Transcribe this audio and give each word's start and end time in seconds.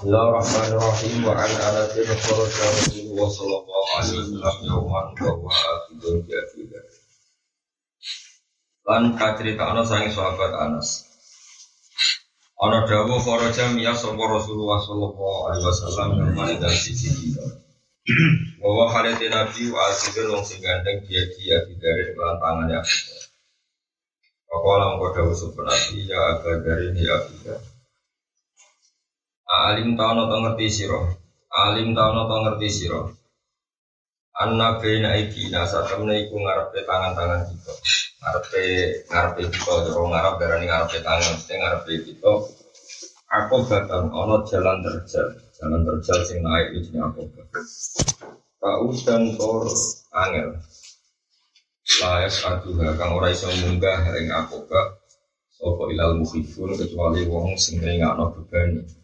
Bismillahirrahmanirrahim. 0.00 1.28
Wa 1.28 1.44
anas 1.44 1.92
kharaja 2.16 2.64
Rasulullah 2.72 3.28
sallallahu 3.28 3.84
alaihi 4.00 4.16
wasallam 4.16 4.56
yauman 4.64 5.06
wa 5.44 5.52
akhidun 5.52 6.24
bi 6.24 6.32
akhidun 6.40 6.84
Lan 8.88 9.02
kacerita 9.20 9.60
ana 9.60 9.84
sangi 9.84 10.08
sahabat 10.08 10.56
Anas. 10.56 11.04
Ana 12.64 12.88
Rasulullah 14.40 14.80
sallallahu 14.80 15.38
alaihi 15.52 15.68
wasallam 15.68 16.08
nabi 19.28 19.68
wa 19.68 19.84
gandeng 20.64 21.04
dia 21.04 21.28
dia 21.36 21.60
dari 21.76 22.16
kelan 22.16 22.40
tangane 22.40 22.72
akhidun 22.72 23.20
Pakola 24.48 24.96
mengko 24.96 25.12
dawuh 25.12 25.36
sapa 25.36 25.60
nabi 25.60 26.08
ya 26.08 26.40
agak 26.40 26.64
dari 26.64 26.88
dia 26.96 27.20
akhidun 27.20 27.69
Alim 29.50 29.98
tahu 29.98 30.30
to 30.30 30.36
ngerti 30.46 30.66
siro. 30.70 31.10
Alim 31.50 31.90
tahu 31.90 32.22
to 32.30 32.36
ngerti 32.46 32.68
siro. 32.70 33.02
Anna 34.38 34.78
bena 34.78 35.18
iki 35.18 35.50
nasa 35.50 35.82
temne 35.90 36.22
iku 36.22 36.38
ngarepe 36.38 36.86
tangan-tangan 36.86 37.50
kita. 37.50 37.72
Ngarepe 38.22 38.64
ngarepe 39.10 39.42
kita 39.50 39.72
jero 39.90 40.06
ngarep 40.06 40.34
darani 40.38 40.66
ngarepe 40.70 40.98
tangan, 41.02 41.34
mesti 41.34 41.54
ngarepe 41.58 41.92
kita. 42.06 42.32
Aku 43.30 43.56
batang 43.66 44.14
ono 44.14 44.46
jalan 44.46 44.86
terjal, 44.86 45.34
jalan 45.58 45.82
terjal 45.82 46.18
sing 46.22 46.38
naik 46.46 46.70
iki 46.78 46.94
aku. 46.94 47.26
Kau 48.62 48.86
dan 49.02 49.34
tor 49.34 49.66
angel. 50.14 50.62
Layas 51.98 52.38
aduha 52.46 52.94
kang 52.94 53.18
ora 53.18 53.34
iso 53.34 53.50
munggah 53.50 54.14
ing 54.14 54.30
aku 54.30 54.62
Sopo 55.58 55.90
ilal 55.92 56.16
mukhifun 56.16 56.72
kecuali 56.78 57.26
wong 57.28 57.58
sing 57.58 57.82
ngringakno 57.82 58.32
bebani 58.32 58.99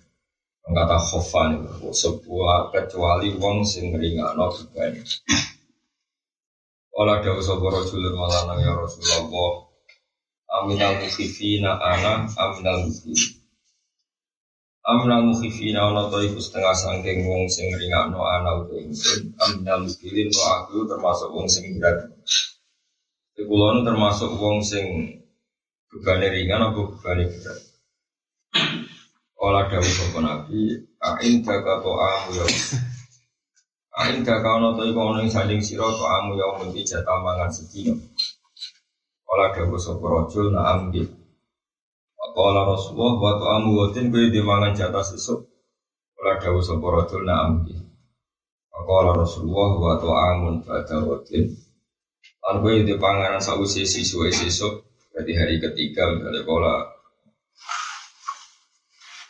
kata 0.66 0.98
khofan 0.98 1.62
itu 1.62 1.94
sebuah 1.94 2.74
kecuali 2.74 3.38
wong 3.38 3.62
sing 3.62 3.94
ringakno 3.94 4.50
beban. 4.50 4.98
Ola 6.96 7.20
dawu 7.22 7.38
sapa 7.44 7.66
rajulun 7.70 8.14
malana 8.16 8.56
ya 8.58 8.72
Rasulullah. 8.74 9.68
Aminal 10.48 10.96
mukhifina 11.04 11.76
ana 11.78 12.24
aminal 12.34 12.88
mukhifina. 12.88 13.36
Aminal 14.86 15.22
mukhifina 15.28 15.92
ana 15.92 16.08
to 16.08 16.18
iku 16.24 16.40
setengah 16.40 16.74
sangking 16.74 17.28
wong 17.28 17.46
sing 17.52 17.70
ringakno 17.76 18.24
ana 18.24 18.64
uta 18.64 18.74
ingsun. 18.80 19.36
Aminal 19.38 19.86
mukhifin 19.86 20.32
to 20.32 20.40
aku 20.40 20.88
termasuk 20.88 21.28
wong 21.30 21.46
sing 21.46 21.78
berat. 21.78 22.10
Kulo 23.36 23.84
termasuk 23.84 24.32
wong 24.40 24.64
sing 24.64 25.20
bebane 25.92 26.26
ringan 26.32 26.72
apa 26.72 26.80
bebane 26.80 27.28
berat. 27.28 27.65
Kala 29.36 29.68
dawu 29.68 29.84
sapa 29.84 30.18
nabi, 30.24 30.80
ain 31.04 31.44
daga 31.44 31.84
to 31.84 31.92
amu 31.92 32.30
ya. 32.40 32.46
Ain 34.00 34.24
daga 34.24 34.56
ono 34.56 34.72
to 34.80 34.88
iku 34.88 35.00
ono 35.12 35.20
ing 35.20 35.28
sanding 35.28 35.60
sira 35.60 35.84
to 35.92 36.04
amu 36.08 36.40
ya 36.40 36.56
mung 36.56 36.72
jatah 36.72 37.20
mangan 37.20 37.52
sedina. 37.52 37.92
Kala 39.28 39.52
dawu 39.52 39.76
sapa 39.76 40.04
rajul 40.08 40.56
na 40.56 40.72
ambi. 40.72 41.04
Kala 42.36 42.64
Rasulullah 42.64 43.12
wa 43.20 43.32
to 43.36 43.44
amu 43.48 43.70
watin 43.76 44.08
kuwi 44.08 44.32
dimangan 44.32 44.72
jatah 44.72 45.04
sesuk. 45.04 45.44
Kala 46.16 46.40
dawu 46.40 46.64
sapa 46.64 46.86
rajul 46.88 47.28
na 47.28 47.44
ambi. 47.44 47.76
Kala 48.72 49.20
Rasulullah 49.20 49.70
wa 49.76 49.92
to 50.00 50.08
amun 50.16 50.64
pada 50.64 50.96
watin. 51.04 51.52
Lan 52.40 52.64
kuwi 52.64 52.88
dipanganan 52.88 53.44
sausi 53.44 53.84
sisuk 53.84 54.32
sesuk. 54.32 54.80
Berarti 55.12 55.32
hari 55.36 55.56
ketiga 55.60 56.08
misalnya 56.12 56.40
kala 56.44 56.95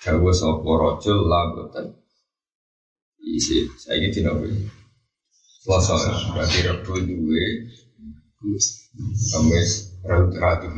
Dawa 0.06 0.30
sopo 0.30 0.70
rojul 0.78 1.26
lagotan 1.26 1.90
Isi, 3.26 3.66
saya 3.74 3.98
ini 3.98 4.14
tidak 4.14 4.38
boleh 4.38 4.70
Selasa, 5.66 5.98
berarti 6.30 6.62
Rabu 6.62 6.94
duwe 7.02 7.66
Kamis, 9.34 9.98
Rabu 10.06 10.30
teradu 10.30 10.70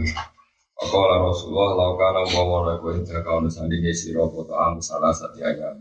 Akala 0.80 1.20
Rasulullah 1.20 1.76
laukana 1.76 2.24
umpama 2.24 2.78
kau 2.80 2.94
intra 2.96 3.18
kau 3.20 3.42
nusandi 3.42 3.82
ngisi 3.82 4.14
robo 4.14 4.46
am 4.54 4.78
salah 4.78 5.10
satu 5.10 5.42
ayam. 5.42 5.74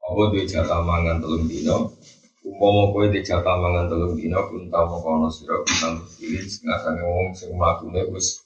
Apa 0.00 0.32
di 0.32 0.48
jatah 0.48 0.80
mangan 0.80 1.20
telung 1.20 1.44
dino? 1.44 1.92
Umpama 2.40 2.88
kau 2.88 3.04
di 3.04 3.20
jatah 3.20 3.54
mangan 3.54 3.86
telung 3.86 4.16
tahu 4.18 4.66
mau 4.66 4.98
kau 4.98 5.20
nusiro 5.20 5.60
bintang 5.68 6.00
pilih 6.16 6.40
setengah 6.40 6.78
sange 6.80 7.04
wong 7.04 7.36
sing 7.36 7.52
melakukannya 7.52 8.08
wis. 8.16 8.42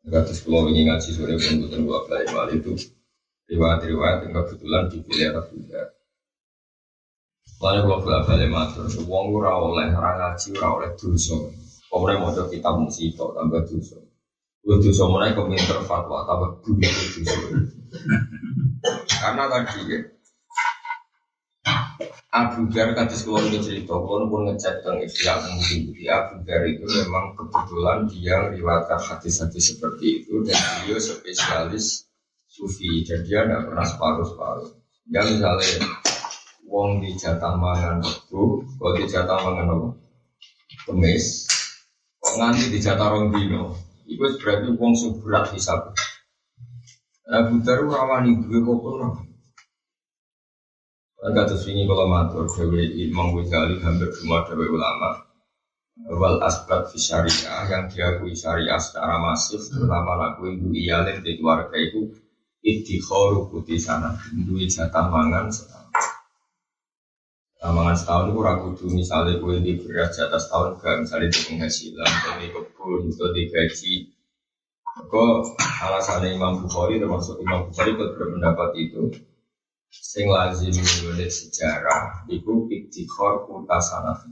Kados 0.00 0.40
pulau 0.40 0.72
ini 0.72 0.88
ngaji 0.88 1.08
sore 1.12 1.36
pun 1.36 1.68
dua 1.68 2.08
kali 2.08 2.24
mal 2.32 2.48
itu 2.48 2.72
riwayat-riwayat 3.52 4.24
yang 4.24 4.32
kebetulan 4.32 4.88
dipilih 4.88 5.26
atau 5.36 5.44
tidak. 5.52 5.86
Lalu 7.60 7.80
kalau 7.84 8.00
gak 8.08 8.24
balik 8.24 8.48
matur, 8.48 8.88
uang 9.04 9.26
ora 9.36 9.52
oleh 9.60 9.92
orang 9.92 10.16
ngaji 10.16 10.46
ora 10.56 10.68
oleh 10.80 10.90
dosa. 10.96 11.36
Kemudian 11.92 12.22
mau 12.22 12.32
kitab 12.32 12.74
musibah 12.80 13.28
tambah 13.36 13.60
dosa. 13.68 14.00
Gue 14.64 14.76
dosa 14.80 15.02
mulai 15.04 15.36
keminter 15.36 15.84
fatwa 15.84 16.24
tambah 16.24 16.64
dunia 16.64 16.88
dosa. 16.88 17.36
Karena 19.20 19.44
tadi 19.52 19.78
ya, 19.84 19.98
Abu 22.30 22.70
Dhar 22.70 22.94
kados 22.94 23.26
kula 23.26 23.42
ini 23.42 23.58
cerita, 23.58 23.90
kula 23.90 24.30
pun 24.30 24.46
ngecek 24.46 24.86
tentang 24.86 25.02
istilah 25.02 25.50
mungkin 25.50 25.90
di 25.90 26.06
Abu 26.06 26.38
Dhar 26.46 26.62
itu 26.62 26.86
memang 26.86 27.34
kebetulan 27.34 28.06
dia 28.06 28.38
meriwayatkan 28.46 29.02
hadis-hadis 29.02 29.74
seperti 29.74 30.22
itu 30.22 30.38
dan 30.46 30.54
dia 30.86 30.94
spesialis 31.02 32.06
sufi 32.46 33.02
dan 33.02 33.26
dia 33.26 33.42
tidak 33.42 33.66
pernah 33.66 33.82
separuh-separuh. 33.82 34.70
Ya 35.10 35.26
misalnya 35.26 35.90
wong 36.70 37.02
di 37.02 37.18
jatah 37.18 37.58
mangan 37.58 37.98
itu, 37.98 38.62
kalau 38.78 38.94
di 38.94 39.04
jatah 39.10 39.38
mangan 39.42 39.66
apa? 39.74 39.88
Kemis, 40.86 41.50
nganti 42.22 42.70
di 42.70 42.78
jatah 42.78 43.10
rong 43.10 43.34
itu 44.06 44.26
berarti 44.38 44.70
wong 44.78 44.94
suburat 44.94 45.50
hisab. 45.50 45.98
Abu 47.26 47.58
Dhar 47.66 47.82
rawani 47.82 48.38
dua 48.38 48.62
kok 48.62 49.29
Agak 51.20 51.52
terus 51.52 51.68
ini 51.68 51.84
kalau 51.84 52.08
matur 52.08 52.48
Dewi 52.48 52.96
Imam 53.04 53.36
Ghazali 53.36 53.76
hampir 53.84 54.08
semua 54.16 54.40
Dewi 54.48 54.72
ulama. 54.72 55.20
Wal 56.08 56.40
asbat 56.40 56.88
fi 56.88 56.96
syariah 56.96 57.68
yang 57.68 57.92
diakui 57.92 58.32
syariah 58.32 58.80
secara 58.80 59.20
masif 59.20 59.60
terutama 59.68 60.16
laku 60.16 60.48
ibu 60.56 60.72
iyalin 60.72 61.20
di 61.20 61.36
keluarga 61.36 61.76
itu 61.76 62.08
idikhoru 62.64 63.52
putih 63.52 63.76
sana 63.76 64.16
duit 64.32 64.72
jatah 64.72 65.12
mangan 65.12 65.52
setahun. 65.52 65.92
Mangan 67.68 67.96
setahun 68.00 68.24
itu 68.32 68.40
ragu 68.40 68.68
tuh 68.80 68.88
misalnya 68.88 69.36
gue 69.36 69.60
di 69.60 69.76
beras 69.76 70.16
jatah 70.16 70.40
setahun 70.40 70.80
gak 70.80 71.04
misalnya 71.04 71.28
di 71.28 71.40
penghasilan 71.52 72.12
di 72.40 72.46
kebun 72.48 73.12
atau 73.12 73.28
di 73.36 73.42
gaji. 73.52 73.94
Kok 75.04 75.36
alasannya 75.84 76.32
Imam 76.32 76.64
Bukhari 76.64 76.96
termasuk 76.96 77.44
Imam 77.44 77.68
Bukhari 77.68 77.92
berpendapat 77.92 78.70
itu 78.80 79.12
sing 79.90 80.30
lazim 80.30 80.70
nulis 80.72 81.50
sejarah 81.50 82.24
iku 82.30 82.70
iktikhor 82.70 83.46
kuta 83.46 83.78
sanat 83.82 84.22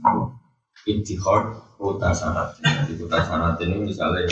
iktikhor 0.87 1.59
kuta 1.75 2.15
sanat 2.15 2.55
di 2.87 2.95
kuta 2.95 3.19
sanat 3.27 3.59
ini 3.63 3.83
misalnya 3.91 4.23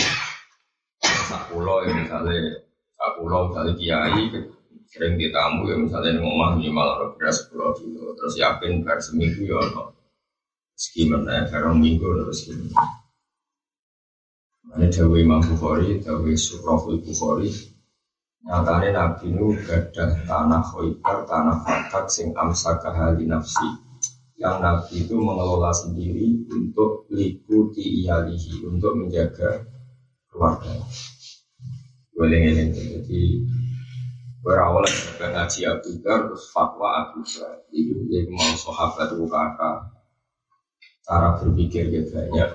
sakulo 1.03 1.83
ya 1.83 1.91
misalnya 1.91 2.63
sakulo 2.95 3.51
misalnya 3.51 3.73
kiai 3.75 4.23
sering 4.87 5.19
ditamu 5.19 5.67
ya 5.67 5.75
misalnya 5.75 6.15
di 6.15 6.21
rumah 6.23 6.55
minimal 6.55 6.87
ada 6.95 7.05
beras 7.19 7.43
sepuluh 7.43 7.75
kilo. 7.75 8.15
Terus 8.15 8.39
yakin 8.39 8.87
ber 8.87 9.03
seminggu 9.03 9.43
ya 9.43 9.59
no 9.75 9.91
sekiman 10.77 11.27
ya 11.27 11.43
karena 11.51 11.73
minggu 11.75 12.07
terus 12.23 12.47
gimana 12.47 12.95
ini 14.77 14.93
Dewi 14.93 15.25
Imam 15.25 15.41
Bukhari, 15.41 15.97
Dewi 16.03 16.37
Surahul 16.37 17.01
Bukhari, 17.01 17.49
Nyatanya 18.45 18.89
Nabi 18.93 19.33
nu 19.33 19.51
gadah 19.65 20.23
tanah 20.29 20.61
khoibar, 20.61 21.25
tanah 21.25 21.57
fatak 21.65 22.05
sing 22.07 22.31
amsaka 22.37 22.93
hali 22.93 23.25
nafsi. 23.25 23.65
Yang 24.37 24.55
Nabi 24.61 24.93
itu 25.01 25.15
mengelola 25.17 25.73
sendiri 25.73 26.45
untuk 26.53 27.09
liputi 27.09 28.05
iyalihi 28.05 28.61
untuk 28.69 28.93
menjaga 28.93 29.65
keluarga. 30.29 30.69
Boleh 32.13 32.53
jadi 32.77 33.23
berawal 34.45 34.85
dari 34.85 35.33
ngaji 35.33 35.59
Abu 35.67 35.89
Dhar 36.05 36.29
terus 36.29 36.47
fatwa 36.53 36.87
Abu 37.03 37.25
Dhar 37.25 37.65
itu 37.73 38.05
dia 38.05 38.29
mau 38.29 38.53
sahabat 38.53 39.17
kakak 39.17 39.77
cara 41.03 41.29
berpikir 41.41 41.89
dia 41.89 42.05
banyak. 42.05 42.49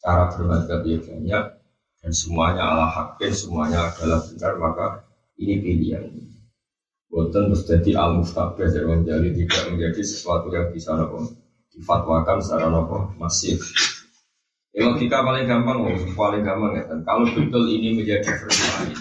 Cara 0.00 0.32
bermadzhab 0.32 0.80
dia 0.82 0.96
banyak 0.96 1.59
dan 2.00 2.12
semuanya 2.16 2.64
ala 2.64 2.86
hakin, 2.88 3.32
semuanya 3.32 3.92
adalah 3.92 4.24
benar, 4.24 4.52
maka 4.56 4.86
ini 5.36 5.60
pilihan. 5.60 6.04
Buatan 7.10 7.50
terus 7.50 7.66
jadi 7.66 7.98
al 7.98 8.22
mustabah 8.22 8.70
jadi 8.70 8.86
menjadi 8.86 9.34
tidak 9.34 9.62
menjadi 9.74 10.00
sesuatu 10.00 10.48
yang 10.54 10.70
bisa 10.70 10.94
nopo 10.94 11.26
difatwakan 11.74 12.38
secara 12.38 12.70
nopo 12.70 13.12
masif. 13.18 13.60
Ya, 14.70 14.86
logika 14.86 15.26
paling 15.26 15.50
gampang, 15.50 15.82
paling 16.14 16.46
gampang 16.46 16.78
ya. 16.78 16.86
Dan 16.86 17.02
kalau 17.02 17.26
betul 17.34 17.66
ini 17.66 17.98
menjadi 17.98 18.22
versi 18.22 18.64
lain, 18.78 18.98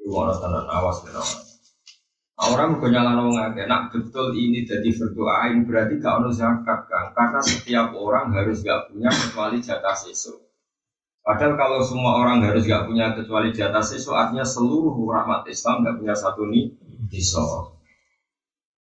Rumah 0.00 0.32
tenan 0.40 0.66
awas 0.66 1.04
ya 1.04 1.20
Orang 2.40 2.80
punya 2.80 3.04
ngake, 3.04 3.68
nak 3.68 3.92
betul 3.92 4.32
ini 4.32 4.64
jadi 4.64 4.88
berdoain 4.96 5.68
berarti 5.68 6.00
gak 6.00 6.24
ono 6.24 6.32
zakat 6.32 6.88
kan? 6.88 7.12
Karena 7.12 7.40
setiap 7.44 7.92
orang 7.92 8.32
harus 8.32 8.64
gak 8.64 8.88
punya 8.88 9.12
kecuali 9.12 9.60
jatah 9.60 9.92
sesu. 9.92 10.49
Padahal 11.20 11.54
kalau 11.60 11.78
semua 11.84 12.16
orang 12.16 12.40
harus 12.40 12.64
gak 12.64 12.88
punya 12.88 13.12
kecuali 13.12 13.52
jatah 13.52 13.84
sesu, 13.84 14.16
artinya 14.16 14.42
seluruh 14.42 14.96
rahmat 15.04 15.44
Islam 15.52 15.84
gak 15.84 16.00
punya 16.00 16.16
satu 16.16 16.48
nih 16.48 16.72
nisab. 17.12 17.76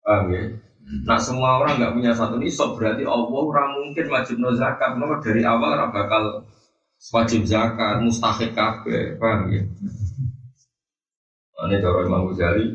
Paham 0.05 0.29
ya? 0.29 0.43
Nah 1.05 1.17
semua 1.17 1.57
orang 1.57 1.81
gak 1.81 1.93
punya 1.97 2.13
satu 2.13 2.37
nisab 2.37 2.77
berarti 2.77 3.09
Allah 3.09 3.25
orang 3.25 3.67
mungkin 3.73 4.05
wajib 4.13 4.37
no 4.37 4.53
zakat. 4.53 5.01
Nomor 5.01 5.17
dari 5.25 5.41
awal 5.41 5.73
orang 5.73 5.89
bakal 5.89 6.45
wajib 7.09 7.49
zakat, 7.49 8.05
mustahik 8.05 8.53
kabeh. 8.53 9.17
Paham 9.17 9.49
ya? 9.49 9.65
Ini 11.61 11.77
cara 11.77 12.01
Imam 12.01 12.25
Ghazali 12.33 12.73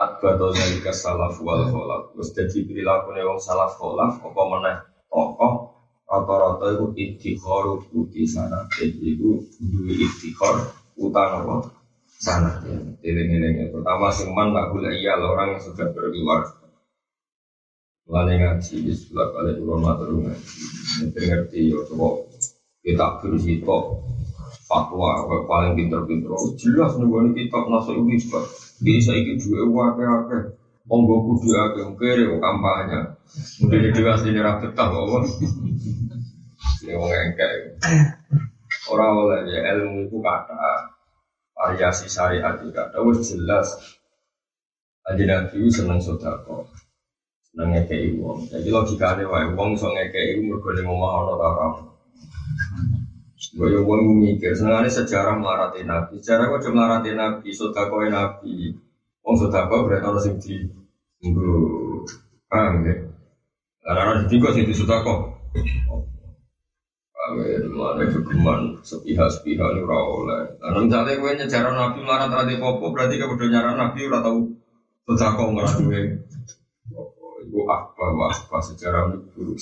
Adbato 0.00 0.56
zalika 0.56 0.88
salaf 0.88 1.36
wal 1.44 1.68
kholaf 1.68 2.16
Terus 2.16 2.32
jadi 2.32 2.58
perilaku 2.64 3.12
wong 3.12 3.36
salaf 3.36 3.76
kholaf 3.76 4.24
Apa 4.24 4.42
meneh 4.48 4.76
tokoh 5.12 5.71
Rata-rata 6.12 6.76
itu 6.76 6.86
idhikor 6.92 7.88
Uti 7.96 8.28
sana 8.28 8.68
itu 8.84 9.40
Dua 9.56 9.92
idhikor 9.96 10.68
Utang 11.00 11.30
apa? 11.40 11.72
Sana. 12.20 12.60
Tiling-tiling 13.00 13.72
Pertama 13.72 14.12
seman 14.12 14.52
tak 14.52 14.76
boleh 14.76 14.92
iya 14.92 15.16
Orang 15.16 15.56
yang 15.56 15.62
sudah 15.64 15.88
berkeluar. 15.96 16.52
Mulai 18.04 18.36
ngaji 18.36 18.92
sebelah 18.92 19.32
kali 19.32 19.56
turun 19.56 19.80
matur 19.80 20.12
ngaji 20.12 20.60
Ngerti 21.16 21.72
ya 21.72 21.80
Coba 21.88 22.28
kita 22.82 23.22
bersito 23.22 24.02
fatwa 24.66 25.22
paling 25.46 25.78
pinter-pinter. 25.78 26.34
Jelas 26.58 26.98
nih 26.98 27.46
kita 27.46 27.58
masuk 27.70 27.94
ini 28.02 28.18
bisa 28.82 29.14
ikut 29.14 29.38
dua 29.38 29.62
wakil 29.70 30.06
wakil 30.10 30.40
Monggo 30.88 31.14
kudu 31.26 31.48
akeh 31.54 31.86
kere 31.98 32.24
kampanye. 32.42 32.98
Mungkin 33.62 33.94
dhewe 33.94 34.10
asline 34.12 34.40
ra 34.42 34.58
betah 34.58 34.86
kok. 34.90 35.24
Ini 36.82 36.92
wong 36.98 37.10
engke. 37.10 37.46
Ora 38.90 39.06
oleh 39.14 39.46
ya 39.46 39.60
ilmu 39.78 40.10
kata 40.18 40.58
variasi 41.54 42.10
syariat 42.10 42.58
itu 42.58 42.74
kata 42.74 42.98
wis 43.06 43.22
jelas. 43.30 43.68
Aja 45.02 45.22
nabi 45.26 45.66
seneng 45.70 45.98
sodako, 45.98 46.66
seneng 47.50 47.74
ngekei 47.74 48.14
wong. 48.18 48.46
Jadi 48.50 48.68
logikanya 48.70 49.26
wae 49.26 49.50
wong 49.54 49.78
iso 49.78 49.86
ngekei 49.90 50.42
mergo 50.42 50.70
ning 50.74 50.86
omah 50.86 51.10
ana 51.22 51.32
ta 51.38 51.46
ora. 51.46 51.66
Yang 53.52 53.84
gue 53.84 53.98
mikir, 54.16 54.56
senangnya 54.56 54.88
sejarah 54.88 55.36
melarati 55.36 55.84
Nabi. 55.84 56.16
Sejarah 56.24 56.48
gue 56.48 56.60
cuma 56.64 56.88
melarati 56.88 57.12
Nabi, 57.12 57.52
sodako 57.52 58.00
Nabi. 58.08 58.72
Wong 59.22 59.34
sodako 59.38 59.86
berarti 59.86 60.06
orang 60.06 60.22
sing 60.22 60.34
di 60.42 60.54
Gue 61.22 62.02
paham 62.50 62.82
ya. 62.82 62.94
Karena 63.82 64.00
orang 64.02 64.26
di 64.26 64.36
sing 64.38 64.64
di 64.66 64.74
sodako. 64.74 65.30
Ya, 67.22 67.64
mana 67.70 68.02
kegeman 68.02 68.82
sepihak-sepihak 68.82 69.78
ini 69.78 69.80
ora 69.86 69.98
oleh. 70.02 70.42
Karena 70.58 70.78
misalnya 70.82 71.22
gue 71.22 71.30
nyejarah 71.38 71.72
Nabi 71.72 71.98
melarati 72.02 72.34
rati 72.34 72.54
popo, 72.58 72.90
berarti 72.90 73.14
gue 73.16 73.30
udah 73.30 73.48
nyarah 73.48 73.74
Nabi 73.78 73.98
ora 74.10 74.18
tahu 74.20 74.38
sodako 75.06 75.42
nggak 75.54 75.70
gue. 75.86 76.00
Ibu 77.46 77.58
apa, 77.66 78.04
apa 78.26 78.58
sejarah 78.62 79.10
ini 79.10 79.18
buruk 79.34 79.58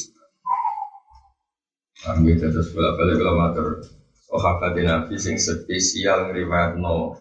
Ambil 2.00 2.40
terus 2.40 2.72
balik 2.72 3.20
kalau 3.20 3.36
matur 3.36 3.84
sahabat 4.24 4.72
Nabi 4.72 5.20
sing 5.20 5.36
spesial 5.36 6.32
no 6.80 7.12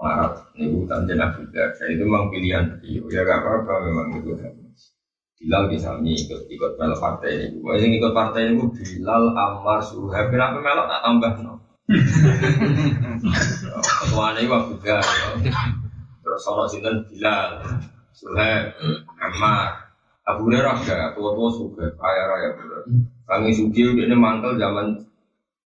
marat 0.00 0.32
niku 0.56 0.88
tanda 0.88 1.12
Nabi 1.12 1.44
Dan 1.52 1.88
itu 1.92 2.02
memang 2.08 2.32
pilihan 2.32 2.64
beliau 2.80 3.04
ya 3.12 3.20
gak 3.28 3.44
apa-apa 3.44 3.74
memang 3.84 4.06
itu 4.16 4.32
Bilal 5.40 5.72
bisa 5.72 5.96
ikut 5.96 6.52
ikut 6.52 6.70
melok 6.76 7.00
partai 7.00 7.48
ini. 7.48 7.64
Gue 7.64 7.80
yang 7.80 7.96
ikut 7.96 8.12
partai 8.12 8.52
ini 8.52 8.60
Bilal 8.60 9.32
Ammar 9.32 9.80
Suhaib. 9.80 10.28
Kenapa 10.28 10.60
melok 10.60 10.84
tak 10.84 11.00
tambah 11.00 11.32
no? 11.40 11.54
Ketua 14.04 14.36
ini 14.36 14.52
Abu 14.52 14.76
Dhar. 14.84 15.00
Terus 16.20 16.40
soal 16.44 16.68
sinten 16.68 17.08
Bilal, 17.08 17.56
Suhaib, 18.12 18.76
Ammar, 19.16 19.96
Abu 20.28 20.52
Hurairah 20.52 20.76
gak 20.84 21.16
tua-tua 21.16 21.48
suka 21.56 21.88
kaya 21.96 22.22
raya. 22.28 22.50
Kami 23.24 23.48
suki 23.56 23.96
udah 23.96 24.04
ini 24.12 24.16
mantel 24.20 24.60
zaman 24.60 24.92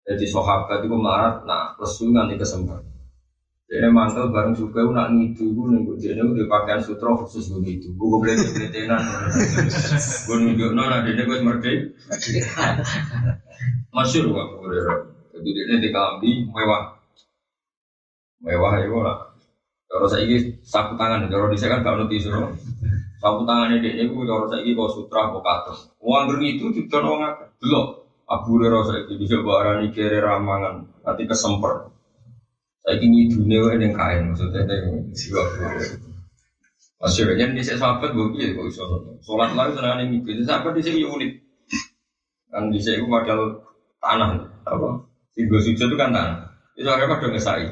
jadi 0.05 0.27
sahabat 0.29 0.85
itu 0.85 0.93
melarat, 0.93 1.47
nah 1.49 1.73
lesu 1.81 2.13
nanti 2.13 2.37
kesempatan. 2.37 2.92
Jadi 3.73 3.89
mantel 3.89 4.29
bareng 4.29 4.53
suka 4.53 4.85
nak 4.93 5.17
ngidu 5.17 5.49
gue 5.49 5.65
nunggu 5.65 5.97
dia 5.97 6.13
nih 6.13 6.45
pakaian 6.45 6.85
sutra 6.85 7.17
khusus 7.17 7.49
gue 7.49 7.65
itu. 7.65 7.89
Gue 7.97 8.21
boleh 8.21 8.37
tenan. 8.69 9.01
Gue 10.29 10.37
nunjuk 10.45 10.77
nona 10.77 11.01
dia 11.09 11.25
gue 11.25 11.41
merdeka. 11.41 11.89
Masyur 13.97 14.29
gue 14.29 14.45
Hurairah. 14.61 14.99
Jadi 15.33 15.49
dia 15.57 15.77
di 15.81 15.89
kambi 15.89 16.45
mewah, 16.53 17.01
mewah 18.45 18.73
ya 18.77 18.85
gue 18.93 19.01
lah. 19.01 19.19
Kalau 19.89 20.05
saya 20.05 20.29
ini 20.29 20.61
sapu 20.61 20.93
tangan, 21.01 21.33
kalau 21.33 21.49
di 21.49 21.57
kan 21.57 21.81
gak 21.81 21.97
nuti 21.97 22.21
suruh. 22.21 22.53
Sapu 23.25 23.49
tangannya 23.49 23.81
dia 23.81 24.05
ini 24.05 24.13
gue 24.13 24.25
cara 24.29 24.53
saya 24.53 24.69
kau 24.77 24.89
sutra 24.93 25.33
kau 25.33 25.41
katos. 25.41 25.89
Uang 26.05 26.29
itu 26.45 26.69
juga 26.77 27.01
orang 27.01 27.21
apa? 27.25 27.45
Belum. 27.57 28.05
Abu 28.29 28.61
Hurairah 28.61 28.85
saya 28.85 29.01
ini 29.09 29.17
bisa 29.17 29.41
barani 29.41 29.89
kere 29.93 30.21
ramangan, 30.21 31.05
nanti 31.05 31.25
kesemper. 31.25 31.92
Saya 32.83 32.99
ini 32.99 33.31
dunia 33.31 33.79
yang 33.79 33.95
kain 33.95 34.35
maksudnya 34.35 34.67
yang 34.67 35.07
siwa 35.15 35.43
Masih 37.03 37.27
ada 37.27 37.35
yang 37.39 37.55
di 37.55 37.63
sahabat 37.63 38.15
gue 38.15 38.27
biar 38.31 38.55
gue 38.55 38.65
bisa 38.71 38.83
sholat 39.27 39.55
lagi 39.59 39.75
senang 39.75 40.03
ini 40.07 40.23
mikir. 40.23 40.43
Sahabat 40.47 40.79
di 40.79 40.83
sini 40.87 41.03
unik. 41.03 41.33
Kan 42.51 42.71
di 42.71 42.79
sini 42.79 43.03
modal 43.03 43.59
tanah 43.99 44.39
apa? 44.67 45.03
Tiga 45.35 45.59
sujud 45.59 45.91
itu 45.91 45.97
kan 45.99 46.15
tanah. 46.15 46.47
Itu 46.79 46.87
akhirnya 46.87 47.19
pada 47.19 47.27
ngesai. 47.35 47.67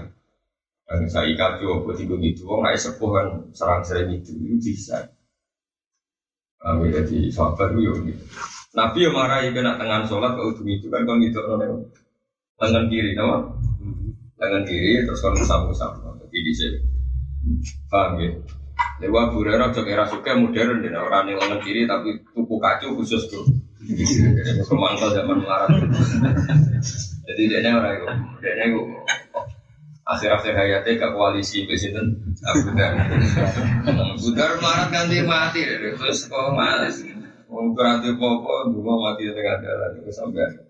Ngesai 0.91 1.39
kacau 1.39 1.87
buat 1.87 1.95
tiga 1.95 2.19
gitu. 2.19 2.43
Wong 2.51 2.67
naik 2.67 2.83
sepuh 2.83 3.11
kan 3.15 3.27
serang 3.55 3.87
serang 3.87 4.11
itu 4.11 4.35
itu 4.35 4.75
bisa. 4.75 5.15
Kami 6.59 6.91
jadi 6.91 7.31
sahabat 7.31 7.79
itu 7.79 8.11
gitu. 8.11 8.25
Nabi 8.75 8.99
yang 9.03 9.15
marah 9.15 9.43
ibu 9.47 9.59
nak 9.63 9.79
tengah 9.83 10.07
sholat 10.07 10.39
ujung 10.39 10.67
itu 10.71 10.87
kan 10.91 11.03
kau 11.03 11.19
gitu 11.19 11.43
loh 11.43 11.87
tangan 12.61 12.87
kiri 12.87 13.17
nama 13.17 13.51
tangan 14.41 14.65
kiri 14.65 15.05
terus 15.05 15.21
kau 15.21 15.37
sapu 15.37 15.77
sapu 15.77 16.01
jadi 16.25 16.39
di 16.41 16.53
sini. 16.57 16.79
Paham 17.93 18.17
ya? 18.21 18.31
Lewat 19.05 19.37
burera 19.37 19.69
cok 19.73 19.87
era 19.89 20.09
suka 20.09 20.37
modern 20.37 20.81
dan 20.81 20.97
orang 20.97 21.29
yang 21.29 21.39
tangan 21.41 21.61
kiri 21.61 21.85
tapi 21.85 22.25
tuku 22.33 22.57
kacu 22.57 22.97
khusus 22.97 23.29
tuh 23.29 23.45
semangkal 24.65 25.13
zaman 25.13 25.45
melarat. 25.45 25.73
Jadi 27.29 27.43
dia 27.47 27.73
orang 27.73 27.95
itu. 27.97 28.07
Dia 28.41 28.65
itu 28.67 28.81
akhir-akhir 30.11 30.53
hayatnya 30.59 30.93
ke 30.99 31.09
koalisi 31.15 31.65
presiden 31.69 32.35
Abu 32.43 32.75
Dar. 32.75 32.93
Abu 33.87 34.29
marah 34.59 34.87
ganti 34.91 35.23
mati, 35.23 35.63
terus 35.63 36.27
kok 36.27 36.51
malas. 36.57 36.99
Untuk 37.51 37.83
nanti 37.83 38.15
popo, 38.15 38.71
dulu 38.71 39.03
mati 39.03 39.27
di 39.27 39.35
tengah 39.35 39.59
jalan 39.59 39.91
itu 39.99 40.11
sampai 40.15 40.70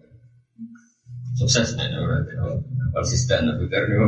sukses 1.38 1.75
nih 1.78 1.87
berarti 1.94 2.32
konsisten 2.94 3.50
Abu 3.50 3.64
Dar 3.70 3.84
nih. 3.87 3.99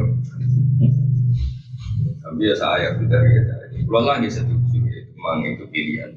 Tapi 2.22 2.40
ya 2.48 2.54
saya 2.54 2.94
Dar 2.96 3.22
gitu. 3.26 3.52
Belum 3.86 4.04
lagi 4.08 4.28
setuju, 4.30 4.78
memang 5.18 5.44
itu 5.46 5.64
pilihan. 5.68 6.12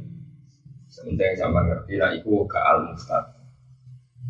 Sementara 0.88 1.36
sama 1.36 1.60
ngerti, 1.68 2.00
nah 2.00 2.14
itu 2.16 2.32
ke 2.48 2.56
al 2.56 2.88
mustad. 2.88 3.36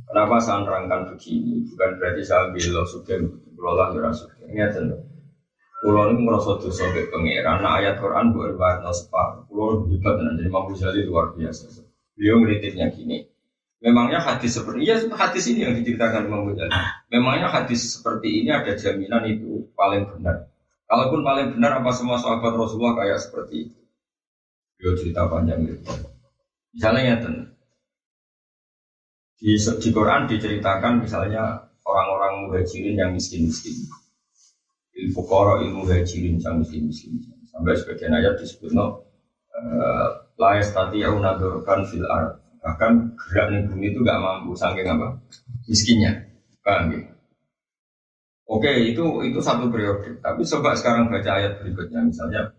Kenapa 0.09 0.41
saya 0.41 0.65
nerangkan 0.65 1.13
begini? 1.13 1.65
Bukan 1.69 1.89
berarti 2.01 2.23
saya 2.25 2.49
bilang 2.53 2.87
suka 2.89 3.21
kelola 3.53 3.93
ya 3.93 4.09
suka. 4.13 4.45
Ngeten 4.49 4.93
lho. 4.93 4.97
Kulo 5.85 6.09
niku 6.09 6.21
merasa 6.25 6.57
dosa 6.57 6.89
mbek 6.89 7.13
pangeran. 7.13 7.61
Nah 7.61 7.77
ayat 7.77 8.01
Quran 8.01 8.33
buat 8.33 8.57
riwayatno 8.57 8.89
separ. 8.89 9.45
Kulo 9.45 9.85
hebat 9.89 10.17
dan 10.17 10.37
jadi 10.37 10.49
mampu 10.49 10.73
jadi 10.73 11.05
luar 11.05 11.33
biasa. 11.37 11.85
Beliau 12.17 12.41
ngeritiknya 12.41 12.89
gini. 12.93 13.27
Memangnya 13.83 14.23
hadis 14.23 14.55
seperti 14.55 14.87
ya 14.87 14.97
hadis 15.13 15.43
ini 15.51 15.67
yang 15.67 15.75
diceritakan 15.77 16.31
Imam 16.31 16.47
Ghazali. 16.49 16.71
Memangnya 17.11 17.51
hadis 17.51 17.99
seperti 17.99 18.43
ini 18.43 18.49
ada 18.49 18.73
jaminan 18.73 19.23
itu 19.27 19.69
paling 19.75 20.07
benar. 20.09 20.49
Kalaupun 20.85 21.21
paling 21.21 21.57
benar 21.57 21.83
apa 21.83 21.91
semua 21.91 22.17
sahabat 22.17 22.55
Rasulullah 22.55 22.95
kayak 22.97 23.19
seperti 23.19 23.69
itu. 23.69 23.79
Beliau 24.79 24.93
cerita 24.95 25.21
panjang 25.27 25.59
itu. 25.65 25.81
Misalnya 26.75 27.01
ya 27.03 27.15
di, 29.35 29.53
di 29.59 29.89
Quran 29.91 30.25
diceritakan 30.25 31.03
misalnya 31.03 31.69
orang-orang 31.85 32.47
muhajirin 32.47 32.97
yang 32.97 33.11
miskin-miskin 33.13 33.85
ilmu 34.95 35.21
koro 35.27 35.59
ilmu 35.59 35.83
hajirin 35.91 36.39
sang 36.39 36.63
miskin 36.63 36.87
miskin 36.87 37.19
sampai 37.51 37.75
sebagian 37.75 38.15
ayat 38.15 38.39
disebut 38.39 38.71
no 38.71 39.03
eh, 39.51 40.07
layas 40.39 40.71
tadi 40.71 41.03
aku 41.03 41.19
nadorkan 41.19 41.83
fil 41.83 42.07
bahkan 42.65 43.13
gerak 43.13 43.69
bumi 43.69 43.93
itu 43.93 44.01
gak 44.01 44.17
mampu 44.17 44.57
saking 44.57 44.89
apa 44.89 45.21
miskinnya 45.69 46.25
paham 46.65 46.97
ya 46.97 47.15
Oke, 48.45 48.69
itu 48.93 49.01
itu 49.25 49.41
satu 49.41 49.73
periode. 49.73 50.21
Tapi 50.21 50.45
coba 50.45 50.77
sekarang 50.77 51.09
baca 51.09 51.31
ayat 51.33 51.57
berikutnya, 51.57 52.05
misalnya 52.05 52.53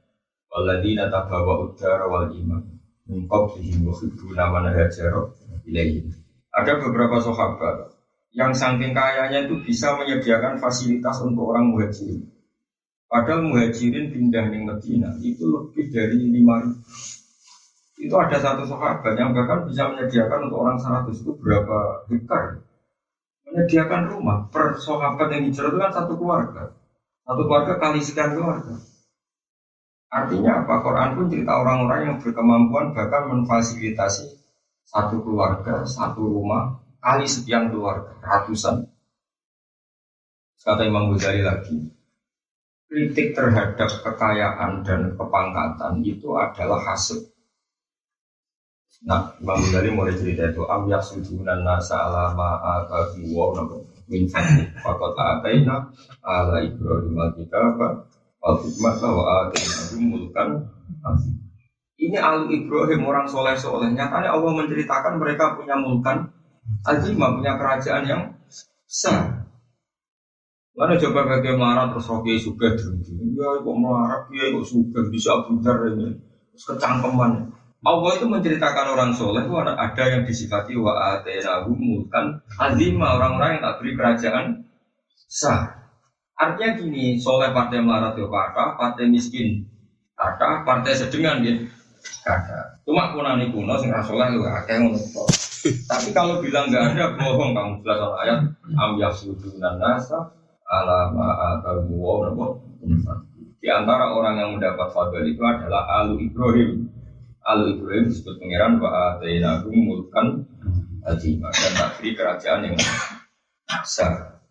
waladina 0.50 1.06
tabawa 1.06 1.62
udara 1.62 2.10
wal 2.10 2.26
iman 2.26 2.62
min 3.06 3.30
qablihim 3.30 3.86
yuhibbuna 3.86 4.50
man 4.50 4.74
hajara 4.74 5.30
ilaihim. 5.62 6.10
Ada 6.50 6.82
beberapa 6.82 7.22
sahabat 7.22 7.94
yang 8.34 8.50
saking 8.50 8.92
kayanya 8.98 9.46
itu 9.46 9.62
bisa 9.62 9.94
menyediakan 9.94 10.58
fasilitas 10.58 11.22
untuk 11.22 11.54
orang 11.54 11.70
muhajirin. 11.70 12.34
Padahal 13.06 13.46
muhajirin 13.46 14.10
pindah 14.10 14.50
di 14.50 14.58
Medina 14.66 15.14
itu 15.22 15.46
lebih 15.46 15.94
dari 15.94 16.18
lima 16.18 16.66
itu 17.96 18.12
ada 18.12 18.36
satu 18.36 18.68
sahabat 18.68 19.16
yang 19.16 19.32
bahkan 19.32 19.64
bisa 19.64 19.88
menyediakan 19.88 20.52
untuk 20.52 20.58
orang 20.60 20.76
100 20.76 21.16
itu 21.16 21.32
berapa 21.40 22.04
hektar. 22.12 22.60
Menyediakan 23.48 24.02
rumah 24.12 24.38
per 24.52 24.76
sahabat 24.76 25.32
yang 25.32 25.48
hijrah 25.48 25.72
itu 25.72 25.78
kan 25.80 25.92
satu 25.96 26.12
keluarga. 26.20 26.76
Satu 27.24 27.42
keluarga 27.48 27.74
kali 27.80 28.00
sekian 28.04 28.36
keluarga. 28.36 28.76
Artinya 30.12 30.64
apa? 30.64 30.74
Quran 30.84 31.10
pun 31.16 31.26
cerita 31.32 31.52
orang-orang 31.56 32.00
yang 32.04 32.16
berkemampuan 32.20 32.92
bahkan 32.92 33.32
memfasilitasi 33.32 34.28
satu 34.86 35.24
keluarga 35.24 35.82
satu 35.82 36.22
rumah 36.22 36.78
kali 37.00 37.26
sekian 37.26 37.72
keluarga 37.72 38.12
ratusan. 38.22 38.86
Kata 40.66 40.82
Imam 40.82 41.14
Ghazali 41.14 41.46
lagi 41.46 41.78
kritik 42.86 43.34
terhadap 43.34 43.90
kekayaan 44.02 44.86
dan 44.86 45.14
kepangkatan 45.18 46.02
itu 46.06 46.38
adalah 46.38 46.82
hasil 46.82 47.35
Nah, 49.06 49.30
Imam 49.38 49.62
Ghazali 49.62 49.94
mulai 49.94 50.18
cerita 50.18 50.50
itu 50.50 50.66
am 50.66 50.90
yasudunan 50.90 51.62
nasa 51.62 52.10
ala 52.10 52.34
ma'atahu 52.34 53.22
wa 53.30 53.54
nabu 53.54 53.86
min 54.10 54.26
fadli 54.26 54.66
faqad 54.82 55.14
ataina 55.14 55.86
ala 56.26 56.58
ibrahim 56.58 57.14
al-kitaba 57.14 58.02
wal 58.42 58.58
hikmata 58.66 59.06
wa 59.06 59.24
ataina 59.46 59.94
mulkan 60.10 60.48
ini 61.96 62.18
al 62.18 62.50
Ibrahim 62.50 63.06
orang 63.06 63.26
soleh 63.30 63.54
soleh 63.54 63.94
nyatanya 63.94 64.34
Allah 64.34 64.52
menceritakan 64.58 65.22
mereka 65.22 65.54
punya 65.54 65.78
mulkan 65.78 66.26
azimah 66.82 67.38
punya 67.38 67.54
kerajaan 67.56 68.04
yang 68.10 68.22
besar 68.86 69.46
Mana 70.76 71.00
coba 71.00 71.24
bagi 71.24 71.56
marah 71.56 71.88
terus 71.88 72.04
rocky 72.04 72.36
suka 72.36 72.76
ya 72.76 73.48
kok 73.64 73.76
marah, 73.80 74.28
ya 74.28 74.52
kok 74.52 74.60
suka? 74.60 75.08
Bisa 75.08 75.40
bundar 75.48 75.88
ini, 75.88 76.20
terus 76.52 76.64
kecangkeman. 76.68 77.48
Allah 77.86 78.10
itu 78.18 78.26
menceritakan 78.26 78.98
orang 78.98 79.14
soleh 79.14 79.46
itu 79.46 79.54
ada 79.62 80.04
yang 80.10 80.26
disifati 80.26 80.74
wa 80.74 81.14
atenahu 81.14 81.70
mulkan 81.78 82.42
azimah 82.58 83.14
orang-orang 83.14 83.56
yang 83.56 83.62
tak 83.62 83.74
beri 83.78 83.92
kerajaan 83.94 84.44
sah. 85.30 85.86
Artinya 86.34 86.82
gini, 86.82 87.16
soleh 87.22 87.54
partai 87.54 87.80
melarat 87.80 88.18
itu 88.18 88.26
kata, 88.26 88.74
partai 88.74 89.06
miskin 89.06 89.70
kata, 90.18 90.66
partai 90.66 90.98
sedengan 90.98 91.46
gitu 91.46 91.70
kata. 92.26 92.82
Cuma 92.82 93.14
kunani 93.14 93.54
kuno 93.54 93.78
sing 93.78 93.94
itu. 93.94 95.22
Tapi 95.66 96.08
kalau 96.10 96.42
bilang 96.42 96.70
nggak 96.70 96.94
ada 96.94 97.06
bohong 97.18 97.50
kamu 97.54 97.82
jelas 97.82 97.98
ayat 98.22 98.38
am 98.78 98.90
yasudunan 98.98 99.78
nasa 99.82 100.30
ala 100.66 101.10
ma'atahu 101.10 101.90
wa 101.90 102.30
Di 103.58 103.66
antara 103.66 104.14
orang 104.14 104.38
yang 104.38 104.50
mendapat 104.54 104.94
fadl 104.94 105.26
itu 105.26 105.42
adalah 105.42 105.90
alu 106.02 106.22
Ibrahim 106.22 106.95
Al 107.46 107.62
Ibrahim 107.70 108.10
disebut 108.10 108.42
pangeran 108.42 108.82
wa 108.82 108.90
atainahu 109.14 109.70
mulkan 109.70 110.42
azimah 111.06 111.54
dan 111.54 111.72
tak 111.78 111.90
beri 111.98 112.10
kerajaan 112.18 112.66
yang 112.66 112.76
besar. 113.70 114.42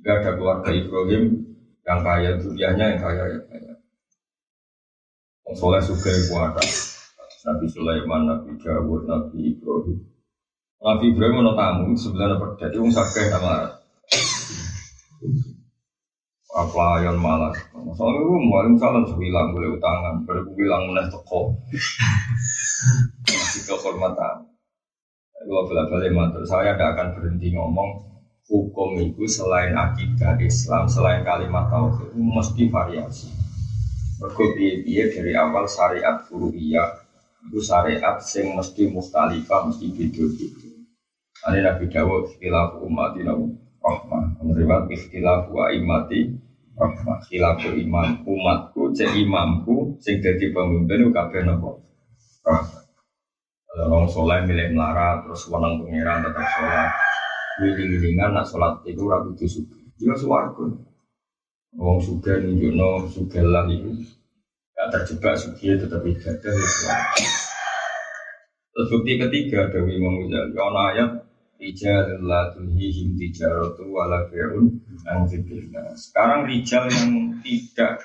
Jika 0.00 0.24
ada 0.24 0.30
keluarga 0.40 0.72
Ibrahim 0.72 1.36
yang 1.84 2.00
kaya 2.00 2.40
dunianya 2.40 2.96
yang 2.96 3.00
kaya 3.04 3.24
yang 3.36 3.44
kaya. 3.44 3.72
Soleh 5.52 5.82
suka 5.84 6.08
ada. 6.32 6.62
Nabi 7.40 7.66
Sulaiman, 7.72 8.22
Nabi 8.28 8.56
Dawud, 8.60 9.04
Nabi 9.04 9.56
Ibrahim. 9.56 9.98
Nabi 10.80 11.04
Ibrahim 11.12 11.44
mau 11.44 11.56
tamu 11.56 11.92
sebenarnya 11.92 12.40
pada 12.40 12.72
dia 12.72 12.80
sakit 12.80 13.26
sama 13.32 13.79
pelayan 16.50 17.16
malas. 17.18 17.54
Soalnya 17.94 18.26
gue 18.26 18.40
mau 18.42 18.62
salam 18.78 19.04
sebilang 19.06 19.54
boleh 19.54 19.78
utangan, 19.78 20.26
baru 20.26 20.42
gue 20.50 20.54
bilang 20.58 20.90
mulai 20.90 21.06
toko. 21.06 21.54
Masih 23.30 23.62
kehormatan. 23.70 24.50
Kalau 25.40 25.64
bela 25.70 25.88
balik 25.88 26.12
matur, 26.12 26.44
saya 26.44 26.76
tidak 26.76 26.98
akan 26.98 27.08
berhenti 27.16 27.48
ngomong 27.56 27.90
hukum 28.50 28.98
itu 28.98 29.24
selain 29.30 29.72
akidah 29.72 30.36
Islam, 30.42 30.90
selain 30.90 31.22
kalimat 31.22 31.70
tauhid 31.70 32.12
itu 32.12 32.20
mesti 32.20 32.62
variasi. 32.68 33.30
Mergo 34.20 34.52
piye 34.52 35.08
dari 35.08 35.32
awal 35.32 35.64
syariat 35.64 36.20
furu'iyah 36.28 36.92
itu 37.48 37.56
syariat 37.64 38.20
sing 38.20 38.52
mesti 38.52 38.92
mustalifah, 38.92 39.70
mesti 39.70 39.86
beda-beda. 39.96 40.68
Ini 41.40 41.58
Nabi 41.64 41.88
Dawud, 41.88 42.36
khilafu 42.36 42.84
umati 42.84 43.24
rahmah. 43.80 44.40
Menerima 44.40 44.76
ikhtilafu 44.92 45.56
imati 45.76 46.20
rahmah. 46.76 47.18
Khilafu 47.26 47.76
imam 47.76 48.24
umatku 48.24 48.94
cek 48.96 49.12
imamku 49.16 49.96
sing 50.00 50.20
dadi 50.20 50.52
pemimpin 50.52 51.10
kabeh 51.10 51.42
napa 51.44 51.80
rahmah. 52.44 52.84
Kalau 53.70 53.84
orang 53.86 54.06
soleh 54.10 54.38
milih 54.44 54.74
melarat 54.74 55.24
terus 55.24 55.46
wanang 55.50 55.82
pengiran 55.82 56.26
tetap 56.26 56.46
sholat. 56.56 56.90
Wiling-wilingan 57.60 58.32
nak 58.32 58.48
sholat 58.48 58.80
itu 58.88 59.04
ragu 59.04 59.36
itu 59.36 59.44
suka 59.44 59.80
juga 60.00 60.16
suwargo 60.16 60.64
Wong 61.76 62.00
suga 62.00 62.40
nunjukno 62.40 63.04
suga 63.06 63.44
lah 63.44 63.68
itu 63.68 64.00
gak 64.74 64.88
terjebak 64.96 65.36
sugi 65.36 65.76
tetap 65.76 66.00
ibadah 66.02 66.50
ya 66.56 66.68
Terus 68.70 68.86
bukti 68.96 69.20
ketiga 69.20 69.68
dari 69.68 69.98
Imam 69.98 70.24
Ghazali, 70.24 70.80
ayat 70.94 71.10
Rijal 71.60 72.24
la 72.24 72.56
tulhihim 72.56 73.20
tijaratu 73.20 73.84
wala 73.92 74.24
bi'un 74.32 74.80
an 75.04 75.28
Sekarang 75.92 76.48
rijal 76.48 76.88
yang 76.88 77.36
tidak 77.44 78.00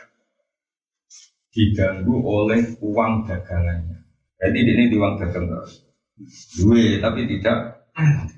diganggu 1.55 2.19
oleh 2.19 2.75
uang 2.83 3.23
dagangannya. 3.23 4.03
Jadi 4.43 4.59
ini 4.59 4.83
di 4.91 4.95
uang 4.99 5.15
dagang 5.23 5.47
terus. 5.47 5.87
Dua, 6.59 6.99
tapi 6.99 7.31
tidak 7.31 7.87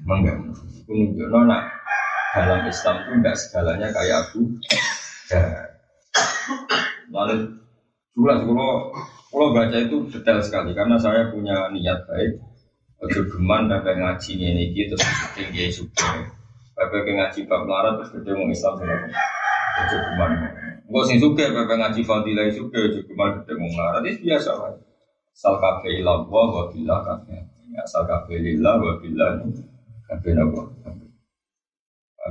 mengganggu. 0.05 0.53
Menunjukkan 0.85 1.43
nak 1.49 1.63
dalam 2.37 2.61
Islam 2.69 2.95
itu 3.01 3.11
tidak 3.17 3.37
segalanya 3.41 3.87
kayak 3.89 4.17
aku. 4.29 4.41
Lalu 7.09 7.57
jelas 8.13 8.39
kalau 8.45 8.69
kalau 9.33 9.47
baca 9.49 9.77
itu 9.81 9.97
detail 10.13 10.39
sekali 10.45 10.77
karena 10.77 11.01
saya 11.01 11.33
punya 11.33 11.73
niat 11.73 12.05
baik 12.05 12.37
Ojo 12.97 13.21
geman 13.29 13.69
bapak 13.69 13.93
ngaji 13.93 14.31
ini 14.41 14.73
gitu 14.73 14.97
terus 14.97 15.29
tinggi 15.37 15.69
suka. 15.69 16.33
Bapak 16.73 17.05
ngaji 17.05 17.45
bab 17.45 17.69
melarat 17.69 18.01
terus 18.01 18.09
gede 18.17 18.33
mau 18.33 18.49
Islam 18.49 18.73
sama. 18.73 18.95
Ojo 19.85 19.97
geman. 20.01 20.31
Gue 20.89 21.03
sing 21.05 21.21
suka 21.21 21.45
bapak 21.53 21.77
ngaji 21.77 22.01
fadilah 22.01 22.49
suka 22.49 22.77
ojo 22.89 22.99
geman 23.05 23.37
gede 23.41 23.53
mau 23.53 23.69
melarat 23.69 24.01
itu 24.09 24.25
biasa 24.25 24.49
lah. 24.57 24.73
Sal 25.37 25.61
kafe 25.61 26.01
ilah 26.01 26.25
wa 26.25 26.65
bila 26.73 27.05
kafe. 27.05 27.37
Asal 27.77 28.09
kafe 28.09 28.41
lillah 28.41 28.81
wa 28.81 28.97
bila 28.97 29.45
kafe 30.09 30.33
nabo. 30.33 30.65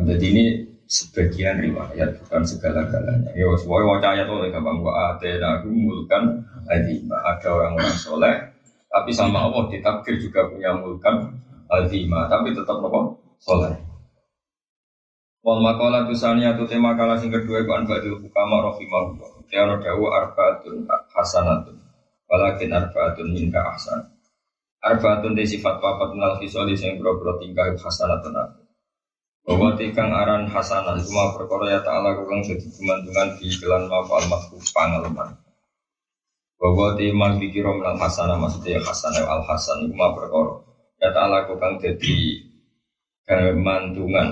Jadi 0.02 0.26
ini 0.34 0.44
sebagian 0.90 1.62
riwayat 1.62 2.18
bukan 2.26 2.42
segala-galanya. 2.42 3.30
Ya 3.38 3.46
semua 3.54 3.86
wajah 3.86 4.18
ayat 4.18 4.26
oleh 4.26 4.50
gampang 4.50 4.82
gua 4.82 5.14
ate 5.14 5.38
aku 5.38 5.70
mulkan 5.70 6.42
ada 6.66 7.48
orang-orang 7.54 7.94
soleh 7.94 8.55
tapi 8.96 9.12
sama 9.12 9.44
Allah 9.44 9.68
ditakdir 9.68 10.16
juga 10.16 10.48
punya 10.48 10.72
mulkan 10.72 11.36
azimah, 11.68 12.32
tapi 12.32 12.56
tetap 12.56 12.80
nopo 12.80 13.20
soleh. 13.36 13.76
Wal 15.44 15.60
makalah 15.60 16.08
tusania 16.08 16.56
tu 16.56 16.64
tema 16.64 16.96
kalah 16.96 17.20
sing 17.20 17.28
kedua 17.28 17.60
iku 17.60 17.76
anbadil 17.76 18.24
hukama 18.24 18.72
rahimahullah. 18.72 19.44
Tiara 19.52 19.76
dawu 19.78 20.08
arbaatun 20.08 20.88
hasanatun. 21.12 21.76
Walakin 22.26 22.72
arbaatun 22.72 23.28
minka 23.30 23.60
ahsan. 23.62 24.16
Arbaatun 24.80 25.36
de 25.36 25.44
sifat 25.44 25.76
papat 25.78 26.16
minal 26.16 26.40
fisoli 26.40 26.72
sing 26.72 26.96
bro-bro 26.96 27.36
tingkah 27.36 27.68
hasanatun 27.76 28.32
aku. 28.32 28.60
Bahwa 29.46 29.78
tikang 29.78 30.10
aran 30.10 30.50
hasanah 30.50 30.98
cuma 31.04 31.30
perkara 31.36 31.78
ya 31.78 31.80
ta'ala 31.84 32.18
kukang 32.18 32.42
jadi 32.42 32.66
kemantungan 32.66 33.38
di 33.38 33.46
jalan 33.54 33.86
mafal 33.86 34.26
makhluk 34.26 34.64
pangalaman. 34.74 35.45
Bahwa 36.56 36.96
di 36.96 37.12
man 37.12 37.36
bikiro 37.36 37.76
minal 37.76 38.00
hasanah 38.00 38.40
maksudnya 38.40 38.80
hasanah 38.80 39.24
al 39.28 39.42
hasan 39.44 39.88
itu 39.88 39.94
mah 39.96 40.12
perkara. 40.16 40.64
Ya 40.96 41.12
ta'ala 41.12 41.44
kang 41.44 41.76
jadi 41.76 42.16
kemantungan 43.28 44.28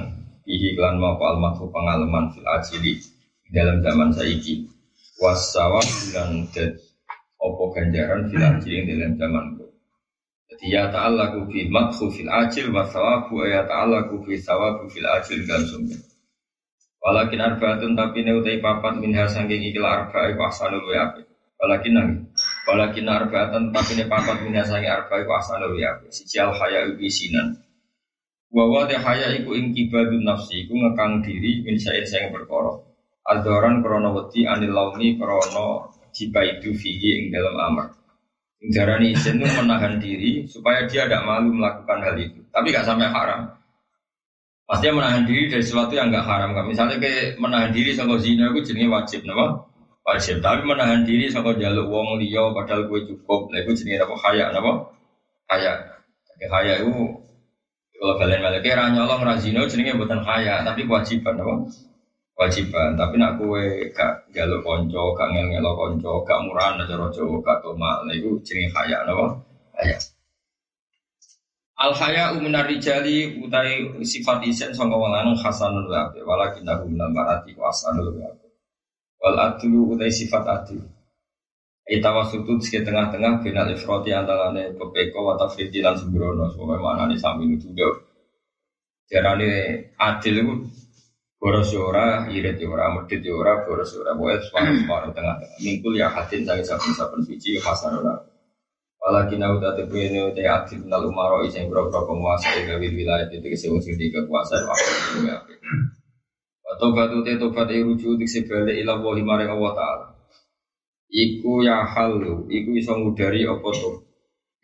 ihi 0.49 0.73
klan 0.77 0.97
mau 0.97 1.21
al 1.21 1.37
makhluk 1.37 1.69
pengalaman 1.69 2.33
fil 2.33 2.49
ajili 2.49 2.97
dalam 3.53 3.85
zaman 3.85 4.09
saiki. 4.17 4.65
Wasawa 5.21 5.85
dan 6.11 6.49
det 6.51 6.81
opo 7.39 7.71
ganjaran 7.77 8.33
fil 8.33 8.41
ajili 8.41 8.89
dalam 8.89 9.15
zaman 9.21 9.45
itu 9.55 9.67
jadi 10.55 10.67
ya 10.71 10.85
ta'ala 10.87 11.35
ku 11.35 11.51
fi 11.51 11.67
makhluk 11.67 12.15
fil 12.15 12.31
ajil 12.31 12.71
wasawabu 12.71 13.43
ya 13.43 13.67
ta'ala 13.67 14.07
ku 14.07 14.23
fi 14.23 14.39
sawabu 14.39 14.87
fil 14.87 15.03
ajil 15.03 15.43
dan 15.51 15.67
sumber. 15.67 15.99
Walakin 17.03 17.43
arbaatun 17.43 17.93
tapi 17.99 18.23
ne 18.23 18.33
utai 18.39 18.63
papat 18.63 18.97
minha 19.03 19.27
sangking 19.29 19.61
ikil 19.61 19.83
arba'i 19.83 20.39
wa 20.39 20.49
apik. 20.55 21.27
Walakin 21.55 21.93
nang 21.95 22.09
walakin 22.67 23.07
arbaatun 23.07 23.71
tapi 23.71 23.95
ne 23.95 24.05
papat 24.11 24.43
minha 24.43 24.67
sangking 24.67 24.91
arba'i 24.91 25.23
ahsanul 25.23 25.79
wa 25.79 25.87
apik. 25.97 26.11
Siji 26.11 26.43
haya 26.43 26.91
ubi 26.91 27.07
sinan. 27.07 27.55
Wa 28.51 28.85
te 28.91 28.99
haya 28.99 29.33
iku 29.39 29.55
ing 29.55 29.71
kibadun 29.71 30.27
nafsi 30.27 30.67
iku 30.67 30.75
ngekang 30.75 31.23
diri 31.23 31.63
min 31.63 31.79
sain 31.79 32.05
sing. 32.05 32.31
Adoran 33.25 33.81
krana 33.81 34.13
wedi 34.13 34.45
anil 34.45 34.77
launi 34.77 35.17
krana 35.17 35.89
itu 36.13 36.71
fihi 36.77 37.09
ing 37.19 37.25
dalam 37.33 37.57
amar. 37.57 37.89
Darani 38.65 39.13
izin 39.13 39.45
itu 39.45 39.49
menahan 39.61 40.01
diri 40.01 40.49
supaya 40.49 40.89
dia 40.89 41.05
tidak 41.05 41.25
malu 41.29 41.53
melakukan 41.53 42.01
hal 42.01 42.17
itu. 42.17 42.41
Tapi 42.49 42.73
gak 42.73 42.89
sampai 42.89 43.13
haram. 43.13 43.45
Pasti 44.65 44.89
menahan 44.89 45.29
diri 45.29 45.53
dari 45.53 45.61
sesuatu 45.61 45.93
yang 45.93 46.09
nggak 46.09 46.25
haram. 46.25 46.57
Misalnya 46.65 46.97
kayak 46.97 47.37
menahan 47.37 47.69
diri 47.77 47.93
sama 47.93 48.17
zina 48.17 48.49
itu 48.49 48.73
jenis 48.73 48.89
wajib, 48.89 49.21
nama 49.29 49.61
wajib. 50.05 50.45
Tapi 50.45 50.61
menahan 50.69 51.03
diri 51.03 51.33
sama 51.33 51.57
jaluk 51.57 51.89
wong 51.89 52.21
liya 52.21 52.53
padahal 52.53 52.87
gue 52.87 53.01
cukup, 53.09 53.51
nah 53.51 53.59
itu 53.65 53.73
jenis 53.73 54.05
apa 54.05 54.15
kaya, 54.21 54.53
nama 54.53 54.73
kaya. 55.49 55.73
Jadi 56.29 56.47
kaya 56.53 56.75
itu 56.85 56.93
kalau 57.95 58.15
kalian 58.21 58.45
balik 58.45 58.63
kira 58.67 58.93
nyolong 58.93 59.23
razino 59.25 59.65
jenisnya 59.65 59.97
bukan 59.97 60.21
kaya, 60.21 60.61
tapi 60.61 60.85
kewajiban, 60.85 61.35
nama 61.41 61.55
kewajiban. 62.37 62.91
Tapi 63.01 63.15
nak 63.17 63.41
gue 63.41 63.89
gak 63.97 64.29
jaluk 64.37 64.61
konco, 64.61 65.17
gak 65.17 65.33
ngel 65.33 65.47
ngelo 65.49 65.73
konco, 65.73 66.13
gak 66.29 66.41
murah, 66.45 66.77
aja 66.77 66.95
rojo, 67.01 67.41
gak 67.41 67.65
toma, 67.65 68.05
nah 68.05 68.13
itu 68.13 68.37
jenis 68.45 68.71
kaya, 68.77 69.01
nama 69.09 69.33
kaya. 69.73 69.97
Al 71.75 71.91
haya 71.91 72.31
uminar 72.39 72.71
rijali 72.71 73.43
utai 73.43 73.83
sifat 74.07 74.47
isen 74.47 74.71
sangka 74.71 74.95
wong 74.95 75.11
lanang 75.11 75.35
hasanul 75.35 75.91
ape 75.91 76.23
walakin 76.23 76.71
aku 76.71 76.87
minal 76.87 77.11
marati 77.11 77.51
wa 77.59 77.67
wal 79.25 79.41
adlu 79.41 79.97
utai 79.97 80.13
sifat 80.13 80.45
adil. 80.45 80.85
Itawa 81.89 82.29
sutut 82.29 82.61
sike 82.61 82.85
tengah-tengah 82.85 83.41
final 83.41 83.73
ifroti 83.73 84.13
antarane 84.13 84.77
pepeko 84.77 85.33
wa 85.33 85.35
tafriti 85.41 85.81
lan 85.81 85.97
sembrono. 85.97 86.53
Semoga 86.53 86.77
mana 86.77 87.09
nih 87.09 87.17
sami 87.17 87.49
itu 87.57 87.73
juga 87.73 88.05
jarane 89.09 89.53
adil 89.97 90.35
itu 90.45 90.55
boros 91.41 91.73
ora 91.77 92.25
irit 92.33 92.61
ora 92.69 92.93
medit 92.93 93.25
ora 93.33 93.65
boros 93.65 93.97
ora. 93.97 94.13
Boleh 94.13 94.41
suara 94.45 94.73
tengah-tengah. 94.77 95.61
Mingkul 95.65 95.97
ya 95.97 96.13
hatin 96.13 96.45
dari 96.45 96.61
saben-saben 96.61 97.25
biji 97.25 97.57
hasanul 97.61 98.05
wa 98.05 98.17
Walakin 99.05 99.45
aku 99.45 99.61
tak 99.61 99.77
tepu 99.77 100.01
ini 100.01 100.17
utai 100.25 100.49
aktif 100.49 100.81
nal 100.89 101.05
umaro 101.05 101.45
yang 101.45 101.69
berapa 101.69 101.93
penguasa 101.93 102.49
ega 102.57 102.81
wilayah 102.81 103.29
itu 103.29 103.45
kesi 103.53 103.69
wong 103.69 103.85
sing 103.85 104.01
kekuasaan 104.01 104.65
waktu 104.65 104.93
itu 104.97 105.19
ya. 105.29 105.37
Tobat 106.81 107.11
utai 107.15 107.39
tobat 107.39 107.71
e 107.71 107.83
rujuk 107.83 108.19
di 108.19 108.27
sebalik 108.27 108.75
ilah 108.75 108.99
wahi 109.01 109.23
maring 109.23 109.51
Allah 109.51 109.73
Ta'ala. 109.75 110.07
Iku 111.15 111.63
ya 111.63 111.87
halu, 111.87 112.51
iku 112.51 112.71
iso 112.75 112.99
ngudari 112.99 113.47
apa 113.47 113.69
tuh? 113.71 114.03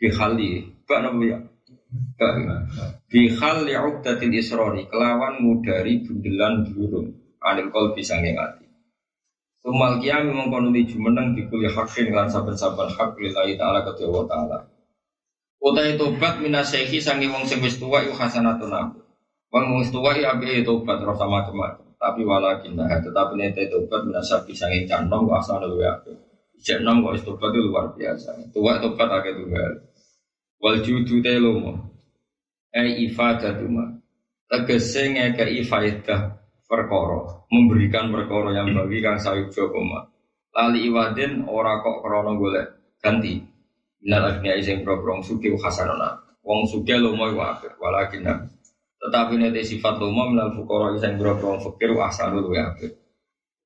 Bihali, 0.00 0.66
bak 0.82 0.98
nopo 1.06 1.22
ya? 1.22 1.38
Bihali 3.10 3.72
ukdatil 3.74 4.34
isrori, 4.34 4.90
kelawan 4.90 5.42
ngudari 5.42 6.02
bundelan 6.02 6.66
burung. 6.70 7.14
Anil 7.40 7.72
kol 7.72 7.96
bisa 7.96 8.20
ngingati. 8.20 8.68
Tumal 9.60 10.00
kiam 10.00 10.32
mengkono 10.32 10.72
di 10.72 10.88
jumeneng 10.88 11.36
di 11.36 11.44
kuliah 11.44 11.72
hakin 11.72 12.16
lan 12.16 12.32
saben-saben 12.32 12.88
hak 12.96 13.16
lillahi 13.20 13.60
ta'ala 13.60 13.84
ke 13.84 13.92
Allah 14.08 14.24
ta'ala. 14.24 14.58
Utai 15.60 16.00
tobat 16.00 16.40
minasehi 16.40 16.96
sangi 16.96 17.28
wong 17.28 17.44
sing 17.44 17.60
wis 17.60 17.76
tuwa 17.76 18.00
hasanatun 18.00 18.72
aku. 18.72 19.00
Wong 19.52 19.84
wis 19.84 19.92
tuwa 19.92 20.16
iki 20.16 20.24
ape 20.24 20.64
tobat 20.64 21.04
rasa 21.04 21.28
macam-macam. 21.28 21.89
Tapi 22.00 22.24
walakin 22.24 22.80
nah 22.80 22.88
tetapi 22.96 23.36
nete 23.36 23.68
tobat 23.68 24.08
minasabi 24.08 24.56
sangi 24.56 24.88
canom 24.88 25.28
wa 25.28 25.36
asanul 25.36 25.76
wa 25.76 25.92
ape. 25.92 26.16
Ijek 26.56 26.80
nom 26.80 27.04
kok 27.04 27.20
tobat 27.28 27.52
itu 27.52 27.60
luar 27.68 27.92
biasa. 27.92 28.40
Tuwa 28.56 28.80
tobat 28.80 29.20
akeh 29.20 29.36
tunggal. 29.36 29.72
Wal 30.64 30.80
judu 30.80 31.20
te 31.20 31.36
lomo. 31.36 31.76
Ai 32.72 33.04
ifadatuma. 33.04 34.00
Tegese 34.48 35.12
ngekei 35.12 35.62
faidah 35.62 36.40
perkara, 36.66 37.46
memberikan 37.52 38.10
perkara 38.10 38.50
yang 38.56 38.74
bagi 38.74 38.98
kang 39.04 39.20
sayuk 39.20 39.52
jokoma. 39.52 40.08
Lali 40.56 40.88
iwadin 40.88 41.46
ora 41.46 41.84
kok 41.84 42.00
krono 42.02 42.34
golek 42.34 42.96
ganti. 42.98 43.38
Minal 44.00 44.40
agnia 44.40 44.56
iseng 44.56 44.80
probrong 44.82 45.20
suki. 45.20 45.52
Wong 46.40 46.60
suki 46.64 46.96
lomo 46.96 47.28
iku 47.28 47.44
apik, 47.44 47.76
walakin 47.76 48.24
tetapi 49.10 49.42
nanti 49.42 49.66
sifat 49.66 49.98
lomo 49.98 50.30
minal 50.30 50.54
fukara 50.54 50.94
iseng 50.94 51.18
probrong 51.18 51.58
fakir 51.58 51.90
hasanul 51.98 52.46
wa 52.46 52.62
apik. 52.70 52.94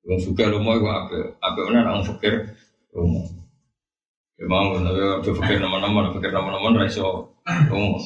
Wong 0.01 0.17
suki 0.17 0.41
lomo 0.41 0.73
iku 0.73 0.89
apik, 0.89 1.37
apik 1.37 1.63
menan 1.69 1.85
ang 1.85 2.01
fakir 2.01 2.49
lomo. 2.97 3.29
Ya 4.41 4.49
mau, 4.49 4.73
tapi 4.73 4.99
aja 4.99 5.31
fakir 5.37 5.61
nama-nama, 5.61 6.09
fakir 6.17 6.33
nama-nama 6.33 6.81
raiso 6.81 7.29
lomo. 7.69 8.01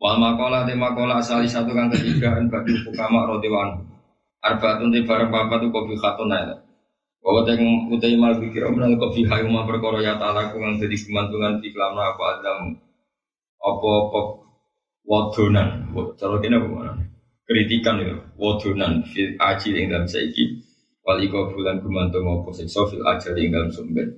Wal 0.00 0.16
makola 0.16 0.64
te 0.64 0.72
makola 0.72 1.20
asali 1.20 1.44
satu 1.44 1.76
kang 1.76 1.92
ketiga 1.92 2.40
en 2.40 2.48
bagi 2.48 2.72
fukama 2.80 3.28
rodiwan. 3.28 3.84
Arbaatun 4.40 4.96
te 4.96 5.04
bareng 5.04 5.28
papat 5.28 5.60
tu 5.60 5.68
kopi 5.68 5.92
khatun 6.00 6.32
ae. 6.32 6.56
Bahwa 7.20 7.44
teng 7.44 7.60
utai 7.92 8.16
mal 8.16 8.40
pikir 8.40 8.64
menang 8.72 8.96
kopi 8.96 9.28
hayu 9.28 9.44
ma 9.52 9.68
perkara 9.68 10.00
ya 10.00 10.16
ta'ala 10.16 10.48
kang 10.56 10.80
dadi 10.80 10.96
kemantungan 10.96 11.60
di 11.60 11.68
kelam 11.68 12.00
apa 12.00 12.24
adam 12.40 12.80
apa 13.60 13.92
wadonan. 15.04 15.92
Cara 16.18 16.36
kene 16.40 16.56
apa 16.58 16.68
mana? 16.68 16.92
Kritikan 17.44 18.00
itu 18.00 18.16
wadonan 18.40 19.04
fil 19.04 19.36
aji 19.36 19.68
ing 19.76 19.92
dalam 19.92 20.08
saiki. 20.08 20.44
Wal 21.04 21.20
iko 21.20 21.52
bulan 21.52 21.84
gumantung 21.84 22.24
apa 22.24 22.48
siksa 22.56 22.88
fil 22.88 23.04
ajal 23.04 23.36
ing 23.36 23.52
dalam 23.52 23.68
sumber. 23.68 24.08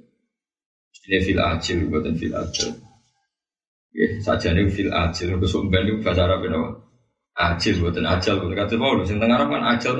Ini 1.06 1.18
fil 1.22 1.38
ajil 1.42 1.78
bukan 1.90 2.14
fil 2.14 2.34
ajal. 2.34 2.70
Ya, 3.96 4.08
saja 4.20 4.52
nih 4.52 4.68
fil 4.68 4.92
ajil, 4.92 5.40
untuk 5.40 5.48
sumben 5.48 5.88
itu 5.88 6.04
bahasa 6.04 6.28
Arab 6.28 6.44
itu 6.44 6.60
Ajil, 7.36 7.80
buatan 7.84 8.04
ajal, 8.08 8.40
buatan 8.40 8.56
kata 8.56 8.74
mau, 8.80 8.96
sing 9.04 9.20
tengah 9.20 9.36
Arab 9.36 9.52
kan 9.52 9.64
ajal. 9.76 9.96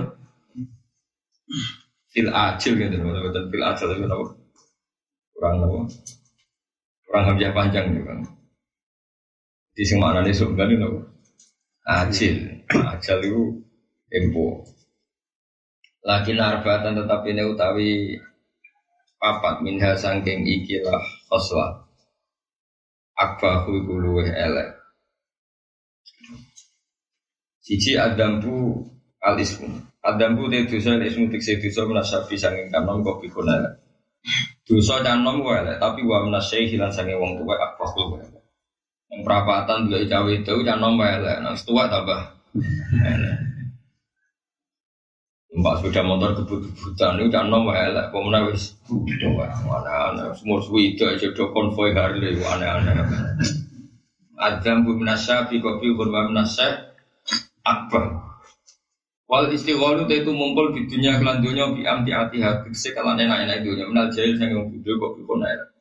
Fil 2.12 2.28
ajil 2.28 2.72
gitu, 2.80 2.96
buatan 3.00 3.44
fil 3.52 3.64
ajal 3.64 3.88
itu 3.92 4.04
apa? 4.04 4.26
Kurang 5.36 5.54
apa? 5.64 5.78
Kurang 7.04 7.24
hamzah 7.28 7.52
panjang 7.52 7.92
gitu 7.92 8.04
kan. 8.08 8.35
Di 9.76 9.84
sing 9.84 10.00
nih 10.00 10.32
sumben 10.32 10.72
itu 10.72 10.88
apa? 10.88 11.00
Ajil, 12.00 12.64
ajal 12.72 13.18
itu 13.20 13.60
tempo. 14.08 14.64
Laki 16.00 16.32
narbatan 16.32 16.96
tetapi 16.96 17.36
ini 17.36 17.44
utawi 17.44 18.16
papat 19.20 19.60
minha 19.60 19.92
sangking 19.92 20.48
ikilah 20.48 21.02
khoslah 21.28 21.84
akbahu 23.20 23.84
iku 23.84 23.94
luweh 24.00 24.28
elek. 24.32 24.80
Siji 27.60 28.00
adambu 28.00 28.80
al 29.20 29.36
ismu. 29.36 29.68
Adambu 30.00 30.48
te 30.48 30.64
dosa 30.70 30.96
ismu 31.02 31.28
tikse 31.28 31.58
dosa 31.58 31.84
menasabi 31.84 32.38
sanging 32.38 32.72
kanom 32.72 33.04
kok 33.04 33.20
bikun 33.20 33.50
elek. 33.50 33.74
Dosa 34.64 35.04
canom 35.04 35.42
wae 35.42 35.60
elek, 35.66 35.76
tapi 35.82 36.00
wa 36.06 36.24
menasai 36.24 36.70
hilang 36.70 36.94
sanging 36.94 37.18
wong 37.20 37.36
tuwa 37.36 37.60
akbahu 37.60 38.22
elek. 38.22 38.35
Perapatan 39.24 39.88
juga 39.88 40.04
cawe 40.04 40.30
itu 40.32 40.54
canom 40.66 41.00
wae 41.00 41.16
elek, 41.16 41.40
nang 41.40 41.56
tua 41.64 41.88
tambah. 41.88 42.20
Mbak 45.56 45.74
sepeda 45.80 46.04
motor 46.04 46.36
kebut-kebutan 46.36 47.16
itu 47.16 47.32
kan 47.32 47.48
nomor 47.48 47.72
elek, 47.72 48.12
pemenang 48.12 48.52
wis 48.52 48.76
mana 49.64 50.28
semua 50.36 50.60
suwi 50.60 50.92
itu 50.92 51.08
aja 51.08 51.32
do 51.32 51.48
konvoy 51.48 51.96
Harley 51.96 52.36
aneh-aneh. 52.36 52.92
Adam 54.36 54.84
bu 54.84 55.00
menasa 55.00 55.48
bi 55.48 55.64
kopi 55.64 55.96
berma 55.96 56.28
menasa 56.28 56.92
akbar. 57.64 58.20
Wal 59.24 59.48
istighalu 59.48 60.04
itu 60.12 60.28
mumpul 60.28 60.76
di 60.76 60.84
dunia 60.92 61.16
kelan 61.16 61.40
dunia 61.40 61.72
bi 61.72 61.88
amti 61.88 62.12
ati 62.12 62.44
hati 62.44 62.76
sekalan 62.76 63.16
enak-enak 63.16 63.64
dunia 63.64 63.88
menal 63.88 64.12
jahil 64.12 64.36
sang 64.36 64.52
yang 64.52 64.68
bodoh 64.68 64.92
kok 65.00 65.40
elek. 65.40 65.75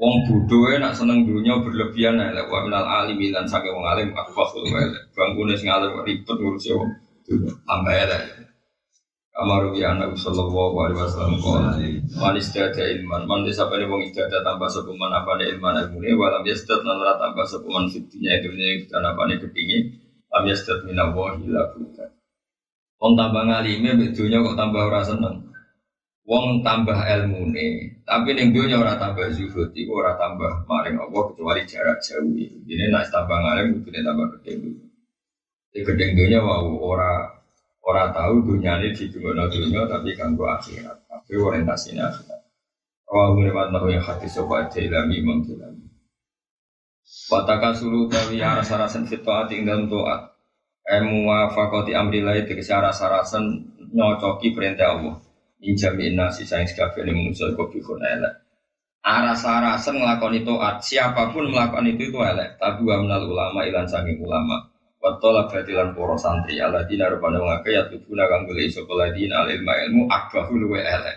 Wong 0.00 0.24
bodoh 0.24 0.64
nak 0.80 0.96
seneng 0.96 1.28
dunia 1.28 1.60
berlebihan 1.60 2.16
elek 2.16 2.48
wa 2.48 2.64
minal 2.64 2.88
alim 2.88 3.20
lan 3.20 3.44
sange 3.44 3.68
wong 3.68 3.84
alim 3.84 4.16
akfahul 4.16 4.64
elek. 4.64 5.12
Bangkune 5.12 5.52
sing 5.52 5.68
alim 5.68 5.92
ribet 6.00 6.24
ngurusi 6.24 6.72
wong 6.72 6.88
tambah 7.68 7.92
elek. 7.92 8.48
Amaru 9.36 9.76
ya 9.76 9.92
anak 9.92 10.16
sallallahu 10.16 10.88
alaihi 10.88 11.04
wasallam 11.04 11.36
qala 11.44 11.76
man 12.16 12.32
istada 12.32 12.80
ilman. 12.80 13.28
Man 13.28 13.44
desa 13.44 13.68
pada 13.68 13.84
wong 13.84 14.00
istada 14.08 14.40
tambah 14.40 14.72
sepuman 14.72 15.12
apa 15.12 15.36
ne 15.36 15.52
ilman 15.52 15.84
ilmune? 15.84 16.16
Walam 16.16 16.48
yastad 16.48 16.80
lan 16.80 16.96
ora 16.96 17.20
tambah 17.20 17.44
sepuman 17.44 17.84
fitnya 17.92 18.40
dunya 18.40 18.80
dan 18.88 19.04
apa 19.04 19.28
ne 19.28 19.36
kepingi 19.36 20.00
lam 20.32 20.48
yastad 20.48 20.80
minallahi 20.88 21.44
la 21.52 21.76
buta 21.76 22.08
Wong 23.04 23.20
tambah 23.20 23.52
ngalime 23.52 24.00
mek 24.00 24.16
dunya 24.16 24.40
kok 24.40 24.56
tambah 24.56 24.80
ora 24.80 25.04
seneng 25.04 25.49
Wong 26.28 26.62
tambah 26.62 26.94
ilmune 26.94 28.00
tapi 28.06 28.36
ning 28.36 28.52
dunya 28.54 28.76
ora 28.76 28.94
tambah 29.00 29.32
zuhud 29.34 29.72
iku 29.72 29.92
ora 30.04 30.14
tambah 30.14 30.68
maring 30.68 31.00
Allah 31.00 31.22
kecuali 31.32 31.62
jarak 31.66 31.98
jauh 32.04 32.28
ini 32.36 32.84
nek 32.92 33.08
tambah 33.10 33.34
ngalim 33.34 33.82
kudu 33.82 33.98
tambah 34.04 34.26
gede 34.38 34.52
Gedeng 35.70 36.12
dunya 36.18 36.38
wau 36.42 36.76
ora 36.82 37.40
Orang 37.80 38.12
tahu 38.12 38.44
dunia 38.44 38.76
ini 38.78 38.92
di 38.92 39.08
dunia 39.08 39.48
dunia 39.48 39.88
tapi 39.88 40.12
ganggu 40.12 40.44
akhirat. 40.44 41.08
Tapi 41.08 41.32
orientasinya 41.34 42.12
akhirat. 42.12 42.40
Oh, 43.10 43.34
menurut 43.34 43.66
Allah 43.66 43.82
yang 43.90 44.04
hati 44.04 44.28
sobat 44.30 44.70
ilami 44.78 45.18
mengilami. 45.24 45.90
Wataka 47.26 47.74
sulu 47.74 48.06
tawi 48.06 48.38
aras-arasan 48.38 49.08
fitoati 49.08 49.66
dalam 49.66 49.90
toat. 49.90 50.30
Emu 50.86 51.26
wafakoti 51.26 51.90
amrilai 51.96 52.46
tegesi 52.46 52.70
aras-arasan 52.70 53.74
nyocoki 53.90 54.54
perintah 54.54 54.94
Allah. 54.94 55.18
Injami 55.60 56.16
nasi 56.16 56.48
sayang 56.48 56.64
sekali 56.64 57.04
ini 57.04 57.12
mengusul 57.12 57.52
kopi 57.52 57.84
elek. 57.84 58.34
Aras-arasan 59.00 60.00
melakukan 60.00 60.36
itu 60.40 60.52
siapa 60.80 61.32
pun 61.32 61.52
melakukan 61.52 61.84
itu 61.88 62.08
itu 62.08 62.18
elek. 62.20 62.56
Tapi 62.56 62.80
wa 62.84 62.96
menal 63.04 63.28
ulama 63.28 63.60
ilan 63.68 63.84
saking 63.84 64.24
ulama. 64.24 64.64
Watola 65.00 65.48
batilan 65.48 65.96
poro 65.96 66.16
santri 66.16 66.60
ala 66.60 66.84
dina 66.84 67.08
rupanya 67.08 67.40
mengakai 67.40 67.72
ya 67.72 67.88
tubuna 67.88 68.28
kang 68.28 68.44
boleh 68.44 68.68
isokola 68.68 69.08
dina 69.08 69.40
al 69.40 69.48
ilmu 69.48 69.72
ilmu 69.72 70.02
akbahu 70.12 70.60
luwe 70.60 70.80
elek. 70.84 71.16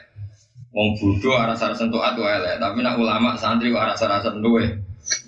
Wong 0.71 0.95
bodoh 0.95 1.35
aras-arasan 1.35 1.91
tuh 1.91 1.99
atu 1.99 2.23
elek, 2.23 2.57
tapi 2.63 2.79
nak 2.79 2.95
ulama 2.95 3.35
santri 3.35 3.69
kok 3.69 3.83
aras-arasan 3.83 4.39
luwe 4.39 4.71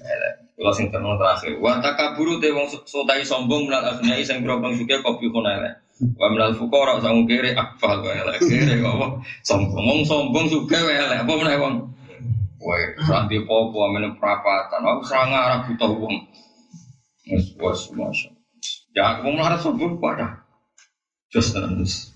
elek. 0.01 0.34
Kalau 0.56 0.71
sing 0.71 0.88
terakhir, 0.88 1.60
wa 1.60 1.84
takaburu 1.84 2.39
te 2.39 2.47
wong 2.56 2.71
sotai 2.88 3.28
sombong 3.28 3.67
menal 3.67 3.91
asnyai 3.91 4.23
sing 4.23 4.39
berobang 4.39 4.71
suke 4.80 5.04
kopi 5.04 5.28
kono 5.28 5.51
elek. 5.51 5.85
Wa 5.95 6.27
menal 6.27 6.51
fukara 6.51 6.99
sang 6.99 7.23
kere 7.23 7.55
akbah 7.55 8.03
kok 8.03 8.12
elek. 8.12 8.39
Kere 8.43 8.84
kok 8.84 9.23
sombong, 9.47 9.86
wong 9.88 10.01
sombong 10.03 10.45
suke 10.51 10.75
elek. 10.75 11.23
Apa 11.23 11.31
meneh 11.39 11.55
wong? 11.55 11.88
Woi, 12.60 12.84
ranti 12.99 13.39
popo 13.47 13.88
amene 13.88 14.12
prapatan, 14.19 14.84
aku 14.84 15.01
serang 15.08 15.31
arah 15.31 15.63
butuh 15.63 15.91
wong. 15.95 16.15
Wes 17.31 17.55
wes 17.55 17.81
masya. 17.95 18.36
Ya 18.91 19.15
aku 19.15 19.31
melarat 19.31 19.63
sombong 19.63 20.03
pada. 20.03 20.43
Just 21.31 21.55
terus. 21.55 22.12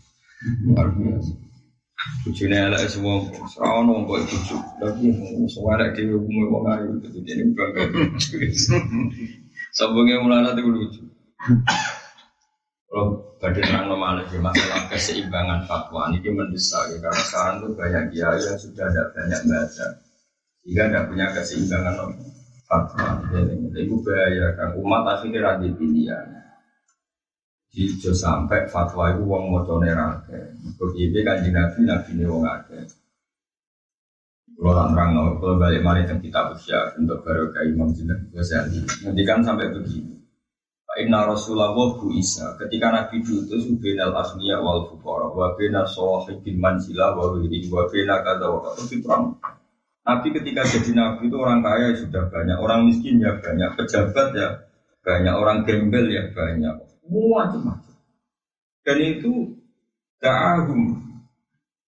Luar 0.68 0.92
biasa. 0.92 1.40
Bujune 2.24 2.56
elek 2.56 2.84
semua, 2.92 3.24
serau 3.48 3.88
nong 3.88 4.04
kok 4.12 4.28
buju. 4.28 4.56
Lagi 4.84 5.08
elek 5.56 5.90
dhewe 5.96 6.20
umum 6.20 6.52
wong 6.52 6.64
ayu. 6.68 7.00
Jadi 7.00 7.48
bangga. 7.56 7.84
Sombongnya 9.72 10.20
melarat 10.20 10.60
itu 10.60 10.68
lucu. 10.68 11.02
Kalau 12.90 13.29
pada 13.40 13.56
terang 13.56 13.88
normal 13.88 14.20
lagi 14.20 14.36
masalah 14.36 14.92
keseimbangan 14.92 15.64
fatwa 15.64 16.12
ini 16.12 16.28
mendesak 16.28 16.92
ya 16.92 16.98
karena 17.00 17.24
sekarang 17.24 17.56
tuh 17.64 17.72
banyak 17.72 18.04
dia 18.12 18.28
yang 18.36 18.58
sudah 18.60 18.86
ada 18.92 19.04
banyak 19.16 19.42
baca 19.48 19.88
sehingga 20.60 20.84
tidak 20.92 21.06
punya 21.08 21.26
keseimbangan 21.32 21.96
fatwa. 22.68 23.08
Jadi 23.32 23.80
itu 23.80 23.96
bahaya 24.04 24.54
kan 24.54 24.70
umat 24.78 25.04
akhirnya 25.08 25.40
radit 25.42 25.74
pilihan. 25.80 26.28
Ijo 27.74 28.12
sampai 28.12 28.68
fatwa 28.68 29.14
itu 29.16 29.24
wong 29.24 29.56
mocone 29.56 29.88
rake. 29.88 30.60
Begitu 30.76 31.24
kan 31.24 31.40
nabi 31.40 31.80
nabi 31.88 32.12
ini 32.12 32.26
wong 32.28 32.44
ake. 32.44 32.92
Kalau 34.60 34.92
no, 34.92 35.40
kalau 35.40 35.56
balik 35.56 35.80
mari 35.80 36.04
kitab 36.04 36.52
usia 36.52 36.92
untuk 37.00 37.24
baru 37.24 37.48
ke 37.56 37.72
Imam 37.72 37.96
Jinnah. 37.96 38.20
Nanti 38.36 39.24
kan 39.24 39.40
sampai 39.40 39.72
begini. 39.72 40.19
Inna 41.00 41.24
Rasulullah 41.24 41.72
bu 41.72 42.12
Isa 42.12 42.60
ketika 42.60 42.92
Nabi 42.92 43.24
diutus 43.24 43.66
ubinal 43.72 44.12
asmiya 44.20 44.60
wal 44.60 44.92
fukara 44.92 45.32
wa 45.32 45.56
bina 45.56 45.88
sahibil 45.88 46.60
mansila 46.60 47.16
wa 47.16 47.40
wiri 47.40 47.64
wa 47.72 47.88
bina 47.88 48.20
kata 48.20 48.46
wa 48.52 48.60
kata 48.68 48.84
fitrang. 48.84 49.40
Nabi 50.04 50.28
ketika 50.36 50.68
jadi 50.68 50.92
Nabi 50.98 51.32
itu 51.32 51.38
orang 51.40 51.62
kaya 51.62 51.94
sudah 51.94 52.28
banyak, 52.34 52.58
orang 52.58 52.90
miskin 52.90 53.22
ya 53.22 53.38
banyak, 53.38 53.78
pejabat 53.78 54.28
ya 54.34 54.50
banyak, 55.06 55.36
orang 55.38 55.64
gembel 55.64 56.10
ya 56.10 56.34
banyak, 56.34 56.76
macam-macam. 57.06 57.94
Dan 58.82 58.98
itu 59.06 59.54
da'ahum. 60.18 60.82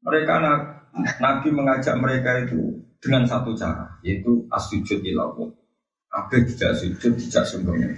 Mereka 0.06 0.34
Nabi 1.20 1.48
mengajak 1.52 1.96
mereka 2.00 2.46
itu 2.46 2.80
dengan 3.04 3.28
satu 3.28 3.52
cara, 3.58 4.00
yaitu 4.00 4.48
asujud 4.48 5.04
ilallah. 5.04 5.52
Agar 6.16 6.48
tidak 6.48 6.72
sujud, 6.80 7.20
tidak 7.20 7.44
sembunyi. 7.44 7.92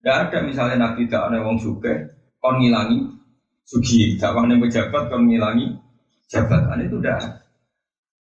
Tidak 0.00 0.16
ada 0.16 0.38
misalnya 0.40 0.76
Nabi 0.80 1.04
tidak 1.04 1.28
ada 1.28 1.44
wong 1.44 1.60
suke, 1.60 1.92
kon 2.40 2.56
ngilangi 2.56 3.04
sugi, 3.68 4.16
dakwahnya 4.16 4.56
pejabat 4.56 5.12
kon 5.12 5.28
ngilangi 5.28 5.76
jabatan 6.24 6.80
itu 6.80 6.96
tidak 6.98 7.14
ada. 7.20 7.30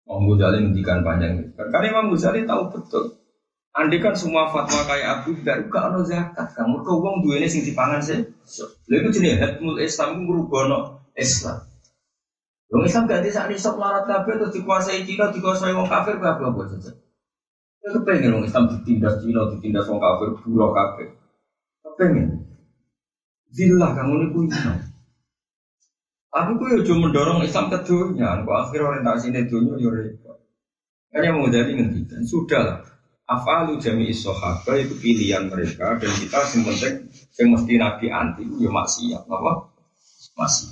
Imam 0.05 0.29
Ghazali 0.31 0.61
menghentikan 0.61 1.01
panjang. 1.01 1.33
Karena 1.57 1.85
Imam 1.89 2.13
Ghazali 2.13 2.45
tahu 2.45 2.69
betul 2.71 3.25
Andai 3.75 3.99
kan 3.99 4.15
semua 4.15 4.47
fatwa 4.47 4.88
kayak 4.88 5.19
Abu 5.19 5.35
Dhar, 5.43 5.67
gak 5.67 5.91
ada 5.91 5.99
zakat. 6.07 6.47
Kamu 6.55 6.79
kau 6.88 7.03
uang 7.03 7.27
dua 7.27 7.43
ini 7.43 7.51
sing 7.51 7.67
dipangan 7.67 7.99
sih. 7.99 8.23
Lalu 8.88 9.03
itu 9.03 9.19
jenis 9.19 9.35
hatmul 9.35 9.75
Islam 9.83 10.23
itu 10.23 10.31
no 10.47 11.03
Islam. 11.11 11.59
Wong 12.71 12.88
Islam 12.88 13.03
saat 13.11 13.51
ini 13.51 13.59
sok 13.59 13.75
larat 13.75 14.07
kabeh 14.07 14.39
terus 14.39 14.55
dikuasai 14.55 15.03
Cina, 15.03 15.27
dikuasai 15.27 15.75
wong 15.75 15.91
kafir 15.91 16.23
gak 16.23 16.39
apa 16.39 16.55
apa 16.55 16.61
saja. 16.71 16.91
Ya 17.83 17.89
kepengen 17.99 18.39
wong 18.39 18.43
Islam 18.47 18.71
ditindas 18.71 19.19
Cina, 19.19 19.43
ditindas 19.51 19.91
wong 19.91 19.99
kafir, 19.99 20.31
buruh 20.39 20.71
kafir. 20.71 21.07
Kepengen. 21.95 22.43
Zillah 23.55 23.95
kamu 23.95 24.13
ini 24.19 24.27
punya. 24.36 24.60
Aku 26.36 26.60
tuh 26.60 26.67
ya 26.67 26.79
cuma 26.84 27.08
mendorong 27.08 27.47
Islam 27.47 27.71
ke 27.71 27.79
dunia, 27.88 28.43
kok 28.43 28.58
akhir 28.67 28.84
orientasi 28.84 29.31
ini 29.31 29.47
dunia 29.47 29.79
ya 29.79 29.89
repot. 29.95 30.38
Yang 31.15 31.36
mau 31.39 31.47
jadi 31.47 31.71
ngendikan, 31.71 32.27
sudah 32.27 32.60
lah 32.60 32.79
afalu 33.25 33.81
jami 33.81 34.13
sahabat 34.13 34.86
itu 34.86 34.93
pilihan 35.01 35.49
mereka 35.49 35.97
dan 35.97 36.12
kita 36.13 36.39
yang 36.45 36.62
penting 36.69 36.95
yang 37.41 37.47
mesti 37.58 37.73
nabi 37.81 38.05
anti 38.13 38.45
ya 38.62 38.69
maksiat 38.69 39.25
apa 39.25 39.51
masih 40.38 40.69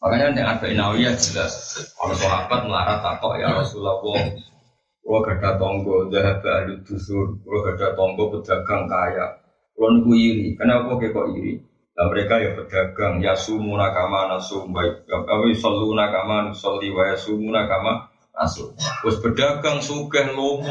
makanya 0.00 0.32
yang 0.32 0.48
ada 0.56 0.66
inawiyah 0.72 1.14
jelas 1.20 1.84
kalau 2.00 2.16
sahabat 2.16 2.64
melarat 2.64 3.04
takok 3.04 3.36
ya 3.36 3.52
Rasulullah 3.52 4.00
kalau 4.00 5.20
gada 5.20 5.50
tonggo 5.60 6.08
dahab 6.08 6.40
ahli 6.40 6.80
dusur 6.80 7.36
kalau 7.44 7.60
gada 7.60 7.92
tonggo 7.92 8.24
pedagang 8.32 8.88
kaya 8.88 9.39
kalau 9.80 9.96
nunggu 9.96 10.12
iri 10.12 10.46
kenapa 10.60 11.00
kok 11.00 11.32
iri 11.32 11.56
dan 11.96 12.12
mereka 12.12 12.36
ya 12.36 12.52
pedagang 12.52 13.24
ya 13.24 13.32
sumu 13.32 13.80
nakama 13.80 14.28
nasum 14.28 14.76
baik 14.76 15.08
kami 15.08 15.56
selalu 15.56 15.96
nakama 15.96 16.52
nusolli 16.52 16.92
wa 16.92 17.08
ya 17.08 17.16
sumu 17.16 17.48
nakama 17.48 18.12
nasum 18.36 18.76
terus 18.76 19.16
pedagang 19.24 19.80
sugih 19.80 20.36
lomo 20.36 20.68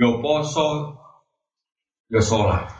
yo 0.00 0.24
poso, 0.24 0.96
yo 2.08 2.20
sholat. 2.24 2.72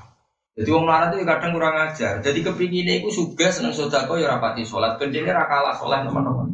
Jadi 0.57 0.69
wong 0.73 0.89
melarat 0.89 1.13
itu 1.17 1.29
kadang 1.29 1.53
kurang 1.53 1.77
ajar. 1.77 2.25
Jadi 2.25 2.41
kepinginnya 2.41 3.05
itu 3.05 3.13
suga 3.13 3.53
seneng 3.53 3.77
sodako 3.77 4.17
ya 4.17 4.33
rapati 4.33 4.65
sholat. 4.65 4.97
Kendini 4.97 5.29
rakalah 5.29 5.77
sholat 5.77 6.09
teman-teman. 6.09 6.49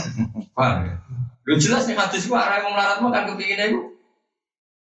Paham 0.56 0.88
ya? 0.88 0.94
Lu 1.46 1.54
jelas 1.60 1.86
nih 1.86 1.94
hadis 1.94 2.26
gua 2.26 2.42
arah 2.42 2.64
wong 2.64 2.74
melarat 2.74 2.98
mau 3.04 3.12
kan 3.12 3.28
kepinginnya 3.28 3.70
itu. 3.70 3.80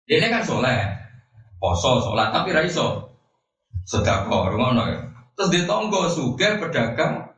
Dia 0.04 0.28
kan 0.28 0.44
sholat, 0.44 1.08
poso 1.56 2.04
sholat 2.04 2.28
tapi 2.28 2.52
raiso 2.52 3.13
sodako, 3.84 4.52
rumah 4.52 4.72
ya. 4.88 5.00
Terus 5.34 5.48
dia 5.50 5.62
tonggo 5.68 6.08
suga 6.08 6.56
pedagang 6.56 7.36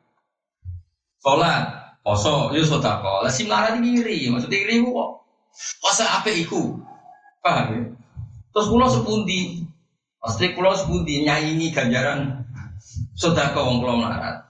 sholat, 1.21 1.97
poso, 2.07 2.55
yo 2.55 2.63
sodako. 2.63 3.27
Lah 3.27 3.33
si 3.33 3.49
melarat 3.49 3.83
ini 3.83 4.01
iri, 4.01 4.19
maksudnya 4.31 4.63
iri 4.63 4.85
kok. 4.85 5.11
Poso 5.83 6.05
apa 6.05 6.31
iku? 6.31 6.77
Paham 7.43 7.67
ya? 7.73 7.83
Terus 8.53 8.73
pulau 8.73 8.89
sepundi, 8.89 9.65
pasti 10.17 10.57
pulau 10.57 10.73
sepundi 10.73 11.25
nyanyi 11.27 11.73
ganjaran 11.75 12.47
sodako 13.17 13.67
wong 13.69 13.77
pulau 13.85 14.01
melarat. 14.01 14.49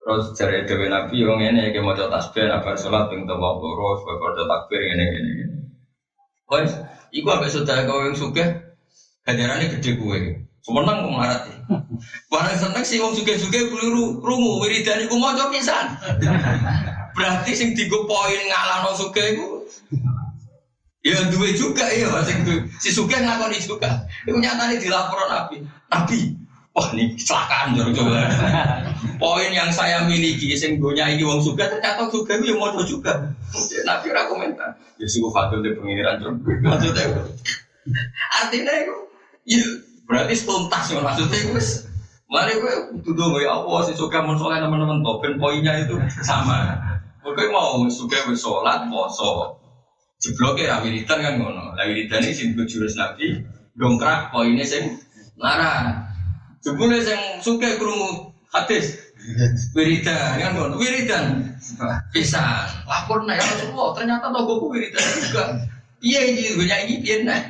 Terus 0.00 0.32
cari 0.32 0.64
dewi 0.64 0.88
nabi 0.88 1.20
wong 1.22 1.44
ini 1.44 1.76
kayak 1.76 1.84
mau 1.84 1.92
tasbih, 1.92 2.48
apa 2.48 2.72
sholat 2.74 3.12
ping 3.12 3.28
tawa 3.28 3.56
loro, 3.60 4.00
sebagai 4.00 4.48
takbir 4.48 4.80
ini 4.80 5.04
ini 5.12 5.30
ini. 5.44 5.56
Wes, 6.50 6.72
iku 7.12 7.28
ambek 7.30 7.52
sodako 7.52 8.08
yang 8.08 8.16
suka 8.16 8.44
ganjarannya 9.28 9.76
gede 9.76 10.00
gue. 10.00 10.20
Semenang 10.60 11.08
melarat 11.08 11.48
ya. 11.48 11.56
Barang 12.28 12.56
seneng 12.56 12.84
sih 12.84 13.00
wong 13.00 13.16
suge-suge 13.16 13.72
keliru 13.72 14.20
krungu 14.20 14.60
wiridan 14.60 15.00
iku 15.04 15.16
maca 15.16 15.48
pisan. 15.48 15.96
Berarti 17.16 17.56
sing 17.56 17.72
digo 17.72 18.04
poin 18.04 18.42
ngalano 18.48 18.92
suge 18.92 19.24
iku 19.36 19.60
Ya 21.00 21.16
dua 21.32 21.48
juga 21.56 21.88
ya 21.88 22.12
itu. 22.28 22.54
Si 22.76 22.92
Suge 22.92 23.16
ngakoni 23.16 23.56
juga. 23.56 24.04
Itu 24.28 24.36
nyatanya 24.36 24.76
dilaporan 24.76 25.32
Nabi. 25.32 25.64
Nabi, 25.88 26.36
wah 26.76 26.92
ini 26.92 27.16
kecelakaan 27.16 27.72
jauh 27.72 27.88
coba. 27.96 28.28
Poin 29.16 29.48
yang 29.48 29.72
saya 29.72 30.04
miliki, 30.04 30.52
sing 30.60 30.76
punya 30.76 31.08
ini 31.08 31.24
wong 31.24 31.40
Suge 31.40 31.64
ternyata 31.64 32.04
Suge 32.12 32.36
itu 32.36 32.52
yang 32.52 32.60
mau 32.60 32.84
juga. 32.84 33.32
Nabi 33.88 34.06
ora 34.12 34.28
komentar. 34.28 34.76
Ya 35.00 35.08
fatul 35.08 35.64
di 35.64 35.72
pengiran 35.72 36.20
terus. 36.20 36.36
Maksudnya 36.60 37.24
Artinya 38.44 38.72
itu, 38.76 38.96
ya 39.48 39.64
berarti 40.10 40.34
tuntas 40.42 40.90
ya 40.90 40.98
maksudnya 40.98 41.38
itu. 41.38 41.86
Mari 42.30 42.58
gue 42.58 42.74
tuduh 43.06 43.38
ya 43.38 43.62
Allah 43.62 43.80
si 43.86 43.94
Suge 43.94 44.18
mau 44.18 44.34
sholat 44.34 44.62
teman-teman 44.62 45.02
topen 45.06 45.38
poinnya 45.38 45.78
itu 45.78 45.94
sama. 46.26 46.74
Oke 47.22 47.46
mau 47.54 47.86
Suge 47.86 48.18
bersolat, 48.26 48.90
poso, 48.90 49.54
Jeblok 50.18 50.58
ya 50.58 50.82
wiridan 50.82 51.22
kan 51.22 51.34
ngono. 51.38 51.78
Lah 51.78 51.86
wiridan 51.86 52.26
ini 52.26 52.34
sing 52.34 52.58
jurus 52.58 52.98
Nabi 52.98 53.38
dongkrak 53.78 54.34
poinnya 54.34 54.66
sing 54.66 54.98
larang. 55.38 56.10
Jebule 56.60 57.00
sing 57.00 57.40
suke 57.40 57.80
krungu 57.80 58.36
hadis 58.52 59.00
Wiridan 59.76 60.40
kan 60.40 60.56
kon 60.56 60.76
wiridan. 60.76 61.56
Bisa 62.12 62.68
lapor 62.88 63.24
ya 63.28 63.40
Rasulullah 63.40 63.92
ternyata 63.96 64.28
togoku 64.32 64.76
wiridan 64.76 65.04
juga. 65.24 65.44
Iya 66.00 66.20
ini 66.32 66.56
gue 66.56 66.66
nyanyi 66.68 66.94
piye 67.04 67.16
nih. 67.28 67.40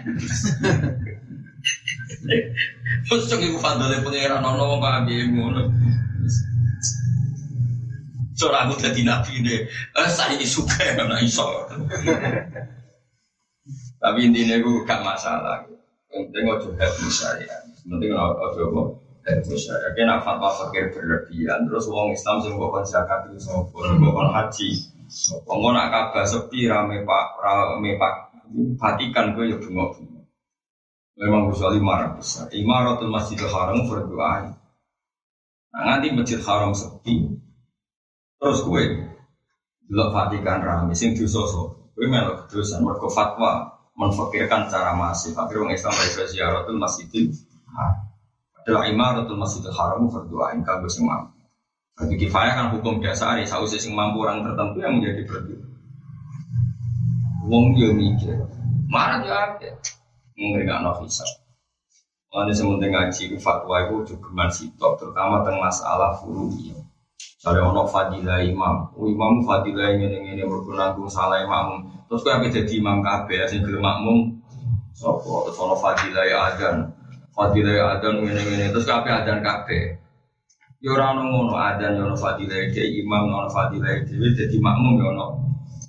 Cok 3.08 3.40
iku 3.40 3.58
fadole 3.60 4.04
pangeran 4.04 4.44
ono 4.44 4.62
wong 4.76 4.80
kabeh 4.80 5.24
ngono. 5.32 5.62
Cara 8.36 8.64
aku 8.64 8.80
dadi 8.80 9.04
nabi 9.04 9.44
deh. 9.44 9.60
Eh 9.68 10.08
saya 10.08 10.36
suka 10.44 10.80
ana 11.00 11.20
iso. 11.20 11.44
Tapi 14.00 14.18
intinya 14.32 14.56
gue 14.56 14.84
gak 14.88 15.04
masalah. 15.04 15.60
Penting 16.08 16.48
ojo 16.48 16.72
happy 16.80 17.08
saya. 17.12 17.56
Penting 17.84 18.16
ojo 18.16 18.62
apa? 18.72 18.82
Happy 19.28 19.56
saya. 19.60 19.92
Kena 19.92 20.24
fatwa 20.24 20.48
fakir 20.56 20.88
berlebihan. 20.88 21.68
Terus 21.68 21.84
uang 21.92 22.16
Islam 22.16 22.40
sih 22.40 22.52
bukan 22.56 22.80
zakat 22.88 23.28
itu 23.28 23.44
sopo, 23.44 23.84
bukan 23.84 24.28
haji. 24.32 24.68
Sopo 25.12 25.68
nak 25.68 25.92
kabar 25.92 26.24
sepi 26.24 26.64
rame 26.64 27.04
pak 27.04 27.26
rame 27.44 28.00
pak. 28.00 28.14
Fatikan 28.80 29.36
gue 29.36 29.52
ya 29.52 29.56
bengok-bengok. 29.60 30.19
Memang 31.20 31.52
kecuali 31.52 31.76
marah 31.84 32.16
besar. 32.16 32.48
Imaratul 32.56 33.12
Masjidil 33.12 33.52
Haram 33.52 33.84
berdoa. 33.84 34.56
Nah 35.76 35.82
nanti 35.84 36.08
Masjid 36.16 36.40
Haram 36.40 36.72
sepi. 36.72 37.36
Terus 38.40 38.64
gue 38.64 39.04
delok 39.84 40.16
Vatikan 40.16 40.64
rame 40.64 40.96
sing 40.96 41.12
dosa 41.12 41.44
so. 41.44 41.92
Gue 41.92 42.08
melok 42.08 42.48
dosa 42.48 42.80
mergo 42.80 43.12
fatwa 43.12 43.68
menfakirkan 44.00 44.72
cara 44.72 44.96
masif. 44.96 45.36
Akhirnya 45.36 45.68
orang 45.68 45.76
Islam 45.76 45.92
dari 45.92 46.24
ziaratul 46.32 46.78
Masjidil 46.80 47.28
Haram. 47.68 48.08
Adalah 48.64 48.88
Imaratul 48.88 49.36
Masjidil 49.36 49.76
Haram 49.76 50.08
berdoa 50.08 50.56
kanggo 50.64 50.88
sing 50.88 51.04
mampu. 51.04 51.36
Bagi 52.00 52.16
kifayah 52.16 52.54
kan 52.56 52.66
hukum 52.72 52.96
biasa 52.96 53.36
ada 53.36 53.44
sausi 53.44 53.76
sing 53.76 53.92
mampu 53.92 54.24
orang 54.24 54.40
tertentu 54.40 54.80
yang 54.80 54.96
menjadi 54.96 55.20
berdoa. 55.28 55.68
Wong 57.44 57.76
yo 57.76 57.92
mikir, 57.92 58.40
marah 58.88 59.20
yo 59.60 59.76
no 60.40 60.92
hisab. 61.04 61.28
Mana 62.30 62.54
sementing 62.54 62.94
ngaji 62.94 63.34
fatwa 63.42 63.90
itu 63.90 64.14
juga 64.14 64.46
sitok, 64.46 65.02
terutama 65.02 65.42
tentang 65.42 65.66
masalah 65.66 66.14
furu'i. 66.14 66.70
Misalnya 67.18 67.66
ono 67.66 67.82
fadilah 67.90 68.38
imam, 68.46 68.94
oh, 68.94 69.10
imam 69.10 69.42
fadilah 69.42 69.98
ini 69.98 70.38
ini 70.38 70.46
berkunanggung 70.46 71.10
salah 71.10 71.42
imam. 71.42 71.90
Terus 72.06 72.22
kau 72.22 72.38
jadi 72.38 72.70
imam 72.70 73.02
kabe, 73.02 73.34
sing 73.50 73.66
gelem 73.66 73.82
makmum. 73.82 74.18
Sopo, 74.94 75.50
terus 75.50 75.58
ono 75.58 75.74
fadilah 75.74 76.54
adan, 76.54 76.94
fadilah 77.34 77.98
adan 77.98 78.22
ini 78.22 78.42
ini 78.46 78.66
terus 78.70 78.86
kabe 78.86 79.10
adan 79.10 79.42
kabe. 79.42 79.98
Yo 80.78 80.94
ora 80.94 81.10
ono 81.10 81.50
adan 81.58 81.98
yo 81.98 82.06
ono 82.08 82.16
fadilah 82.16 82.70
dia 82.70 82.84
imam 82.86 83.26
ono 83.26 83.50
fadilah 83.50 84.06
dia 84.06 84.28
jadi 84.38 84.56
makmum 84.62 85.02
yo 85.02 85.06
ono 85.18 85.26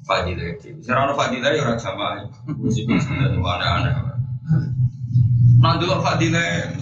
fadilah 0.09 0.57
dia. 0.57 0.73
Ora 0.89 1.05
ono 1.05 1.13
fadilah 1.13 1.53
yo 1.53 1.61
ora 1.69 1.77
jamaah. 1.77 2.25
Mesti 2.49 2.81
bisa 2.89 3.13
aneh-aneh. 3.13 4.10
Nah 5.61 5.77
dulu 5.77 6.01
fadilah 6.01 6.73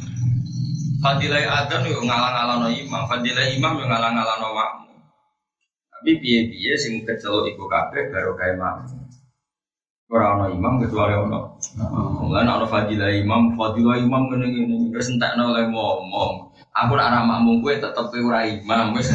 fadilah 1.03 1.43
adan 1.51 1.83
yo 1.83 1.99
ngalang-alang 1.99 2.71
imam, 2.71 3.03
fadilah 3.11 3.43
imam 3.51 3.75
yo 3.75 3.85
ngalang-alang 3.91 4.39
makmum. 4.39 5.03
Tapi 5.91 6.11
piye-piye 6.23 6.79
sing 6.79 7.03
kecelok 7.03 7.51
iku 7.51 7.67
kabeh 7.67 8.07
baru 8.07 8.39
kae 8.39 8.55
makmum. 8.55 9.03
Ora 10.09 10.25
ana 10.31 10.45
imam 10.47 10.79
kecuali 10.79 11.11
ono. 11.11 11.59
Mulane 12.23 12.47
ana 12.47 12.65
fadilah 12.71 13.11
imam, 13.19 13.59
fadilah 13.59 13.99
imam 13.99 14.31
ngene-ngene 14.31 14.95
wis 14.95 15.11
entekno 15.11 15.51
oleh 15.51 15.67
ngomong. 15.67 16.47
Aku 16.71 16.95
nak 16.95 17.11
ana 17.11 17.27
makmum 17.27 17.59
kowe 17.59 17.75
tetep 17.75 18.05
kowe 18.07 18.19
ora 18.31 18.47
imam, 18.47 18.95
wis 18.95 19.11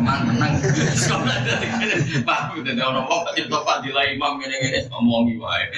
menang. 0.00 0.56
Sekolah 0.96 1.38
dadi 1.46 1.68
kene. 1.68 1.94
Pak, 2.24 2.56
dadi 2.56 2.80
ono 2.80 3.04
wong 3.04 3.22
fadilah 3.52 4.04
imam 4.16 4.40
ngene-ngene 4.40 4.88
ngomongi 4.88 5.36
wae 5.36 5.68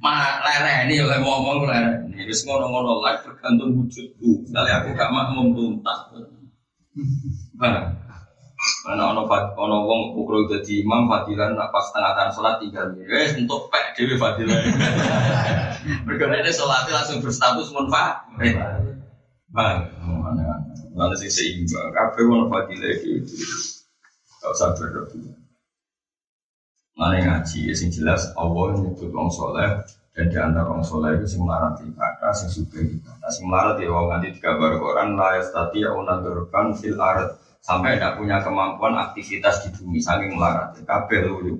mah 0.00 0.44
lereni 0.44 1.00
oleh 1.00 1.18
ngomong 1.20 1.64
lereni 1.68 2.20
wis 2.28 2.44
ngono-ngono 2.44 3.00
lah 3.00 3.20
tergantung 3.24 3.76
wujudku 3.76 4.44
kali 4.52 4.70
aku 4.72 4.88
gak 4.92 5.12
makmum 5.12 5.56
tuntas 5.56 6.00
nah 7.56 7.92
Mana 8.88 9.12
ono 9.12 9.28
ono 9.28 9.76
wong 9.84 10.02
ukro 10.16 10.48
jadi 10.48 10.80
imam 10.80 11.06
fadilan 11.06 11.54
nak 11.54 11.70
pas 11.70 11.86
tengah 11.92 12.32
sholat 12.32 12.56
tinggal 12.56 12.88
eh 13.04 13.36
untuk 13.36 13.68
pek 13.68 13.94
dewi 13.94 14.16
fadilan 14.16 14.64
berkarya 16.08 16.40
ini 16.40 16.50
sholatnya 16.50 16.96
langsung 16.96 17.20
berstatus 17.20 17.68
munfa 17.70 18.26
bang 18.32 18.56
mana 19.52 20.56
mana 20.96 21.14
sih 21.14 21.28
seimbang 21.28 21.92
kafe 21.92 22.24
ono 22.24 22.48
fadilan 22.48 22.96
gitu 23.04 23.36
gak 24.40 24.50
usah 24.50 24.72
berlebihan 24.72 25.45
Mana 26.96 27.20
ngaji, 27.20 27.68
ya 27.68 27.74
sing 27.76 27.92
jelas 27.92 28.32
Allah 28.40 28.80
nyebut 28.80 29.12
wong 29.12 29.28
soleh 29.28 29.84
dan 30.16 30.32
di 30.32 30.36
antara 30.40 30.72
wong 30.72 30.80
soleh 30.80 31.20
itu 31.20 31.28
sing 31.28 31.44
melarat 31.44 31.76
ibadah, 31.84 32.32
sing 32.32 32.48
suka 32.48 32.80
ibadah, 32.80 33.28
sing 33.28 33.44
melarat 33.44 33.76
ya 33.84 33.92
wong 33.92 34.08
nanti 34.08 34.32
digambar 34.32 34.80
Quran 34.80 35.12
la 35.12 35.36
yastati 35.36 35.84
unadurkan 35.84 36.72
fil 36.72 36.96
ard. 36.96 37.36
Sampai 37.60 37.98
tidak 37.98 38.22
punya 38.22 38.38
kemampuan 38.46 38.94
aktivitas 38.94 39.66
di 39.66 39.74
bumi 39.74 39.98
saking 39.98 40.38
melarat. 40.38 40.78
Ya 40.78 40.86
kabeh 40.86 41.26
lu 41.26 41.58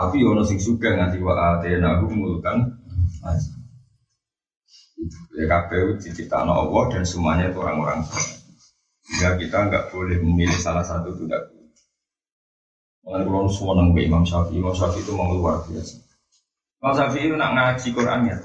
tapi 0.00 0.24
ono 0.24 0.40
sing 0.46 0.56
suka 0.56 0.96
nganti 0.96 1.20
wa 1.20 1.36
atena 1.36 2.00
mulkan 2.00 2.72
ya 5.36 5.44
kabeh 5.44 6.00
diciptakan 6.00 6.48
Allah 6.48 6.82
dan 6.88 7.04
semuanya 7.04 7.52
itu 7.52 7.60
orang-orang 7.60 8.00
ya 9.20 9.36
kita 9.36 9.68
nggak 9.68 9.92
boleh 9.92 10.16
memilih 10.24 10.56
salah 10.56 10.80
satu 10.80 11.12
itu 11.12 11.28
tidak 11.28 11.52
Mengenai 13.10 13.26
kulon 13.26 13.50
semua 13.50 13.74
nang 13.74 13.90
Imam 13.98 14.22
Syafi'i, 14.22 14.62
Imam 14.62 14.70
Syafi'i 14.70 15.02
itu 15.02 15.10
mau 15.18 15.26
luar 15.34 15.66
biasa. 15.66 15.98
Imam 16.78 16.94
Syafi'i 16.94 17.26
itu 17.26 17.34
nak 17.34 17.50
ngaji 17.58 17.88
Quran 17.90 18.20
ya. 18.30 18.38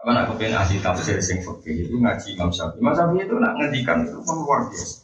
Apa 0.00 0.10
nak 0.16 0.24
kepengen 0.32 0.56
ahli 0.56 0.80
tafsir 0.80 1.20
sing 1.20 1.44
fikih 1.44 1.92
itu 1.92 2.00
ngaji 2.00 2.40
Imam 2.40 2.48
Syafi'i. 2.48 2.80
Imam 2.80 2.96
Syafi'i 2.96 3.28
itu 3.28 3.36
nak 3.36 3.52
ngedikan 3.60 4.08
itu 4.08 4.16
pun 4.24 4.36
luar 4.40 4.72
biasa. 4.72 4.96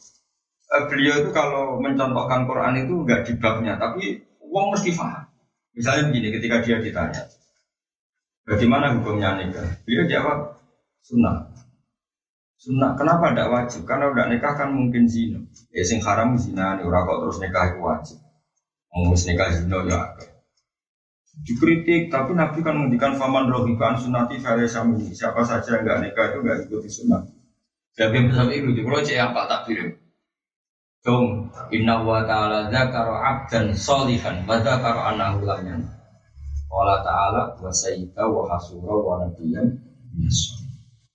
Uh, 0.72 0.82
beliau 0.88 1.20
itu 1.20 1.30
kalau 1.36 1.76
mencontohkan 1.84 2.48
Quran 2.48 2.80
itu 2.80 2.94
enggak 3.04 3.28
di 3.28 3.32
babnya, 3.36 3.76
tapi 3.76 4.24
uang 4.40 4.72
mesti 4.72 4.90
paham. 4.96 5.28
Misalnya 5.76 6.08
begini, 6.08 6.28
ketika 6.32 6.56
dia 6.64 6.80
ditanya, 6.80 7.22
bagaimana 8.48 8.96
hukumnya 8.96 9.36
nikah? 9.36 9.84
Beliau 9.84 10.08
jawab, 10.08 10.38
sunnah. 11.04 11.52
Sunnah, 12.56 12.96
kenapa 12.96 13.36
tidak 13.36 13.52
wajib? 13.52 13.84
Karena 13.84 14.08
udah 14.08 14.32
nikah 14.32 14.56
kan 14.56 14.72
mungkin 14.72 15.04
zina. 15.04 15.44
Ya 15.76 15.84
sing 15.84 16.00
haram 16.00 16.40
zina, 16.40 16.80
nih 16.80 16.88
kok 16.88 17.18
terus 17.20 17.36
nikah 17.36 17.64
itu 17.68 17.80
wajib. 17.84 18.25
Mau 18.96 19.12
nikah 19.12 19.48
zina 19.52 19.84
ya. 19.84 20.00
Dikritik 21.44 22.08
tapi 22.08 22.32
Nabi 22.32 22.64
kan 22.64 22.80
menghentikan 22.80 23.20
faman 23.20 23.52
rohiban 23.52 24.00
sunati 24.00 24.40
ini 24.40 25.12
siapa 25.12 25.44
saja 25.44 25.76
yang 25.76 25.84
nggak 25.84 26.00
nikah 26.00 26.24
itu 26.32 26.38
nggak 26.40 26.58
ikuti 26.64 26.88
sunnah. 26.88 27.28
Jadi 27.92 28.32
sampai 28.32 28.64
itu 28.64 28.80
kalau 28.80 29.04
cek 29.04 29.20
apa 29.20 29.40
tak 29.44 29.60
kirim 29.68 29.88
Dong, 31.04 31.48
inna 31.70 32.02
wa 32.02 32.24
ta'ala 32.26 32.66
dzakara 32.66 33.14
abdan 33.20 33.70
solihan 33.76 34.42
wa 34.42 34.58
dzakara 34.58 35.14
annahu 35.14 35.46
lam 35.46 35.86
Allah 36.66 36.98
ta'ala 37.06 37.42
wa 37.62 37.70
sayyida 37.70 38.26
wa 38.26 38.42
hasura 38.50 38.90
wa 38.90 39.22
nabiyyan 39.22 39.70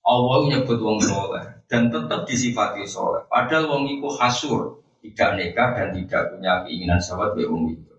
Allah 0.02 0.38
nyebut 0.50 0.80
wong 0.82 0.98
soleh 0.98 1.46
dan 1.70 1.94
tetap 1.94 2.26
disifati 2.26 2.88
soleh. 2.90 3.22
Padahal 3.30 3.70
wong 3.70 3.84
iku 4.00 4.10
hasur, 4.18 4.81
tidak 5.02 5.30
nikah 5.38 5.70
dan 5.74 5.90
tidak 5.98 6.22
punya 6.30 6.54
keinginan 6.66 7.02
sahabat 7.02 7.34
be 7.34 7.50
wong 7.50 7.74
itu. 7.74 7.94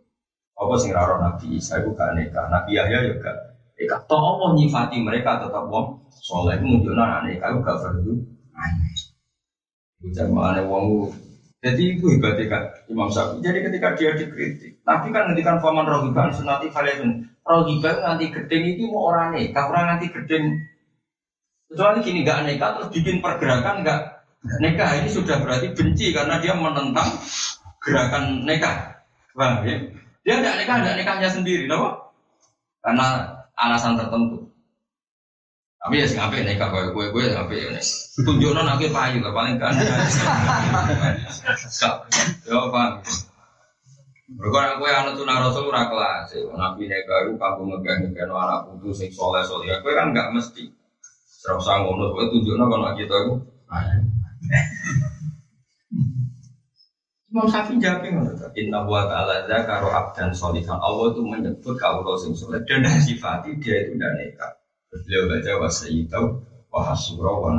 Apa 0.54 0.74
sing 0.78 0.94
raro 0.94 1.18
Nabi 1.18 1.58
Isa 1.58 1.82
itu 1.82 1.90
gak 1.98 2.14
nikah, 2.14 2.46
Nabi 2.46 2.78
Yahya 2.78 3.10
juga 3.10 3.34
nikah. 3.74 3.98
Toh 4.06 4.22
Allah 4.22 4.54
nyifati 4.54 5.02
mereka 5.02 5.42
tetap 5.42 5.66
wong 5.66 6.06
soleh 6.22 6.54
itu 6.54 6.64
menunjukkan 6.64 7.02
anak 7.02 7.20
nikah 7.26 7.48
itu 7.50 7.60
gak 7.66 7.78
perlu 7.82 8.14
aneh. 8.54 8.94
Bukan 10.02 10.28
mana 10.30 10.62
wong 10.66 11.10
jadi 11.62 11.94
itu 11.94 12.18
hebatnya 12.18 12.74
Imam 12.90 13.06
Syafi'i. 13.06 13.38
Jadi 13.38 13.58
ketika 13.70 13.94
dia 13.94 14.10
dikritik, 14.18 14.82
Nabi 14.82 15.14
kan 15.14 15.30
ngendikan 15.30 15.62
faman 15.62 15.86
rohiban 15.86 16.34
sunati 16.34 16.74
kalian 16.74 17.22
rohiban 17.46 18.02
nanti 18.02 18.34
gedeng 18.34 18.66
itu 18.66 18.90
mau 18.90 19.14
orang 19.14 19.38
nikah, 19.38 19.70
orang 19.70 19.94
nanti 19.94 20.10
gedeng. 20.10 20.58
Kecuali 21.70 22.02
gini 22.02 22.26
gak 22.26 22.50
nikah 22.50 22.70
terus 22.78 22.90
bikin 22.90 23.22
pergerakan 23.22 23.86
gak 23.86 24.21
nikah 24.42 24.90
ini 24.98 25.08
sudah 25.10 25.38
berarti 25.38 25.70
benci 25.70 26.10
karena 26.10 26.42
dia 26.42 26.54
menentang 26.54 27.18
gerakan 27.82 28.42
nikah. 28.42 29.02
Bang, 29.32 29.64
ya? 29.64 29.76
Dia 30.22 30.34
tidak 30.38 30.54
nikah, 30.60 30.76
tidak 30.82 30.96
nikahnya 31.02 31.28
sendiri, 31.32 31.64
loh. 31.66 32.14
Karena 32.82 33.38
alasan 33.56 33.98
tertentu. 33.98 34.50
Tapi 35.82 35.98
ya 35.98 36.06
sih 36.06 36.14
ngapain 36.14 36.46
nikah 36.46 36.70
gue 36.70 36.94
gue 36.94 37.06
gue 37.10 37.22
ngapain 37.34 37.58
ya 37.58 37.70
nih. 37.74 37.86
Tunjukkan 38.22 38.70
aku 38.70 38.86
payu 38.94 39.18
lah 39.18 39.34
paling 39.34 39.58
kan. 39.58 39.74
Ya 42.46 42.54
apa? 42.54 43.02
Berkor 44.30 44.62
aku 44.62 44.86
yang 44.86 45.10
anak 45.10 45.18
tunang 45.18 45.42
rasul 45.42 45.74
kelas. 45.74 46.30
Nabi 46.54 46.86
nikah 46.86 47.18
itu 47.26 47.34
kamu 47.34 47.62
megah 47.66 47.98
megah 47.98 48.30
anak 48.30 48.70
putu 48.70 48.94
sing. 48.94 49.10
Gue 49.10 49.92
kan 49.98 50.14
nggak 50.14 50.30
mesti. 50.30 50.70
Serasa 51.42 51.82
ngono, 51.82 52.14
gue 52.14 52.30
tunjukkan 52.30 52.70
kalau 52.70 52.94
kita 52.94 53.16
itu. 53.26 53.34
Imam 57.32 57.48
Syafi'i 57.48 57.80
jawab 57.80 58.04
ngono 58.04 58.32
to. 58.36 58.46
Inna 58.60 58.84
wa 58.84 59.08
ta'ala 59.08 59.48
dzakara 59.48 59.88
abdan 59.88 60.36
sholihan. 60.36 60.76
Allah 60.76 61.16
itu 61.16 61.24
menyebut 61.24 61.80
kaulah 61.80 62.20
sing 62.20 62.36
saleh 62.36 62.60
dan 62.68 62.84
sifati 62.84 63.56
dia 63.56 63.88
itu 63.88 63.96
tidak 63.96 64.12
nekat. 64.20 64.52
Beliau 64.92 65.32
baca 65.32 65.52
wa 65.56 65.68
sayyidu 65.72 66.22
wa 66.68 66.80
hasura 66.84 67.32
wa 67.32 67.50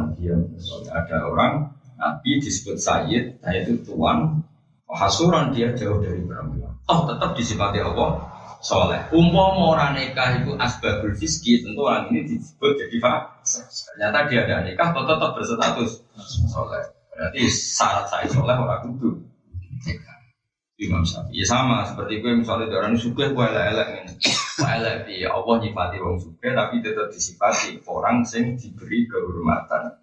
Ada 0.93 1.17
orang 1.25 1.73
nabi 1.97 2.37
disebut 2.37 2.77
sayyid, 2.77 3.41
nah 3.41 3.53
itu 3.57 3.81
tuan. 3.81 4.45
Wa 4.85 5.09
hasuran 5.09 5.49
dia 5.49 5.73
jauh 5.73 5.97
dari 5.97 6.21
perempuan. 6.21 6.77
Oh 6.85 7.09
tetap 7.09 7.33
disifati 7.33 7.81
Allah 7.81 8.32
soleh. 8.63 9.03
Umpama 9.11 9.75
orang 9.75 9.99
nikah 9.99 10.39
itu 10.39 10.55
asbabul 10.55 11.13
fiski, 11.19 11.61
tentu 11.61 11.83
orang 11.83 12.09
ini 12.15 12.25
disebut 12.31 12.79
jadi 12.79 12.97
fase. 13.03 13.61
Ternyata 13.67 14.31
dia 14.31 14.39
ada 14.47 14.63
nikah, 14.63 14.89
tetap 14.95 15.31
berstatus 15.35 16.01
soleh. 16.47 16.83
Berarti 17.13 17.45
syarat 17.51 18.07
saya 18.09 18.25
soleh 18.31 18.55
orang 18.55 18.81
kudu 18.89 19.21
Imam 20.83 21.05
Syafi'i 21.05 21.39
ya 21.39 21.45
sama 21.47 21.87
seperti 21.87 22.19
gue 22.19 22.33
misalnya 22.33 22.73
orang 22.75 22.97
suka 22.99 23.31
gue 23.31 23.45
elek-elek 23.45 23.87
ini 24.03 24.13
elek 24.57 24.97
di 25.07 25.15
Allah 25.23 25.55
nyifati 25.61 25.97
orang 26.01 26.19
suka 26.19 26.49
tapi 26.51 26.75
tetap 26.83 27.07
disifati 27.13 27.79
orang 27.87 28.25
sing 28.27 28.59
diberi 28.59 29.07
kehormatan 29.07 29.95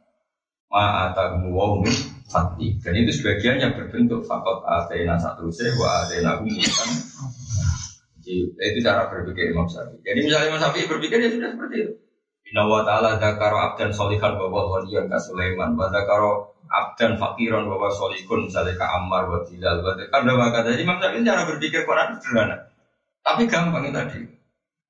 ma'atamu 0.71 1.51
wa 1.51 1.83
fati 2.31 2.79
dan 2.79 2.95
itu 2.95 3.11
sebagian 3.19 3.59
yang 3.59 3.73
berbentuk 3.75 4.23
fakot 4.25 4.63
atena 4.63 5.19
satu 5.19 5.51
sewa 5.51 6.07
atena 6.07 6.39
jadi 6.39 6.95
itu 8.59 8.79
cara 8.85 9.11
berpikir 9.11 9.51
Imam 9.51 9.67
Syafi'i. 9.67 10.01
Jadi 10.05 10.19
misalnya 10.23 10.47
Imam 10.55 10.61
Syafi'i 10.61 10.87
berpikir 10.87 11.19
ya 11.19 11.31
sudah 11.33 11.51
seperti 11.55 11.77
itu. 11.83 11.93
Inna 12.51 12.67
wa 12.67 12.83
ta'ala 12.83 13.23
zakaro 13.23 13.57
abdan 13.63 13.91
solihan 13.95 14.35
bahwa 14.35 14.67
waliyan 14.67 15.07
ka 15.07 15.23
Sulaiman 15.23 15.79
Wa 15.79 15.87
zakaro 15.95 16.59
abdan 16.67 17.15
fakiran 17.15 17.67
bahwa 17.71 17.87
solikun 17.91 18.51
misalnya 18.51 18.75
ke 18.75 18.87
Ammar 18.87 19.31
wa 19.31 19.39
Bilal 19.47 19.83
wa 19.83 19.95
kada 19.95 20.33
wa 20.35 20.47
kada 20.51 20.71
Imam 20.75 20.99
Syafi'i 20.99 21.27
cara 21.27 21.43
berpikir 21.47 21.87
Quran 21.87 22.19
sederhana. 22.19 22.57
Tapi 23.21 23.43
gampang 23.47 23.91
tadi. 23.95 24.21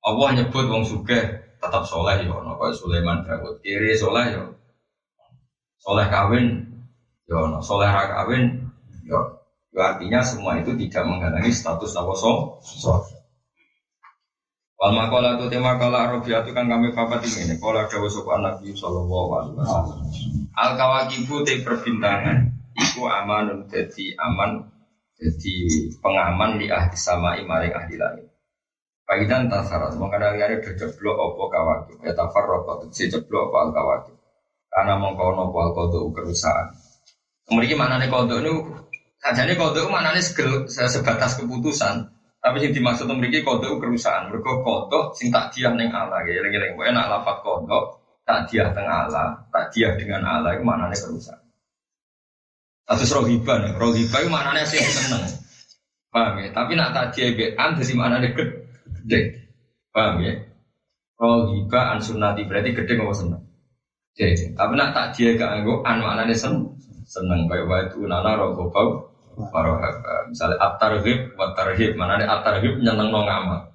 Allah 0.01 0.27
nyebut 0.33 0.65
wong 0.65 0.81
suge 0.81 1.19
tetap 1.61 1.83
soleh 1.85 2.25
ya. 2.25 2.33
Ono 2.33 2.57
kayak 2.57 2.73
Sulaiman 2.73 3.21
Dawud 3.21 3.61
kiri 3.61 3.93
soleh 3.93 4.33
ya. 4.33 4.43
Soleh 5.77 6.09
kawin 6.09 6.65
ya 7.29 7.37
ono. 7.37 7.61
Soleh 7.61 7.85
ra 7.85 8.09
kawin 8.09 8.65
ya. 9.05 9.19
Artinya 9.71 10.19
semua 10.19 10.59
itu 10.59 10.73
tidak 10.75 11.05
menghalangi 11.05 11.53
status 11.53 11.95
Allah 11.95 12.17
soleh 12.17 13.20
Wal 14.81 14.97
makola 14.97 15.37
itu 15.37 15.45
tema 15.45 15.77
kala 15.77 16.09
Arabia 16.09 16.41
itu 16.41 16.57
kan 16.57 16.65
kami 16.65 16.89
papat 16.89 17.21
ini. 17.29 17.53
Kala 17.61 17.85
dawa 17.85 18.09
sopan 18.09 18.41
Nabi 18.41 18.73
Sallallahu 18.73 19.29
Alaihi 19.37 19.55
Wasallam. 19.61 19.99
Al 20.57 20.71
kawakibu 20.73 21.45
te 21.45 21.61
perbintangan. 21.61 22.49
Iku 22.73 23.05
aman 23.05 23.69
jadi 23.69 24.17
aman 24.17 24.65
jadi 25.21 25.55
pengaman 26.01 26.57
di 26.57 26.73
ahli 26.73 26.97
sama 26.97 27.37
imaring 27.37 27.77
ahli 27.77 27.93
langit. 27.93 28.25
Pagidan 29.05 29.53
tasarat 29.53 29.93
mengkana 30.01 30.33
liare 30.33 30.65
berjeblok 30.65 31.13
opo 31.13 31.45
kawakib. 31.53 32.01
Ya 32.01 32.17
tafar 32.17 32.49
si 32.89 33.05
jeblok 33.05 33.53
opo 33.53 33.55
al 33.61 33.69
kawakib. 33.69 34.17
Karena 34.65 34.97
mengkau 34.97 35.37
nopo 35.37 35.61
al 35.61 35.77
kodo 35.77 36.09
kerusahaan. 36.09 36.73
Kemudian 37.45 37.77
mana 37.77 38.01
nih 38.01 38.09
kodo 38.09 38.41
ini? 38.41 38.49
Sajane 39.21 39.53
kodo 39.61 39.85
mana 39.93 40.09
nih 40.17 40.25
sebatas 40.25 41.37
keputusan. 41.37 42.20
Tapi 42.41 42.57
yang 42.65 42.73
dimaksud 42.73 43.05
memiliki 43.05 43.45
kodok 43.45 43.77
kerusahaan. 43.77 44.33
Mereka 44.33 44.65
kodok 44.65 45.13
sing 45.13 45.29
tak 45.29 45.53
dia 45.53 45.69
neng 45.69 45.93
Allah. 45.93 46.25
Ya, 46.25 46.41
lagi-lagi. 46.41 46.73
Pokoknya 46.73 47.05
nak 47.05 47.07
lafat 47.21 47.37
tak 48.25 48.39
dia 48.49 48.63
teng 48.73 48.87
Allah, 48.87 49.43
tak 49.49 49.73
dia 49.73 49.93
dengan 49.97 50.25
Allah 50.25 50.55
itu 50.57 50.63
mana 50.65 50.89
nih 50.89 50.97
kerusahaan. 50.97 51.41
Atau 52.89 53.07
rohibah 53.21 53.57
nih, 53.61 53.71
rohibah 53.77 54.19
itu 54.23 54.29
mana 54.31 54.63
sih 54.63 54.81
seneng. 54.81 55.23
Paham 56.11 56.43
ya? 56.43 56.51
Tapi 56.51 56.75
nak 56.75 56.91
tak 56.91 57.15
dia 57.15 57.31
bean 57.31 57.79
dari 57.79 57.93
mana 57.95 58.19
gede. 58.19 59.19
Paham 59.95 60.19
ya? 60.23 60.33
Rohibah 61.15 61.95
an 61.95 61.99
sunnati 62.03 62.43
berarti 62.49 62.75
gede 62.75 62.91
nggak 62.97 63.15
seneng. 63.15 63.43
Jadi, 64.11 64.51
tapi 64.59 64.73
nak 64.75 64.91
tak 64.91 65.15
dia 65.15 65.39
gak 65.39 65.63
anggo 65.63 65.79
an 65.87 66.03
mana 66.03 66.27
seneng. 66.35 66.75
Seneng 67.07 67.47
kayak 67.47 67.67
waktu 67.67 67.99
nana 68.07 68.35
rohibah 68.35 69.10
Warohaba. 69.37 70.31
Misalnya 70.31 70.57
at-tarhib 70.59 71.35
wa 71.39 71.55
tarhib. 71.55 71.91
Mana 71.95 72.19
ada 72.19 72.27
at-tarhib 72.39 72.79
nyeneng 72.79 73.09
no 73.09 73.23
ngamal. 73.23 73.71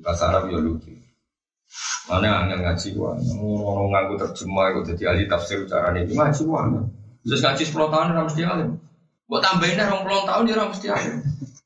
Bahasa 0.00 0.32
Arab 0.32 0.52
ya 0.52 0.58
lucu. 0.60 0.92
Mana 2.06 2.46
angin 2.46 2.62
ngaji 2.62 2.88
wa. 2.96 3.16
Orang 3.42 3.88
nganggu 3.92 4.14
terjemah 4.20 4.66
itu 4.72 4.80
jadi 4.94 5.02
ahli 5.12 5.24
tafsir 5.26 5.66
cara 5.66 5.92
ini. 5.96 6.14
Ngaji 6.14 6.42
wa. 6.46 6.64
Terus 7.26 7.42
ngaji 7.42 7.62
10 7.66 7.92
tahun 7.92 8.06
orang 8.14 8.26
mesti 8.30 8.42
alim. 8.46 8.70
Buat 9.26 9.42
tambahin 9.42 9.82
orang 9.82 10.06
puluh 10.06 10.22
tahun 10.22 10.46
dia 10.46 10.54
orang 10.54 10.70
mesti 10.70 10.86
alim. 10.86 11.14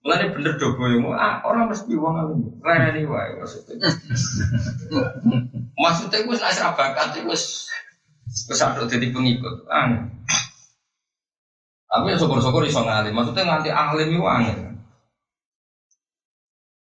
Mulai 0.00 0.32
bener 0.32 0.56
dogo 0.56 0.88
yang 0.88 1.12
ah 1.12 1.44
orang 1.44 1.68
mesti 1.68 1.92
uang 1.92 2.16
alim. 2.16 2.40
Keren 2.64 2.96
ini 2.96 3.04
wa 3.04 3.20
maksudnya. 3.36 3.92
maksudnya 5.76 6.18
gue 6.24 6.36
nasir 6.40 6.64
bakat 6.72 7.20
gue 7.20 7.36
kesadaran 8.48 8.88
jadi 8.88 9.12
pengikut. 9.12 9.68
Ah, 9.68 10.08
tapi 11.90 12.14
ya 12.14 12.16
syukur-syukur 12.22 12.62
iso 12.62 12.87
ngalim. 12.87 13.11
Maksudnya 13.11 13.44
nganti 13.50 13.70
alim 13.74 14.09
itu 14.14 14.22
angin. 14.22 14.59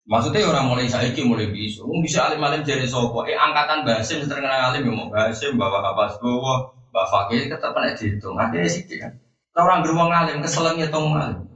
Maksudnya 0.10 0.44
orang 0.44 0.68
mulai 0.68 0.92
saiki 0.92 1.24
mulai. 1.24 1.48
Mungkin 1.48 2.04
bisa 2.04 2.28
alim-alim 2.28 2.68
jadi 2.68 2.84
sopo. 2.84 3.24
Eh 3.24 3.38
angkatan 3.38 3.88
Basim 3.88 4.28
terkenal 4.28 4.76
alim 4.76 4.84
ya 4.84 4.92
mau 4.92 5.08
Basim 5.08 5.56
bawa 5.56 5.80
kapas 5.80 6.20
bawa 6.20 6.76
bawa 6.92 7.06
fakir 7.08 7.48
tetap 7.48 7.72
pada 7.72 7.96
dihitung. 7.96 8.36
Akhirnya 8.36 8.68
sih 8.68 8.84
kan. 9.00 9.16
Orang 9.56 9.88
beruang 9.88 10.12
alim 10.12 10.44
keselengnya 10.44 10.92
tong 10.92 11.16
alim. 11.16 11.48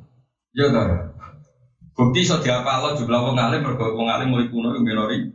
Ya 0.56 0.71
kan. 0.71 1.12
Bukti 1.93 2.23
so 2.23 2.39
diapa 2.39 2.79
lo 2.79 2.95
jumlah 2.95 3.19
wong 3.27 3.36
alim 3.36 3.60
mergo 3.60 3.91
wong 3.91 4.08
alim 4.08 4.32
mulai 4.32 4.47
kuno 4.47 4.71
yang 4.71 4.88
minori. 4.88 5.34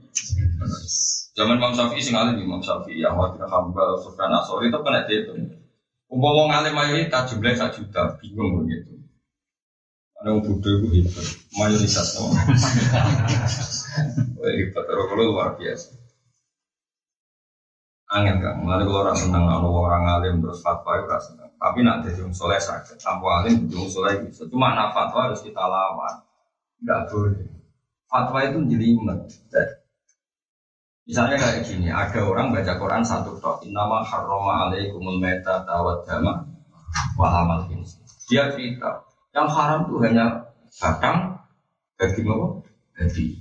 Zaman 1.36 1.60
Imam 1.60 1.76
Syafi'i 1.76 2.02
sing 2.02 2.18
alim 2.18 2.40
Imam 2.40 2.58
Syafi'i, 2.58 3.04
Ahmad 3.06 3.38
bin 3.38 3.46
Hambal, 3.46 3.94
Sufyan 4.02 4.32
Asori 4.34 4.72
itu 4.72 4.78
kena 4.82 5.06
dihitung. 5.06 5.67
Umpama 6.08 6.48
ngalim 6.48 6.72
mayoritas 6.72 7.28
jumlah 7.28 7.52
satu 7.52 7.84
juta, 7.84 8.16
bingung 8.16 8.64
begitu. 8.64 8.96
Ada 10.18 10.34
yang 10.34 10.40
bodoh 10.40 10.72
itu 10.82 10.88
hebat, 10.98 11.26
mayoritas 11.54 12.16
no. 12.16 12.32
hebat, 14.42 14.84
kalau 14.88 15.14
luar 15.14 15.54
biasa. 15.54 15.94
Angin 18.08 18.40
kan, 18.40 18.56
mulai 18.64 18.88
kalau 18.88 19.04
orang 19.04 19.20
senang 19.20 19.44
kalau 19.44 19.84
orang 19.84 20.08
alim 20.08 20.40
terus 20.40 20.64
fatwa 20.64 20.96
itu 20.96 21.12
rasa 21.12 21.36
senang. 21.36 21.52
Tapi 21.60 21.84
jadi 21.84 22.24
orang 22.24 22.32
soleh 22.32 22.56
saja, 22.56 22.96
tanpa 22.96 23.44
alim 23.44 23.68
orang 23.68 23.92
soleh 23.92 24.14
bisa. 24.24 24.48
Cuma 24.48 24.72
nak 24.72 24.96
fatwa 24.96 25.28
harus 25.28 25.44
kita 25.44 25.60
lawan, 25.60 26.24
nggak 26.80 27.00
boleh. 27.12 27.46
Fatwa 28.08 28.38
itu 28.48 28.58
jelimet. 28.64 29.28
Misalnya 31.08 31.40
kayak 31.40 31.64
gini, 31.64 31.88
ada 31.88 32.20
orang 32.20 32.52
baca 32.52 32.76
Quran 32.76 33.00
satu 33.00 33.40
tok, 33.40 33.64
nama 33.72 34.04
harroma 34.04 34.68
alaikumul 34.68 35.16
meta 35.16 35.64
tawat 35.64 36.04
dama 36.04 36.44
wahamal 37.16 37.64
Dia 38.28 38.52
cerita, 38.52 39.08
yang 39.32 39.48
haram 39.48 39.88
itu 39.88 39.96
hanya 40.04 40.52
batang, 40.76 41.40
daging 41.96 42.28
apa? 42.28 42.60
Daging. 43.00 43.40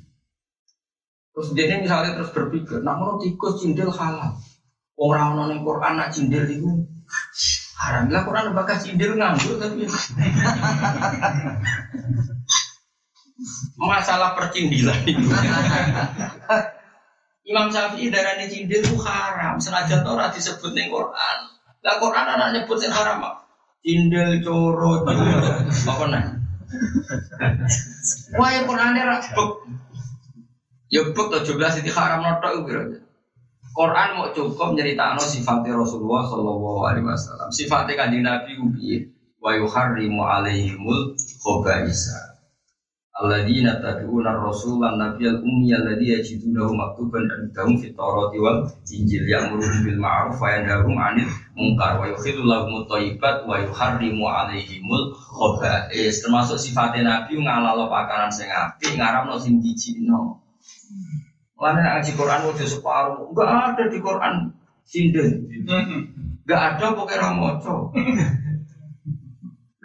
Terus 1.35 1.47
dia 1.59 1.75
misalnya 1.75 2.15
terus 2.15 2.31
berpikir, 2.31 2.87
nak 2.87 3.03
mau 3.03 3.19
tikus 3.19 3.59
cindil 3.59 3.91
halal. 3.91 4.39
Orang 4.95 5.35
yang 5.51 5.67
Quran 5.67 5.99
nak 5.99 6.15
cindil 6.15 6.47
itu 6.47 6.87
haram. 7.75 8.07
Lah 8.07 8.23
Quran 8.23 8.55
bakal 8.55 8.79
cindil 8.79 9.19
nganggur 9.19 9.59
tapi 9.59 9.83
masalah 13.91 14.39
percindilan 14.39 15.03
itu. 15.03 15.27
Imam 17.47 17.71
Syafi'i 17.71 18.11
darah 18.11 18.35
cindil 18.43 18.83
itu 18.83 18.99
haram. 18.99 19.55
Senajan 19.55 20.03
Torah 20.03 20.27
disebut 20.27 20.75
ning 20.75 20.91
Quran. 20.91 21.37
Lah 21.79 21.95
Quran 21.95 22.27
anak 22.27 22.51
nyebut 22.51 22.75
yang 22.83 22.91
haram. 22.91 23.23
Cindil 23.79 24.43
coro 24.43 25.07
apa 25.07 25.11
nih? 25.15 26.27
Wah 28.35 28.49
ya 28.51 28.61
Quran 28.67 28.99
ra 28.99 29.23
buk. 29.31 29.51
Ya 30.91 31.01
buk 31.15 31.27
to 31.31 31.39
jelas 31.47 31.79
itu 31.79 31.91
haram 31.95 32.23
notok 32.23 32.67
itu 32.67 32.99
Quran 33.77 34.07
mau 34.17 34.27
cukup 34.33 34.73
nyeritakno 34.73 35.21
sifatnya 35.21 35.77
Rasulullah 35.77 36.25
Shallallahu 36.25 36.81
Alaihi 36.81 37.05
Wasallam. 37.05 37.53
Sifatnya 37.53 37.93
kanjeng 37.93 38.25
Nabi 38.25 38.57
ubi 38.57 39.05
wa 39.37 39.53
yuharrimu 39.53 40.25
alaihimul 40.25 41.13
khobaisa. 41.39 42.36
Alladzina 43.17 43.81
tad'una 43.81 44.29
ar-rasulan 44.29 44.93
nabiyal 45.01 45.41
ummi 45.41 45.73
alladzi 45.73 46.13
yajidunahu 46.13 46.77
maktuban 46.77 47.25
indahum 47.25 47.73
fit 47.81 47.97
Taurati 47.97 48.37
wal 48.37 48.69
Injil. 48.93 49.25
Ya'muruhum 49.25 49.89
bil 49.89 49.97
ma'ruf 49.97 50.37
wa 50.37 50.53
yanhahum 50.53 50.93
'anil 50.93 51.25
munkar 51.57 51.97
wa 51.97 52.05
yukhillu 52.05 52.45
lahum 52.45 52.85
thayyibat 52.85 53.49
wa 53.49 53.57
yuharrimu 53.57 54.21
'alaihimul 54.21 55.17
khaba'is 55.17 56.21
termasuk 56.21 56.61
sifatnya 56.61 57.09
nabi 57.09 57.41
ngalalo 57.41 57.89
pakanan 57.89 58.29
sing 58.29 58.53
apik 58.53 58.93
ngaramno 59.01 59.33
sing 59.41 59.65
jijikno 59.65 60.37
Mana 61.57 61.81
ngaji 61.81 62.13
Quran 62.13 62.53
udah 62.53 62.67
separuh, 62.69 63.33
enggak 63.33 63.49
ada 63.49 63.83
di 63.89 63.97
Quran. 63.97 64.53
Sinden, 64.85 65.49
enggak 66.45 66.61
ada 66.77 66.93
pokoknya 66.93 67.17
ramoco. 67.17 67.89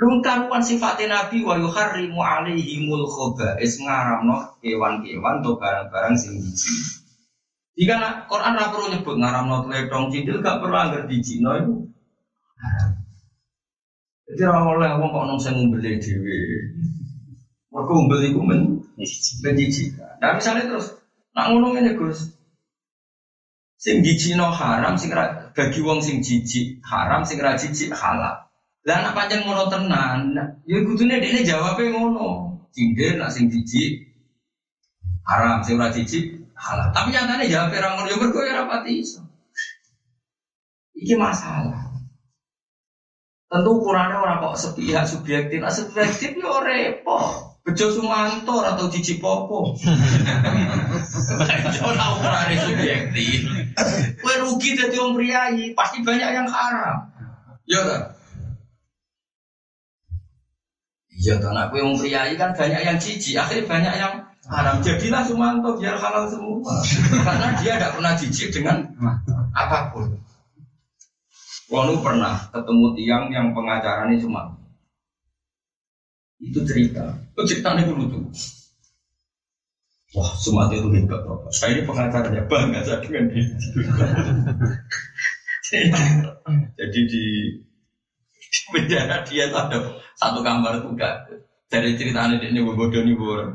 Lung 0.03 0.19
karuan 0.19 0.59
sifatnya 0.59 1.15
Nabi 1.15 1.47
wa 1.47 1.55
yuharrimu 1.55 2.19
alaihimul 2.19 3.07
khoba'is 3.07 3.79
ngaramno 3.79 4.59
kewan-kewan 4.59 5.39
atau 5.39 5.55
barang-barang 5.55 6.15
sing 6.19 6.43
biji. 6.43 6.75
Jika 7.79 8.03
nak 8.03 8.27
Quran 8.27 8.59
ra 8.59 8.75
perlu 8.75 8.91
nyebut 8.91 9.15
ngaramno 9.15 9.63
tledong 9.63 10.11
cidil 10.11 10.43
gak 10.43 10.59
perlu 10.59 10.75
anggar 10.75 11.07
di 11.07 11.23
Cina 11.23 11.55
itu. 11.63 11.87
Jadi 14.27 14.43
ra 14.43 14.67
oleh 14.67 14.91
wong 14.99 15.15
kok 15.15 15.25
nang 15.31 15.39
sing 15.39 15.55
ngumbeli 15.55 16.03
dhewe. 16.03 16.39
Mergo 17.71 17.93
ngumbel 17.95 18.27
iku 18.27 18.43
men 18.43 18.83
menjijikan. 19.39 20.19
Nah 20.19 20.35
misalnya 20.35 20.67
terus 20.67 20.99
nak 21.31 21.47
ngono 21.55 21.79
ngene 21.79 21.95
Gus. 21.95 22.27
Sing 23.79 24.03
jijikno 24.03 24.51
haram 24.51 24.99
sing 24.99 25.15
bagi 25.55 25.79
wong 25.79 26.03
sing 26.03 26.19
jijik 26.27 26.83
haram 26.83 27.23
sing 27.23 27.39
ra 27.39 27.55
jijik 27.55 27.95
halal. 27.95 28.51
Lah 28.83 28.99
anak 28.99 29.15
panjang 29.15 29.47
ngono 29.47 29.71
tenan, 29.71 30.35
ya 30.67 30.79
kudune 30.83 31.23
dekne 31.23 31.47
jawabe 31.47 31.87
ngono. 31.95 32.59
Cindir 32.75 33.21
nak 33.21 33.31
sing 33.31 33.47
jijik 33.47 34.11
haram, 35.23 35.63
sing 35.63 35.79
ora 35.79 35.95
jijik 35.95 36.51
halal. 36.59 36.91
Tapi 36.91 37.15
nyatane 37.15 37.47
jawabe 37.47 37.79
ra 37.79 37.95
ngono 37.95 38.11
ya 38.11 38.17
mergo 38.19 38.41
ya 38.43 38.59
rapati 38.59 38.93
iso. 39.07 39.23
Iki 40.99 41.15
masalah. 41.15 41.95
Tentu 43.53 43.71
ukurannya 43.71 44.17
orang 44.17 44.41
kok 44.41 44.57
sepihak 44.59 45.05
subjektif, 45.05 45.61
nah 45.61 45.71
subjektif 45.71 46.41
ya 46.41 46.51
repot. 46.65 47.53
Bejo 47.63 47.95
Sumanto 47.95 48.59
atau 48.59 48.91
Cici 48.91 49.23
Popo. 49.23 49.79
Ora 51.87 52.05
ukurannya 52.19 52.59
subjektif. 52.59 53.47
Kue 54.19 54.35
rugi 54.43 54.75
jadi 54.75 54.99
orang 54.99 55.15
priayi, 55.15 55.71
pasti 55.71 56.03
banyak 56.03 56.31
yang 56.43 56.49
haram. 56.51 57.07
Ya 57.71 57.87
kan? 57.87 58.03
Iya, 61.23 61.39
karena 61.39 61.71
aku 61.71 61.79
yang 61.79 61.95
priayi 61.95 62.35
kan 62.35 62.51
banyak 62.51 62.83
yang 62.83 62.99
cici, 62.99 63.39
akhirnya 63.39 63.71
banyak 63.71 63.95
yang 63.95 64.15
haram. 64.51 64.83
Jadilah 64.83 65.23
Sumanto 65.23 65.79
biar 65.79 65.95
halal 65.95 66.27
semua. 66.27 66.83
Karena 67.23 67.55
dia 67.63 67.79
tidak 67.79 67.95
pernah 67.95 68.13
jijik 68.19 68.51
dengan 68.51 68.83
apa 69.55 69.95
pun. 69.95 70.19
Walu 71.71 72.03
pernah 72.03 72.51
ketemu 72.51 72.87
tiang 72.99 73.25
yang 73.31 73.55
pengacaranya 73.55 74.19
cuma 74.19 74.59
itu 76.43 76.59
cerita. 76.67 77.07
Itu 77.33 77.43
ceritanya 77.47 77.87
dulu 77.87 78.03
tuh. 78.11 78.23
Wah, 80.13 80.35
Sumatera 80.37 80.77
itu 80.77 80.91
hebat 80.93 81.25
Bapak. 81.25 81.49
Saya 81.55 81.79
ini 81.79 81.89
pengacaranya 81.89 82.45
bangga 82.45 82.85
saya 82.85 83.01
dengan 83.01 83.33
dia. 83.33 83.49
Jadi 86.77 87.01
di 87.09 87.25
penjara 88.73 89.25
dia 89.25 89.49
tuh 89.49 89.59
ada 89.59 89.79
satu 90.17 90.45
kamar 90.45 90.85
tuh 90.85 90.93
gak 90.97 91.29
dari 91.73 91.97
ceritanya 91.97 92.37
dia 92.37 92.53
ini 92.53 92.61
bodoh 92.61 93.01
nih 93.01 93.17
bodoh. 93.17 93.49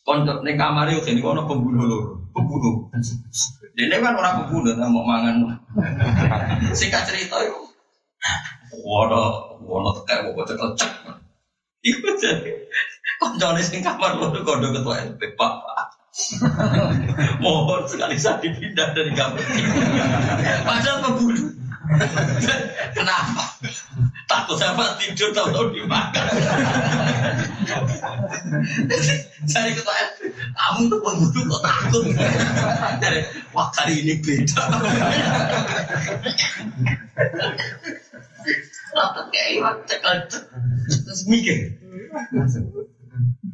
Konco 0.00 0.40
nih 0.40 0.56
kamar 0.56 0.88
itu 0.88 1.12
ini 1.12 1.20
kono 1.20 1.44
pembunuh 1.44 1.84
loh, 1.84 2.02
pembunuh. 2.32 2.88
Dia 3.76 4.00
kan 4.00 4.16
orang 4.16 4.48
pembunuh, 4.48 4.72
mau 4.88 5.04
mangan. 5.04 5.60
Singkat 6.78 7.04
cerita 7.04 7.36
itu, 7.44 7.60
waduh, 8.80 9.60
waduh 9.60 9.92
tekan, 10.02 10.32
waduh 10.32 10.44
tekan, 10.48 10.72
cek. 10.72 10.92
Iku 11.84 12.16
jadi 12.16 12.64
koncone 13.20 13.60
sing 13.60 13.84
kamar 13.84 14.16
loro 14.16 14.40
kondo 14.40 14.72
ketua 14.72 15.04
LP 15.04 15.36
Pak. 15.36 15.52
Mohon 17.44 17.86
sekali 17.86 18.16
saya 18.16 18.40
dipindah 18.40 18.96
dari 18.96 19.12
kamar. 19.12 19.40
Padahal 20.64 20.98
pembunuh. 21.04 21.59
Kenapa? 22.96 23.44
Takut 24.30 24.56
sama 24.58 24.94
tidur 24.98 25.34
tahu-tahu 25.34 25.74
dimakan. 25.74 26.22
Saya 29.50 29.74
ketua 29.74 29.94
LP, 29.94 30.30
kamu 30.30 30.80
tuh 30.86 30.98
pembunuh 31.02 31.44
kok 31.50 31.62
takut? 31.66 32.04
Dari 33.02 33.20
wah 33.50 33.68
kali 33.74 34.06
ini 34.06 34.14
beda. 34.22 34.62
Rata 38.90 39.22
kayak 39.34 39.86
cekal 39.86 40.14
terus 40.30 41.22
mikir. 41.26 41.74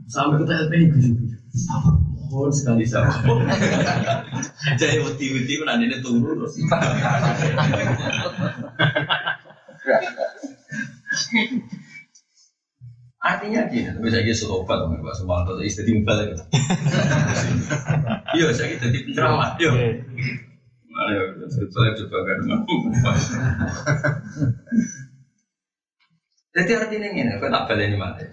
Sampai 0.07 0.41
ke 0.41 0.45
TLP 0.45 0.73
ini 0.77 0.87
guju 0.93 1.11
Mohon 2.27 2.53
sekali 2.53 2.85
sama. 2.87 3.13
Jadi 4.81 4.99
uti-uti 5.03 5.55
nanti 5.63 5.87
ini 5.87 5.97
turun 6.03 6.25
terus. 6.27 6.55
Artinya 13.27 13.67
gini, 13.67 13.91
bisa 13.99 14.23
gitu 14.23 14.47
selobat 14.47 14.87
sama 14.87 15.03
Pak 15.03 15.15
Sumanto, 15.19 15.59
istri 15.59 15.83
timbal 15.83 16.31
itu. 16.31 16.39
Iya, 18.37 18.53
saya 18.53 18.77
gitu 18.77 18.87
di 18.93 19.01
penceramah, 19.09 19.57
iya. 19.57 19.73
Ya, 19.73 21.23
saya 21.73 21.91
coba 21.97 22.19
kan 22.27 22.39
Jadi 26.53 26.71
artinya 26.73 27.09
ini, 27.13 27.31
aku 27.33 27.49
tak 27.49 27.65
balik 27.69 27.87
ini 27.89 27.97
mati. 27.97 28.25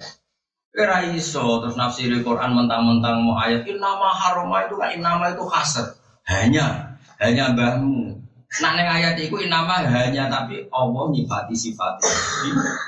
Kira 0.74 1.06
iso 1.14 1.62
terus 1.62 1.78
nafsiri 1.78 2.26
Quran 2.26 2.58
mentang-mentang 2.58 3.22
mau 3.22 3.38
ayat 3.38 3.62
nama 3.78 4.10
haroma 4.10 4.66
itu 4.66 4.74
kan 4.74 4.90
nama 4.98 5.30
itu 5.30 5.46
kasar 5.46 5.94
hanya 6.26 6.98
hanya 7.22 7.54
mbahmu. 7.54 8.18
Nah 8.58 8.74
neng 8.74 8.90
ayat 8.90 9.14
itu 9.22 9.38
nama 9.46 9.86
hanya 9.86 10.34
tapi 10.34 10.66
Allah 10.74 11.14
nyifati 11.14 11.54
sifatnya 11.54 12.14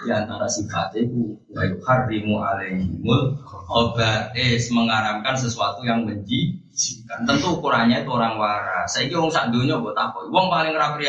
di 0.02 0.10
antara 0.10 0.50
sifatnya 0.50 1.06
itu 1.06 1.38
wayu 1.54 1.78
harimu 1.86 2.42
alaihimul 2.42 3.38
obatis 3.70 4.74
mengaramkan 4.74 5.38
sesuatu 5.38 5.86
yang 5.86 6.10
menjijikan. 6.10 7.22
Tentu 7.30 7.62
ukurannya 7.62 8.02
itu 8.02 8.10
orang 8.10 8.42
waras. 8.42 8.98
Saya 8.98 9.14
kira 9.14 9.22
orang 9.22 9.54
dunia 9.54 9.78
buat 9.78 9.94
apa? 9.94 10.26
Wong 10.34 10.50
paling 10.50 10.74
rapi 10.74 11.06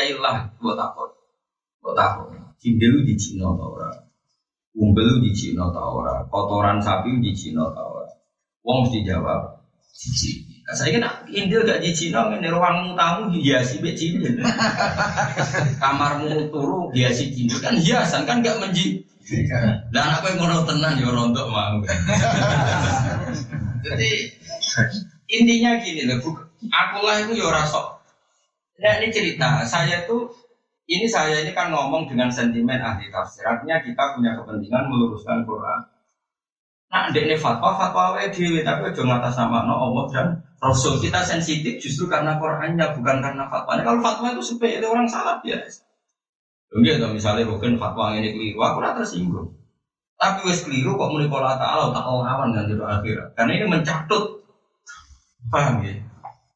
buat 0.61 0.77
apa? 0.77 1.09
Buat 1.81 1.97
apa? 1.97 2.21
Cindelu 2.61 3.01
di 3.01 3.17
Cina 3.17 3.49
orang 3.49 4.06
umbel 4.77 5.25
di 5.25 5.33
Cina 5.33 5.65
tau 5.73 6.05
ora, 6.05 6.21
kotoran 6.29 6.77
sapi 6.77 7.17
di 7.17 7.33
Cina 7.33 7.65
tau 7.73 8.01
ora. 8.01 8.09
Wong 8.61 8.85
mesti 8.85 9.01
jawab 9.01 9.57
cici. 9.97 10.45
Nah, 10.67 10.75
saya 10.75 10.91
kira 10.93 11.09
Indil 11.31 11.63
gak 11.63 11.81
di 11.81 11.95
Cina, 11.95 12.29
ini 12.29 12.51
ruangmu 12.51 12.93
tamu 12.93 13.33
hiasi 13.33 13.81
be 13.81 13.97
cincin. 13.97 14.43
Kamarmu 15.81 16.53
turu 16.53 16.93
hiasi 16.93 17.33
cincin 17.33 17.59
kan 17.63 17.75
hiasan 17.79 18.29
kan 18.29 18.45
gak 18.45 18.61
menji. 18.61 19.01
Dan 19.91 20.07
apa 20.07 20.31
yang 20.31 20.39
mau 20.39 20.63
tenang 20.63 20.95
ya 21.01 21.09
rontok 21.11 21.47
mau. 21.49 21.81
Jadi 23.87 24.11
intinya 25.31 25.79
gini 25.83 26.07
loh, 26.07 26.19
aku 26.67 26.97
lah 27.03 27.23
itu 27.23 27.39
ya 27.39 27.47
rasok. 27.51 27.99
Nah 28.77 28.93
ini 29.01 29.09
cerita, 29.09 29.65
saya 29.65 30.05
tuh 30.05 30.29
ini 30.87 31.03
saya 31.03 31.43
ini 31.43 31.51
kan 31.51 31.67
ngomong 31.67 32.07
dengan 32.07 32.31
sentimen 32.31 32.79
ahli 32.79 33.11
tafsir. 33.11 33.43
Artinya 33.43 33.83
kita 33.83 34.15
punya 34.15 34.39
kepentingan 34.39 34.87
meluruskan 34.87 35.43
Quran. 35.43 35.79
Nah, 36.87 37.11
ini 37.11 37.35
fatwa, 37.35 37.75
fatwa 37.75 38.15
dewi, 38.31 38.63
tapi 38.63 38.95
udah 38.95 39.03
ngatas 39.03 39.35
nama 39.35 39.67
no 39.67 39.75
Allah 39.75 40.03
dan 40.07 40.27
Rasul. 40.63 41.03
Kita 41.03 41.19
sensitif 41.19 41.83
justru 41.83 42.07
karena 42.07 42.39
Qurannya, 42.39 42.95
bukan 42.95 43.19
karena 43.19 43.43
fatwanya. 43.51 43.83
Kalau 43.83 43.99
fatwa 43.99 44.31
itu 44.31 44.55
sebagai 44.55 44.87
orang 44.87 45.03
salah 45.03 45.43
biasa. 45.43 45.83
Enggak, 46.71 47.03
atau 47.03 47.11
misalnya 47.11 47.43
bukan 47.51 47.75
fatwa 47.75 48.15
ini 48.15 48.31
keliru, 48.31 48.63
aku 48.63 48.79
rata 48.79 49.03
tersinggung. 49.03 49.51
Tapi 50.15 50.47
wes 50.47 50.63
keliru 50.63 50.95
kok 50.95 51.11
mulai 51.11 51.27
pola 51.27 51.59
ta'ala 51.59 51.91
tak 51.91 52.07
lawan 52.07 52.55
kan 52.55 52.65
di 52.65 52.73
akhirat. 52.79 53.27
Karena 53.35 53.51
ini 53.59 53.65
mencatut. 53.67 54.39
Paham 55.51 55.83
ya? 55.83 55.93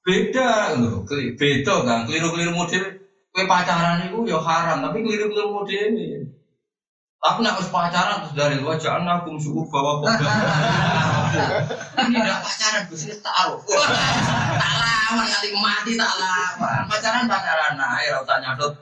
Beda 0.01 0.79
loh, 0.79 1.03
beda 1.11 1.75
kan, 1.85 2.09
keliru-keliru 2.09 2.55
model 2.57 3.00
Kue 3.31 3.47
pacaran 3.47 4.03
itu 4.03 4.27
ya 4.27 4.43
haram, 4.43 4.83
tapi 4.83 5.07
keliru-keliru 5.07 5.55
model 5.55 5.95
ini. 5.95 6.27
Tapi 7.21 7.39
nak 7.47 7.63
pacaran 7.63 8.27
terus 8.27 8.35
dari 8.35 8.59
luar 8.59 8.75
jangan 8.75 9.23
aku 9.23 9.39
suku 9.39 9.63
bawa 9.71 10.03
kok. 10.03 10.19
Ini 12.11 12.17
tidak 12.19 12.39
pacaran, 12.43 12.81
gue 12.91 12.99
sih 12.99 13.15
taruh. 13.23 13.61
Tak 13.63 14.73
lawan 14.83 15.27
kali 15.31 15.49
mati 15.55 15.91
tak 15.95 16.11
lawan. 16.19 16.83
Pacaran 16.91 17.31
pacaran, 17.31 17.79
nah 17.79 18.03
ya 18.03 18.19
usah 18.19 18.37
nyadot. 18.43 18.73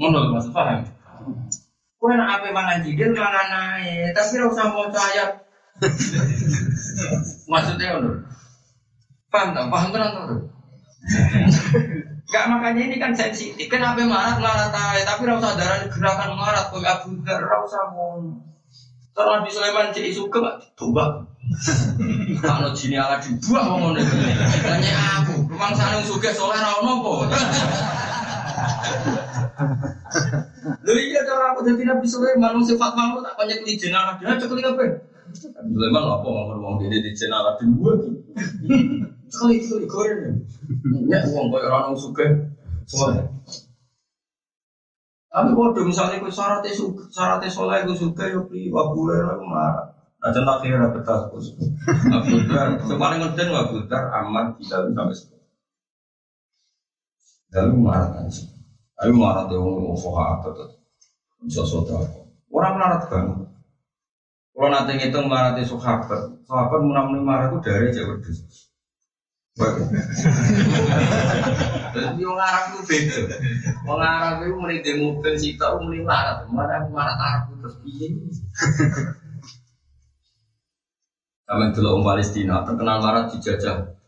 Menurut 0.00 0.40
maksud 0.40 0.52
paham? 0.56 0.80
Kue 2.00 2.16
nak 2.16 2.40
apa 2.40 2.48
mangan 2.48 2.80
jidil 2.80 3.12
mangan 3.12 3.46
naik, 3.52 4.16
tapi 4.16 4.40
usah 4.40 4.72
mau 4.72 4.88
ayat. 4.88 5.36
Maksudnya 7.44 8.00
menurut? 8.00 8.24
Paham 9.28 9.52
tak? 9.52 9.68
Paham 9.68 9.88
kan 9.92 10.16
tuh? 10.16 10.40
Gak 12.30 12.46
makanya 12.46 12.82
ini 12.86 12.96
kan 13.02 13.10
sensitif. 13.10 13.66
Kenapa 13.66 13.98
marah 14.06 14.38
marah 14.38 14.70
tay? 14.70 15.02
Tapi 15.02 15.26
rasa 15.26 15.58
darah 15.58 15.82
gerakan 15.90 16.38
marah 16.38 16.70
kok 16.70 16.78
Abu 16.78 17.18
Dhar 17.26 17.42
rasa 17.42 17.90
mon. 17.90 18.38
Kalau 19.10 19.42
di 19.42 19.50
Sulaiman 19.50 19.90
cek 19.90 20.14
suka 20.14 20.38
gak 20.38 20.56
coba. 20.78 21.26
Kalau 22.38 22.70
jini 22.78 22.94
ala 22.94 23.18
dibuang 23.18 23.66
ngomong 23.66 23.98
ini. 23.98 24.32
Tanya 24.62 24.94
aku, 25.20 25.50
rumah 25.50 25.74
sana 25.74 25.98
suka 26.06 26.30
soalnya 26.30 26.62
rau 26.62 26.80
nopo. 26.86 27.12
Lho 30.86 30.92
iya 30.94 31.26
cara 31.26 31.52
aku 31.52 31.66
dadi 31.66 31.82
Nabi 31.82 32.06
Sulaiman 32.06 32.54
wong 32.54 32.64
sifat 32.64 32.94
malu 32.94 33.18
tak 33.26 33.34
banyak 33.34 33.66
di 33.66 33.74
jenazah 33.74 34.14
dia 34.22 34.38
cekli 34.38 34.62
apa? 34.62 35.02
Sulaiman 35.34 36.04
apa 36.06 36.26
ngomong 36.30 36.60
wong 36.62 36.74
dene 36.78 37.02
di 37.02 37.10
jenazah 37.10 37.58
di 37.58 37.64
dua 37.74 37.92
ki. 39.30 39.32
Sekali 39.32 39.54
itu 39.62 39.74
digoreng. 39.78 40.42
Ya 41.06 41.22
wong 41.30 41.54
koyo 41.54 41.70
ora 41.70 41.86
ono 41.86 41.94
suke. 41.94 42.26
Semua. 42.90 43.22
Tapi 45.30 45.54
kalau 45.54 45.86
misalnya 45.86 46.18
kau 46.18 46.26
syaratnya 46.26 46.74
suka, 46.74 47.06
syaratnya 47.06 47.46
soleh 47.46 47.86
kau 47.86 47.94
suka 47.94 48.26
ya 48.26 48.42
pri 48.50 48.66
wabule 48.66 49.14
aku 49.14 49.46
marah. 49.46 49.94
Nah 50.18 50.28
contoh 50.34 50.54
akhirnya 50.58 50.90
bos. 51.30 51.46
Abu 52.10 52.34
Dar, 52.50 52.74
paling 52.82 53.18
ngeden 53.22 53.54
Dar 53.86 54.04
aman 54.10 54.58
tidak 54.58 54.90
sampai 54.90 55.14
sekarang. 55.14 55.46
Lalu 57.54 57.74
marah 57.78 58.08
kan. 58.10 58.26
Ayo 59.00 59.12
marah 59.16 59.46
dia 59.46 59.56
ngomong 59.56 59.96
foha 59.96 60.36
apa 60.36 60.50
tuh? 60.50 60.68
Sesuatu 61.46 61.94
apa? 61.94 62.26
Orang 62.50 62.74
marah 62.76 63.00
kan. 63.06 63.24
Kalau 64.50 64.68
nanti 64.68 64.92
ngitung 64.98 65.30
marah 65.30 65.56
dia 65.56 65.64
sahabat, 65.64 66.36
sahabat 66.44 66.80
munam 66.84 67.16
marah 67.22 67.48
itu 67.48 67.58
dari 67.64 67.94
jauh 67.94 68.12
berdua. 68.12 68.34
Jadi 71.90 72.22
orang 72.24 72.48
Arab 72.48 72.64
itu 72.72 72.80
beda. 72.88 73.22
Orang 73.84 74.08
Arab 74.08 74.34
itu 74.46 74.54
mulai 74.56 74.78
di 74.80 74.92
mobil 74.96 75.34
sita, 75.36 75.76
mulai 75.76 76.00
marah, 76.00 76.48
marah 76.48 76.88
marah 76.88 77.16
Arab 77.18 77.42
terus 77.60 77.76
piye? 77.84 78.16
Sama 81.44 81.74
dulu 81.74 81.98
orang 81.98 82.06
Palestina 82.06 82.62
terkenal 82.62 83.02
marah 83.02 83.26
dijajah 83.26 83.98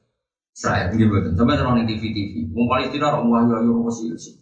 Israel, 0.53 0.93
gitu 0.95 1.09
betul. 1.11 1.33
Sampai 1.35 1.57
terang 1.59 1.81
di 1.81 1.89
TV 1.89 2.03
TV. 2.13 2.33
Orang 2.53 2.69
Palestina 2.71 3.05
orang 3.11 3.27
wahyu 3.29 3.51
wahyu 3.57 3.73
masih 3.83 4.15
sih. 4.21 4.37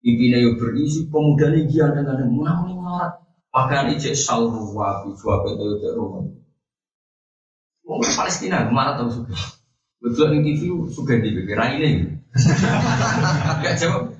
Pipinya 0.00 0.38
yang 0.38 0.56
berisi 0.58 1.06
pemuda 1.08 1.50
ini 1.54 1.68
dia 1.70 1.92
dengan 1.92 2.18
yang 2.20 2.32
menang 2.32 2.76
marah. 2.76 3.20
Pakaian 3.52 3.88
ijek 3.94 4.12
sal 4.12 4.52
ruwa, 4.52 5.06
bijwa 5.06 5.34
betul 5.44 5.76
betul 5.76 5.92
rumah. 5.96 6.24
Orang 7.86 8.12
Palestina 8.16 8.66
marah 8.68 8.98
tahu 8.98 9.08
suka. 9.12 9.55
Betul 10.00 10.26
di 10.36 10.38
TV 10.44 10.68
suka 10.92 11.16
di 11.18 11.32
BB 11.32 11.50
ini. 11.80 12.04
Gak 13.64 13.74
jawab. 13.80 14.12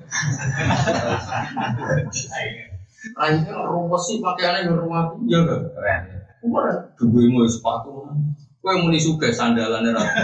Raine 3.13 3.45
rumput 3.45 4.01
sih 4.03 4.17
pakaiannya 4.19 4.67
yang 4.67 4.77
rumah 4.81 5.13
ya 5.29 5.45
gak 5.45 5.69
keren. 5.77 6.01
Kemarin 6.41 6.77
dua 6.97 7.23
mau 7.29 7.45
sepatu. 7.45 8.09
Kue 8.57 8.73
muni 8.81 8.97
suka 8.97 9.29
sandalannya 9.29 9.93
rapi. 9.93 10.21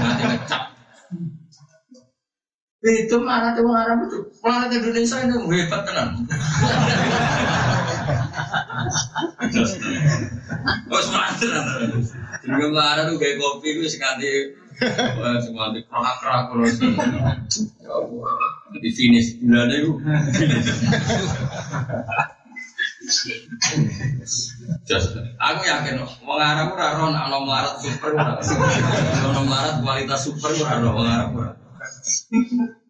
Nanti 0.00 0.22
ngecap. 0.32 0.62
Itu 2.86 3.18
mana 3.18 3.50
tuh 3.58 3.66
orang 3.66 3.82
Arab 3.82 3.98
itu 4.06 4.18
planet 4.38 4.70
Indonesia 4.70 5.18
itu 5.26 5.36
hebat 5.50 5.82
tenan. 5.82 6.08
Semangat 10.96 11.34
tenan. 11.38 11.64
Jadi 12.42 12.62
kemarin 12.62 13.04
tuh 13.10 13.16
kayak 13.18 13.36
kopi 13.40 13.68
sekanti 13.86 14.30
Wah, 14.76 15.40
semua 15.40 15.72
di 15.72 15.80
kerak-kerak 15.88 16.52
terus. 16.52 16.76
Ya 17.80 17.96
di 18.76 18.90
finish 18.92 19.40
bulan 19.40 19.72
itu. 19.72 19.92
Just, 24.84 25.16
aku 25.40 25.60
yakin, 25.64 26.02
wong 26.26 26.40
Arab 26.42 26.76
ora 26.76 26.98
ora 26.98 27.08
ana 27.24 27.38
melarat 27.40 27.80
super 27.80 28.12
ora. 28.12 28.36
Ana 28.36 29.40
melarat 29.40 29.74
kualitas 29.80 30.28
super 30.28 30.52
ora 30.52 30.76
ana 30.76 30.88
wong 30.92 31.08
Arab 31.08 31.30
ora. 31.40 31.52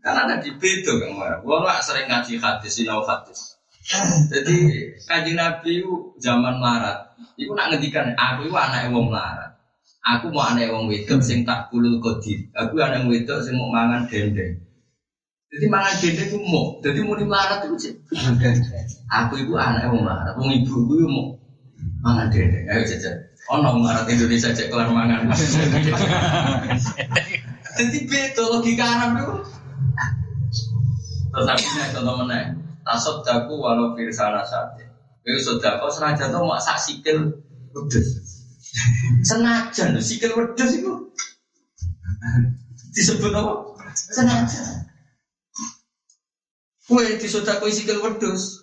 Karena 0.02 0.20
ada 0.26 0.36
di 0.42 0.50
beda 0.58 0.92
kan 0.98 1.10
Arab. 1.22 1.40
Wong 1.46 1.62
sering 1.86 2.10
ngaji 2.10 2.34
hadis, 2.42 2.72
sinau 2.74 3.06
hadis. 3.06 3.55
Jadi 4.26 4.56
kaji 5.06 5.32
Nabi 5.38 5.70
itu 5.78 6.18
zaman 6.18 6.58
melarat. 6.58 7.14
Iku 7.38 7.54
nak 7.54 7.70
ngendikan 7.70 8.10
aku 8.18 8.50
itu 8.50 8.56
anak 8.58 8.90
wong 8.90 9.14
melarat. 9.14 9.54
Aku 10.02 10.30
mau 10.34 10.50
anak 10.50 10.74
wong 10.74 10.90
wedok 10.90 11.22
sing 11.22 11.46
tak 11.46 11.70
kulul 11.70 12.02
kodir. 12.02 12.50
Aku 12.54 12.78
anak 12.82 13.06
wedok 13.06 13.42
sing 13.46 13.54
mau 13.54 13.70
mangan 13.70 14.10
dendeng. 14.10 14.58
Jadi 15.54 15.66
mangan 15.70 15.94
dendeng 16.02 16.28
itu 16.34 16.38
mau. 16.42 16.82
Jadi 16.82 16.98
mau 17.06 17.14
melarat 17.14 17.62
itu 17.70 17.76
sih. 17.78 17.92
Aku 19.06 19.38
ibu 19.38 19.54
anak 19.54 19.86
wong 19.86 20.02
melarat. 20.02 20.34
Wong 20.34 20.50
ibu 20.50 20.74
itu 20.82 21.06
mau 21.06 21.38
mangan 22.02 22.26
dendeng. 22.34 22.66
Ayo 22.66 22.82
jajan. 22.82 23.14
Oh 23.46 23.62
no 23.62 23.78
melarat 23.78 24.10
Indonesia 24.10 24.50
cek 24.50 24.66
kelar 24.74 24.90
mangan. 24.90 25.30
Jadi 27.76 27.98
beda 28.08 28.42
logika 28.50 28.82
Arab 28.82 29.10
itu. 29.20 29.34
Terus 31.30 31.46
aku 31.52 31.66
nih 31.76 31.92
contoh 31.92 32.14
mana? 32.24 32.65
Tasod 32.86 33.26
daku 33.26 33.58
walau 33.58 33.98
firsana 33.98 34.46
sate. 34.46 34.86
Itu 35.26 35.42
sudah 35.42 35.82
kau 35.82 35.90
senajan 35.90 36.30
tuh 36.30 36.46
mau 36.46 36.54
sak 36.54 36.78
sikil 36.78 37.34
pedes. 37.74 38.22
Senajan 39.26 39.98
loh 39.98 40.04
sikil 40.04 40.30
pedes 40.38 40.78
itu 40.78 40.92
disebut 42.94 43.34
apa? 43.34 43.52
Senajan. 43.92 44.86
Kue 46.86 47.18
di 47.18 47.26
sodako 47.26 47.66
sikil 47.66 47.98
wedus. 47.98 48.62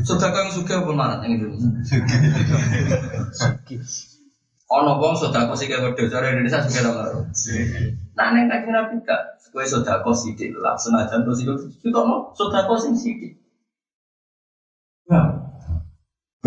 Sodako 0.00 0.36
yang 0.40 0.50
suka 0.56 0.80
apa 0.80 0.92
marat 0.96 1.20
yang 1.28 1.36
Indonesia? 1.36 1.92
Ono 4.72 4.96
wong 4.96 5.14
sodako 5.20 5.52
sikil 5.52 5.84
wedus, 5.84 6.08
orang 6.16 6.40
Indonesia 6.40 6.64
suka 6.64 6.80
apa? 6.88 7.28
Nah, 8.16 8.26
neng 8.32 8.48
kajian 8.48 8.72
nabi 8.72 8.96
gak, 9.04 9.20
kue 9.52 9.68
sodako 9.68 10.16
sidik 10.16 10.56
lah, 10.56 10.80
senajan 10.80 11.28
tuh 11.28 11.36
sikil 11.36 11.60
kita 11.84 12.00
mau 12.00 12.32
sodako 12.32 12.80
sing 12.80 12.96
sidik. 12.96 13.36
Nah, 15.12 15.28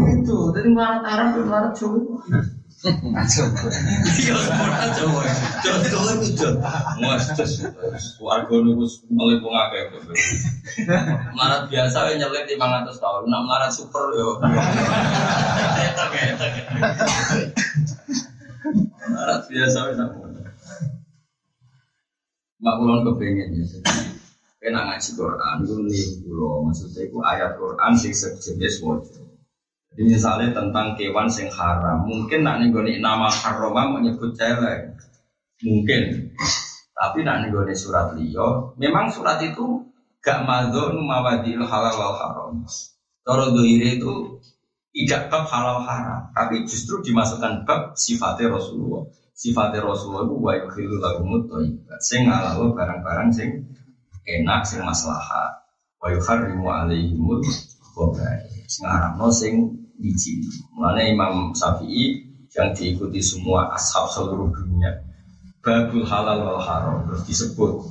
itu, 0.09 0.37
jadi 0.55 0.69
marat 0.73 1.03
Arab, 1.05 1.37
marat 1.45 1.73
Jawa. 1.77 1.99
Iya, 2.81 4.33
semua 4.41 4.89
Jawa. 4.89 5.21
Jawa 5.61 5.79
Jawa 5.85 6.09
itu 6.17 6.33
Jawa. 6.33 6.65
Mas, 6.97 7.29
warga 8.17 8.55
nunggu 8.57 8.89
bunga 9.13 9.63
kayak 9.69 9.93
gitu. 10.01 10.13
Marat 11.37 11.69
biasa 11.69 12.09
yang 12.09 12.25
nyelip 12.25 12.49
di 12.49 12.57
mangatus 12.57 12.97
tahun, 12.97 13.29
nak 13.29 13.45
marat 13.45 13.69
super 13.69 14.09
yo. 14.17 14.41
Marat 19.13 19.41
biasa 19.45 19.77
yang 19.93 19.97
sama. 20.01 20.25
Mak 22.61 22.77
kulon 22.77 23.01
kepengen 23.05 23.57
ya. 23.57 23.65
Kena 24.61 24.85
ngaji 24.85 25.09
Quran, 25.17 25.65
itu 25.65 25.75
nih. 25.85 26.05
Maksudnya 26.65 27.01
itu 27.09 27.17
ayat 27.25 27.57
Quran 27.57 27.97
sih 27.97 28.13
sejenis 28.13 28.85
wajah. 28.85 29.20
Jadi 29.91 30.07
misalnya 30.07 30.55
tentang 30.55 30.95
kewan 30.95 31.27
sing 31.27 31.51
haram, 31.51 32.07
mungkin 32.07 32.47
nak 32.47 32.63
nih 32.63 33.03
nama 33.03 33.27
haroma 33.27 33.91
mau 33.91 33.99
nyebut 33.99 34.31
celeng, 34.39 34.95
mungkin. 35.67 36.31
Tapi 36.95 37.27
nak 37.27 37.43
nih 37.43 37.75
surat 37.75 38.15
liyo, 38.15 38.71
memang 38.79 39.11
surat 39.11 39.43
itu 39.43 39.83
gak 40.23 40.47
madon 40.47 40.95
mawadil 41.03 41.67
halal 41.67 41.95
wal 41.99 42.15
haram. 42.15 42.63
Toro 43.27 43.51
doire 43.51 43.99
itu 43.99 44.39
tidak 44.95 45.27
bab 45.27 45.43
halal 45.51 45.83
haram, 45.83 46.31
tapi 46.31 46.63
justru 46.63 47.03
dimasukkan 47.03 47.67
bab 47.67 47.91
sifatnya 47.99 48.47
Rasulullah. 48.47 49.11
Sifatnya 49.35 49.83
Rasulullah 49.83 50.23
itu 50.23 50.35
wa 50.39 50.53
yukhilu 50.55 50.95
lagu 51.03 51.27
mutoibat, 51.27 51.99
sing 51.99 52.31
halal 52.31 52.71
barang-barang 52.71 53.27
sing 53.35 53.49
enak, 54.23 54.63
sing 54.63 54.79
maslahat. 54.87 55.67
Wa 55.99 56.15
yukharrimu 56.15 56.63
alaihimul 56.63 57.43
khobai. 57.91 58.47
Sing 58.71 58.87
haram 58.87 59.19
sing 59.35 59.80
biji. 60.01 60.41
Mana 60.73 61.05
Imam 61.05 61.53
Syafi'i 61.53 62.25
yang 62.51 62.75
diikuti 62.75 63.21
semua 63.23 63.71
ashab 63.71 64.11
seluruh 64.11 64.51
dunia. 64.51 65.05
Babul 65.61 66.03
halal 66.03 66.41
wal 66.41 66.59
haram 66.59 67.05
terus 67.07 67.23
disebut. 67.29 67.85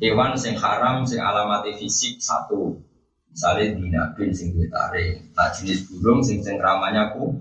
Hewan 0.00 0.34
sing 0.40 0.56
haram 0.56 1.04
sing 1.04 1.20
alamati 1.20 1.76
fisik 1.76 2.18
satu. 2.18 2.80
Misalnya 3.28 3.76
dinabin 3.76 4.32
sing 4.32 4.56
tarik 4.72 5.30
nah 5.36 5.52
jenis 5.52 5.86
burung 5.86 6.24
sing 6.24 6.42
sing 6.42 6.58
ramanya 6.58 7.14
ku 7.14 7.36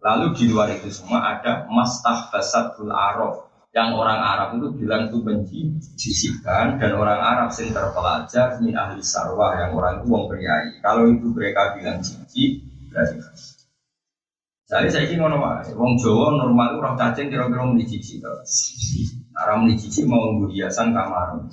lalu 0.00 0.26
di 0.38 0.44
luar 0.48 0.70
itu 0.70 0.88
semua 0.88 1.34
ada 1.34 1.66
mastahbasatul 1.66 2.94
arab. 2.94 3.50
Yang 3.74 3.90
orang 3.98 4.20
Arab 4.22 4.48
itu 4.54 4.68
bilang 4.78 5.10
itu 5.10 5.18
benci 5.18 5.66
jisikan 5.98 6.78
dan 6.78 6.94
orang 6.94 7.18
Arab 7.18 7.50
sing 7.50 7.74
terpelajar 7.74 8.62
min 8.62 8.70
ahli 8.70 9.02
sarwah 9.02 9.50
yang 9.58 9.74
orang 9.74 9.98
itu 9.98 10.14
wong 10.14 10.30
kalau 10.78 11.10
itu 11.10 11.26
mereka 11.34 11.74
bilang 11.74 11.98
jijik 11.98 12.62
jadi 14.64 14.88
saya 14.88 15.04
ini 15.06 15.20
ngono. 15.20 15.38
Wong 15.76 16.00
Jawa 16.00 16.40
normal 16.40 16.80
orang 16.80 16.96
cacing 16.96 17.28
kira-kira 17.28 17.68
muni 17.68 17.84
cici 17.84 18.18
to. 18.18 18.32
Arah 19.36 19.60
muni 19.60 19.76
mau 20.08 20.48
hiasan 20.48 20.96
kamar. 20.96 21.46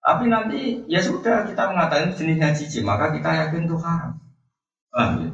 Tapi 0.00 0.24
nanti 0.26 0.82
ya 0.90 0.98
sudah 1.04 1.46
kita 1.46 1.70
mengatakan 1.70 2.16
jenisnya 2.16 2.50
cici, 2.56 2.80
maka 2.82 3.14
kita 3.14 3.30
yakin 3.46 3.68
itu 3.68 3.76
haram. 3.78 4.16
Ah, 4.90 5.14
ya. 5.14 5.28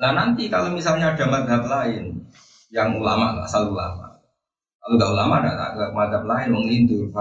Nah 0.00 0.10
nanti 0.16 0.48
kalau 0.48 0.72
misalnya 0.72 1.12
ada 1.12 1.28
madhab 1.28 1.68
lain 1.68 2.24
yang 2.72 2.96
ulama 2.96 3.36
nggak 3.36 3.50
asal 3.50 3.68
ulama, 3.68 4.16
Kalau 4.80 4.94
nggak 4.96 5.12
ulama 5.12 5.34
ada 5.44 5.92
madhab 5.92 6.24
lain, 6.24 6.48
mau 6.54 6.62
ngelindur, 6.64 7.12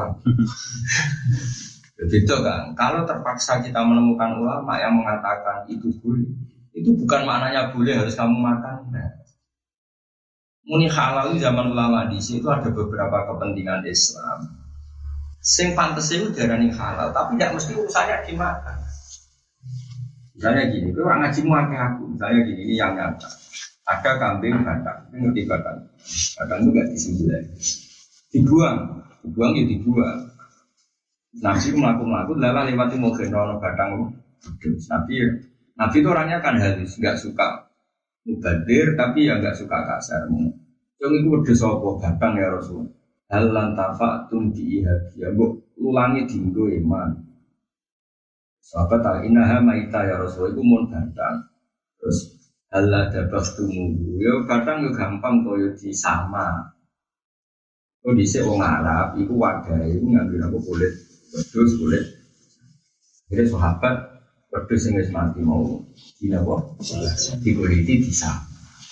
paham? 1.99 2.07
Begitu 2.07 2.35
kan. 2.39 2.61
Kalau 2.79 3.03
terpaksa 3.03 3.59
kita 3.59 3.83
menemukan 3.83 4.39
ulama 4.39 4.79
yang 4.79 4.95
mengatakan 4.95 5.67
itu 5.67 5.91
boleh, 5.99 6.31
itu 6.71 6.95
bukan 6.95 7.27
maknanya 7.27 7.75
boleh 7.75 7.93
harus 7.99 8.15
kamu 8.15 8.39
makan. 8.39 8.87
Nah. 8.95 9.11
Muni 10.69 10.87
halal 10.87 11.35
zaman 11.35 11.73
ulama 11.73 12.07
di 12.07 12.21
situ 12.21 12.45
ada 12.47 12.69
beberapa 12.71 13.25
kepentingan 13.27 13.83
Islam. 13.83 14.47
Sing 15.39 15.73
pantas 15.73 16.11
itu 16.13 16.29
darani 16.35 16.69
halal, 16.69 17.09
tapi 17.11 17.35
tidak 17.39 17.57
mesti 17.57 17.71
urusannya 17.73 18.17
dimakan. 18.27 18.77
Misalnya 20.35 20.71
gini, 20.71 20.95
itu 20.95 20.99
orang 21.03 21.19
ngaji 21.25 21.41
muake 21.43 21.75
aku. 21.75 22.03
Misalnya 22.15 22.39
gini, 22.47 22.61
ini 22.63 22.73
yang 22.79 22.95
nyata. 22.95 23.27
Ada 23.89 24.11
kambing 24.21 24.61
batang, 24.61 24.99
ngerti 25.09 25.41
batang. 25.49 25.77
Batang 26.37 26.57
itu 26.61 26.69
gak 26.69 26.87
disembelih. 26.93 27.43
Dibuang, 28.29 28.77
dibuang 29.25 29.51
ya 29.57 29.63
dibuang. 29.65 30.19
Nabi 31.37 31.69
melaku-melaku, 31.77 32.41
lala 32.41 32.65
lewati 32.65 32.97
mau 32.97 33.13
genono 33.13 33.61
batang. 33.61 34.17
Nabi, 34.89 35.13
Nabi 35.77 35.95
itu 36.01 36.07
orangnya 36.09 36.41
kan 36.41 36.57
halus, 36.57 36.97
nggak 36.97 37.21
suka 37.21 37.69
mubadir, 38.25 38.97
tapi 38.97 39.29
ya 39.29 39.37
nggak 39.37 39.53
suka 39.53 39.77
kasar. 39.85 40.25
Yang 40.99 41.13
itu 41.21 41.27
udah 41.29 41.55
sopo 41.55 41.89
batang 42.01 42.33
ya 42.33 42.49
Rasul. 42.49 42.89
Hal 43.29 43.53
lantafa 43.53 44.25
tum 44.25 44.49
di 44.49 44.81
ihadia, 44.81 45.29
bu 45.37 45.53
ulangi 45.77 46.25
dinggo 46.25 46.65
iman. 46.65 47.13
Sahabat 48.59 48.99
tak 49.05 49.17
inaha 49.29 49.61
maita 49.61 50.01
ya 50.01 50.17
Rasul 50.17 50.49
itu 50.49 50.61
mau 50.65 50.81
datang. 50.89 51.45
Terus 52.01 52.19
Allah 52.73 53.09
dapat 53.09 53.53
tunggu. 53.53 54.17
Yo 54.17 54.45
kadang 54.49 54.85
yo 54.85 54.89
gampang 54.93 55.45
koyo 55.45 55.77
di 55.77 55.93
sama. 55.93 56.73
Oh 57.99 58.15
di 58.15 58.23
wong 58.23 58.63
Arab, 58.63 59.19
itu 59.19 59.35
wadah 59.35 59.83
itu 59.83 60.07
ngambil 60.07 60.47
aku 60.47 60.57
kulit, 60.71 60.93
terus 61.29 61.77
kulit. 61.77 62.05
Jadi 63.29 63.45
sahabat 63.49 63.95
wedus 64.49 64.89
yang 64.89 64.97
mati 65.13 65.39
mau 65.45 65.77
di 66.17 66.27
nabo 66.33 66.73
di 67.45 67.51
kulit 67.53 67.85
di 67.85 68.09
sama. 68.09 68.49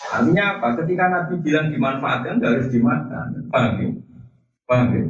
Artinya 0.07 0.57
apa? 0.57 0.67
Ketika 0.83 1.05
Nabi 1.11 1.33
bilang 1.43 1.67
dimanfaatkan, 1.73 2.39
nggak 2.39 2.51
harus 2.53 2.69
dimakan. 2.71 3.27
Paham 3.51 3.73
ya? 3.83 3.89
Paham 4.63 4.87
ya? 4.95 5.03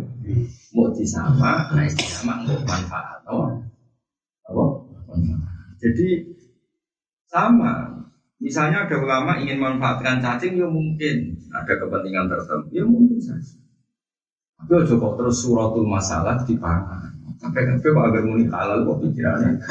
Mau 0.73 0.89
di 0.93 1.05
sama, 1.05 1.69
nah 1.71 1.85
sama 1.91 2.33
nggak 2.43 2.65
manfaat. 2.65 3.19
Oh, 3.29 3.61
apa? 4.47 4.65
Jadi 5.77 6.33
sama. 7.29 7.93
Misalnya 8.37 8.85
ada 8.85 9.01
ulama 9.01 9.41
ingin 9.41 9.57
manfaatkan 9.57 10.21
cacing, 10.21 10.61
ya 10.61 10.69
mungkin 10.69 11.41
ada 11.49 11.73
kepentingan 11.73 12.29
tertentu, 12.29 12.69
ya 12.69 12.85
mungkin 12.85 13.17
saja. 13.17 13.57
Tapi 14.57 14.71
ojo 14.73 14.93
kok 14.97 15.13
terus 15.21 15.37
suratul 15.45 15.85
masalah 15.85 16.41
di 16.41 16.57
pangan. 16.57 17.13
Sampai 17.37 17.69
sampai 17.69 17.93
kok 17.93 18.05
agar 18.09 18.21
muni 18.25 18.49
halal 18.49 18.81
kok 18.81 18.97
pikirannya. 19.05 19.51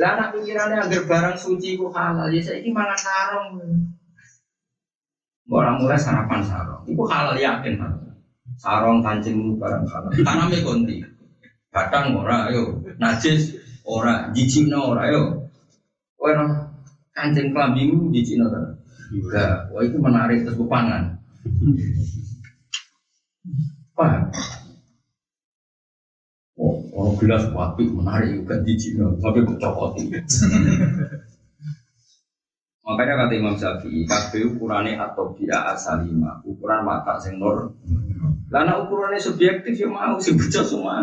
Lah 0.00 0.10
anak 0.18 0.28
pikirannya 0.36 0.78
agar 0.84 1.02
barang 1.08 1.36
suci 1.40 1.80
kok 1.80 1.94
halal, 1.96 2.28
ya 2.28 2.40
saya 2.44 2.60
ini 2.60 2.68
mangan 2.74 2.98
sarong. 3.00 3.56
Orang 5.48 5.80
mulai 5.80 5.96
sarapan 5.96 6.40
sarong, 6.44 6.84
itu 6.88 7.04
halal 7.08 7.36
yakin 7.36 7.80
kan? 7.80 7.92
Sarong 8.60 9.00
kancing 9.00 9.56
barang 9.56 9.84
halal. 9.88 10.12
Tanamnya 10.12 10.60
konti. 10.60 11.00
Batang 11.72 12.14
ora 12.14 12.52
ayo, 12.52 12.84
najis 13.00 13.56
ora, 13.88 14.28
jijikno 14.36 14.92
ora 14.94 15.08
ayo. 15.08 15.48
Kowe 16.20 16.32
kancing 17.16 17.50
klambimu 17.56 18.12
jijikno 18.12 18.52
ta. 18.52 18.60
Enggak, 19.14 19.72
wah 19.72 19.82
itu 19.84 19.96
menarik 19.96 20.44
terus 20.44 20.58
pangan. 20.68 21.23
Paham? 23.94 24.24
Oh, 26.54 26.78
oh 26.94 27.10
gelas 27.18 27.50
wapi 27.50 27.90
menarik 27.90 28.38
juga 28.38 28.62
jijikno, 28.62 29.18
tapi 29.18 29.42
kok 29.42 29.58
cokoti. 29.58 30.06
Makanya 32.84 33.14
kata 33.24 33.32
Imam 33.40 33.56
Syafi'i, 33.56 34.04
kabeh 34.04 34.44
ukurannya 34.44 35.00
atau 35.00 35.32
dia 35.32 35.56
asalima, 35.72 36.36
ukuran 36.44 36.84
mata 36.84 37.16
sing 37.16 37.40
nur. 37.40 37.72
Karena 38.52 38.76
ukurannya 38.76 39.16
subjektif 39.16 39.72
ya 39.72 39.88
mau 39.88 40.20
sih 40.20 40.36
baca 40.36 40.60
semua. 40.60 41.00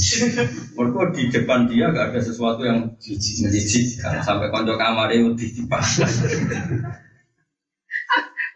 Mereka 0.80 1.00
di 1.12 1.22
depan 1.28 1.68
dia 1.68 1.92
gak 1.92 2.16
ada 2.16 2.20
sesuatu 2.24 2.64
yang 2.64 2.88
menjijikkan 2.88 4.24
sampai 4.24 4.48
konco 4.48 4.74
kamarnya 4.80 5.28
udah 5.28 5.48
dipasang. 5.54 6.08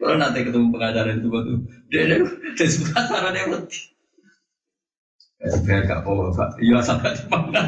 Kalau 0.08 0.24
nanti 0.24 0.40
ketemu 0.40 0.72
pengacara 0.72 1.20
itu 1.20 1.28
waktu 1.28 1.52
dia 1.92 2.08
dia 2.08 2.24
dia 2.56 2.64
suka 2.64 2.96
sarannya 2.96 3.44
mati. 3.52 3.92
Biar 5.68 5.84
gak 5.84 6.00
bawa 6.00 6.32
pak, 6.32 6.56
iya 6.64 6.80
sampai 6.80 7.12
di 7.12 7.28
mana. 7.28 7.60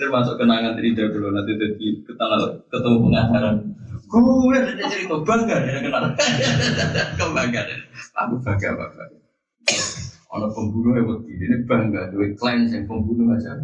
Termasuk 0.00 0.40
kenangan 0.40 0.80
dari 0.80 0.96
dulu 0.96 1.36
nanti 1.36 1.52
jadi 1.52 1.88
ketemu 2.72 2.96
pengacara. 3.12 3.60
Gue 4.08 4.56
ada 4.56 4.84
cerita 4.88 5.16
bangga 5.20 5.56
dia 5.68 5.84
kenal. 5.84 6.16
Kebangga 7.20 7.60
Aku 8.24 8.40
bangga 8.40 8.72
bangga. 8.72 9.04
Ono 10.34 10.50
pembunuh 10.50 10.98
yang 10.98 11.06
waktu 11.06 11.30
ini 11.30 11.62
bangga 11.62 12.10
duit 12.10 12.34
klien 12.34 12.66
yang 12.66 12.90
pembunuh 12.90 13.38
aja. 13.38 13.54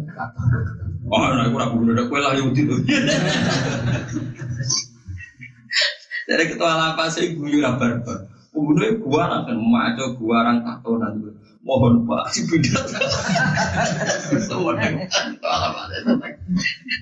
Oh, 1.11 1.19
nah, 1.19 1.51
aku 1.51 1.59
ragu 1.59 1.83
udah 1.83 2.07
kue 2.07 2.19
lah 2.23 2.31
yang 2.31 2.55
itu. 2.55 2.71
Dari 6.31 6.43
ketua 6.55 6.71
lapas 6.79 7.19
saya 7.19 7.35
guyu 7.35 7.59
barbar. 7.59 8.31
Pembunuhnya 8.55 9.03
gua 9.03 9.43
akan 9.43 9.57
maco 9.59 10.15
gua 10.15 10.47
orang 10.47 10.63
tatonan 10.63 11.11
juga. 11.19 11.31
Mohon 11.59 12.07
pak, 12.07 12.23
si 12.31 12.47
bidat. 12.47 12.87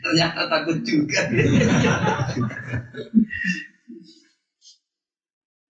Ternyata 0.02 0.42
takut 0.50 0.82
juga. 0.82 1.30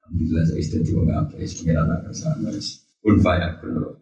Alhamdulillah 0.08 0.44
saya 0.48 0.58
istirahat 0.58 0.88
di 0.88 0.92
wong 0.96 1.12
apa? 1.12 1.36
Pengiran 1.36 1.86
akan 2.00 2.14
sana. 2.16 2.50
Pun 3.00 3.16
fayak 3.24 3.64
pun. 3.64 3.96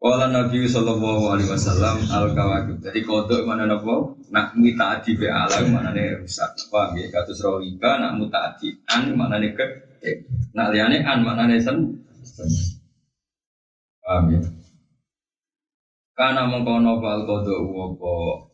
Wala 0.00 0.32
Nabi 0.32 0.64
Sallallahu 0.64 1.28
Alaihi 1.28 1.52
Wasallam 1.52 2.08
al 2.08 2.32
kawakib. 2.32 2.80
Jadi 2.80 3.04
kodok 3.04 3.44
mana 3.44 3.68
nopo? 3.68 4.16
Nak 4.32 4.56
mita 4.56 4.96
adi 4.96 5.12
be 5.12 5.28
alam 5.28 5.76
mana 5.76 5.92
nih 5.92 6.24
rusak. 6.24 6.56
Paham 6.72 6.96
ya? 6.96 7.12
Katus 7.12 7.44
rohiba 7.44 8.00
nak 8.00 8.16
muta 8.16 8.48
adi 8.48 8.72
an 8.88 9.12
mana 9.12 9.36
nih 9.36 9.52
ke? 9.52 9.66
Nak 10.56 10.72
liane 10.72 11.04
an 11.04 11.20
mana 11.20 11.44
nih 11.44 11.60
sen? 11.60 12.00
Paham 14.00 14.24
ya? 14.32 14.40
Karena 16.16 16.48
mengkono 16.48 16.96
fal 17.04 17.28
kodok 17.28 17.60
wopo 17.68 18.48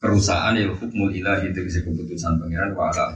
kerusakan 0.00 0.56
ya 0.56 0.72
hukmul 0.72 1.12
ilahi 1.12 1.52
itu 1.52 1.62
bisa 1.68 1.84
keputusan 1.84 2.40
pangeran 2.40 2.72
wa 2.74 2.90
ala 2.90 3.12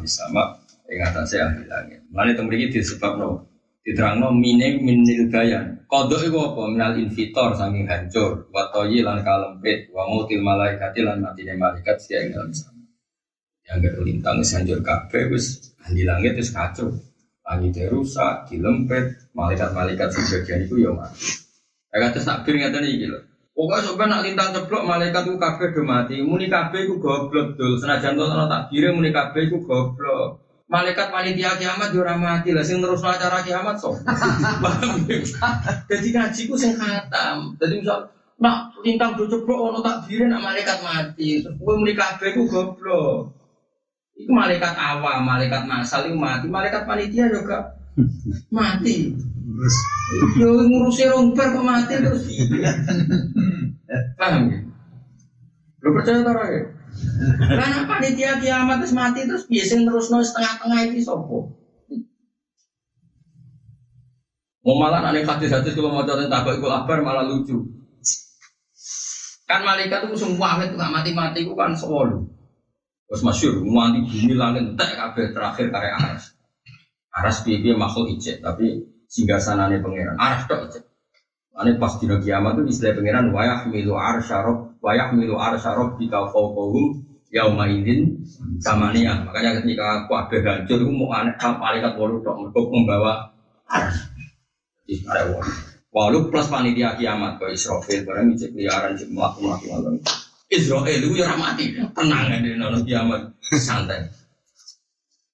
yang 0.87 1.09
atasnya 1.09 1.51
ahli 1.51 1.65
langit. 1.67 2.01
Mana 2.13 2.37
itu 2.37 2.45
memiliki 2.45 2.79
disebab 2.79 3.17
no 3.17 3.56
diterangno 3.87 4.35
mine 4.35 4.83
minil 4.83 5.31
gayan. 5.31 5.87
Kodok 5.87 6.27
itu 6.27 6.35
apa? 6.35 6.63
Minal 6.67 6.99
invitor 6.99 7.55
saking 7.55 7.87
hancur. 7.87 8.51
Watoyi 8.51 9.07
lan 9.07 9.23
kalempit. 9.23 9.87
Wa 9.95 10.11
mutil 10.11 10.43
malaikati 10.43 11.07
lan 11.07 11.23
matine 11.23 11.55
malaikat 11.55 11.95
sia 12.03 12.27
ing 12.27 12.35
dalam 12.35 12.51
sana. 12.51 12.83
Yang 13.71 13.79
gak 13.87 13.95
lintang 14.03 14.37
hancur 14.43 14.79
kabeh 14.83 15.23
wis 15.31 15.71
ahli 15.87 16.03
langit 16.03 16.35
wis 16.35 16.51
kacau. 16.51 16.91
Langit 17.47 17.79
rusak, 17.87 18.51
dilempit, 18.51 19.31
malaikat-malaikat 19.31 20.11
sebagian 20.11 20.67
itu 20.67 20.83
ya 20.83 20.91
mati. 20.91 21.31
Ya 21.95 22.11
kata 22.11 22.19
sakbir 22.19 22.59
ngeten 22.59 22.83
iki 22.83 23.07
lho. 23.07 23.23
Pokoknya 23.55 23.87
sampai 23.87 24.07
nak 24.11 24.23
lintang 24.27 24.51
ceblok 24.53 24.83
malaikat 24.83 25.23
itu 25.31 25.39
kabeh 25.39 25.69
do 25.71 25.83
mati. 25.87 26.21
Muni 26.27 26.51
kabeh 26.51 26.85
iku 26.85 26.99
goblok 26.99 27.55
dul. 27.55 27.79
Senajan 27.79 28.19
to 28.19 28.27
ana 28.27 28.51
takbire 28.51 28.91
muni 28.91 29.15
kabeh 29.15 29.47
iku 29.47 29.63
goblok. 29.63 30.46
Malaikat 30.67 31.15
panitia 31.15 31.55
kiamat 31.55 31.95
yo 31.95 32.03
mati 32.19 32.51
lah 32.51 32.67
sing 32.67 32.83
terus 32.83 32.99
acara 32.99 33.39
kiamat 33.47 33.79
sok. 33.79 34.03
Jadi 35.91 36.07
ngaji 36.11 36.43
ku 36.51 36.59
sing 36.59 36.75
khatam. 36.75 37.55
Jadi 37.63 37.87
misal 37.87 38.11
nak 38.43 38.75
lintang 38.83 39.15
do 39.15 39.31
ceblok 39.31 39.71
ono 39.71 39.79
takbire 39.79 40.27
nak 40.27 40.43
malaikat 40.43 40.83
mati. 40.83 41.39
Kowe 41.63 41.79
muni 41.79 41.95
kabeh 41.95 42.35
iku 42.35 42.51
goblok. 42.51 43.31
Iku 44.19 44.33
malaikat 44.35 44.75
awam, 44.75 45.23
malaikat 45.23 45.71
masal 45.71 46.11
iku 46.11 46.19
mati, 46.19 46.51
malaikat 46.51 46.83
panitia 46.83 47.31
juga 47.31 47.79
mati. 48.51 49.15
Yo 50.35 50.67
ngurusi 50.67 51.07
romper 51.07 51.47
kok 51.55 51.63
mati 51.63 51.95
terus. 51.95 52.27
Paham 54.19 54.51
ya? 54.51 54.59
Lo 55.87 55.89
percaya 55.95 56.27
ta 56.27 56.33
ya? 56.51 56.76
Karena 57.41 57.89
panitia 57.89 58.41
kiamat 58.41 58.85
terus 58.85 58.95
mati 58.97 59.25
terus 59.25 59.45
biasa 59.49 59.75
terus 59.85 60.07
no 60.13 60.19
setengah-tengah 60.21 60.81
itu 60.89 61.05
sopo. 61.05 61.57
Mau 64.67 64.75
malah 64.83 65.15
aneh 65.15 65.23
hadis 65.23 65.55
hadis 65.55 65.79
kalau 65.79 65.95
mau 65.95 66.03
tentang 66.03 66.27
takut 66.27 66.59
ikut 66.59 66.73
akbar 66.73 66.99
malah 66.99 67.23
lucu. 67.23 67.71
Kan 69.47 69.63
malaikat 69.63 70.11
itu 70.11 70.19
semua 70.19 70.59
amit 70.59 70.75
nggak 70.75 70.91
mati-mati 70.91 71.47
itu 71.47 71.55
kan 71.55 71.71
sewolu. 71.79 72.27
Terus 73.07 73.23
masyur, 73.23 73.63
mati 73.63 74.03
bumi 74.03 74.35
langit 74.35 74.67
entek 74.67 74.99
kabeh 74.99 75.31
terakhir 75.31 75.71
karya 75.71 75.95
aras. 75.95 76.35
Aras 77.15 77.47
piye 77.47 77.71
makhluk 77.79 78.11
ijek, 78.19 78.43
tapi 78.43 78.83
singgah 79.07 79.39
sanane 79.39 79.79
pangeran. 79.79 80.19
Aras 80.19 80.51
tok 80.51 80.67
ijek. 80.67 80.86
Ane 81.57 81.81
pas 81.81 81.97
dino 81.97 82.21
kiamat 82.21 82.61
itu 82.61 82.69
istilah 82.69 83.01
pangeran 83.01 83.33
wayah 83.33 83.65
milu 83.73 83.97
arsyarob, 83.97 84.77
wayah 84.85 85.09
milu 85.17 85.41
arsyarob 85.41 85.97
di 85.97 86.05
kafau 86.13 86.53
yauma 87.33 87.65
idin 87.65 88.21
samania. 88.61 89.25
Makanya 89.25 89.65
ketika 89.65 90.05
kabeh 90.05 90.45
hancur 90.45 90.79
itu 90.85 90.93
mau 90.93 91.17
aneh 91.17 91.33
malaikat 91.41 91.97
wolu 91.97 92.21
tok 92.21 92.37
mergo 92.45 92.61
membawa. 92.69 93.33
Di 94.85 95.01
karya 95.01 95.41
Walau 95.97 96.29
plus 96.29 96.53
panitia 96.53 96.93
kiamat 97.01 97.41
ke 97.41 97.57
Israfil 97.57 98.05
barang 98.05 98.37
ijek 98.37 98.53
liaran 98.53 99.01
ijek 99.01 99.17
melaku 99.17 99.49
melaku 99.49 99.65
malam. 99.73 99.97
Israel 100.53 101.01
itu 101.01 101.17
ya 101.17 101.33
mati, 101.41 101.73
tenang 101.73 102.29
aja 102.29 102.53
nono 102.53 102.85
kiamat 102.85 103.33
santai. 103.41 104.05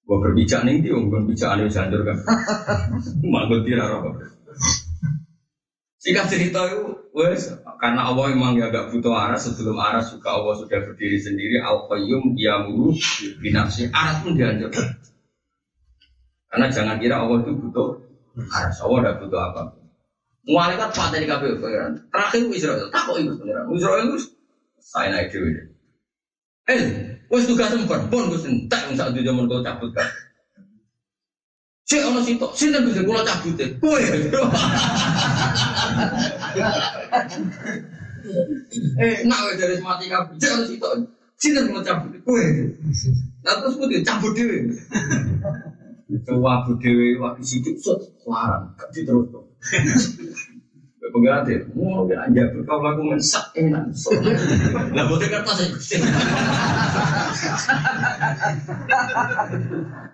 Gua 0.07 0.23
berbicara 0.23 0.63
nih 0.63 0.79
dia, 0.79 0.95
gua 0.95 1.19
berbicara 1.19 1.59
nih 1.59 1.67
jandur 1.67 2.07
kan. 2.07 2.15
Manggut 3.33 3.67
tira 3.67 3.91
roh. 3.91 4.15
Jika 6.03 6.27
cerita 6.27 6.67
itu, 6.67 6.99
wes 7.15 7.47
karena 7.79 8.11
Allah 8.11 8.35
memang 8.35 8.59
ya 8.59 8.67
gak 8.67 8.91
butuh 8.91 9.15
aras 9.15 9.47
sebelum 9.47 9.79
aras 9.79 10.11
juga 10.11 10.35
Allah 10.35 10.59
sudah 10.59 10.83
berdiri 10.83 11.15
sendiri. 11.15 11.63
Al 11.63 11.87
Qayyum 11.87 12.35
mulu 12.67 12.91
binafsi 13.39 13.87
aras 13.87 14.19
pun 14.19 14.35
dihancurkan. 14.35 14.99
Karena 16.51 16.67
jangan 16.67 16.99
kira 16.99 17.23
Allah 17.23 17.39
itu 17.47 17.55
butuh 17.55 18.03
aras. 18.51 18.83
Allah 18.83 18.97
tidak 18.99 19.15
butuh 19.23 19.39
apa. 19.39 19.61
Malaikat 20.43 20.91
patah 20.91 21.19
di 21.23 21.23
KPU 21.23 21.55
pangeran. 21.63 21.91
Terakhir 22.11 22.41
Israel, 22.51 22.91
tak 22.91 23.07
kok 23.07 23.15
ibu 23.15 23.39
pangeran. 23.39 23.63
Israel 23.71 24.03
itu 24.11 24.17
saya 24.83 25.07
naik 25.07 25.31
dewi. 25.31 25.55
Eh, 26.67 26.83
wes 27.31 27.47
tugas 27.47 27.71
sempat 27.71 28.11
pun 28.11 28.27
gue 28.27 28.39
sentak 28.43 28.91
saat 28.91 29.15
itu 29.15 29.23
zaman 29.23 29.47
kau 29.47 29.63
cabut 29.63 29.95
kan. 29.95 30.07
Si 31.87 31.99
ono 31.99 32.19
situ, 32.23 32.47
sini 32.55 32.79
kula 33.07 33.23
cabut 33.23 33.55
deh. 33.55 33.71
Kue. 33.79 34.03
Eh, 39.03 39.27
nak 39.27 39.59
dari. 39.59 39.75
Si 40.39 40.47
ono 40.47 40.63
situ, 40.63 40.87
sini 41.35 41.59
kula 41.67 41.83
cabut. 41.83 42.15
Kue. 42.23 42.45
Nah 43.43 43.53
terus 43.59 43.75
putih 43.75 43.99
cabut 43.99 44.31
dewi. 44.31 44.71
Coba 46.23 46.63
dewi 46.79 47.19
waktu 47.19 47.43
situ, 47.43 47.75
suara, 47.83 48.63
gak 48.79 48.95
terus. 48.95 49.27
Pengiran 51.13 51.45
deh, 51.45 51.61
mau 51.77 52.09
kira 52.09 52.25
aja 52.25 52.49
kau 52.65 52.81
laku 52.81 53.05
mensak 53.05 53.53
enak. 53.53 53.85
Lah 54.97 55.05
boleh 55.05 55.29
kan 55.29 55.45
pas 55.45 55.61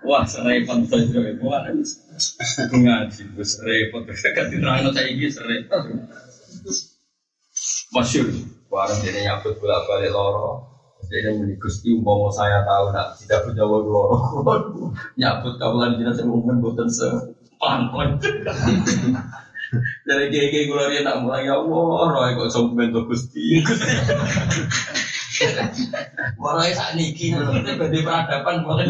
Wah, 0.03 0.27
serempet 0.27 0.79
saja 0.91 1.19
itu 1.23 1.45
kan. 1.47 1.71
Ngaji, 2.75 3.21
gus 3.31 3.51
repot. 3.63 4.03
Kan 4.11 4.51
diterang 4.51 4.91
saya 4.91 5.07
ini 5.07 5.31
serempet. 5.31 5.81
Masyur, 7.95 8.27
warung 8.67 8.99
jadi 8.99 9.23
nyabut 9.23 9.55
bola 9.63 9.87
balik 9.87 10.11
loro. 10.11 10.67
Jadi 11.07 11.31
ini 11.31 11.55
gusti 11.57 11.95
umpama 11.95 12.27
saya 12.27 12.61
tahu 12.67 12.91
nak 12.91 13.15
tidak 13.23 13.47
punya 13.47 13.63
loro. 13.63 14.19
Nyabut 15.15 15.55
kawalan 15.63 15.95
jenis 15.95 16.19
yang 16.19 16.27
mungkin 16.27 16.59
bukan 16.59 16.91
se 16.91 17.07
pelan 17.55 18.19
dari 20.05 20.33
kayak 20.33 20.49
kayak 20.49 20.65
gue 20.65 20.77
lari 20.77 21.05
tak 21.05 21.21
mulai 21.21 21.45
ya 21.45 21.57
Allah, 21.57 22.09
roy 22.09 22.33
kok 22.37 22.49
sombong 22.53 22.89
tuh 22.89 23.05
gusti. 23.05 23.61
Warai 26.39 26.75
saat 26.75 26.99
niki, 26.99 27.31
nanti 27.31 27.77
badai 27.77 28.01
peradaban 28.03 28.65
boleh. 28.65 28.85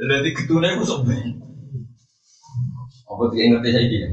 Jadi 0.00 0.30
ketune 0.32 0.68
gue 0.80 0.86
sombong. 0.88 1.28
Apa 3.10 3.22
tidak 3.34 3.46
ngerti 3.58 3.68
saya 3.74 3.84
gini? 3.90 4.06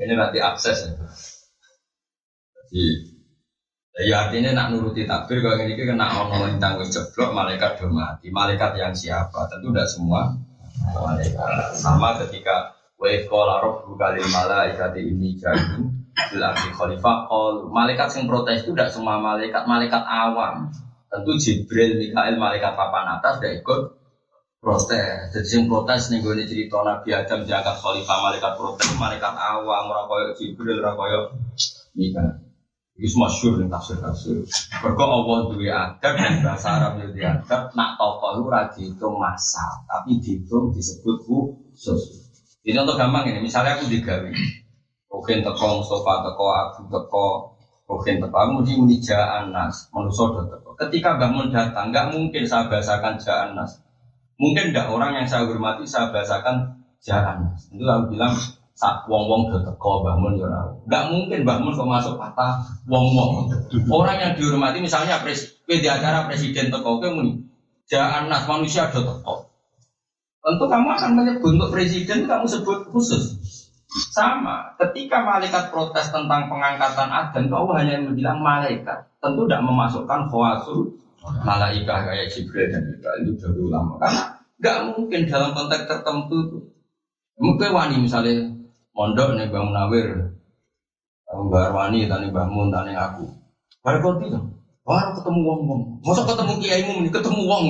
Ini 0.00 0.14
nanti 0.16 0.38
akses 0.40 0.88
ya. 0.88 0.92
Jadi 2.70 3.09
Ya 3.98 4.26
artinya 4.26 4.54
nak 4.54 4.70
nuruti 4.70 5.02
takbir 5.02 5.42
kalau 5.42 5.58
ini 5.58 5.74
kena 5.74 6.14
orang 6.14 6.54
tentang 6.56 6.78
jeblok 6.86 7.34
malaikat 7.34 7.82
do 7.82 7.90
mati. 7.90 8.30
Malaikat 8.30 8.78
yang 8.78 8.94
siapa? 8.94 9.50
Tentu 9.50 9.74
tidak 9.74 9.90
semua 9.90 10.30
malaikat. 10.94 11.74
Sama 11.74 12.14
ketika 12.22 12.78
wa 12.94 13.10
qala 13.10 13.54
rabbuka 13.58 14.14
lil 14.14 14.28
malaikati 14.30 15.02
ini 15.02 15.34
jadi 15.34 15.82
bil 16.30 16.44
khalifah 16.76 17.16
qol 17.26 17.72
malaikat 17.74 18.14
yang 18.14 18.30
protes 18.30 18.62
itu 18.62 18.70
tidak 18.78 18.94
semua 18.94 19.18
malaikat, 19.18 19.66
malaikat 19.66 20.02
awam. 20.06 20.70
Tentu 21.10 21.34
Jibril, 21.42 21.98
Mikael, 21.98 22.38
malaikat 22.38 22.78
papan 22.78 23.18
atas 23.18 23.42
tidak 23.42 23.66
ikut 23.66 23.80
protes. 24.62 25.34
Jadi 25.34 25.48
yang 25.50 25.66
protes 25.66 26.14
nih 26.14 26.22
gue 26.22 26.46
cerita 26.46 26.86
Nabi 26.86 27.10
Adam 27.10 27.42
diangkat 27.42 27.76
khalifah 27.82 28.18
malaikat 28.22 28.52
protes, 28.54 28.86
malaikat 28.94 29.34
awam, 29.34 29.90
rakoyo 29.90 30.30
Jibril, 30.38 30.78
rakoyo 30.78 31.34
Mikael. 31.98 32.49
Itu 33.00 33.16
masyur 33.16 33.56
nih 33.56 33.72
tafsir 33.72 33.96
tafsir. 33.96 34.44
Berkau 34.84 35.08
Allah 35.08 35.48
duwe 35.48 35.72
adab 35.72 36.12
dan 36.20 36.44
bahasa 36.44 36.68
Arab 36.76 37.00
itu 37.00 37.24
adab. 37.24 37.72
Nak 37.72 37.96
tokoh 37.96 38.30
itu 38.36 38.44
rajin 38.52 38.86
itu 38.92 39.08
masa, 39.16 39.64
tapi 39.88 40.20
dihitung 40.20 40.68
disebut 40.76 41.16
khusus. 41.24 42.28
Ini 42.60 42.84
untuk 42.84 43.00
gampang 43.00 43.24
ini. 43.24 43.40
Misalnya 43.40 43.80
aku 43.80 43.88
digawi, 43.88 44.36
Mungkin 45.08 45.42
teko 45.42 45.80
Mustafa 45.80 46.28
teko 46.28 46.46
Abu 46.52 46.80
teko 46.92 47.26
Mungkin 47.90 48.22
teko 48.22 48.36
aku 48.36 48.50
mesti 48.62 48.72
muni 48.78 48.96
Anas, 49.16 49.90
manusia 49.90 50.46
teko. 50.46 50.70
Ketika 50.78 51.18
bangun 51.18 51.50
datang, 51.50 51.90
nggak 51.90 52.14
mungkin 52.14 52.44
saya 52.46 52.70
bahasakan 52.70 53.18
Anas. 53.18 53.82
Mungkin 54.38 54.70
tidak 54.70 54.92
orang 54.92 55.18
yang 55.18 55.26
saya 55.26 55.48
hormati 55.48 55.88
saya 55.88 56.12
bahasakan 56.14 56.84
Anas. 57.10 57.66
Itu 57.72 57.82
aku 57.82 58.14
bilang 58.14 58.36
sak 58.80 59.04
wong 59.12 59.28
wong 59.28 59.42
do 59.52 59.60
teko 59.60 60.00
bangun 60.00 60.40
ya 60.40 60.48
Enggak 60.88 61.04
mungkin 61.12 61.40
bangun 61.44 61.76
kok 61.76 61.84
masuk 61.84 62.16
patah 62.16 62.64
wong 62.88 63.12
wong. 63.12 63.52
Orang 63.92 64.16
yang 64.16 64.32
dihormati 64.40 64.80
misalnya 64.80 65.20
pres, 65.20 65.60
di 65.68 65.84
acara 65.84 66.24
presiden 66.24 66.72
teko 66.72 66.96
ke 66.96 67.12
muni. 67.12 67.44
Jangan 67.92 68.32
nas 68.32 68.48
manusia 68.48 68.88
do 68.88 69.04
teko. 69.04 69.52
Tentu 70.40 70.64
kamu 70.64 70.88
akan 70.96 71.10
menyebut 71.12 71.52
untuk 71.60 71.68
presiden 71.76 72.24
kamu 72.24 72.48
sebut 72.48 72.88
khusus. 72.88 73.36
Sama, 74.16 74.72
ketika 74.80 75.20
malaikat 75.26 75.68
protes 75.74 76.08
tentang 76.14 76.46
pengangkatan 76.48 77.10
Adam, 77.10 77.50
kau 77.50 77.68
hanya 77.76 78.00
bilang 78.00 78.40
malaikat. 78.40 79.12
Tentu 79.20 79.44
tidak 79.44 79.66
memasukkan 79.66 80.32
khawasul 80.32 80.96
malaikat 81.44 81.98
kayak 82.08 82.26
Jibril 82.32 82.72
dan 82.72 82.96
itu 82.96 83.36
dari 83.36 83.60
ulama. 83.60 84.00
Karena 84.00 84.40
nggak 84.56 84.78
mungkin 84.96 85.20
dalam 85.28 85.52
konteks 85.52 85.84
tertentu. 85.84 86.64
Mungkin 87.36 87.68
wani 87.72 87.96
misalnya 88.00 88.59
mondok 88.94 89.38
nih 89.38 89.48
Bang 89.48 89.70
Munawir, 89.70 90.34
Mbak 91.30 91.62
Arwani, 91.70 92.10
tani 92.10 92.26
Mbak 92.34 92.46
Mun, 92.50 92.74
tani 92.74 92.92
aku. 92.94 93.26
Baru 93.80 93.98
kau 94.02 94.12
baru 94.84 95.10
ketemu 95.14 95.40
wong 95.46 95.60
wong. 95.70 95.82
Masa 96.02 96.26
ketemu 96.26 96.52
kiai 96.58 96.82
mu, 96.82 97.06
ketemu 97.06 97.42
wong. 97.46 97.64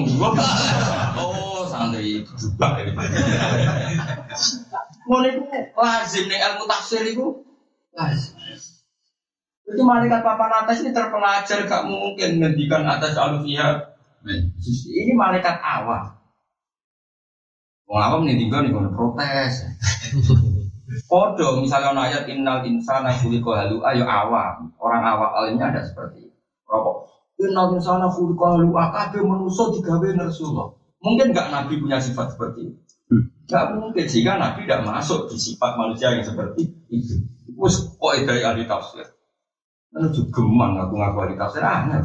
oh 1.20 1.62
santai 1.68 2.24
juga 2.24 2.80
ini. 2.80 2.92
Mulai 5.04 5.36
itu 5.36 5.44
lazim 5.76 6.24
nih 6.30 6.38
ilmu 6.40 6.64
tafsir 6.70 7.02
itu 7.04 7.44
lazim. 7.92 8.34
Itu 9.70 9.82
malaikat 9.86 10.26
papan 10.26 10.66
atas 10.66 10.82
ini 10.82 10.90
terpelajar 10.90 11.68
gak 11.68 11.86
mungkin 11.86 12.42
ngendikan 12.42 12.82
atas 12.88 13.14
alufiyah. 13.14 13.94
Ini 14.26 15.12
malaikat 15.14 15.62
awam. 15.62 16.18
Wong 17.86 18.00
awam 18.00 18.20
nih 18.26 18.38
tinggal 18.40 18.66
nih 18.66 18.72
protes. 18.72 19.66
Kodo 21.06 21.62
misalnya 21.62 21.94
ono 21.94 22.02
ayat 22.02 22.26
innal 22.26 22.66
insana 22.66 23.14
khuliqa 23.14 23.62
halu 23.62 23.78
ayo 23.86 24.02
awam. 24.02 24.74
Orang 24.82 25.06
awam 25.06 25.30
alimnya 25.38 25.70
ada 25.70 25.86
seperti. 25.86 26.34
Rokok. 26.66 27.06
Innal 27.38 27.78
insana 27.78 28.10
khuliqa 28.10 28.58
halu 28.58 28.74
kabeh 28.74 29.22
manusa 29.22 29.70
digawe 29.70 30.08
ngersullah. 30.18 30.74
Mungkin 30.98 31.30
enggak 31.30 31.54
Nabi 31.54 31.78
punya 31.78 32.02
sifat 32.02 32.34
seperti 32.34 32.74
itu. 32.74 32.78
Enggak 33.46 33.64
mungkin 33.78 34.04
jika 34.04 34.34
Nabi 34.34 34.66
tidak 34.66 34.82
masuk 34.82 35.30
di 35.30 35.38
sifat 35.38 35.78
manusia 35.78 36.10
yang 36.10 36.26
seperti 36.26 36.74
itu. 36.90 37.22
Wes 37.54 37.78
kok 37.94 38.14
dari 38.26 38.42
ahli 38.42 38.66
tafsir. 38.66 39.06
Lalu 39.94 40.10
juga 40.10 40.42
gemang 40.42 40.74
aku 40.74 40.94
ngaku 40.98 41.18
ahli 41.22 41.34
tafsir 41.38 41.62
aneh. 41.62 42.02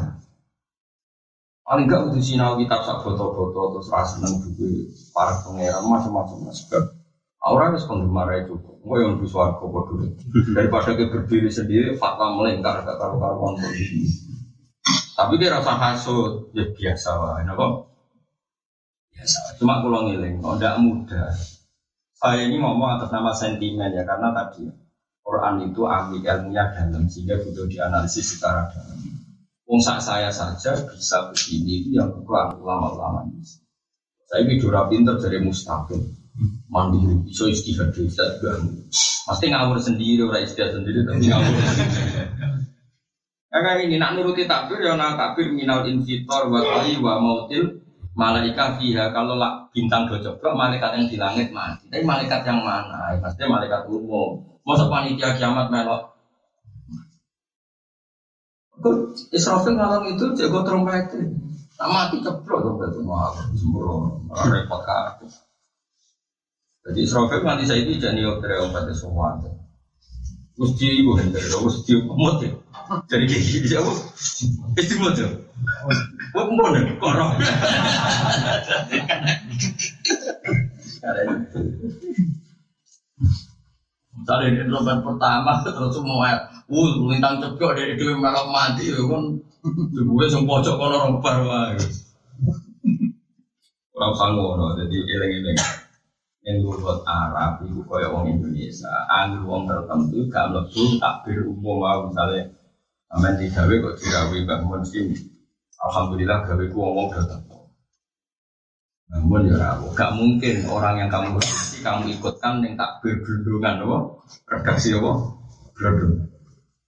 Paling 1.66 1.90
enggak 1.90 2.06
udah 2.06 2.22
sinau 2.22 2.54
kitab 2.54 2.86
sak 2.86 3.02
foto-foto 3.02 3.74
terus 3.74 3.90
rasa 3.90 4.22
seneng 4.22 4.38
juga 4.46 4.70
para 5.10 5.42
pangeran 5.42 5.82
macam-macam 5.82 6.54
sebab 6.54 6.95
orang 7.46 7.74
harus 7.74 7.86
penggemar 7.86 8.28
itu 8.42 8.58
Gue 8.86 9.02
yang 9.02 9.18
di 9.18 9.26
suarga 9.26 9.66
bodoh. 9.66 9.98
Daripada 10.54 10.94
dia 10.94 11.10
berdiri 11.10 11.50
sendiri, 11.50 11.98
fatwa 11.98 12.38
melingkar 12.38 12.86
gak 12.86 13.02
karu 13.02 13.18
karuan 13.18 13.58
posisi. 13.58 14.30
Tapi 15.18 15.42
dia 15.42 15.58
rasa 15.58 15.74
hasut, 15.74 16.54
ya 16.54 16.70
biasa 16.70 17.10
lah, 17.18 17.42
kenapa? 17.42 17.90
Biasa. 19.10 19.58
Cuma 19.58 19.82
kalau 19.82 20.06
ngiling, 20.06 20.38
kalau 20.38 20.54
tidak 20.54 20.78
mudah. 20.78 21.34
Saya 22.14 22.46
ini 22.46 22.62
ngomong 22.62 22.96
atas 22.96 23.10
nama 23.10 23.34
sentimen 23.34 23.92
ya 23.92 24.06
karena 24.06 24.32
tadi 24.32 24.70
Quran 25.20 25.68
itu 25.68 25.82
ambil 25.84 26.22
ilmunya 26.22 26.64
dalam 26.72 27.04
sehingga 27.10 27.42
butuh 27.42 27.66
dianalisis 27.66 28.38
secara 28.38 28.70
dalam. 28.70 28.98
Saya 29.82 30.30
saja 30.30 30.78
bisa 30.94 31.28
begini 31.34 31.82
itu 31.82 31.98
yang 31.98 32.14
bukan 32.14 32.62
ulama-ulama 32.62 33.26
ini. 33.28 33.42
Saya 34.30 34.46
ini 34.46 34.62
pinter 34.62 35.18
dari 35.18 35.38
mustaqim, 35.42 36.00
mandiri, 36.68 37.16
bisa 37.24 37.48
istihad 37.48 37.90
bisa 37.96 38.36
juga. 38.36 38.60
Pasti 39.26 39.46
ngawur 39.48 39.80
sendiri, 39.80 40.20
orang 40.24 40.44
istihad 40.44 40.76
sendiri 40.76 41.02
tapi 41.08 41.32
ngawur. 41.32 41.54
Karena 43.46 43.72
ini 43.80 43.96
nak 43.96 44.18
nuruti 44.18 44.44
takbir 44.44 44.84
ya 44.84 45.00
nak 45.00 45.16
takbir 45.16 45.48
minal 45.48 45.88
infitor 45.88 46.52
wa 46.52 46.60
wa 46.84 47.14
mautil 47.22 47.80
malaikat 48.12 48.76
fiha. 48.76 49.16
Kalau 49.16 49.40
lah 49.40 49.72
bintang 49.72 50.12
do 50.12 50.20
coba 50.20 50.52
malaikat 50.52 51.00
yang 51.00 51.06
di 51.08 51.16
langit 51.16 51.48
mati. 51.56 51.88
Tapi 51.88 52.04
malaikat 52.04 52.44
yang 52.44 52.60
mana? 52.60 53.16
Ya, 53.16 53.22
pasti 53.24 53.48
malaikat 53.48 53.88
umum. 53.88 54.60
Masa 54.66 54.92
panitia 54.92 55.32
kiamat 55.40 55.72
melok. 55.72 56.12
Israfil 59.32 59.72
ngalang 59.72 60.04
itu 60.12 60.36
jago 60.36 60.60
trompet 60.60 61.08
tak 61.76 61.88
mati 61.88 62.20
ceplok 62.20 62.60
trompet 62.60 62.88
itu 62.92 63.00
mau 63.08 63.32
sembrono. 63.56 64.20
Repot 64.52 64.84
kabeh 64.84 65.45
jadi 66.86 66.98
Israfil 67.02 67.42
nanti 67.42 67.66
saya 67.66 67.82
itu 67.82 67.98
jadi 67.98 68.22
dari 68.38 68.56
obat 68.62 68.86
semua 68.94 69.42
Mesti 70.56 71.04
ibu 71.04 71.12
hendak, 71.20 71.44
mesti 71.52 71.92
umut 72.00 72.40
ya. 72.40 72.48
Jadi 73.12 73.24
kayak 73.28 73.44
gini 73.44 73.66
siapa? 73.68 73.92
Istimewa 74.80 75.12
tuh. 75.12 75.28
Kok 76.32 76.44
pun 76.48 76.72
deh, 76.72 76.84
korong. 76.96 77.36
Misalnya 84.16 84.46
ini 84.48 84.58
rombongan 84.64 85.04
pertama 85.04 85.60
terus 85.60 85.92
semua, 85.92 86.48
uh, 86.72 86.90
lintang 87.04 87.36
cepet 87.36 87.70
dari 87.76 87.94
dua 88.00 88.16
malam 88.16 88.48
mati, 88.48 88.88
ya 88.88 88.96
kan, 88.96 89.36
gue 89.92 90.26
semua 90.32 90.64
pojok 90.64 90.74
kono 90.80 90.96
orang 90.96 91.20
baru 91.20 91.44
Orang 93.92 94.12
sanggup, 94.16 94.56
jadi 94.80 94.98
eleng-eleng 95.04 95.85
yang 96.46 96.62
buat 96.62 97.02
Arab 97.02 97.66
itu 97.66 97.82
kaya 97.90 98.06
orang 98.06 98.38
Indonesia, 98.38 98.94
angin 99.10 99.42
orang 99.42 99.66
tertentu 99.66 100.30
gak 100.30 100.54
lebu 100.54 100.82
takbir 101.02 101.42
umum 101.42 101.82
mau 101.82 102.06
misalnya 102.06 102.54
Amin 103.06 103.38
digawe 103.38 103.70
kok 103.70 103.96
dirawe 104.02 104.34
Mbak 104.34 104.60
Mun 104.66 104.82
Alhamdulillah 105.76 106.42
gawe 106.42 106.64
ku 106.70 106.78
ngomong 106.82 107.08
datang. 107.14 107.42
Namun 109.06 109.46
ya 109.46 109.54
rawo, 109.62 109.94
gak 109.94 110.18
mungkin 110.18 110.66
orang 110.66 111.06
yang 111.06 111.10
kamu 111.10 111.38
redaksi 111.38 111.78
kamu 111.86 112.18
ikutkan 112.18 112.58
yang 112.66 112.74
takbir 112.74 113.22
gelondongan 113.22 113.86
apa? 113.86 113.98
Redaksi 114.50 114.98
apa? 114.98 115.12
Gelondongan. 115.78 116.26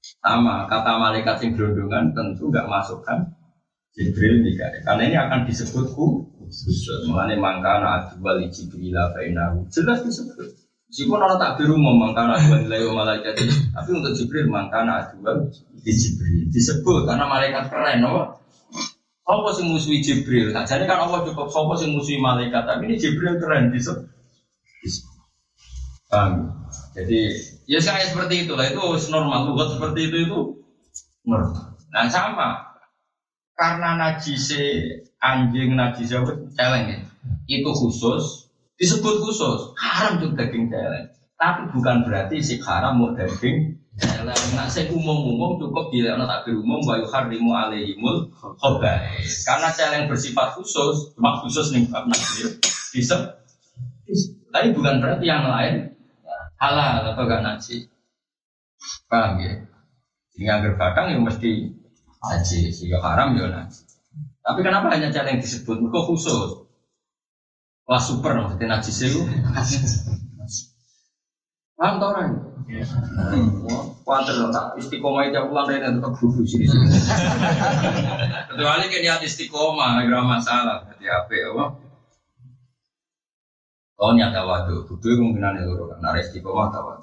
Sama 0.02 0.66
kata 0.66 0.92
malaikat 0.98 1.36
sing 1.38 1.54
gelondongan 1.54 2.10
tentu 2.14 2.50
gak 2.50 2.66
masukkan 2.66 3.38
Jibril 3.94 4.42
juga. 4.42 4.70
Karena 4.82 5.02
ini 5.06 5.16
akan 5.18 5.40
disebut 5.46 5.94
Mengenai 7.08 7.38
mangkana 7.38 7.88
adubal 8.02 8.40
Jibril 8.48 8.96
fainahu. 9.14 9.68
Jelas 9.68 10.02
disebut. 10.04 10.56
Meskipun 10.88 11.20
orang 11.20 11.36
takbir 11.36 11.68
umum 11.68 12.00
mangkana 12.00 12.40
adubal 12.40 12.64
nilai 12.64 12.88
malaikat 12.88 13.36
tapi 13.76 13.90
untuk 13.92 14.16
Jibril 14.16 14.48
mangkana 14.48 15.04
adubal 15.04 15.52
di 15.84 15.92
Jibril 15.92 16.48
disebut 16.48 17.04
karena 17.04 17.28
malaikat 17.28 17.68
keren 17.68 18.04
apa? 18.08 18.22
Sopo 19.28 19.52
sing 19.52 19.68
musuhi 19.68 20.00
Jibril? 20.00 20.56
Nah, 20.56 20.64
jadi 20.64 20.88
kan 20.88 21.04
Allah 21.04 21.20
cukup 21.28 21.52
sopo 21.52 21.76
sing 21.76 21.92
musuhi 21.92 22.16
malaikat, 22.16 22.64
tapi 22.64 22.88
ini 22.88 22.96
Jibril 22.96 23.36
keren 23.36 23.68
disebut. 23.68 24.08
Paham? 26.08 26.56
Jadi 26.96 27.36
ya 27.68 27.78
saya 27.84 28.08
seperti 28.08 28.48
itulah 28.48 28.64
itu 28.64 28.80
normal 29.12 29.52
buat 29.52 29.76
seperti 29.76 30.08
itu 30.08 30.16
itu 30.24 30.38
normal. 31.28 31.76
Nah 31.92 32.08
sama 32.08 32.67
karena 33.58 33.98
najise 33.98 34.62
anjing 35.18 35.74
najise 35.74 36.14
celeng 36.54 36.84
ya, 36.94 36.98
itu 37.50 37.70
khusus 37.74 38.46
disebut 38.78 39.18
khusus 39.18 39.74
haram 39.74 40.22
juga 40.22 40.46
daging 40.46 40.70
celeng. 40.70 41.10
Tapi 41.34 41.70
bukan 41.74 42.06
berarti 42.06 42.38
si 42.38 42.62
haram 42.62 43.02
mau 43.02 43.10
daging 43.18 43.78
Nah, 43.98 44.70
saya 44.70 44.86
umum-umum 44.94 45.58
cukup 45.58 45.90
bila 45.90 46.14
anak 46.14 46.46
takbir 46.46 46.54
umum 46.54 46.78
wa 46.86 47.02
yuharrimu 47.02 47.50
alaihimul 47.50 48.30
khobais. 48.62 49.42
Karena 49.42 49.74
celeng 49.74 50.06
bersifat 50.06 50.54
khusus, 50.54 51.18
cuma 51.18 51.42
khusus 51.42 51.74
nih 51.74 51.82
bab 51.90 52.06
nakbir 52.06 52.62
bisa. 52.94 53.42
Tapi 54.54 54.70
bukan 54.70 55.02
berarti 55.02 55.26
yang 55.26 55.50
lain 55.50 55.98
halal 56.62 57.10
atau 57.10 57.26
gak 57.26 57.42
nasi. 57.42 57.90
Paham 59.10 59.42
ya? 59.42 59.66
Sehingga 60.30 60.62
agar 60.62 60.72
kadang 60.78 61.06
yang 61.18 61.22
mesti 61.26 61.74
haji, 62.18 62.74
sehingga 62.74 62.98
haram 63.02 63.38
ya 63.38 63.46
nasi. 63.50 63.86
Tapi 64.42 64.60
kenapa 64.64 64.90
hanya 64.94 65.12
celeng 65.12 65.38
disebut? 65.38 65.76
Kok 65.78 66.04
khusus? 66.08 66.64
Wah 67.88 68.00
super 68.00 68.36
maksudnya 68.36 68.76
najis 68.76 69.00
itu. 69.00 69.20
Paham 71.78 72.02
tau 72.02 72.10
orang? 72.10 72.36
Kuatir 74.02 74.36
tak 74.52 74.76
istiqomah 74.76 75.28
itu 75.28 75.40
pulang 75.40 75.68
dari 75.68 75.84
tetap 75.84 76.12
duduk 76.16 76.44
sini. 76.44 76.66
Kecuali 78.50 78.84
kan 78.88 79.00
niat 79.04 79.20
istiqomah, 79.24 80.04
nggak 80.04 80.24
masalah. 80.26 80.84
Jadi 80.90 81.06
apa 81.06 81.32
ya? 81.32 81.48
Oh 83.98 84.12
nyata 84.14 84.46
waktu, 84.46 84.84
butuh 84.84 85.10
kemungkinan 85.16 85.60
itu 85.60 85.72
kan. 85.76 85.98
Nara 86.00 86.18
istiqomah 86.20 86.72
tahu. 86.72 86.98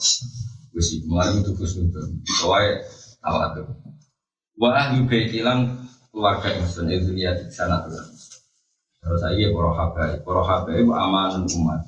Gusi, 0.76 1.08
mulai 1.08 1.34
itu 1.34 1.56
kusnudun. 1.56 2.22
Soalnya 2.28 2.84
tahu 3.24 3.38
tuh. 3.58 3.66
Wah, 4.56 4.88
juga 4.96 5.20
hilang 5.20 5.84
keluarga 6.16 6.48
lihat 7.12 7.44
di 7.44 7.52
sana 7.52 7.84
tuh. 7.84 8.00
Terus 9.04 9.20
saya 9.22 9.52
poroh 9.52 9.76
habai, 9.76 10.24
poroh 10.24 10.48
habai 10.48 10.82
aman 10.82 11.44
umat. 11.46 11.82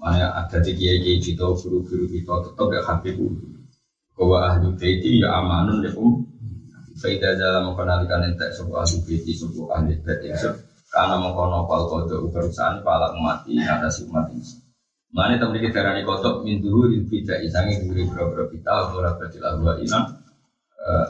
Mana 0.00 0.32
ada 0.32 0.58
di 0.64 0.72
kiai 0.72 1.04
kiai 1.04 1.20
kita, 1.20 1.44
guru-guru 1.52 2.08
kita 2.08 2.34
tetap 2.48 2.68
ya 2.72 2.80
habib 2.88 3.20
bahwa 4.16 4.36
ahli 4.48 4.68
baiti 4.76 5.20
ya 5.20 5.40
amanun 5.40 5.84
ya 5.84 5.92
um. 5.96 6.24
Faida 7.00 7.32
dalam 7.32 7.72
mengenalikan 7.72 8.28
entek 8.28 8.52
sebuah 8.52 8.84
ahli 8.84 9.00
baiti 9.04 9.32
sebuah 9.32 9.68
ahli 9.80 9.96
baiti 10.04 10.32
ya. 10.32 10.52
Karena 10.90 11.16
mengkono 11.16 11.64
pal 11.64 11.88
kodo 11.88 12.28
perusahaan 12.28 12.80
pala 12.84 13.16
mati 13.16 13.56
si 13.92 14.04
umat 14.08 14.28
ini. 14.32 14.44
Mana 15.12 15.40
teman 15.40 15.56
kita 15.58 15.80
darani 15.80 16.02
kotok 16.04 16.42
min 16.42 16.60
dulu 16.60 16.90
tidak 17.08 17.40
isangi 17.44 17.82
duri 17.82 18.04
berapa 18.08 18.46
kita 18.50 18.94
ora 18.94 19.14
berarti 19.16 19.38
gua 19.38 19.74
inang 19.80 20.19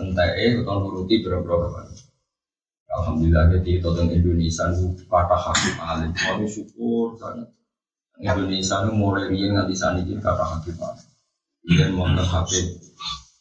entek 0.02 0.30
atau 0.64 0.76
nuruti 0.82 1.20
berapa 1.24 1.86
Alhamdulillah 2.90 3.54
jadi 3.54 3.78
tentang 3.78 4.10
Indonesia 4.10 4.66
itu 4.74 5.06
kata 5.06 5.36
hakim 5.38 5.74
alim. 5.78 6.10
Kami 6.10 6.46
syukur 6.50 7.14
sangat. 7.22 7.46
Indonesia 8.18 8.76
itu 8.82 8.90
mulai 8.92 9.30
riang 9.30 9.54
nanti 9.54 9.78
ini 9.78 10.18
kata 10.18 10.42
Habib 10.42 10.74
Ini 11.70 11.94
wonten 11.94 12.26
Habib 12.26 12.66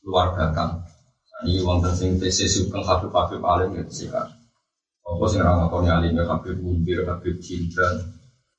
luar 0.06 0.38
datang. 0.38 0.86
Ini 1.42 1.66
wonten 1.66 1.98
sing 1.98 2.22
tesis 2.22 2.62
sugeng 2.62 2.86
Habib 2.86 3.10
Habib 3.10 3.42
alim 3.42 3.74
itu 3.74 4.06
sih 4.06 4.08
kan. 4.14 4.30
Apa 5.02 5.26
sing 5.26 5.42
ra 5.42 5.58
ngakoni 5.58 5.90
alim 5.90 6.14
ya 6.14 6.30
Habib 6.30 6.62
Mundir, 6.62 7.10
Habib 7.10 7.42
Cinta. 7.42 8.06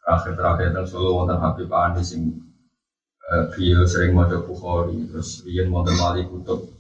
Terakhir-terakhir 0.03 0.75
teng 0.75 0.87
Solo 0.91 1.23
wonten 1.23 1.39
Habib 1.39 1.71
Andi 1.71 2.03
sing 2.03 2.35
eh, 3.31 3.45
beliau 3.55 3.87
sering 3.87 4.11
mau 4.11 4.27
Bukhari 4.27 5.07
terus 5.07 5.47
rian 5.47 5.71
wonten 5.71 5.95
Wali 6.03 6.27
Kutub 6.27 6.80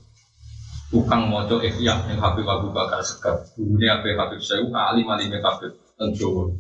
tukang 0.91 1.31
mojo 1.31 1.63
ikhya 1.63 2.11
yang 2.11 2.19
Habib 2.19 2.45
Abu 2.45 2.75
Bakar 2.75 2.99
Sekar 3.07 3.47
gurunya 3.55 3.99
Habib 3.99 4.19
Habib 4.19 4.43
Syekh 4.43 4.69
alim 4.75 5.07
alim 5.07 5.31
Habib 5.39 5.73
teng 5.95 6.11
Jawa 6.19 6.51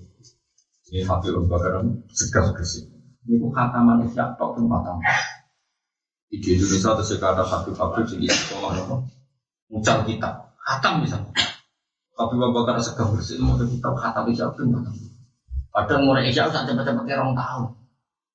ini 0.90 1.06
Habib 1.06 1.38
Abu 1.38 1.46
Bakar 1.46 1.86
segar 2.10 2.50
bersih. 2.50 2.82
Ini 3.30 3.38
kata 3.54 3.78
manusia 3.78 4.34
tok 4.34 4.58
tempat 4.58 4.98
Di 6.26 6.42
Indonesia 6.42 6.98
terus 6.98 7.14
kata 7.14 7.46
Habib 7.46 7.78
Habib 7.78 8.02
jadi 8.10 8.26
sekolah 8.26 8.74
apa? 8.74 8.96
Mucal 9.70 10.02
kita, 10.02 10.50
khatam 10.66 11.06
misalnya. 11.06 11.30
Habib 12.18 12.42
Abu 12.42 12.54
Bakar 12.58 12.82
segar 12.82 13.06
bersih 13.14 13.38
mau 13.38 13.54
kitab 13.54 13.94
khatam 13.94 14.34
pun 14.34 14.66
khatam. 14.82 14.94
Kadang 15.70 16.02
mulai 16.02 16.26
isya 16.26 16.50
usah 16.50 16.66
cepet-cepet 16.66 17.06
orang 17.14 17.38
tahu. 17.38 17.62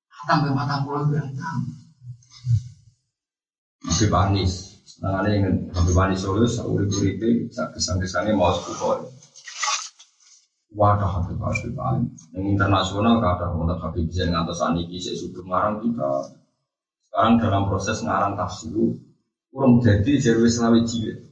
Khatam 0.07 0.47
ke 0.47 0.49
mata 0.55 0.79
pulau 0.87 1.11
yang 1.11 1.27
tahu. 1.35 1.59
Habib 3.83 4.11
Anis, 4.15 4.74
Senangannya 4.95 5.31
ingin 5.35 5.55
Habib 5.75 5.97
Anis 5.99 6.23
Solo, 6.23 6.47
urip-uripe, 6.47 7.51
kesan-kesannya 7.51 8.31
mau 8.31 8.55
sepuh 8.55 9.03
Wadah 10.75 11.07
Habib 11.19 11.39
Habib. 11.39 11.75
Yang 12.35 12.45
internasional 12.55 13.19
ada 13.19 13.51
untuk 13.51 13.79
Habib 13.79 14.07
bisa 14.07 14.27
ngantos 14.27 14.63
aniki 14.63 14.99
saya 14.99 15.19
sudah 15.19 15.43
ngarang 15.43 15.83
kita. 15.83 16.11
Sekarang 17.11 17.33
dalam 17.39 17.63
proses 17.71 18.03
ngarang 18.03 18.35
tafsir 18.35 18.75
kurang 19.55 19.79
jadi 19.79 20.19
jerwe 20.19 20.51
selawe 20.51 20.79
jilid. 20.83 21.23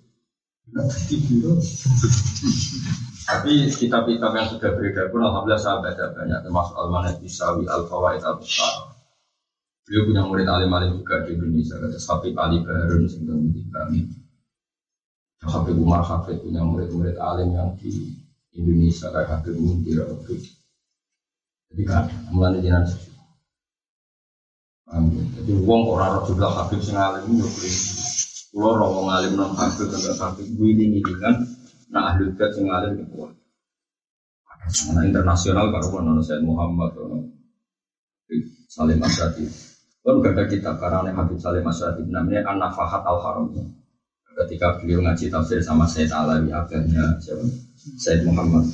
Tapi 3.24 3.68
kitab-kitab 3.68 4.32
yang 4.32 4.48
sudah 4.48 4.72
beredar 4.80 5.12
pun 5.12 5.28
alhamdulillah 5.28 5.60
saya 5.60 5.84
baca 5.84 6.16
banyak 6.16 6.40
termasuk 6.40 6.76
Al-Manat 6.80 7.20
Isawi 7.20 7.68
Al-Fawaid 7.68 8.24
Al-Besar. 8.24 8.93
Beliau 9.84 10.04
punya 10.08 10.22
murid 10.24 10.48
alim-alim 10.48 11.04
juga 11.04 11.28
di 11.28 11.36
Indonesia, 11.36 11.76
kata 11.76 12.00
Habib 12.00 12.34
Ali 12.40 12.58
Barun, 12.64 13.04
di 13.52 13.62
kami. 13.68 14.00
Habib 15.44 15.76
Umar 15.76 16.08
Habib 16.08 16.40
punya 16.40 16.64
murid-murid 16.64 17.20
alim 17.20 17.52
yang 17.52 17.76
di 17.76 18.16
Indonesia 18.56 19.12
kayak 19.12 19.28
Habib 19.28 19.60
Muntir, 19.60 20.00
Habib. 20.00 20.40
Jadi 21.74 21.84
kan, 21.84 22.08
mulai 22.32 22.64
jinan 22.64 22.88
Jadi 24.94 25.52
uang 25.58 25.90
kok 25.90 25.98
raro 25.98 26.20
jumlah 26.30 26.52
Habib 26.54 26.80
sing 26.86 26.94
alim 26.94 27.26
yo 27.42 27.50
Kulo 28.54 28.78
ora 28.78 28.86
wong 28.86 29.08
alim 29.10 29.34
non 29.34 29.58
Habib 29.58 29.90
enggak 29.90 30.22
Habib 30.22 30.46
gue 30.54 30.70
ini 30.70 31.02
kan 31.18 31.42
nah 31.90 32.14
ahli 32.14 32.30
bait 32.38 32.54
sing 32.54 32.70
alim 32.70 33.02
kuat. 33.10 33.34
Nah, 34.94 35.04
internasional 35.04 35.74
karo 35.74 35.98
ono 35.98 36.22
Said 36.22 36.46
Muhammad 36.46 36.94
Salim 38.70 39.02
Asyadi. 39.02 39.73
Kalau 40.04 40.20
gak 40.20 40.36
ada 40.36 40.44
kitab 40.52 40.76
karena 40.84 41.16
Habib 41.16 41.40
Salim 41.40 41.64
Asyadib 41.64 42.12
namanya 42.12 42.44
An-Nafahat 42.52 43.08
Al-Haram. 43.08 43.56
Ketika 44.34 44.84
beliau 44.84 45.00
ngaji 45.00 45.32
tafsir 45.32 45.64
sama 45.64 45.88
Said 45.88 46.12
Alawi 46.12 46.52
akhirnya 46.52 47.16
siapa? 47.24 47.48
Said 47.96 48.28
Muhammad. 48.28 48.68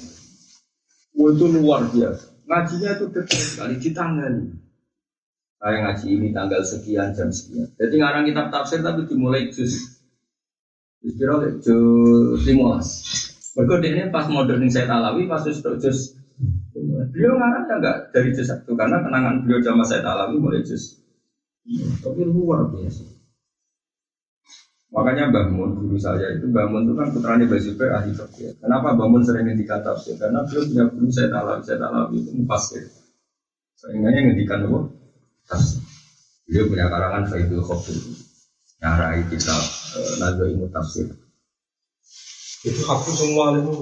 Oh, 1.19 1.29
itu 1.29 1.45
luar 1.51 1.85
biasa. 1.91 2.33
Ngajinya 2.49 2.89
itu 2.97 3.05
detail 3.13 3.43
sekali 3.45 3.75
ditangani. 3.77 4.57
Saya 5.59 5.77
ngaji 5.85 6.07
ini 6.15 6.27
tanggal 6.31 6.63
sekian 6.65 7.11
jam 7.13 7.29
sekian. 7.29 7.67
Jadi 7.75 7.93
ngarang 7.99 8.23
kitab 8.25 8.47
tafsir 8.49 8.79
tapi 8.81 9.05
dimulai 9.05 9.51
juz. 9.51 9.99
Juz 11.03 11.13
berapa? 11.19 11.59
Juz 11.61 12.41
lima 12.47 12.79
Berikut 13.53 13.83
ini 13.83 14.07
pas 14.09 14.25
modernin 14.31 14.71
Said 14.71 14.89
Alawi 14.89 15.27
pas 15.27 15.43
juz 15.43 15.59
juz 15.59 16.15
Beliau 17.11 17.35
ngarang 17.35 17.67
ya 17.67 17.75
enggak 17.83 17.97
dari 18.15 18.31
juz 18.31 18.47
satu 18.47 18.71
karena 18.79 19.03
kenangan 19.03 19.43
beliau 19.43 19.59
sama 19.59 19.83
Said 19.83 20.07
Alawi 20.07 20.39
mulai 20.39 20.63
juz 20.63 20.98
tapi 22.01 22.21
luar 22.25 22.69
biasa. 22.73 23.05
Makanya 24.89 25.29
Bangun 25.29 25.77
guru 25.77 26.01
saya 26.01 26.33
itu 26.33 26.49
Bangun 26.49 26.89
itu 26.89 26.93
kan 26.97 27.07
putranya 27.13 27.45
Bazubair 27.45 27.93
ahli 27.93 28.11
fikih. 28.17 28.57
Kenapa 28.57 28.97
Bangun 28.97 29.21
sering 29.21 29.45
ngendikan 29.45 29.85
tafsir? 29.85 30.17
Karena 30.17 30.41
beliau 30.49 30.65
punya 30.65 30.85
guru 30.89 31.07
saya 31.13 31.29
tahu 31.29 31.45
saya 31.61 31.77
tahu 31.77 32.17
itu 32.17 32.31
mufasir. 32.33 32.89
Sehingga 33.77 34.09
yang 34.09 34.33
ngendikan 34.33 34.65
itu 34.65 34.79
tafsir. 35.45 35.81
Beliau 36.49 36.65
punya 36.73 36.85
karangan 36.89 37.23
Faidul 37.29 37.61
Khobir. 37.61 37.97
Nyarai 38.79 39.27
kitab 39.29 39.61
eh, 39.99 40.13
Nazo 40.23 40.43
Ilmu 40.47 40.71
Tafsir. 40.71 41.11
Itu 42.63 42.81
hafal 42.87 43.13
semua 43.13 43.53
itu 43.59 43.75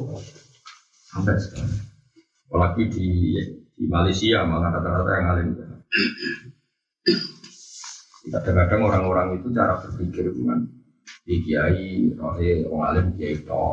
sampai 1.07 1.37
sekarang. 1.37 1.85
Apalagi 2.49 2.83
di 2.91 3.07
di 3.77 3.85
Malaysia 3.85 4.41
malah 4.43 4.73
rata-rata 4.73 5.11
yang 5.15 5.27
alim. 5.31 5.47
Kadang-kadang 8.31 8.81
orang-orang 8.83 9.27
itu 9.39 9.47
cara 9.55 9.79
berpikir 9.79 10.31
dengan 10.31 10.67
di 11.23 11.35
kiai, 11.43 12.11
rohe, 12.15 12.67
orang 12.67 12.85
alim 12.91 13.05
kiai 13.15 13.39
itu, 13.39 13.65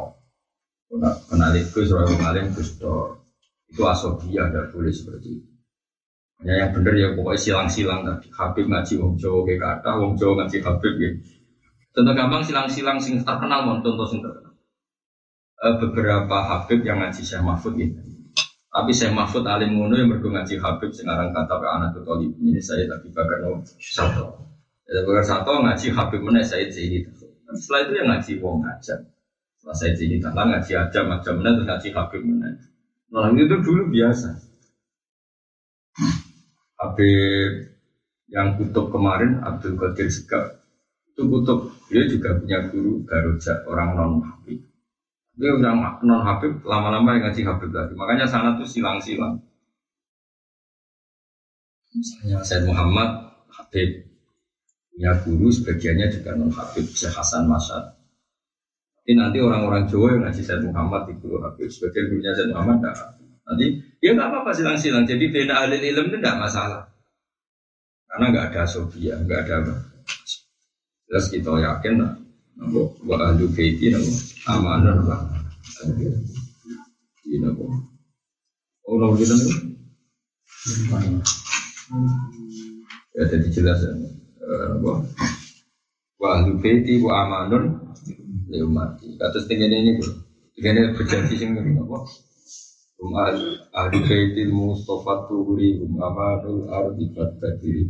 kenal 1.30 1.52
itu 1.54 1.78
rohe 1.90 2.06
orang 2.14 2.28
alim 2.30 2.46
gus 2.54 2.78
itu 3.74 3.82
asobia 3.82 4.46
tidak 4.46 4.70
boleh 4.70 4.94
seperti 4.94 5.42
itu. 5.42 5.48
Hanya 6.42 6.54
yang 6.66 6.70
benar 6.74 6.94
ya 6.94 7.08
pokoknya 7.14 7.40
silang-silang 7.40 8.00
tadi. 8.06 8.26
Habib 8.34 8.66
ngaji 8.66 8.92
wong 8.98 9.14
Jawa 9.18 9.38
kayak 9.46 9.60
kata, 9.62 9.90
wong 9.98 10.12
Jawa 10.18 10.32
ngaji 10.42 10.56
Habib 10.62 10.94
ya. 10.98 11.10
Contoh 11.94 12.14
gampang 12.14 12.42
silang-silang 12.42 12.98
sing 12.98 13.22
terkenal 13.22 13.66
mon 13.66 13.78
contoh 13.82 14.06
sing 14.06 14.18
terkenal. 14.18 14.52
E, 15.62 15.66
beberapa 15.78 16.36
Habib 16.42 16.82
yang 16.82 17.02
ngaji 17.02 17.22
Syekh 17.22 17.42
Mahfud 17.42 17.78
gitu. 17.78 17.98
Tapi 18.74 18.90
Syekh 18.90 19.14
Mahfud 19.14 19.46
alim 19.46 19.78
ngono 19.78 19.94
yang 19.94 20.10
berdua 20.10 20.42
ngaji 20.42 20.58
Habib 20.58 20.90
sekarang 20.90 21.30
kata 21.30 21.62
ke 21.62 21.68
anak 21.70 21.94
tuh 21.94 22.18
ini 22.18 22.58
saya 22.58 22.90
tapi 22.90 23.06
bakar 23.14 23.38
no 23.38 23.62
satu. 23.78 24.50
Ya, 24.90 25.06
Bakar 25.06 25.22
satu 25.22 25.62
ngaji 25.62 25.94
Habib 25.94 26.20
mana 26.26 26.42
saya 26.42 26.66
jadi. 26.66 27.06
Setelah 27.54 27.80
itu 27.86 27.92
yang 27.94 28.08
ngaji 28.10 28.32
wong 28.42 28.66
aja. 28.66 28.98
Setelah 29.62 29.76
saya 29.78 29.94
jadi 29.94 30.18
tanah 30.18 30.44
ngaji 30.58 30.72
aja 30.74 31.00
macam 31.06 31.38
mana 31.38 31.54
terus 31.54 31.66
ngaji 31.70 31.88
Habib 31.94 32.22
mana. 32.26 32.50
Nah 33.14 33.30
itu 33.30 33.56
dulu 33.62 33.82
biasa. 33.94 34.28
Habib 36.82 37.78
yang 38.26 38.58
kutub 38.58 38.90
kemarin 38.90 39.38
Abdul 39.38 39.78
Qadir 39.78 40.10
Segaf 40.10 40.50
itu 41.14 41.22
kutub 41.30 41.70
dia 41.86 42.10
juga 42.10 42.34
punya 42.34 42.66
guru 42.66 43.06
Garuja 43.06 43.62
orang 43.70 43.94
non 43.94 44.12
Habib. 44.26 44.58
Dia 45.34 45.50
udah 45.50 45.98
non 46.06 46.22
Habib 46.22 46.62
lama-lama 46.62 47.18
yang 47.18 47.26
ngaji 47.26 47.42
Habib 47.42 47.70
lagi. 47.74 47.94
Makanya 47.98 48.26
sana 48.30 48.54
tuh 48.54 48.66
silang-silang. 48.66 49.42
Misalnya 51.94 52.42
Said 52.46 52.66
Muhammad 52.66 53.34
Habib 53.50 54.06
punya 54.94 55.10
guru 55.26 55.50
sebagiannya 55.50 56.06
juga 56.14 56.38
non 56.38 56.54
Habib 56.54 56.86
Syekh 56.86 57.14
Hasan 57.18 57.50
Masad. 57.50 57.98
Tapi 59.04 59.18
nanti 59.18 59.42
orang-orang 59.42 59.90
Jawa 59.90 60.14
yang 60.14 60.22
ngaji 60.26 60.42
Syekh 60.42 60.62
Muhammad 60.70 61.02
di 61.10 61.14
guru 61.18 61.42
Habib, 61.42 61.66
sebagian 61.66 62.04
gurunya 62.14 62.32
Syekh 62.38 62.48
Muhammad 62.54 62.76
tidak. 62.82 62.96
Nanti 63.44 63.66
ya 64.00 64.10
nggak 64.14 64.28
apa-apa 64.30 64.50
silang-silang. 64.54 65.04
Jadi 65.04 65.24
beda 65.34 65.66
ahli 65.66 65.82
ilmu 65.82 66.14
itu 66.14 66.18
tidak 66.22 66.38
masalah. 66.46 66.82
Karena 68.06 68.24
nggak 68.30 68.46
ada 68.54 68.62
sofia, 68.70 69.18
nggak 69.18 69.40
ada. 69.50 69.74
Jelas 71.10 71.26
kita 71.28 71.52
yakin 71.58 71.94
lah. 72.00 72.23
Nabo 72.54 72.94
wa 73.02 73.16
ahlu 73.18 73.50
baiti 73.50 73.90
nabo 73.90 74.10
amanah 74.46 74.98
lah. 75.02 75.20
Ini. 77.26 77.50
Oh, 78.86 78.94
nabo 78.94 79.14
kita 79.18 79.34
nih. 79.34 79.58
Ya, 83.14 83.22
jadi 83.26 83.48
jelas 83.50 83.82
ya. 83.82 83.90
Apa? 84.78 84.92
Wa 86.22 86.28
ahlu 86.38 86.62
baiti 86.62 87.02
wa 87.02 87.26
amanun 87.26 87.90
ya 88.46 88.62
mati. 88.70 89.18
Kados 89.18 89.50
tengene 89.50 89.82
ini 89.82 89.98
bro 89.98 90.14
tengene 90.54 90.94
berjanji 90.94 91.34
sing 91.34 91.58
apa? 91.58 91.98
Um 93.02 93.14
ahlu 93.18 93.98
baiti 94.06 94.46
mustafa 94.46 95.26
tuhuri 95.26 95.82
um 95.82 95.98
amanul 95.98 96.70
ardi 96.70 97.10
fatakiri 97.10 97.82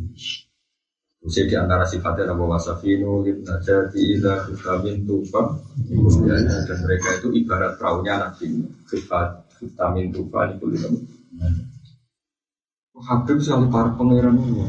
Usia 1.25 1.49
di 1.49 1.57
antara 1.57 1.89
sifatnya 1.89 2.37
Nabi 2.37 2.45
Wasafinu, 2.53 3.25
Ibn 3.25 3.49
Najati, 3.49 4.21
Ila, 4.21 4.45
Kutamin, 4.45 5.09
Tufa 5.09 5.57
Dan 6.29 6.79
mereka 6.85 7.09
itu 7.17 7.33
ibarat 7.33 7.81
perahunya 7.81 8.29
Nabi 8.29 8.61
Sifat 8.85 9.57
Kutamin, 9.57 10.13
Tufa, 10.13 10.53
itu 10.53 10.69
Habib 12.95 13.43
selalu 13.43 13.67
para 13.73 13.91
pangeran 13.97 14.39
ini 14.39 14.65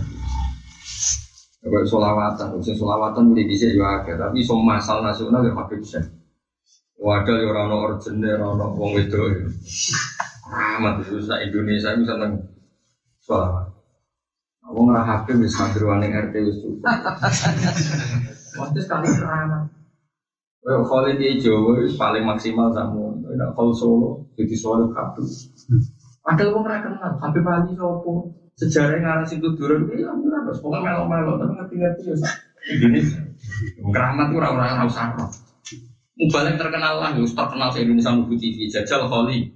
Kayak 1.66 1.90
solawatan, 1.90 2.62
sing 2.62 2.78
solawatan 2.78 3.34
mulai 3.34 3.50
bisa 3.50 3.66
juga 3.66 4.06
tapi 4.06 4.46
semua 4.46 4.78
masal 4.78 5.02
nasional 5.02 5.42
ya 5.42 5.50
pakai 5.50 5.82
bisa. 5.82 5.98
Wadah 7.02 7.42
ya 7.42 7.50
orang 7.50 7.74
origine, 7.74 8.38
orang 8.38 8.78
wong 8.78 8.94
itu. 9.02 9.50
Rahmat 10.46 11.10
itu 11.10 11.26
sa 11.26 11.42
Indonesia 11.42 11.98
bisa 11.98 12.14
nang 12.22 12.38
solawat. 13.26 13.65
Wong 14.76 14.92
ora 14.92 15.08
HP 15.08 15.40
wis 15.40 15.56
kadruane 15.56 16.12
RT 16.12 16.36
wis 16.44 16.58
cukup. 16.60 16.84
Waktu 18.60 18.80
sekali 18.84 19.08
rahmat. 19.08 19.72
Well, 20.66 20.84
kalau 20.84 21.14
di 21.16 21.40
Jawa 21.40 21.78
paling 21.96 22.26
maksimal 22.26 22.74
kamu, 22.74 23.24
tidak 23.30 23.54
kalau 23.54 23.72
Solo, 23.72 24.12
jadi 24.36 24.56
Solo 24.58 24.92
kabel. 24.92 25.24
Ada 26.26 26.44
wong 26.52 26.66
ora 26.68 26.84
kenal, 26.84 27.12
HP 27.22 27.36
Bali 27.40 27.72
sopo 27.78 28.34
sejarah 28.56 29.04
ngarang 29.04 29.28
situ 29.28 29.52
turun 29.60 29.92
iya 29.92 30.08
ora 30.16 30.40
terus 30.48 30.64
pokoknya 30.64 30.96
melo-melo 30.96 31.36
tapi 31.36 31.60
ngerti-ngerti 31.60 32.02
ya 32.08 32.16
ini 32.88 33.00
keramat 33.92 34.32
tuh 34.32 34.40
orang-orang 34.40 34.80
harus 34.80 34.96
sarap 34.96 35.30
Mubalek 36.16 36.56
terkenal 36.56 37.04
lah, 37.04 37.12
harus 37.12 37.36
terkenal 37.36 37.76
se 37.76 37.84
Indonesia 37.84 38.16
Mubu 38.16 38.40
TV, 38.40 38.72
jajal 38.72 39.04
Holly. 39.12 39.52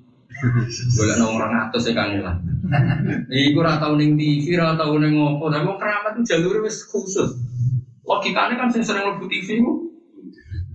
Boleh 0.99 1.15
orang 1.24 1.72
atas 1.72 1.88
ya 1.88 1.95
kangen 1.95 2.20
lah. 2.20 2.36
Iku 3.49 3.59
ora 3.61 3.82
tau 3.82 3.97
ning 3.97 4.15
TV, 4.15 4.55
ora 4.57 4.78
tau 4.78 4.95
ning 4.97 5.17
ngopo, 5.17 5.49
tapi 5.49 5.65
wong 5.65 5.80
keramat 5.82 6.13
itu 6.17 6.36
jalur 6.36 6.61
wis 6.65 6.86
khusus. 6.86 7.36
Logikanya 8.05 8.57
kan 8.57 8.70
sing 8.74 8.82
sering 8.82 9.05
Mubu 9.05 9.30
TV 9.30 9.61
ku 9.61 9.89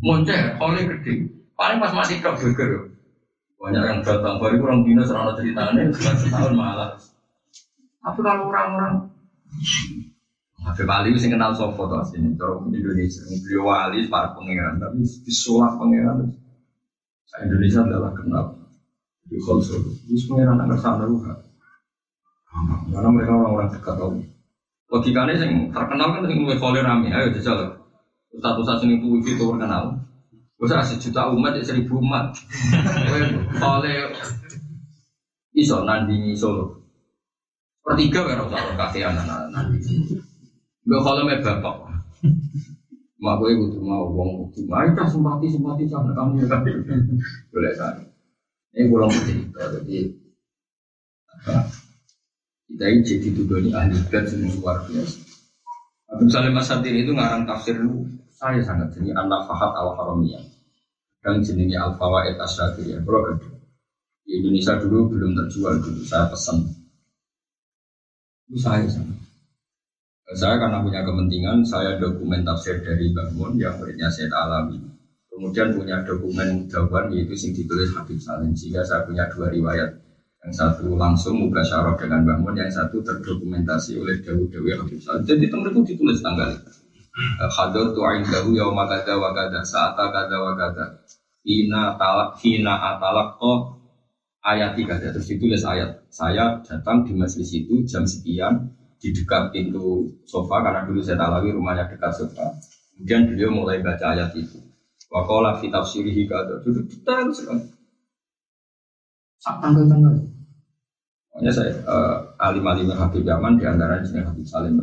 moncer, 0.05 0.59
Holly 0.61 0.87
gede. 0.87 1.31
Paling 1.55 1.79
pas 1.79 1.95
masih 1.95 2.19
kok 2.21 2.39
geger. 2.39 2.93
Banyak 3.59 3.83
yang 3.83 4.01
datang, 4.05 4.37
baru 4.37 4.61
kurang 4.61 4.85
dino 4.85 5.01
serana 5.09 5.33
ceritanya, 5.39 5.89
setahun 5.97 6.53
malah. 6.53 7.01
Tapi 8.05 8.21
kalau 8.21 8.53
orang-orang 8.53 9.09
Habib 10.65 10.89
Ali 10.89 11.17
sing 11.21 11.33
kenal 11.33 11.53
sopo 11.53 11.85
tuh 11.89 12.01
aslinya 12.01 12.37
Cara 12.41 12.57
Indonesia, 12.65 13.21
beliau 13.25 13.69
wali 13.69 14.09
para 14.09 14.33
pangeran, 14.33 14.81
tapi 14.81 15.05
disulap 15.25 15.77
pangeran. 15.77 16.29
Indonesia 17.45 17.81
adalah 17.85 18.13
kenal 18.17 18.45
di 19.29 19.37
konsol. 19.45 19.81
Ini 20.09 20.25
pangeran 20.25 20.61
akan 20.65 20.79
sana 20.81 21.05
juga. 21.05 21.37
Karena 22.95 23.09
mereka 23.11 23.33
orang-orang 23.35 23.69
dekat 23.75 23.95
tahu. 23.99 24.23
Logikanya 24.95 25.35
yang 25.43 25.75
terkenal 25.75 26.09
kan 26.15 26.31
yang 26.31 26.47
mulai 26.47 26.61
follow 26.61 26.79
rame, 26.79 27.11
ayo 27.11 27.35
jajal. 27.35 27.83
Satu-satu 28.39 28.87
itu 28.87 29.07
wifi 29.11 29.35
itu 29.35 29.43
terkenal. 29.43 29.99
Bisa 30.55 30.81
sejuta 30.87 31.35
umat 31.35 31.59
ya 31.59 31.67
seribu 31.67 31.99
umat. 31.99 32.31
Oleh 33.59 34.15
iso 35.55 35.83
nandingi 35.83 36.39
solo. 36.39 36.87
Pertiga 37.83 38.25
kan 38.25 38.47
usah 38.47 38.79
kakean 38.79 39.19
anak 39.19 39.51
nanti. 39.51 40.09
Gak 40.87 41.03
me 41.27 41.37
bapak. 41.43 41.77
Mak 43.25 43.41
gue 43.41 43.57
butuh 43.57 43.81
mau 43.81 44.09
uang 44.13 44.31
butuh. 44.37 44.65
Mari 44.69 44.93
kita 44.93 45.05
simpati 45.09 45.47
simpati 45.49 45.89
sama 45.89 46.13
kamu 46.13 46.45
ya. 46.45 46.61
Boleh 47.51 47.73
kan. 47.77 47.95
Ini 48.77 48.91
pulang 48.91 49.09
cerita 49.09 49.65
jadi? 49.81 50.13
Kita 52.75 52.91
ini 52.91 53.07
jadi 53.07 53.29
tuduh 53.39 53.63
ini 53.63 53.71
ahli 53.71 53.95
bed 54.11 54.27
semua 54.27 54.51
luar 54.59 54.77
biasa. 54.91 55.19
Abdul 56.11 56.27
Salim 56.27 56.59
Masadir 56.59 56.91
itu 56.91 57.15
ngarang 57.15 57.47
tafsir 57.47 57.79
lu 57.79 58.03
saya 58.35 58.59
sangat 58.67 58.99
jadi 58.99 59.15
anak 59.15 59.47
fahat 59.47 59.79
al 59.79 59.95
haramiyah 59.95 60.43
dan 61.23 61.39
jenisnya 61.39 61.87
al 61.87 61.95
fawaid 61.95 62.35
asyadiyah. 62.35 62.99
Kalau 63.07 63.39
di 64.27 64.43
Indonesia 64.43 64.75
dulu 64.83 65.07
belum 65.07 65.39
terjual 65.39 65.87
dulu 65.87 66.03
saya 66.03 66.27
pesan. 66.27 66.67
Itu 68.51 68.59
saya 68.59 68.91
sangat. 68.91 69.23
Saya 70.35 70.59
karena 70.59 70.83
punya 70.83 71.07
kepentingan, 71.07 71.63
saya 71.63 71.95
dokumen 72.03 72.43
tafsir 72.43 72.83
dari 72.83 73.15
Bangun 73.15 73.55
yang 73.55 73.79
muridnya 73.79 74.11
saya 74.11 74.35
alami. 74.35 74.83
Kemudian 75.31 75.79
punya 75.79 76.03
dokumen 76.03 76.67
dawan 76.67 77.15
yaitu 77.15 77.39
sing 77.39 77.55
ditulis 77.55 77.95
Habib 77.95 78.19
Salim. 78.19 78.51
Sehingga 78.59 78.83
saya 78.83 79.07
punya 79.07 79.31
dua 79.31 79.47
riwayat. 79.55 80.04
Yang 80.45 80.55
satu 80.61 80.93
langsung 80.93 81.41
mubasyarah 81.41 81.97
dengan 81.97 82.21
Bangun, 82.29 82.53
yang 82.53 82.69
satu 82.69 83.01
terdokumentasi 83.01 83.97
oleh 83.97 84.21
Dawud 84.21 84.53
Dewi 84.53 84.77
Habib 84.77 85.01
Salim. 85.01 85.25
Jadi 85.25 85.49
itu 85.49 85.57
itu 85.57 85.81
ditulis 85.89 86.21
tanggal 86.21 86.53
itu. 86.53 86.71
Hadir 87.49 87.97
tu'ain 87.97 88.27
dahu 88.27 88.53
yauma 88.53 88.85
kada 88.85 89.17
wa 89.17 89.33
kada 89.33 89.65
saata 89.65 90.13
kada 90.13 90.37
wa. 90.37 90.53
Hina 91.45 91.97
talak 91.97 92.41
hina 92.41 92.75
atalak 92.77 93.41
ko 93.41 93.53
ayat 94.45 94.77
tiga 94.77 95.01
terus 95.01 95.25
ditulis 95.25 95.65
ayat. 95.65 96.05
Saya 96.13 96.61
datang 96.61 97.09
di 97.09 97.17
masjid 97.17 97.45
itu 97.45 97.81
jam 97.89 98.05
sekian 98.05 98.69
di 99.01 99.17
dekat 99.17 99.49
pintu 99.49 100.13
sofa 100.29 100.61
karena 100.61 100.85
dulu 100.85 101.01
saya 101.01 101.25
talawi 101.25 101.57
rumahnya 101.57 101.89
dekat 101.89 102.13
sofa. 102.13 102.53
Kemudian 102.97 103.33
beliau 103.33 103.51
mulai 103.53 103.81
baca 103.81 104.13
ayat 104.13 104.37
itu. 104.37 104.61
Wakola 105.09 105.57
fi 105.57 105.73
tafsirihi 105.73 106.29
kada 106.29 106.61
itu 106.61 106.85
detail 106.85 107.33
sekali. 107.33 107.65
Sak 109.39 109.61
tanggal-tanggal. 109.61 110.34
Makanya 111.35 111.51
saya 111.51 111.71
uh, 111.91 112.17
alim 112.39 112.63
alim 112.63 112.95
Habib 112.95 113.27
Yaman 113.27 113.59
di 113.59 113.67
antara 113.67 113.99
jenis 113.99 114.23
Habib 114.23 114.47
Salim 114.47 114.79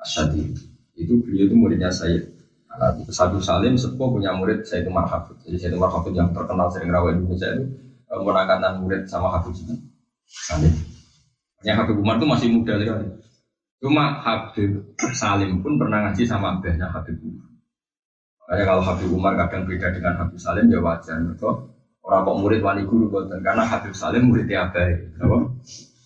Asyadi. 0.00 0.48
Itu 0.96 1.20
beliau 1.20 1.44
itu 1.44 1.56
muridnya 1.60 1.92
saya. 1.92 2.24
Uh, 2.72 3.04
Habib 3.04 3.44
Salim 3.44 3.76
sepuh 3.76 4.08
punya 4.08 4.32
murid 4.32 4.64
saya 4.64 4.80
itu 4.80 4.88
Marhabib. 4.88 5.36
Jadi 5.44 5.60
saya 5.60 5.76
itu 5.76 5.78
Marhabib 5.78 6.16
yang 6.16 6.32
terkenal 6.32 6.72
sering 6.72 6.88
rawat 6.88 7.20
Indonesia 7.20 7.52
itu 7.52 7.64
uh, 8.08 8.72
murid 8.80 9.04
sama 9.12 9.28
Habib 9.36 9.52
Salim. 10.24 10.72
Yang 11.60 11.76
Habib 11.84 11.96
Umar 12.00 12.16
itu 12.16 12.28
masih 12.32 12.48
muda 12.48 12.80
sekali. 12.80 13.06
Cuma 13.84 14.24
Habib 14.24 14.96
Salim 15.12 15.60
pun 15.60 15.76
pernah 15.76 16.08
ngaji 16.08 16.24
sama 16.24 16.56
abahnya 16.56 16.88
Habib 16.88 17.20
Umar. 17.20 17.48
Makanya 18.48 18.64
kalau 18.64 18.82
Habib 18.88 19.10
Umar 19.12 19.36
kadang 19.36 19.68
beda 19.68 19.92
dengan 19.92 20.16
Habib 20.16 20.40
Salim 20.40 20.72
ya 20.72 20.80
wajar. 20.80 21.20
Mereka 21.20 21.44
orang 22.00 22.24
kok 22.24 22.38
murid 22.40 22.60
wani 22.64 22.82
guru 22.88 23.12
karena 23.44 23.68
Habib 23.68 23.92
Salim 23.92 24.32
muridnya 24.32 24.72
abah. 24.72 24.88
Apa? 25.20 25.36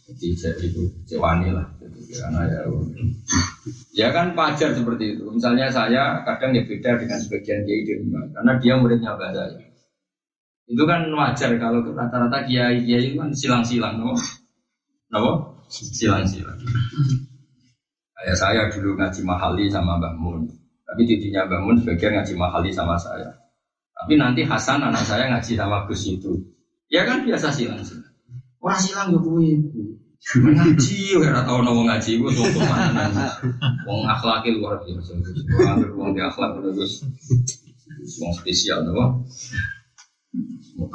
Jadi 0.04 0.36
jadi 0.36 0.64
itu 0.68 0.84
cewani 1.08 1.48
lah. 1.48 1.64
Karena 2.14 2.42
ya 2.44 2.60
ya 3.96 4.08
kan 4.12 4.36
wajar 4.36 4.76
seperti 4.76 5.16
itu. 5.16 5.24
Misalnya 5.32 5.72
saya 5.72 6.20
kadang 6.28 6.52
ya 6.52 6.62
beda 6.68 7.00
dengan 7.00 7.18
sebagian 7.18 7.64
kiai 7.64 7.82
di 7.88 7.92
rumah 8.04 8.28
karena 8.36 8.52
dia 8.60 8.74
muridnya 8.76 9.16
abah 9.16 9.32
saya. 9.32 9.64
Itu 10.68 10.84
kan 10.84 11.08
wajar 11.08 11.56
kalau 11.56 11.80
rata-rata 11.96 12.44
kiai 12.44 12.84
kiai 12.84 13.16
kan 13.16 13.32
silang-silang, 13.32 13.96
no? 13.96 14.12
No? 15.08 15.24
Silang-silang. 15.72 16.60
Kayak 18.12 18.36
saya 18.36 18.62
dulu 18.68 19.00
ngaji 19.00 19.20
mahali 19.24 19.64
sama 19.72 19.96
Mbak 19.96 20.14
Mun. 20.20 20.40
Tapi 20.84 21.02
tidinya 21.08 21.48
Mbak 21.48 21.60
Mun 21.64 21.76
sebagian 21.80 22.20
ngaji 22.20 22.34
mahali 22.36 22.70
sama 22.72 23.00
saya. 23.00 23.32
Tapi 23.96 24.20
nanti 24.20 24.44
Hasan 24.44 24.84
anak 24.84 25.04
saya 25.08 25.32
ngaji 25.32 25.56
sama 25.56 25.88
Gus 25.88 26.04
itu. 26.08 26.32
Ya 26.92 27.08
kan 27.08 27.24
biasa 27.24 27.48
silang 27.48 27.80
Orang 28.64 28.80
silang 28.80 29.12
ya 29.12 29.20
gue 29.20 29.60
ngaji, 30.24 31.20
ya. 31.20 31.44
Tau 31.44 31.60
nopo 31.60 31.84
ngaji 31.84 32.16
gue 32.16 32.30
tuh 32.32 32.64
mana 32.64 33.28
Wong 33.84 34.08
akhlakil 34.08 34.56
luar 34.56 34.80
biasa. 34.80 35.20
Wong 35.92 36.16
di 36.16 36.20
akhlak 36.24 36.64
terus 36.64 37.04
wong 38.24 38.32
spesial 38.32 38.88
nopo. 38.88 39.28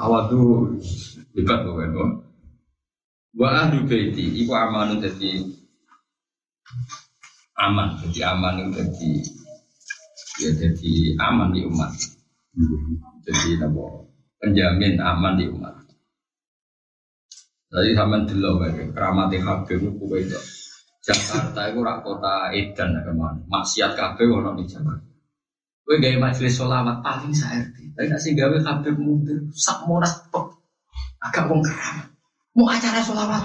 Awal 0.01 0.34
tuh 0.34 0.82
hebat 1.38 1.61
tuh 1.61 1.78
kan. 1.78 1.93
Wa 3.38 3.47
ahlu 3.53 3.86
baiti 3.86 4.26
iku 4.41 4.57
amanu 4.57 4.97
dadi 4.97 5.45
aman 7.53 8.01
jadi 8.01 8.34
aman 8.34 8.65
itu 8.65 8.72
jadi 8.82 9.11
ya 10.41 10.49
jadi 10.57 10.93
aman 11.22 11.53
di 11.53 11.70
umat. 11.70 11.93
Jadi 13.30 13.61
nabo 13.61 14.09
penjamin 14.41 14.97
aman 14.97 15.38
di 15.38 15.45
umat 15.53 15.88
jadi 17.70 17.93
sama 17.93 18.26
dulu 18.26 18.65
kayak 18.65 18.97
keramat 18.97 19.30
Habib 19.38 19.78
itu 19.78 20.05
itu. 20.17 20.39
Jakarta 20.99 21.70
itu 21.70 21.80
rak 21.80 22.01
kota 22.01 22.49
Edan 22.51 22.97
ke 23.01 23.11
mana 23.13 23.39
maksiat 23.45 23.93
kafe 23.93 24.26
wono 24.26 24.57
di 24.57 24.65
Jakarta. 24.65 25.05
Gue 25.86 25.97
gaya 25.97 26.22
majelis 26.22 26.53
sholawat 26.57 27.01
paling 27.01 27.34
saya 27.34 27.65
tapi 27.93 28.09
nasi 28.09 28.34
gawe 28.34 28.57
Habib 28.61 28.97
mundur 28.97 29.38
sak 29.53 29.86
monas 29.86 30.17
pok 30.34 30.53
agak 31.22 31.45
wong 31.45 31.61
keramat. 31.61 32.09
Mau 32.57 32.65
acara 32.65 32.99
sholawat 33.05 33.43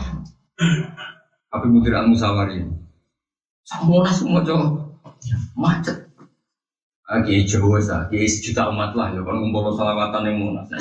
Habib 1.53 1.71
mundur 1.71 1.93
al 1.93 2.09
musawari 2.09 2.65
semua 3.65 4.09
semua 4.13 4.45
cowok 4.45 4.69
macet. 5.57 6.05
Lagi 7.05 7.45
Jawa 7.45 7.77
sah, 7.85 8.09
kiai 8.09 8.25
sejuta 8.25 8.73
umat 8.73 8.97
lah, 8.97 9.13
ya 9.13 9.21
kan 9.21 9.37
ngumpul 9.37 9.77
salawatan 9.77 10.25
yang 10.25 10.37
monas, 10.41 10.65
nah. 10.73 10.81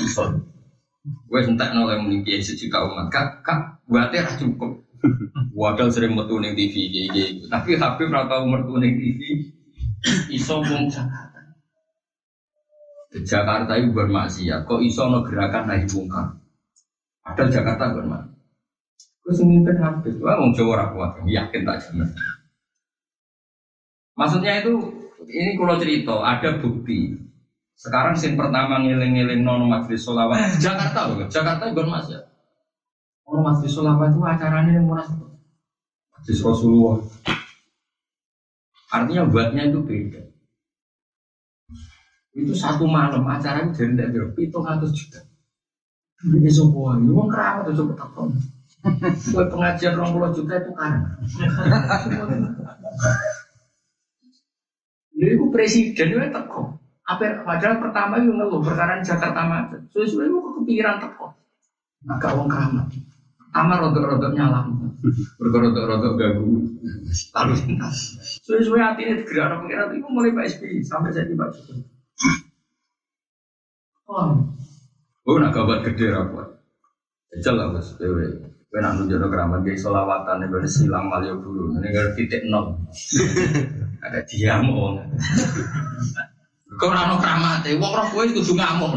Gue 1.03 1.43
sentak 1.43 1.75
nol 1.75 1.91
yang 1.91 2.07
kiai 2.23 2.39
sejuta 2.39 2.79
umat, 2.87 3.11
kak 3.11 3.43
kak 3.43 3.83
buatnya 3.91 4.23
ra 4.23 4.33
cukup. 4.39 4.71
Wadal 5.59 5.91
sering 5.91 6.15
metu 6.15 6.39
neng 6.39 6.55
TV 6.55 6.87
kiai, 6.87 7.43
tapi 7.51 7.75
Habib 7.75 8.07
rata 8.07 8.39
umur 8.39 8.63
tuh 8.63 8.79
neng 8.79 8.95
TV, 8.95 9.19
iso 10.31 10.63
wong 10.63 10.87
Jakarta. 10.87 11.39
Jakarta 13.13 13.71
itu 13.75 13.91
bermaksiat, 13.91 14.63
kok 14.63 14.79
iso 14.79 15.11
no 15.11 15.27
gerakan 15.27 15.67
naik 15.67 15.91
bungkar. 15.91 16.39
Ada 17.27 17.51
Jakarta 17.51 17.99
bermaksiat. 17.99 18.39
Gue 19.27 19.33
semimpin 19.35 19.75
Habib, 19.83 20.15
wah 20.23 20.39
wong 20.39 20.55
Jawa 20.55 20.87
rakuat, 20.87 21.19
yakin 21.27 21.67
tak 21.67 21.83
jamin. 21.83 22.07
Maksudnya 24.15 24.63
itu 24.63 24.73
ini 25.27 25.59
kalau 25.59 25.75
cerita 25.75 26.15
ada 26.23 26.63
bukti. 26.63 27.19
Sekarang 27.83 28.15
sin 28.15 28.39
pertama 28.39 28.79
ngiling-ngiling 28.79 29.43
non 29.43 29.67
majelis 29.67 30.07
solawat 30.07 30.55
Jakarta 30.55 31.11
loh, 31.11 31.27
Jakarta 31.27 31.67
bukan 31.75 31.91
mas 31.91 32.07
ya. 32.07 32.23
Oh 33.27 33.43
majelis 33.43 33.75
solawat 33.75 34.15
itu 34.15 34.23
acaranya 34.23 34.71
yang 34.71 34.87
munas 34.87 35.11
majelis 36.15 36.39
Rasulullah. 36.39 37.03
Artinya 38.87 39.27
buatnya 39.27 39.67
itu 39.67 39.83
beda. 39.83 40.31
Itu 42.31 42.55
satu 42.55 42.87
malam 42.87 43.27
acara 43.27 43.67
itu 43.67 43.75
dari 43.75 43.99
tidak 43.99 44.07
berapa 44.15 44.39
itu 44.39 44.57
ratus 44.63 44.91
juta. 44.95 45.19
Ini 46.23 46.47
semua, 46.55 46.95
ini 46.95 47.11
mau 47.11 47.27
keramat 47.27 47.67
itu 47.67 47.83
coba 47.83 47.93
takon. 47.99 48.31
Buat 49.35 49.47
pengajian 49.51 49.99
orang 49.99 50.11
puluh 50.15 50.31
juta 50.31 50.55
itu 50.55 50.71
kan. 50.71 51.03
Iku 55.19 55.51
presiden 55.51 56.15
itu 56.15 56.31
teko. 56.31 56.72
Apa 57.03 57.43
padahal 57.43 57.83
pertama 57.83 58.15
itu 58.23 58.31
ngeluh 58.31 58.63
perkara 58.63 59.03
Jakarta 59.03 59.43
macet. 59.43 59.81
Suwe-suwe 59.91 60.31
itu 60.31 60.39
kepikiran 60.39 61.03
teko. 61.03 61.35
Agak 62.07 62.31
wong 62.39 62.47
keramat. 62.47 62.87
Pertama 63.35 63.73
rodok-rodok 63.83 64.31
nyala. 64.31 64.63
Rodok-rodok 65.35 66.13
ganggu. 66.15 66.63
Lalu 67.35 67.53
lintas. 67.59 67.97
Suwe-suwe 68.47 68.79
hati 68.79 69.03
ini 69.03 69.19
digerak 69.19 69.67
pengiran 69.67 69.91
itu 69.91 70.07
mulai 70.07 70.31
Pak 70.31 70.45
SBY 70.55 70.79
sampai 70.87 71.11
jadi 71.11 71.31
Pak 71.35 71.49
Jokowi. 71.51 71.83
Oh, 74.03 74.35
oh 75.25 75.35
nak 75.39 75.55
kabar 75.55 75.79
gede 75.83 76.11
rapat. 76.11 76.59
Jajal 77.33 77.55
lah 77.55 77.67
mas, 77.71 77.95
dewe. 77.97 78.29
Kue 78.67 78.79
nak 78.81 78.99
nunjuk 78.99 79.21
keramat 79.29 79.61
gaya 79.65 79.77
solawatan 79.79 80.49
ini 80.49 80.69
silang 80.69 81.07
malio 81.11 81.37
dulu. 81.39 81.77
Ini 81.77 81.87
kan 81.93 82.13
titik 82.17 82.45
nol. 82.47 82.77
ada 84.05 84.19
diamuk. 84.27 85.03
Kau 86.79 86.89
ora 86.89 87.05
ono 87.07 87.21
kramate, 87.21 87.77
wong 87.77 87.93
roh 87.93 88.07
kowe 88.09 88.25
kudu 88.25 88.53
ngamuk. 88.57 88.91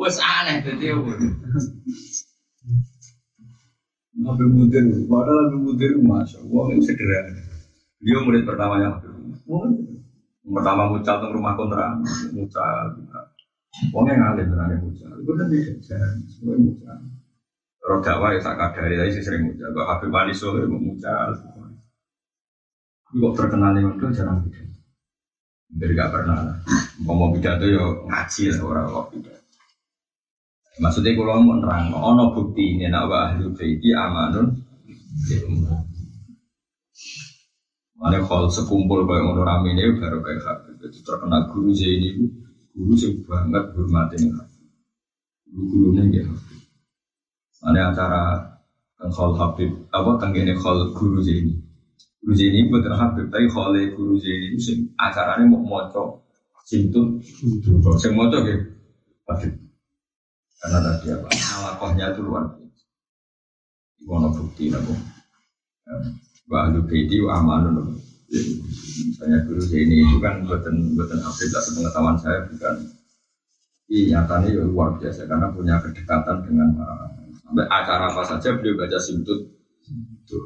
Wes 0.00 0.16
aneh 0.20 0.56
dadi 0.64 0.88
Nabi 4.16 4.44
Mudir, 4.48 4.84
padahal 5.04 5.52
Nabi 5.52 5.58
Mudir 5.60 5.92
masya 6.00 6.40
Allah 6.40 6.64
itu 6.72 6.88
sederhana. 6.88 7.44
Dia 8.00 8.16
murid 8.24 8.48
pertamanya 8.48 8.96
Nabi 8.96 9.92
Pertama 10.46 10.88
mucal 10.88 11.16
ke 11.20 11.26
rumah 11.34 11.58
kontra, 11.58 11.98
mucal. 12.32 12.96
Wongnya 13.92 14.14
ngalir 14.16 14.46
berani 14.48 14.78
mucal. 14.78 15.10
Kan 15.12 15.46
dia 15.52 15.74
semua 16.32 16.56
mucal. 16.56 16.96
Kalau 17.86 18.02
dakwah 18.02 18.34
ya 18.34 18.42
tak 18.42 18.58
kadari 18.58 18.98
tadi 18.98 19.22
sering 19.22 19.46
muncul. 19.46 19.70
Kalau 19.70 19.86
Habib 19.86 20.10
Ali 20.10 20.34
Solo 20.34 20.58
ya 20.58 20.66
muncul. 20.66 20.98
Tapi 23.06 23.14
kok 23.22 23.34
terkenal 23.38 23.78
yang 23.78 23.94
itu 23.94 24.10
jarang 24.10 24.42
pidato. 24.42 24.74
Hampir 25.70 25.90
gak 25.94 26.10
pernah. 26.10 26.58
Mau 27.06 27.30
pidato 27.30 27.62
ya 27.62 27.86
ngaji 28.10 28.42
lah 28.50 28.58
orang 28.66 28.86
kok 28.90 29.06
pidato. 29.14 29.46
Maksudnya 30.82 31.14
kalau 31.14 31.40
mau 31.46 31.56
nerang, 31.62 31.94
ono 31.94 32.34
bukti 32.34 32.74
ini 32.74 32.90
nak 32.90 33.06
wa 33.06 33.30
ahli 33.30 33.46
baiti 33.54 33.94
amanun. 33.94 34.50
Mana 37.96 38.18
kalau 38.26 38.50
sekumpul 38.50 39.06
kayak 39.06 39.24
ngono 39.24 39.46
rame 39.46 39.78
ini 39.78 39.94
baru 39.94 40.18
kayak 40.26 40.42
Habib. 40.42 40.74
Jadi 40.82 40.98
terkenal 41.06 41.46
guru 41.54 41.70
Zaini 41.70 42.18
itu 42.18 42.26
guru 42.74 42.92
banget 43.30 43.64
hormatin 43.78 44.34
Habib. 44.34 44.66
Guru-gurunya 45.54 46.02
gitu. 46.10 46.45
Ada 47.64 47.80
acara 47.92 48.22
Khol 48.96 49.32
Habib, 49.36 49.70
apa 49.92 50.10
tenggine 50.20 50.56
Khol 50.56 50.92
Guru 50.92 51.20
Zaini. 51.20 51.56
Guru 52.20 52.32
Zaini 52.36 52.68
bukan 52.68 52.96
Habib, 52.96 53.26
tapi 53.28 53.46
Khol 53.48 53.76
Guru 53.92 54.16
Zaini 54.20 54.56
itu 54.56 54.60
sing 54.60 54.78
acaranya 54.96 55.44
mau 55.48 55.60
moco 55.64 56.24
simtun, 56.64 57.20
sing 58.00 58.12
moco 58.16 58.36
gitu. 58.44 58.64
Habib. 59.28 59.52
Karena 60.56 60.78
tadi 60.80 61.06
apa? 61.12 61.28
Alakohnya 61.28 62.04
itu 62.16 62.20
luar 62.24 62.44
biasa. 62.56 62.84
Iwono 64.00 64.28
bukti 64.32 64.72
nabo. 64.72 64.94
Wa 66.46 66.66
ahlu 66.66 66.86
baiti 66.88 67.20
wa 67.20 67.42
amanun. 67.42 68.00
Misalnya 69.06 69.44
Guru 69.44 69.60
Zaini 69.60 70.02
itu 70.02 70.16
kan 70.18 70.44
buatan 70.44 70.96
buatan 70.96 71.20
Habib, 71.20 71.48
tapi 71.52 71.68
pengetahuan 71.76 72.16
saya 72.16 72.48
bukan 72.48 72.76
Iya, 73.86 74.18
nyatanya 74.18 74.50
ya 74.50 74.66
luar 74.66 74.98
biasa 74.98 75.30
karena 75.30 75.46
punya 75.54 75.78
kedekatan 75.78 76.42
dengan 76.42 76.74
Sampai 76.74 77.25
acara 77.54 78.10
apa 78.10 78.22
saja 78.26 78.58
beliau 78.58 78.78
baca 78.78 78.98
simtut 78.98 79.46
itu. 79.86 80.38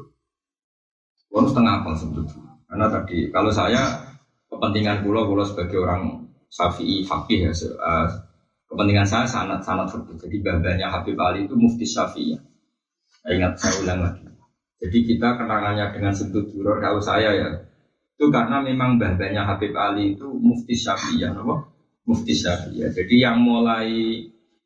Setengah 1.31 1.81
apa 1.81 1.91
simtut. 1.97 2.27
Karena 2.69 2.87
tadi 2.87 3.27
kalau 3.33 3.51
saya 3.51 4.05
kepentingan 4.47 5.03
pulau 5.03 5.27
pulau 5.27 5.43
sebagai 5.43 5.81
orang 5.81 6.27
Syafi'i 6.51 7.07
fakih 7.07 7.47
ya, 7.47 7.51
uh, 7.55 8.07
kepentingan 8.67 9.07
saya 9.07 9.25
sangat 9.25 9.63
sangat 9.63 9.95
fakih. 9.95 10.19
Jadi 10.19 10.37
babanya 10.43 10.91
Habib 10.91 11.15
Ali 11.19 11.47
itu 11.47 11.55
mufti 11.55 11.87
Syafi'i. 11.87 12.35
Saya 13.23 13.31
ingat 13.39 13.53
saya 13.59 13.73
ulang 13.83 13.99
lagi. 14.03 14.27
Jadi 14.81 14.97
kita 15.07 15.39
kenangannya 15.39 15.93
dengan 15.95 16.11
simtut 16.11 16.51
duror 16.51 16.81
kalau 16.83 16.99
saya 16.99 17.31
ya 17.31 17.49
itu 18.21 18.29
karena 18.29 18.61
memang 18.61 19.01
babanya 19.01 19.49
Habib 19.49 19.73
Ali 19.73 20.13
itu 20.13 20.29
mufti 20.29 20.77
Syafi'i 20.77 21.25
ya, 21.25 21.33
apa? 21.33 21.73
Mufti 22.05 22.37
Syafi'i. 22.37 22.85
Jadi 22.93 23.15
yang 23.17 23.41
mulai 23.41 23.89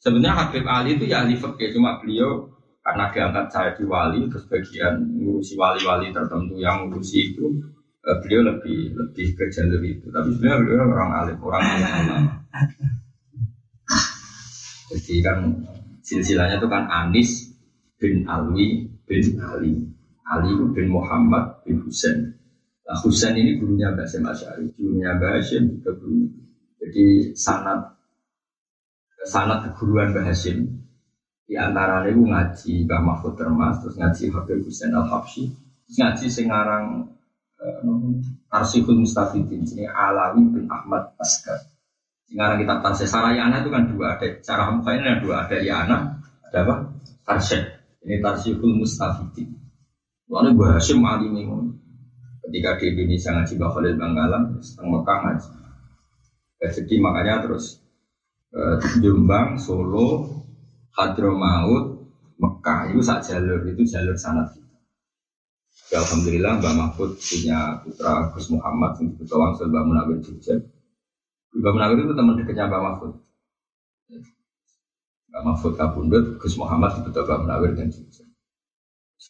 Sebenarnya 0.06 0.38
Habib 0.38 0.66
Ali 0.70 1.02
itu 1.02 1.10
ya 1.10 1.26
ahli 1.26 1.34
fikih, 1.34 1.74
cuma 1.74 1.98
beliau 1.98 2.46
karena 2.86 3.10
diangkat 3.10 3.46
saya 3.50 3.74
di 3.74 3.90
wali, 3.90 4.30
terus 4.30 4.46
bagian 4.46 5.02
ngurusi 5.02 5.58
wali-wali 5.58 6.14
tertentu 6.14 6.62
yang 6.62 6.86
ngurusi 6.86 7.34
itu 7.34 7.50
eh, 8.06 8.14
beliau 8.22 8.54
lebih 8.54 8.94
lebih 8.94 9.34
ke 9.34 9.50
jalur 9.50 9.82
itu. 9.82 10.06
Tapi 10.14 10.30
sebenarnya 10.38 10.62
beliau 10.62 10.86
orang 10.94 11.12
alim, 11.26 11.38
orang 11.42 11.64
alim 11.66 11.90
ulama. 12.06 12.34
Jadi 14.94 15.14
kan 15.26 15.38
silsilahnya 16.06 16.62
itu 16.62 16.70
kan 16.70 16.86
Anis 16.86 17.58
bin 17.98 18.30
Alwi 18.30 18.86
bin 19.10 19.42
Ali. 19.42 19.90
Ali 20.22 20.54
bin 20.54 20.94
Muhammad 20.94 21.66
bin 21.66 21.82
Husain. 21.82 22.30
Nah, 22.86 22.98
Husain 23.02 23.34
ini 23.34 23.58
gurunya 23.58 23.90
Basim 23.98 24.22
Asyari, 24.22 24.70
gurunya 24.78 25.18
Basim 25.18 25.66
juga 25.82 25.98
guru. 25.98 26.30
Jadi 26.78 27.34
sanat 27.34 27.95
sanat 29.26 29.74
keguruan 29.74 30.14
Mbah 30.14 30.30
Hashim 30.30 30.86
di 31.46 31.58
antara 31.58 32.06
itu 32.06 32.22
ngaji 32.22 32.86
Mbah 32.86 33.02
Mahfud 33.02 33.34
Termas 33.38 33.82
terus 33.82 33.98
ngaji 33.98 34.24
Habib 34.34 34.62
Hussein 34.66 34.94
Al 34.94 35.10
Habsyi 35.10 35.50
terus 35.86 35.98
ngaji 35.98 36.26
Sengarang 36.30 36.86
uh, 37.62 38.54
Arsihul 38.54 39.02
Mustafidin 39.02 39.66
ini 39.66 39.86
Alawi 39.90 40.42
bin 40.50 40.66
Ahmad 40.70 41.18
Askar 41.18 41.76
Sengarang 42.26 42.58
kitab 42.58 42.82
Tarsih 42.82 43.10
Sarayana 43.10 43.62
itu 43.62 43.70
kan 43.70 43.86
dua 43.86 44.18
ada 44.18 44.28
cara 44.42 44.74
mukanya 44.74 45.02
ada 45.06 45.22
dua 45.22 45.36
ada 45.46 45.58
Yana 45.62 45.98
ada 46.50 46.58
apa? 46.66 46.76
Tarsih 47.26 47.62
ini 48.06 48.18
Tarsihul 48.22 48.82
Mustafidin. 48.82 49.54
Lalu 50.26 50.58
Mbah 50.58 50.82
Hashim 50.82 51.06
alim 51.06 51.38
ketika 52.46 52.82
di 52.82 52.94
Indonesia 52.98 53.30
ngaji 53.34 53.54
Mbah 53.58 53.70
Khalil 53.74 53.96
Banggalam 53.98 54.44
setengah 54.58 54.90
Mekah 54.90 55.18
ngaji. 55.22 55.50
Jadi 56.66 56.96
makanya 56.98 57.46
terus 57.46 57.85
Eh, 58.54 58.78
Jombang, 59.02 59.58
Solo, 59.58 60.30
Hadramaut, 60.94 62.08
Mekah 62.40 62.92
itu 62.92 63.02
sak 63.04 63.24
jalur 63.26 63.64
itu 63.68 63.84
jalur 63.88 64.16
sanat 64.16 64.52
kita. 64.54 64.76
Ya, 65.92 66.04
Alhamdulillah 66.04 66.60
Mbak 66.60 66.74
Mahfud 66.76 67.12
punya 67.20 67.80
putra 67.84 68.32
Gus 68.36 68.48
Muhammad 68.52 68.92
yang 69.00 69.16
disebut 69.16 69.38
Wangsul 69.38 69.68
Mbak 69.72 69.84
Munawir 69.88 70.18
Jogja. 70.24 70.56
Mbak 71.56 71.72
Munawir 71.72 71.98
itu 72.04 72.14
teman 72.16 72.36
dekatnya 72.40 72.66
Mbak 72.68 72.84
Mahfud. 72.84 73.12
Mbak 75.32 75.42
Mahfud 75.46 75.74
Kabundut, 75.80 76.26
Gus 76.40 76.56
Muhammad 76.60 76.90
disebut 77.00 77.12
Mbak 77.16 77.40
Munawir 77.44 77.72
dan 77.76 77.88
Jogja. 77.92 78.24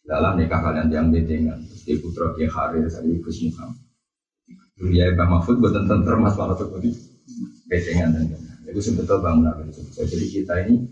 Dalam 0.06 0.38
nikah 0.38 0.62
kalian 0.62 0.90
yang 0.94 1.08
bedengan, 1.10 1.62
terus 1.66 1.98
putra 2.02 2.30
Kiai 2.38 2.50
Harir, 2.50 2.86
saya 2.90 3.10
Gus 3.22 3.42
Muhammad. 3.42 3.82
Dunia 4.78 5.14
Mbak 5.14 5.28
Mahfud 5.34 5.56
buatan 5.62 5.90
termas 5.90 6.34
malah 6.38 6.58
tuh 6.58 6.70
bedengan 7.70 8.14
dan 8.14 8.55
itu 8.76 8.92
sebetulnya 8.92 9.24
bangunan. 9.24 9.72
Jadi 9.72 10.28
kita 10.28 10.68
ini 10.68 10.84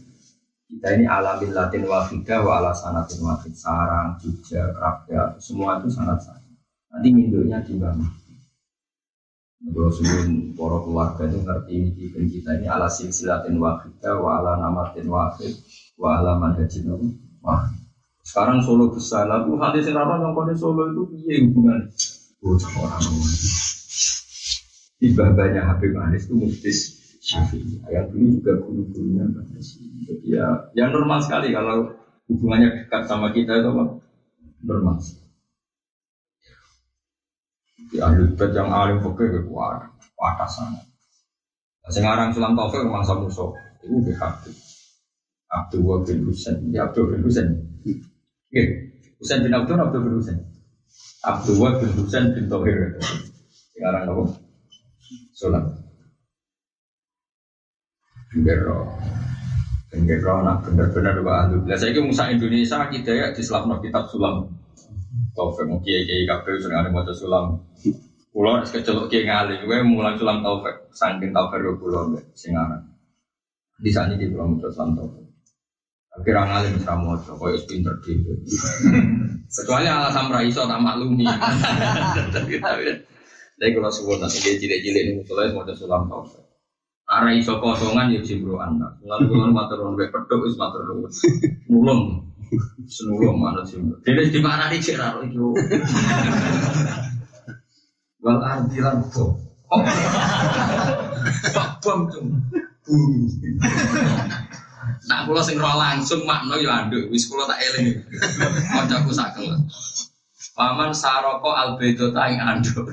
kita 0.72 0.96
ini 0.96 1.04
alamin 1.04 1.52
latin 1.52 1.84
wafidah 1.84 2.40
wa 2.40 2.64
ala 2.64 2.72
sanatin 2.72 3.20
wafid 3.28 3.52
sarang, 3.60 4.16
Jogja, 4.24 4.72
rakyat, 4.72 5.36
semua 5.44 5.84
itu 5.84 5.92
sangat 5.92 6.24
sama. 6.24 6.40
Nanti 6.96 7.12
mindonya 7.12 7.60
dibangun. 7.60 8.08
Kalau 9.64 9.92
sebelum 9.92 10.56
para 10.56 10.80
keluarga 10.80 11.24
itu 11.28 11.40
ngerti 11.44 11.76
dan 12.16 12.26
kita 12.32 12.50
ini 12.56 12.66
ala 12.72 12.88
silsilatin 12.88 13.60
wafidah 13.60 14.16
wa 14.16 14.40
ala 14.40 14.64
namatin 14.64 15.12
wafid 15.12 15.52
wa 16.00 16.24
ala 16.24 16.40
manhajin 16.40 16.88
wah. 17.44 17.68
Sekarang 18.24 18.64
Solo 18.64 18.96
besar, 18.96 19.28
lalu 19.28 19.60
hadis 19.60 19.92
yang 19.92 20.00
ramah 20.00 20.24
yang 20.24 20.56
Solo 20.56 20.88
itu 20.88 21.04
iya 21.28 21.44
hubungan 21.44 21.92
bocah 22.40 22.72
orang 22.80 23.04
Tiba 25.04 25.36
banyak 25.36 25.64
Habib 25.68 25.92
Anis 26.00 26.32
itu 26.32 26.40
muftis 26.40 27.03
Syafi'i. 27.24 27.80
Yang 27.88 28.06
dulu 28.12 28.28
juga 28.36 28.54
guru-gurunya 28.60 29.24
Jadi 30.04 30.28
ya, 30.28 30.48
ya 30.76 30.92
normal 30.92 31.24
sekali 31.24 31.56
kalau 31.56 31.88
hubungannya 32.28 32.84
dekat 32.84 33.08
sama 33.08 33.32
kita 33.32 33.64
itu 33.64 33.72
apa? 33.72 33.84
Normal. 34.68 35.00
Di 37.88 37.98
ahli 38.04 38.28
bed 38.36 38.52
yang 38.52 38.68
alim 38.68 39.00
fakir 39.00 39.32
ke 39.32 39.42
kuat, 39.48 39.88
kuat 40.20 40.36
sangat. 40.52 40.84
Nah, 41.84 41.92
sekarang 41.92 42.32
Sulam 42.32 42.56
Taufik 42.56 42.84
memang 42.84 43.04
sama 43.04 43.28
musuh, 43.28 43.52
itu 43.84 43.92
BHB. 44.08 44.44
Abdul 45.52 46.02
bin 46.08 46.26
Husain, 46.26 46.58
ya 46.72 46.88
Abdul 46.88 47.12
bin 47.12 47.22
Husain. 47.28 47.48
Iya, 48.50 48.64
Husain 49.20 49.44
bin 49.44 49.52
Abdul, 49.52 49.78
Abdul 49.78 50.02
bin 50.08 50.16
Husain. 50.18 50.40
Abdul 51.28 51.60
bin 51.60 51.92
Husain 52.00 52.32
bin 52.32 52.48
Tauhir. 52.48 52.98
Sekarang 53.76 54.10
apa? 54.10 54.24
Sulam. 55.36 55.83
Gero. 58.34 58.90
Gero 59.94 60.42
nak 60.42 60.66
bener-bener 60.66 61.22
wa 61.22 61.46
ahlu. 61.46 61.70
Lah 61.70 61.78
saiki 61.78 62.02
musa 62.02 62.34
Indonesia 62.34 62.90
kita 62.90 63.12
ya 63.14 63.28
di 63.30 63.46
selapno 63.46 63.78
kitab 63.78 64.10
sulam. 64.10 64.50
Taufik 65.38 65.70
mau 65.70 65.78
kiai 65.86 66.06
kiai 66.10 66.26
kafe 66.26 66.58
sering 66.58 66.82
ada 66.82 66.90
mau 66.90 67.06
sulam. 67.14 67.62
Pulau 68.34 68.58
es 68.66 68.74
kecelok 68.74 69.14
kiai 69.14 69.30
ngali, 69.30 69.62
gue 69.62 69.78
mulai 69.86 70.18
sulam 70.18 70.42
taufik, 70.42 70.90
sangkin 70.90 71.30
taufik 71.30 71.62
gue 71.62 71.78
pulau 71.78 72.10
gue 72.10 72.26
singaran. 72.34 72.82
Di 73.78 73.94
sana 73.94 74.18
di 74.18 74.26
pulau 74.26 74.50
mau 74.50 74.66
sulam 74.66 74.98
taufik. 74.98 75.26
Kira 76.26 76.42
ngali 76.46 76.74
bisa 76.74 76.94
mau 76.98 77.18
coba, 77.18 77.54
kau 77.54 77.66
pinter 77.70 77.94
gitu. 78.02 78.34
Kecuali 79.50 79.86
alasan 79.86 80.34
raiso 80.34 80.66
tak 80.66 80.82
maklumi. 80.82 81.26
Tapi 83.54 83.70
kalau 83.70 83.94
suwon 83.94 84.18
nanti 84.22 84.42
dia 84.42 84.58
cilik-cilik 84.58 85.02
ini 85.06 85.12
musuhnya 85.22 85.54
mau 85.54 85.66
sulam 85.78 86.10
taufik. 86.10 86.43
Arah 87.14 87.30
iso 87.38 87.62
kosongan 87.62 88.10
ya 88.10 88.22
jibro 88.26 88.58
anak. 88.58 88.98
Lalu 89.06 89.30
kulon 89.30 89.54
matur 89.58 89.78
nuwun 89.86 90.02
wae 90.02 90.10
pedhok 90.10 90.50
wis 90.50 90.58
matur 90.58 90.82
nuwun. 90.90 91.12
Nulung. 91.70 92.26
Senulung 92.90 93.38
mana 93.38 93.62
jibro. 93.62 94.02
Dene 94.02 94.34
di 94.34 94.42
mana 94.42 94.74
nih 94.74 94.82
cek 94.82 94.98
raro 94.98 95.22
iki. 95.22 95.38
Wal 98.24 98.40
ardi 98.40 98.78
lan 98.82 99.04
bom. 99.14 99.38
Pak 101.54 101.70
bom 101.86 102.00
tuh. 102.10 102.24
Bumi. 102.84 103.30
Nak 105.08 105.30
kula 105.30 105.42
sing 105.44 105.62
roh 105.62 105.76
langsung 105.76 106.26
makno 106.26 106.58
ya 106.58 106.88
anduk. 106.88 107.14
Wis 107.14 107.30
kula 107.30 107.46
tak 107.46 107.62
eling. 107.62 108.02
Kancaku 108.74 109.12
sakel. 109.14 109.54
Paman 110.54 110.94
saroko 110.94 111.50
albedo 111.50 112.14
taing 112.14 112.38
ando. 112.38 112.86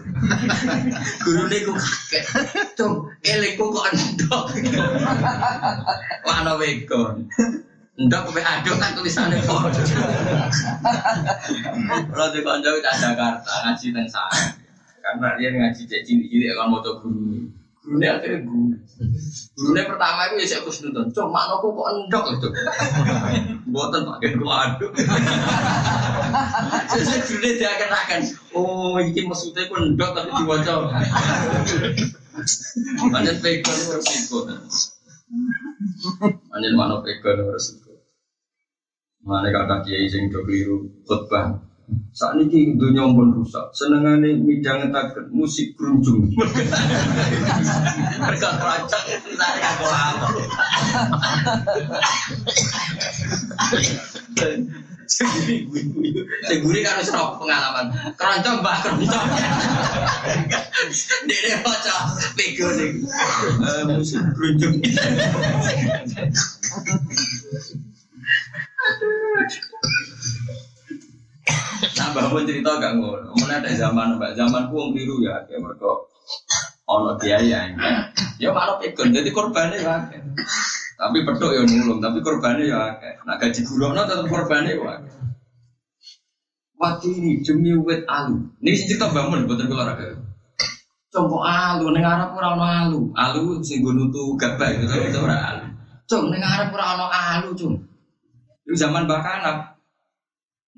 Guru 1.25 1.45
ku 1.69 1.73
kakek. 1.77 2.25
Tum, 2.73 3.05
eleku 3.21 3.69
kok 3.69 3.85
ando. 3.93 4.37
Mana 6.25 6.57
wegon. 6.57 7.29
Ndak 8.01 8.21
kowe 8.25 8.41
aduk 8.41 8.81
kan 8.81 8.97
tulisannya 8.97 9.45
padha. 9.45 9.83
Kalau 12.09 12.29
di 12.33 12.41
konco 12.41 12.69
di 12.73 12.81
Jakarta 12.81 13.53
ngaji 13.69 13.87
teng 13.93 14.09
sana. 14.09 14.57
Karena 15.05 15.29
dia 15.37 15.53
ngaji 15.53 15.83
cek 15.85 16.01
cilik-cilik 16.09 16.57
kan 16.57 16.73
mau 16.73 16.81
guru. 16.81 17.45
Gurunya 17.85 18.17
akhirnya 18.17 18.41
guru. 18.49 18.73
Gurunya 19.61 19.85
pertama 19.85 20.25
itu 20.33 20.41
ya 20.41 20.47
saya 20.49 20.65
harus 20.65 20.81
nonton. 20.81 21.13
Cuma 21.13 21.45
aku 21.53 21.77
kok 21.77 21.89
endok 21.93 22.25
itu. 22.33 22.49
Buatan 23.69 24.09
pakai 24.09 24.41
aduk. 24.41 24.93
Saya 26.89 27.21
gurunya 27.29 27.51
dia 27.61 27.69
akan 27.69 27.91
akan. 27.93 28.21
Oh 28.57 28.97
ini 28.97 29.21
maksudnya 29.29 29.69
aku 29.69 29.85
endok 29.85 30.17
tapi 30.17 30.33
dibaca. 30.33 30.73
Banyak 33.13 33.37
pegang 33.45 33.81
resiko. 34.01 34.49
Banyak 36.25 36.73
mana 36.73 37.05
pegang 37.05 37.45
resiko. 37.53 38.01
Mana 39.21 39.53
kata 39.53 39.85
kiai 39.85 40.09
sing 40.09 40.33
do 40.33 40.41
keliru 40.49 40.89
khutbah. 41.05 41.61
Saat 42.11 42.37
ini 42.43 42.75
dunia 42.77 43.07
pun 43.11 43.33
rusak. 43.33 43.71
Senengane 43.73 44.35
midang 44.37 44.83
ngetaken 44.83 45.31
musik 45.31 45.73
grunjung. 45.79 46.29
Mereka 48.21 48.49
terancam 48.61 49.03
dari 49.39 49.63
aku 49.63 49.87
lama. 49.89 50.29
Seguri 56.51 56.81
kan 56.87 56.99
harus 56.99 57.11
pengalaman. 57.11 57.87
Keroncong 58.15 58.57
mbak 58.63 58.77
keroncong. 58.83 59.27
Dia 61.27 61.59
baca 61.63 61.95
pego 62.35 62.69
nih. 62.75 62.91
Musik 63.91 64.23
grunjung. 64.35 64.77
Nah, 72.01 72.29
pun 72.29 72.45
cerita 72.45 72.77
gak 72.81 72.97
ngono. 72.97 73.33
Mana 73.41 73.61
ada 73.61 73.71
zaman 73.73 74.17
mbak. 74.17 74.37
Zaman 74.37 74.69
kuang 74.69 74.93
biru 74.93 75.21
ya, 75.25 75.41
kayak 75.49 75.61
mereka 75.65 75.91
ono 76.91 77.15
biaya 77.15 77.71
yang 77.71 77.79
ya 78.43 78.51
kalau 78.51 78.83
pegon 78.83 79.15
jadi 79.15 79.31
korbannya 79.31 79.79
ya 79.79 79.95
tapi 80.99 81.23
petuk 81.23 81.55
ya 81.55 81.63
nulung. 81.63 82.03
Tapi 82.03 82.19
korbannya 82.19 82.67
ya 82.67 82.99
nah 83.23 83.39
gaji 83.39 83.63
guru 83.63 83.95
tetap 83.95 84.27
korbannya 84.27 84.75
ya 84.75 84.99
waktu 86.81 87.07
ini 87.13 87.45
demi 87.45 87.77
wet 87.77 88.09
alu. 88.09 88.41
Ini 88.65 88.73
sih 88.73 88.97
cerita 88.97 89.13
bangun 89.13 89.45
betul 89.45 89.69
kalau 89.69 89.93
raga 89.93 90.17
Coba 91.11 91.39
alu, 91.75 91.91
neng 91.91 92.07
Arab 92.07 92.39
ono 92.39 92.63
alu. 92.63 93.01
Alu 93.19 93.59
sing 93.67 93.83
nutu 93.83 94.39
gabah 94.39 94.71
gitu 94.79 94.87
itu 94.95 95.19
ora 95.19 95.37
alu. 95.43 95.67
Cung 96.07 96.31
neng 96.31 96.39
Arab 96.39 96.71
ono 96.71 97.11
alu, 97.11 97.51
cung. 97.59 97.75
Itu 98.63 98.79
zaman 98.79 99.11
bahkan 99.11 99.43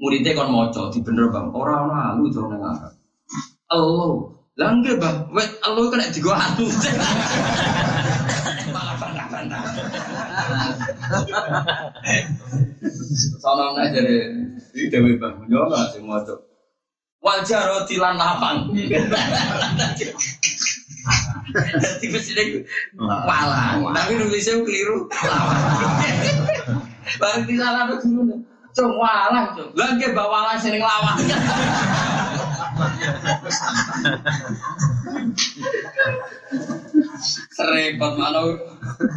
muridnya 0.02 0.34
kon 0.34 0.50
moco 0.50 0.90
di 0.90 0.98
bener 0.98 1.30
bang 1.30 1.54
orang 1.54 1.86
orang 1.86 2.02
alu 2.10 2.26
itu 2.26 2.42
orang 2.42 2.74
Arab. 2.74 2.92
Allah, 3.70 4.34
langge 4.58 4.98
bang, 4.98 5.30
wet 5.30 5.46
Allah 5.62 5.86
kena 5.94 6.10
digo 6.10 6.34
alu. 6.34 6.66
Malah 8.74 8.98
bantah 8.98 9.26
bantah. 9.30 9.62
Sama 13.38 13.78
aja 13.78 14.02
deh, 14.02 14.26
di 14.74 14.90
dewi 14.90 15.22
bang, 15.22 15.38
nyoba 15.46 15.94
sih 15.94 16.02
moco. 16.02 16.50
Wajar 17.22 17.70
roti 17.70 18.02
lan 18.02 18.18
lapang. 18.18 18.74
Jadi 21.54 22.06
mesti 22.10 22.32
malah, 22.98 23.78
tapi 23.94 24.18
nulisnya 24.18 24.58
keliru. 24.66 25.06
Bang 27.22 27.46
di 27.46 27.54
salah 27.54 27.86
dulu. 28.02 28.50
Cung 28.72 28.96
walah, 28.96 29.52
cung. 29.52 29.68
Lah 29.76 29.88
nggih 30.00 30.16
bawalah 30.16 30.56
sing 30.56 30.80
lawak. 30.80 31.16
Serempet 37.52 38.12
mana 38.16 38.40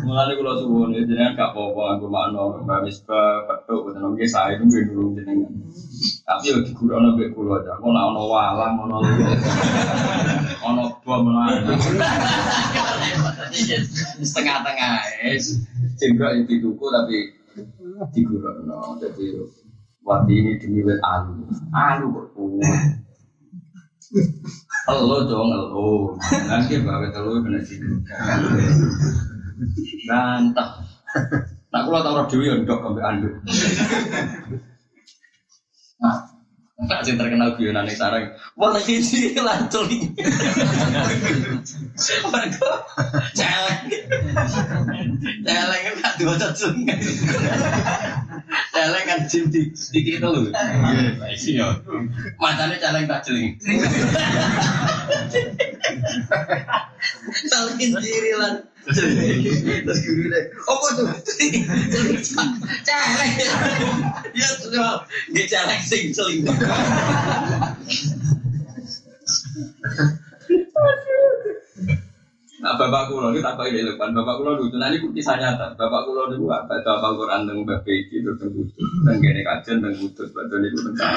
mulane 0.06 0.34
kula 0.38 0.60
suwun 0.60 0.94
jenengan 0.94 1.34
gak 1.34 1.56
apa-apa 1.56 1.98
aku 1.98 2.06
makno 2.12 2.62
Mbak 2.68 2.80
Misbah 2.86 3.48
petuk 3.48 3.90
boten 3.90 4.14
nggih 4.14 4.28
sae 4.30 4.60
nggih 4.60 4.92
dulu 4.92 5.16
jenengan. 5.18 5.52
Tapi 6.28 6.52
yo 6.52 6.60
digurono 6.62 7.16
mbek 7.16 7.32
kula 7.34 7.64
aja. 7.64 7.80
Kok 7.80 7.90
ana 7.90 8.22
walang 8.22 8.76
ana 8.76 8.98
ana 10.68 10.84
bom 11.02 11.26
ana. 11.32 11.74
Setengah-tengah 14.20 14.94
es. 15.32 15.64
Jembrok 15.96 16.44
itu 16.44 16.60
dituku 16.60 16.86
tapi 16.92 17.18
digurono. 18.12 19.00
Jadi 19.00 19.26
waktu 20.04 20.32
ini 20.36 20.52
demi 20.60 20.80
wet 20.84 21.00
alu. 21.02 21.48
Alu 21.72 22.06
kok 22.12 22.28
Elo 24.86 25.18
dong, 25.26 25.50
elo. 25.50 26.14
Nanti 26.46 26.78
bawa 26.86 27.10
telu 27.10 27.42
kena 27.42 27.60
situ. 27.66 27.90
Nantah. 30.06 30.86
Nak 31.74 31.82
kula 31.90 32.00
tau 32.06 32.24
dhewe 32.30 32.46
yo 32.48 32.56
ndok 32.62 32.86
ambek 32.86 33.04
anduk. 33.04 33.34
Nah, 36.00 36.35
Tak 36.76 37.08
sing 37.08 37.16
terkenal 37.16 37.56
guyonan 37.56 37.88
sarang. 37.88 38.36
Wah 38.60 38.76
lagi 38.76 39.00
sih 39.00 39.32
lancul. 39.40 39.88
Mereka 42.28 42.72
celeng. 43.32 43.88
Celeng 45.48 45.84
gak 46.04 46.14
dua 46.20 46.36
cacing. 46.36 46.84
Celeng 48.76 49.06
kan 49.08 49.20
jim 49.30 49.48
di 49.48 49.72
di 49.72 50.00
kita 50.04 50.28
lu. 50.28 50.52
Iya. 50.52 51.68
Matanya 52.38 52.76
celeng 52.80 53.06
tak 53.08 53.24
celing. 53.24 53.56
Saling 57.50 57.78
diri 57.80 58.32
lan. 58.36 58.54
Terus 58.86 60.00
guru 60.06 60.24
deh. 60.30 60.44
Apa 60.52 60.88
tuh? 61.00 61.08
Celeng. 62.84 63.32
Ya 64.36 64.48
sudah. 64.60 65.08
Dia 65.32 65.46
celeng 65.48 65.82
sing 65.84 66.12
celing. 66.12 66.44
Nah, 72.66 72.74
bapak 72.82 73.14
kulo 73.14 73.30
ini 73.30 73.46
tak 73.46 73.62
ini 73.70 73.86
depan. 73.86 74.10
Bapak 74.10 74.42
kulo 74.42 74.58
dulu, 74.58 74.74
nanti 74.82 74.98
kisah 74.98 75.38
nyata. 75.38 75.78
Bapak 75.78 76.02
kulo 76.10 76.34
dulu 76.34 76.50
apa? 76.50 76.82
Bapak 76.82 77.14
Quran 77.14 77.46
tentang 77.46 77.62
Mbak 77.62 77.86
Beki 77.86 78.26
itu 78.26 78.34
tentang 78.34 78.58
kudus, 78.58 78.74
tentang 78.74 79.22
gini 79.22 79.42
kajian 79.46 79.76
tentang 79.86 79.94
kudus. 80.02 80.30
Betul 80.34 80.66
itu 80.66 80.78
tentang. 80.82 81.14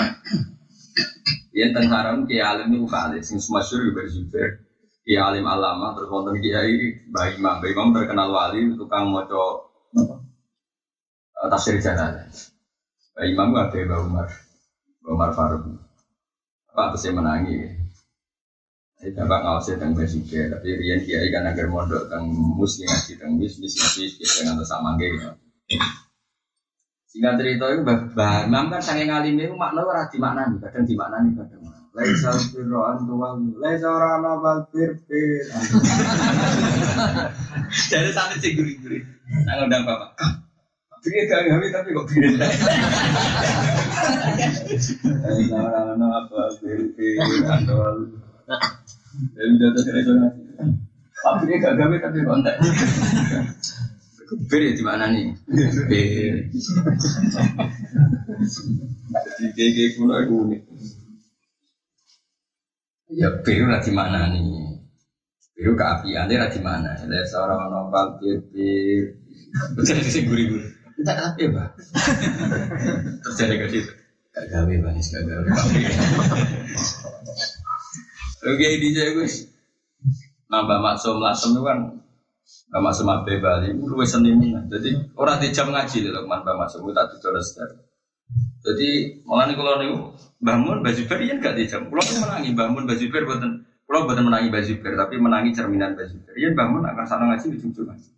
Yang 1.57 1.71
tentang 1.73 1.89
haram 1.89 2.17
kia 2.29 2.53
alim 2.53 2.69
itu 2.77 2.85
kali, 2.85 3.25
sing 3.25 3.41
semasyur 3.41 3.81
juga 3.81 4.05
berjuber. 4.05 4.61
Kia 5.09 5.25
alim 5.25 5.49
alama 5.49 5.97
terus 5.97 6.13
wonten 6.13 6.37
kiai 6.37 7.09
Mbak 7.17 7.41
Imam. 7.41 7.55
Mbak 7.65 7.71
Imam 7.73 7.89
terkenal 7.97 8.29
wali, 8.29 8.61
tukang 8.77 9.09
moco 9.09 9.73
tafsir 11.49 11.81
jalan. 11.81 12.29
Mbak 13.17 13.25
Imam 13.25 13.57
ada 13.57 13.73
Mbak 13.73 14.01
Umar, 14.05 14.29
Mbak 15.01 15.13
Umar 15.17 15.31
Faruk. 15.33 15.65
Apa 16.77 16.93
terus 16.93 17.09
menangi? 17.09 17.78
Saya 18.99 19.15
bapak 19.15 19.47
ngawasi 19.47 19.79
tentang 19.79 19.95
basic 19.95 20.27
tapi 20.27 20.75
Rian 20.75 20.99
Kiai 21.07 21.31
kan 21.31 21.47
agar 21.47 21.71
mondok 21.71 22.11
tentang 22.11 22.35
mus 22.35 22.83
ngaji 22.83 23.15
tentang 23.15 23.39
bis 23.39 23.55
bis 23.63 23.79
ngaji 23.79 24.11
biasa 24.19 24.39
nggak 24.43 24.67
sama 24.67 24.99
gitu. 24.99 25.39
Singkat 27.07 27.39
cerita 27.39 27.79
itu 27.79 27.87
bah 27.87 28.43
Imam 28.51 28.67
kan 28.75 28.83
sange 28.83 29.07
ngalim 29.07 29.39
itu 29.39 29.55
makna 29.55 29.87
ora 29.87 30.11
nih, 30.11 30.59
kadang 30.59 30.83
di 30.83 30.99
makna 30.99 31.23
nih 31.23 31.31
kadang. 31.31 31.63
Laisa 31.95 32.35
birro 32.51 32.91
antuwal, 32.91 33.39
laisa 33.63 33.87
ora 33.87 34.19
ana 34.19 34.35
bal 34.43 34.67
bir 34.75 34.91
bir. 35.07 35.47
Jadi 37.95 38.11
sampai 38.11 38.43
sih 38.43 38.51
gurih-gurih. 38.59 39.03
Nang 39.47 39.71
undang 39.71 39.87
bapak. 39.87 40.11
Pikir 41.07 41.31
gak 41.31 41.47
gawe 41.47 41.67
tapi 41.71 41.95
kok 41.95 42.07
bir. 42.11 42.35
Laisa 45.23 45.55
ora 45.55 45.81
apa 45.95 46.41
bir 46.67 46.83
bir 46.99 47.15
antuwal. 47.47 48.27
Jadi 49.19 49.51
udah 49.59 49.69
terus 49.75 49.87
resonansi. 49.91 50.43
Tapi 51.19 51.43
dia 51.51 51.57
gak 51.59 51.75
gawe 51.75 51.97
tapi 51.99 52.19
kontak. 52.23 52.55
Bir 54.29 54.61
ya 54.61 54.73
di 54.77 54.85
mana 54.85 55.05
nih? 55.11 55.27
Bir. 55.89 56.35
Jadi 59.19 59.45
gege 59.57 59.85
kulo 59.99 60.15
itu 60.23 60.35
unik. 60.37 60.63
Ya 63.19 63.29
bir 63.41 63.67
lah 63.67 63.81
di 63.83 63.91
mana 63.91 64.31
nih? 64.31 64.47
Bir 65.57 65.75
keapian 65.75 66.31
dia 66.31 66.47
di 66.53 66.61
mana? 66.63 66.93
Lihat 67.09 67.27
seorang 67.27 67.67
nopal 67.73 68.21
bir 68.21 68.39
bir. 68.53 69.17
Jadi 69.83 70.07
sih 70.07 70.23
gurih 70.29 70.55
gurih. 70.55 70.71
Tidak 70.99 71.15
apa 71.15 71.39
ya, 71.39 71.49
Pak? 71.55 71.69
Terjadi 73.23 73.55
ke 73.55 73.67
situ. 73.71 73.93
Gak 74.35 74.51
gawe, 74.51 74.75
Pak. 74.83 74.99
Gak 74.99 75.23
gawe. 75.31 75.47
Oke, 78.39 78.67
di 78.79 78.95
saya 78.95 79.11
gus 79.19 79.51
nambah 80.49 80.79
maksum 80.81 81.19
lasem 81.19 81.53
itu 81.53 81.63
kan 81.67 81.79
Mbak 82.69 82.81
Masum 82.81 83.09
Abe 83.09 83.41
Bali, 83.41 83.73
itu 83.77 83.85
luwes. 83.85 84.13
Jadi 84.13 84.91
orang 85.17 85.41
di 85.41 85.49
jam 85.53 85.69
ngaji 85.69 85.97
di 86.05 86.11
Lukman 86.13 86.45
Mbak 86.45 86.57
Masum, 86.57 86.85
itu 86.85 86.93
tak 86.97 87.07
tutur 87.17 87.37
Jadi 88.65 88.89
malah 89.25 89.49
nih 89.49 89.57
kalau 89.57 89.81
nih 89.81 89.89
bangun 90.41 90.85
baju 90.85 91.03
ber 91.09 91.19
ya 91.25 91.35
gak 91.41 91.57
di 91.57 91.65
jam. 91.65 91.89
Kalau 91.89 92.05
menangi 92.21 92.51
bangun 92.53 92.85
baju 92.85 93.05
ber 93.09 93.23
buatan, 93.25 93.51
kalau 93.89 94.01
buatan 94.05 94.25
menangi 94.29 94.49
baju 94.53 94.73
tapi 94.85 95.15
menangi 95.17 95.51
cerminan 95.57 95.97
baju 95.97 96.17
ber. 96.25 96.35
Iya 96.37 96.49
bangun 96.53 96.83
akan 96.85 97.05
sana 97.09 97.25
ngaji 97.33 97.47
di 97.53 97.59
ujung 97.65 97.89
ngaji. 97.89 98.09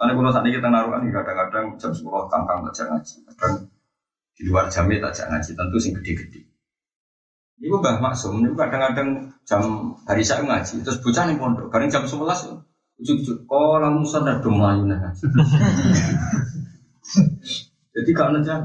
Mana 0.00 0.10
kalau 0.16 0.30
saat 0.32 0.44
ini 0.48 0.56
kita 0.56 0.68
naruhan 0.72 1.02
kadang-kadang 1.12 1.66
jam 1.76 1.92
sepuluh 1.92 2.24
kangkang 2.32 2.64
tak 2.72 2.88
ngaji, 2.88 3.14
kadang 3.28 3.52
di 4.32 4.42
luar 4.48 4.64
jamnya 4.72 5.12
tak 5.12 5.28
ngaji, 5.28 5.50
tentu 5.52 5.76
sing 5.76 5.92
gede-gede. 6.00 6.49
Ibu 7.60 7.76
Mbah 7.76 8.00
Maksum, 8.00 8.40
ini 8.40 8.56
kadang-kadang 8.56 9.28
jam 9.44 9.92
hari 10.08 10.24
saya 10.24 10.40
ngaji, 10.48 10.80
terus 10.80 10.96
bocah 11.04 11.28
nih 11.28 11.36
pondok, 11.36 11.68
kadang 11.68 11.92
jam 11.92 12.04
sebelas 12.08 12.48
Ujuk-ujuk, 13.00 13.48
kalau 13.48 13.96
Musa 13.96 14.20
ada 14.20 14.44
melayu 14.44 14.84
nah. 14.84 15.00
Jadi 17.96 18.10
gak 18.12 18.28
ngejar. 18.36 18.60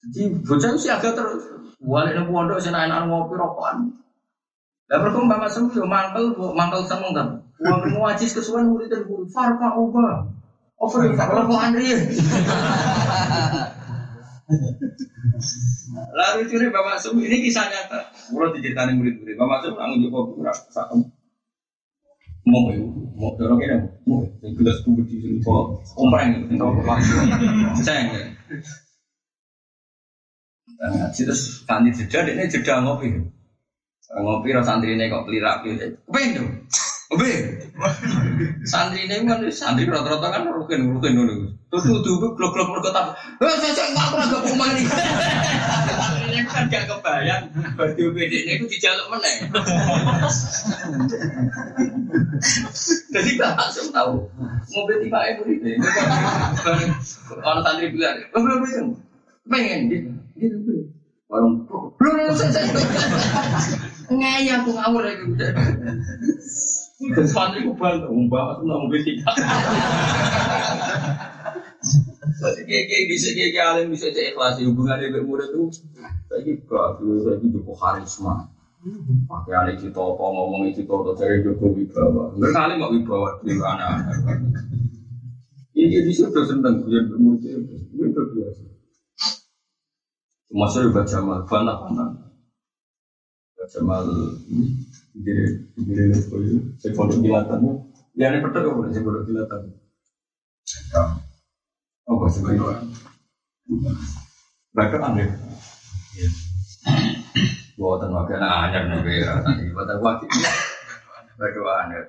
Jadi 0.00 0.20
bocah 0.40 0.72
sih 0.80 0.88
agak 0.88 1.12
terus. 1.12 1.44
Wali 1.84 2.16
nih 2.16 2.24
pondok 2.24 2.56
sih 2.56 2.72
naik 2.72 3.04
ngopi 3.04 3.36
rokokan. 3.36 3.92
Lah 4.88 4.96
bapak 5.00 5.48
sembuh 5.52 5.76
yo 5.76 5.84
mangkel 5.84 6.32
mangkel 6.56 6.88
seneng 6.88 7.12
kan. 7.12 7.28
Uang 7.60 7.84
ngajis 7.84 8.32
kesuwen 8.32 8.68
murid 8.68 8.88
dan 8.88 9.04
guru 9.04 9.28
farqa 9.28 9.76
ubah. 9.76 10.24
Over 10.80 11.12
kalau 11.16 11.44
kok 11.48 11.60
Andri. 11.60 11.92
Lalu 16.18 16.40
curi 16.52 16.66
bapak 16.68 17.00
sembuh 17.00 17.24
ini 17.24 17.48
kisah 17.48 17.66
nyata. 17.68 18.00
Mulut 18.32 18.52
diceritain 18.56 18.92
murid-murid. 18.96 19.36
Bapak 19.40 19.58
sembuh 19.64 19.78
langsung 19.80 20.00
joko 20.04 20.18
kurang 20.36 20.58
satu 20.68 20.96
mau 22.44 22.68
mau 23.16 23.32
dorong 23.40 23.56
ini 23.64 23.76
mau 24.04 24.20
gelas 24.52 24.84
tuh 24.84 25.00
di 25.00 25.16
sini 25.16 25.40
kok 25.40 25.80
ompreng 25.96 26.44
itu 26.44 26.60
apa 26.60 26.94
sayang 27.80 28.08
ya. 28.12 28.24
Nah 30.76 31.08
terus 31.08 31.64
kanti 31.64 31.96
jeda 31.96 32.28
ini 32.28 32.44
jeda 32.52 32.84
ngopi. 32.84 33.16
Ngopi 34.12 34.52
rasa 34.52 34.76
santri 34.76 34.92
ini 34.92 35.08
kok 35.08 35.24
pelirak 35.24 35.64
gitu 35.64 35.96
kepengen 36.04 36.36
dong 36.36 36.48
Oke, 37.12 37.60
santri 38.64 39.04
ini 39.04 39.28
kan 39.28 39.44
santri 39.52 39.84
rata-rata 39.84 40.24
kan 40.32 40.48
rukin 40.48 40.88
rukin 40.88 41.12
dulu. 41.20 41.52
Tuh 41.68 41.80
tuh 41.84 42.00
tuh 42.00 42.32
blok 42.32 42.56
blok 42.56 42.68
blok 42.72 42.88
tapi, 42.88 43.12
eh 43.44 43.56
saya 43.60 43.72
saya 43.76 43.92
nggak 43.92 44.08
pernah 44.08 44.26
gabung 44.32 44.56
ini. 44.56 44.82
Ini 46.32 46.40
kan 46.48 46.64
gak 46.72 46.88
kebayang. 46.88 47.44
Berarti 47.76 48.00
UPD 48.08 48.32
ini 48.48 48.52
itu 48.56 48.64
dijaluk 48.72 49.06
mana? 49.12 49.28
Jadi 53.12 53.28
kita 53.36 53.52
langsung 53.52 53.92
tahu 53.92 54.24
mobil 54.72 54.96
tiba 55.04 55.18
itu 55.28 55.42
ini. 55.60 55.76
Orang 57.44 57.60
santri 57.68 57.92
bilang, 57.92 58.16
oh 58.32 58.40
belum 58.40 58.58
belum, 58.64 58.86
pengen 59.52 59.80
gitu, 59.92 60.08
gitu. 60.40 60.88
Warung 61.28 61.68
belum 62.00 62.32
saya 62.32 62.48
saya 62.52 62.68
ngeyel 64.12 64.60
aku 64.60 64.70
ngawur 64.76 65.02
lagi. 65.04 65.24
Dan 67.12 67.26
santri 67.28 67.68
ku 67.68 67.76
bantu, 67.76 68.08
mbak 68.08 68.56
aku 68.56 68.62
nggak 68.64 69.02
tiga. 69.04 69.30
Jadi 72.34 72.60
kayak 72.64 73.04
bisa 73.12 73.28
kayak 73.36 73.64
alim 73.76 73.92
bisa 73.92 74.08
cek 74.08 74.32
ikhlas 74.32 74.56
hubungan 74.64 74.96
dengan 74.96 75.28
murid 75.28 75.52
tuh. 75.52 75.68
Lagi 76.32 76.56
gak, 76.64 76.88
lagi 77.00 77.46
cukup 77.52 77.76
karisma. 77.76 78.48
Pakai 79.24 79.52
alih 79.56 79.76
itu 79.80 79.96
apa 79.96 80.24
ngomong 80.28 80.68
itu 80.68 80.84
atau 80.84 81.16
cari 81.16 81.40
Joko 81.40 81.72
Wibawa. 81.72 82.36
Enggak 82.36 82.52
kali 82.52 82.74
mau 82.76 82.92
Wibawa 82.92 83.40
di 83.40 83.54
mana? 83.56 84.00
Ini 85.72 85.88
jadi 85.88 86.10
sudah 86.12 86.44
seneng 86.44 86.84
biar 86.84 87.04
murid 87.16 87.44
itu 87.96 88.22
biasa. 88.32 88.62
Masuk 90.54 90.94
baca 90.94 91.08
Jamal, 91.08 91.42
banyak 91.48 91.76
banyak. 91.82 92.08
Baca 93.56 93.64
Jamal 93.72 94.04
jadi 95.14 95.46
itu 96.82 97.14
kilatan. 97.22 97.60
Ya 98.18 98.26
ini 98.34 98.38
kilatan. 98.42 99.60
Oh 102.04 102.20
bahasa 102.20 102.44
Jawa 102.44 102.84
Baca 104.76 104.96
aneh 105.08 105.28
Buatan 107.74 108.10
wakil 108.12 108.38
anyar 108.38 108.86
nih 108.86 109.00
kira 109.02 109.40
tadi 109.40 109.72
buatan 109.72 109.98
wakil. 110.04 110.28
Baca 111.40 111.60
aneh 111.88 112.00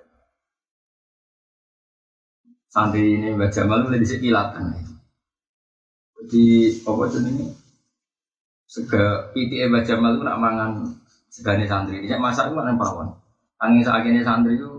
Santri 2.67 3.15
ini 3.15 3.31
baca 3.39 3.61
malu 3.63 3.87
dari 3.87 4.03
sekilatan 4.03 4.75
Jadi 6.19 6.43
apa 6.83 7.01
itu 7.07 7.17
ini? 7.23 7.45
Sega 8.67 9.31
PTE 9.31 9.71
baca 9.71 9.93
malu 9.95 10.19
nak 10.27 10.41
mangan 10.43 10.71
segane 11.35 11.67
santri. 11.67 11.99
Ini 11.99 12.15
masa 12.15 12.47
itu 12.47 12.55
kan 12.55 12.79
pawon. 12.79 13.11
Angin 13.59 13.83
saat 13.83 14.07
ini 14.07 14.23
santri 14.23 14.55
itu 14.55 14.71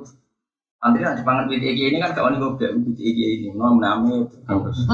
santri 0.80 1.04
nanti 1.04 1.20
pangan 1.20 1.52
PTG 1.52 1.92
ini 1.92 2.00
kan 2.00 2.16
kawan 2.16 2.40
gue 2.40 2.56
udah 2.56 2.70
PTG 2.80 3.20
ini, 3.40 3.48
nom 3.52 3.76
name 3.76 4.24
terus. 4.48 4.80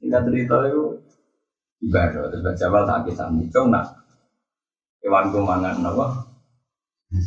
Kita 0.00 0.24
cerita 0.24 0.56
itu 0.64 0.96
ibadah 1.84 2.32
terus 2.32 2.40
baca 2.40 2.64
wal 2.72 2.88
sakit 2.88 3.12
santri. 3.12 3.44
Cuma 3.52 3.68
nak 3.68 3.92
hewan 5.04 5.28
gue 5.28 5.44
mangan 5.44 5.84
apa? 5.84 6.32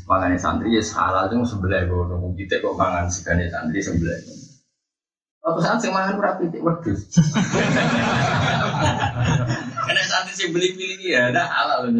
Pangannya 0.10 0.42
santri 0.42 0.74
ya 0.74 0.82
salah 0.82 1.30
itu 1.30 1.38
sebelah 1.46 1.86
gue 1.86 2.10
nunggu 2.10 2.34
kita 2.40 2.64
kok 2.64 2.74
mangan 2.74 3.06
segane 3.12 3.52
santri 3.54 3.84
sebelah. 3.84 4.16
Waktu 5.44 5.60
saat 5.60 5.84
saya 5.84 5.92
mangan 5.92 6.16
berapa 6.18 6.40
titik 6.40 6.64
wedus. 6.64 7.04
Karena 9.84 10.04
saat 10.08 10.32
ini 10.32 10.56
beli 10.56 10.70
pilih 10.80 10.98
dia, 11.04 11.28
ada 11.28 11.44
halal. 11.44 11.92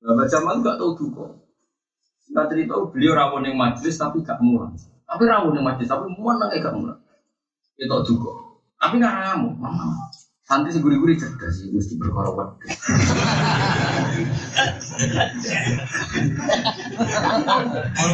Bapak 0.00 0.26
Jamal 0.32 0.64
gak 0.64 0.80
tahu 0.80 0.96
duka. 0.96 1.26
Kita 2.24 2.48
cerita 2.48 2.74
beliau 2.88 3.12
rawon 3.12 3.44
yang 3.44 3.60
majlis 3.60 4.00
tapi 4.00 4.24
gak 4.24 4.40
murah. 4.40 4.72
Tapi 5.04 5.22
rawon 5.28 5.52
yang 5.52 5.66
majlis 5.68 5.92
tapi 5.92 6.08
mana 6.16 6.48
gak 6.48 6.72
murah. 6.72 6.96
Itu 7.76 7.96
duka. 8.08 8.32
Tapi 8.80 8.96
gak 8.96 9.12
ramu, 9.12 9.52
mama. 9.60 9.92
Santi 10.50 10.74
seguri-guri 10.74 11.14
cerdas 11.14 11.62
sih, 11.62 11.70
mesti 11.70 11.94
berkorban. 11.94 12.58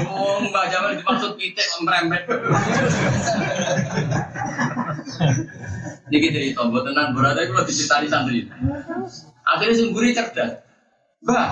Ngomong 0.05 0.53
Mbak 0.53 0.67
Jamal 0.69 1.01
dimaksud 1.01 1.33
kita 1.41 1.65
merembet. 1.81 2.29
Niki 6.11 6.29
cerita, 6.31 6.67
buat 6.71 6.87
tenan 6.87 7.15
berada 7.15 7.43
itu 7.43 7.55
lebih 7.55 7.71
dicitari 7.71 8.07
santri. 8.07 8.47
Akhirnya 9.47 9.75
semburi 9.75 10.15
cerdas. 10.15 10.63
Mbak, 11.27 11.49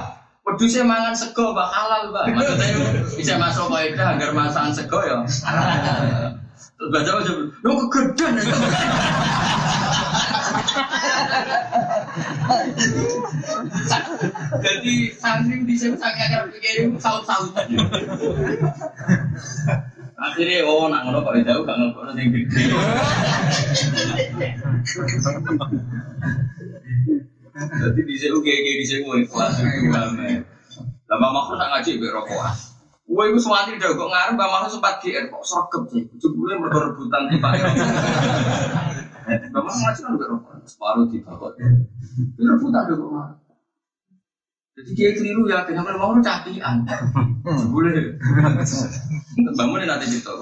saya 0.68 0.84
mangan 0.84 1.14
sego, 1.16 1.56
mbak 1.56 1.68
halal, 1.72 2.02
mbak. 2.12 2.24
Maksudnya 2.36 2.68
bisa 3.16 3.34
masuk 3.40 3.72
kaidah 3.72 4.14
agar 4.14 4.30
masakan 4.36 4.74
sego 4.74 5.00
ya. 5.02 5.22
Terus 6.74 6.88
baca 6.90 7.10
baca, 7.22 7.32
lo 7.62 7.72
kegedean 7.86 8.34
ya. 8.38 8.54
Jadi 14.62 14.94
santri 15.18 15.56
di 15.66 15.74
sini 15.74 15.96
sangat 15.98 16.30
agar 16.30 16.50
pikir 16.50 16.94
saut-saut. 16.98 17.54
Akhirnya 20.14 20.62
oh 20.62 20.86
nak 20.86 21.02
ngono 21.06 21.26
kok 21.26 21.34
jauh 21.42 21.62
gak 21.66 21.76
ngono 21.78 22.10
sing 22.14 22.30
gede. 22.30 22.62
Jadi 27.54 28.00
di 28.02 28.14
sini 28.18 28.32
oke 28.34 28.52
di 28.54 28.84
sini 28.86 29.06
mau 29.06 29.18
ikhlas 29.18 29.58
Lama 31.04 31.28
makhluk 31.30 31.58
tak 31.60 31.68
ngaji 31.70 31.90
be 32.00 32.06
rokokan. 32.10 32.54
Wah, 33.04 33.28
itu 33.28 33.36
semua 33.36 33.68
tidak 33.68 34.00
kok 34.00 34.08
ngarep, 34.08 34.32
Mbak 34.32 34.48
Mahfud 34.48 34.80
sempat 34.80 34.96
GR 35.04 35.28
kok 35.28 35.44
sergap 35.44 35.82
sih. 35.92 36.08
Jebule 36.16 36.56
mergo 36.56 36.96
di 37.04 37.36
Pak. 37.36 37.52
Mbak 39.52 39.60
Mahfud 39.60 39.82
ngaji 39.84 40.00
kan 40.00 40.12
berokok, 40.16 40.56
separuh 40.64 41.04
di. 41.12 41.20
Itu 41.20 42.42
rebutan 42.48 42.82
kok 42.88 42.96
ngarep. 42.96 43.43
Jadi 44.74 44.90
dia 44.98 45.10
keliru 45.14 45.46
ya, 45.46 45.62
kenapa 45.62 45.94
mau 45.94 46.18
cakian? 46.18 46.82
Boleh. 47.70 48.18
Bangun 49.58 49.86
nanti 49.86 50.06
gitu. 50.10 50.34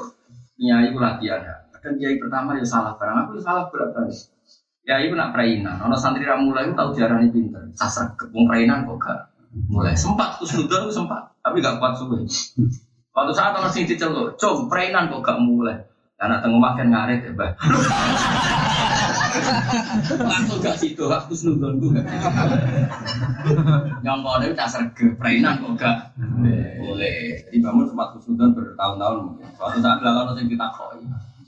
Nyai 0.57 0.89
itu 0.89 0.97
latihan 0.97 1.45
ya. 1.45 1.55
Kadang 1.77 2.01
kiai 2.01 2.17
pertama 2.17 2.57
ya 2.57 2.65
salah 2.65 2.97
barang, 2.97 3.29
aku 3.29 3.37
ya 3.37 3.43
salah 3.45 3.65
berapa 3.69 4.09
Ya 4.83 5.05
itu 5.05 5.13
nak 5.15 5.37
perainan. 5.37 5.79
Ono 5.85 5.95
santri 5.95 6.25
ramula 6.25 6.65
itu 6.65 6.73
tahu 6.73 6.97
jarang 6.97 7.29
pinter. 7.29 7.61
Sasar 7.77 8.17
kebun 8.17 8.49
perainan 8.49 8.89
kok 8.89 8.99
gak 8.99 9.21
mulai. 9.69 9.93
Sempat 9.93 10.41
kusnudon 10.41 10.89
itu 10.89 10.95
sempat, 10.97 11.23
tapi 11.45 11.61
gak 11.61 11.77
kuat 11.77 11.95
suwe. 11.95 12.25
Waktu 13.13 13.33
saat 13.37 13.53
orang 13.53 13.69
sing 13.69 13.85
diceluk, 13.85 14.41
cok 14.41 14.73
perainan 14.73 15.13
kok 15.13 15.23
gak 15.23 15.39
mulai. 15.39 15.77
Karena 16.17 16.41
tengah 16.41 16.59
makan 16.59 16.89
ngaret 16.89 17.21
ya, 17.21 17.33
bah. 17.35 17.53
Langsung 20.21 20.59
gak 20.61 20.77
situ, 20.77 21.05
aku 21.09 21.33
senudon 21.33 21.81
gue. 21.81 22.01
Nyongkone 24.05 24.53
udah 24.53 24.69
serge, 24.69 25.17
prenan 25.17 25.61
kok 25.63 25.81
gak 25.81 26.13
boleh. 26.83 27.41
Jadi 27.49 27.57
bangun 27.61 27.87
sempat 27.89 28.17
kusudon 28.19 28.53
bertahun-tahun 28.53 29.19
mungkin. 29.25 29.49
Suatu 29.57 29.79
saat 29.81 29.99
lalu 30.05 30.21
nanti 30.29 30.43
kita 30.53 30.67
koi. 30.77 31.01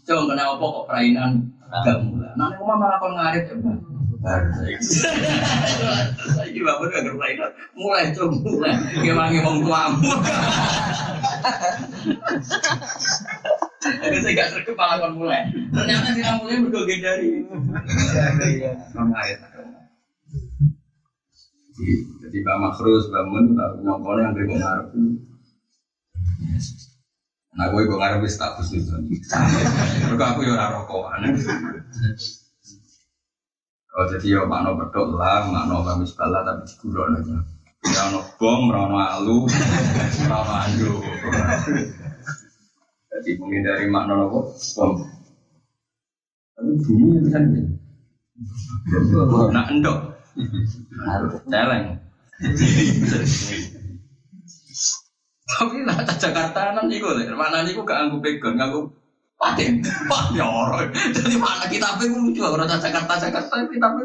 Coba 0.05 0.23
kena 0.33 0.45
apa 0.53 0.65
kok 0.65 0.87
perainan 0.89 1.31
gak 1.85 1.99
mulai. 2.05 2.33
Nanti 2.37 2.55
rumah 2.61 2.77
malah 2.77 2.99
kon 3.01 3.13
ngarit 3.17 3.45
ya. 3.49 3.57
Saya 6.33 6.61
bangun 6.65 6.89
gak 6.89 7.05
perainan. 7.13 7.51
Mulai 7.77 8.13
coba 8.17 8.35
mulai. 8.41 8.73
Gimana 9.01 9.29
ngomong 9.33 9.57
tuamu. 9.65 10.13
Jadi 13.85 14.17
saya 14.25 14.33
gak 14.33 14.49
sergap 14.57 14.75
malah 14.81 14.97
kon 14.97 15.13
mulai. 15.21 15.45
Ternyata 15.73 16.09
tidak 16.17 16.35
mulai 16.41 16.57
bergogel 16.61 16.99
dari. 17.01 17.29
Kon 18.93 19.07
ngarit. 19.13 19.39
Jadi 22.23 22.37
Mbak 22.39 22.57
Makrus 22.63 23.11
bangun, 23.11 23.45
nyongkone 23.83 24.21
yang 24.23 24.33
gue 24.33 24.57
ngarep. 24.57 24.87
Nah 27.55 27.67
gue 27.71 27.81
gue 27.87 27.99
ngarep 27.99 28.23
status 28.31 28.69
itu. 28.73 28.95
Mereka 30.07 30.25
aku 30.33 30.47
ya 30.47 30.55
ora 30.55 30.71
rokokan. 30.71 31.35
Oh 33.95 34.05
jadi 34.11 34.27
ya 34.27 34.43
makno 34.43 34.75
bedok 34.75 35.15
lah, 35.15 35.47
makno 35.47 35.87
kamis 35.87 36.19
bala 36.19 36.43
tapi 36.43 36.67
aja. 36.67 37.37
Ya 37.85 38.01
ono 38.11 38.27
bom, 38.41 38.67
ono 38.73 38.99
alu, 38.99 39.47
ono 40.27 40.51
andu. 40.51 40.99
Jadi 43.25 43.41
menghindari 43.41 43.89
makna 43.89 44.21
nopo 44.21 44.53
bom. 44.77 45.01
Tapi 46.53 46.73
bumi 46.85 47.25
itu 47.25 47.33
kan 47.33 47.45
Nak 49.49 49.67
endok, 49.73 49.99
celeng. 51.49 51.97
Tapi 55.45 55.77
lah 55.89 55.97
Jakarta 56.05 56.77
nan 56.77 56.93
iku 56.93 57.17
lho, 57.17 57.33
mana 57.33 57.65
niku 57.65 57.81
gak 57.89 58.05
anggo 58.05 58.21
pegon, 58.21 58.61
nganggo 58.61 58.93
paten. 59.41 59.81
Wah, 60.13 60.29
ya 60.37 60.45
ora. 60.45 60.85
Jadi 60.93 61.41
mana 61.41 61.65
kita 61.65 61.97
pe 61.97 62.13
lucu 62.13 62.45
ora 62.45 62.69
Jakarta 62.69 63.17
Jakarta 63.17 63.65
kita 63.65 63.89
pe 63.89 64.03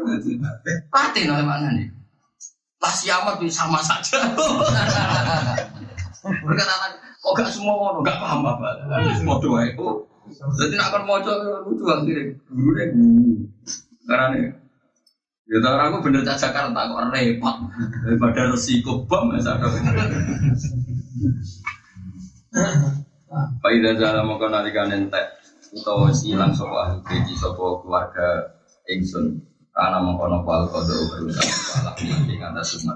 paten 0.88 1.28
oleh 1.28 1.44
mana 1.44 1.76
nih. 1.76 1.92
Lah 2.80 2.94
siamat 2.96 3.36
sama 3.52 3.84
saja. 3.84 4.16
Berkata 6.20 6.74
kok 7.20 7.32
gak 7.36 7.48
semua 7.48 7.74
ngono, 7.76 7.98
gak 8.04 8.18
paham 8.20 8.44
apa. 8.44 8.68
Semua 9.16 9.40
doa 9.40 9.60
itu. 9.64 9.88
Jadi 10.30 10.74
nak 10.78 10.94
kan 10.94 11.02
moco 11.08 11.32
lucu 11.66 11.84
akhirnya 11.90 12.38
dulu 12.46 12.70
deh 12.76 12.86
guru. 12.94 13.34
Karena 14.06 14.26
nih 14.30 14.44
Ya 15.50 15.58
tahu 15.58 15.74
aku 15.74 15.96
bener 16.06 16.22
cak 16.22 16.38
Jakarta 16.38 16.86
kok 16.86 17.10
repot 17.10 17.56
daripada 18.06 18.54
resiko 18.54 19.02
bom 19.02 19.34
ya 19.34 19.42
sadar. 19.42 19.66
Pak 23.58 23.70
Ida 23.74 23.98
Zala 23.98 24.22
mau 24.22 24.38
kau 24.38 24.46
narikan 24.46 24.94
entek 24.94 25.26
utawa 25.74 26.14
silang 26.14 26.54
sopo 26.54 26.78
ahli 26.78 27.02
keji 27.02 27.34
sopo 27.34 27.82
keluarga 27.82 28.54
Ingsun 28.86 29.42
karena 29.74 29.98
mau 29.98 30.18
kono 30.18 30.46
pal 30.46 30.70
kodo 30.70 30.94
berusaha 31.14 31.50
palak 31.74 31.98
nanti 31.98 32.34
atas 32.38 32.86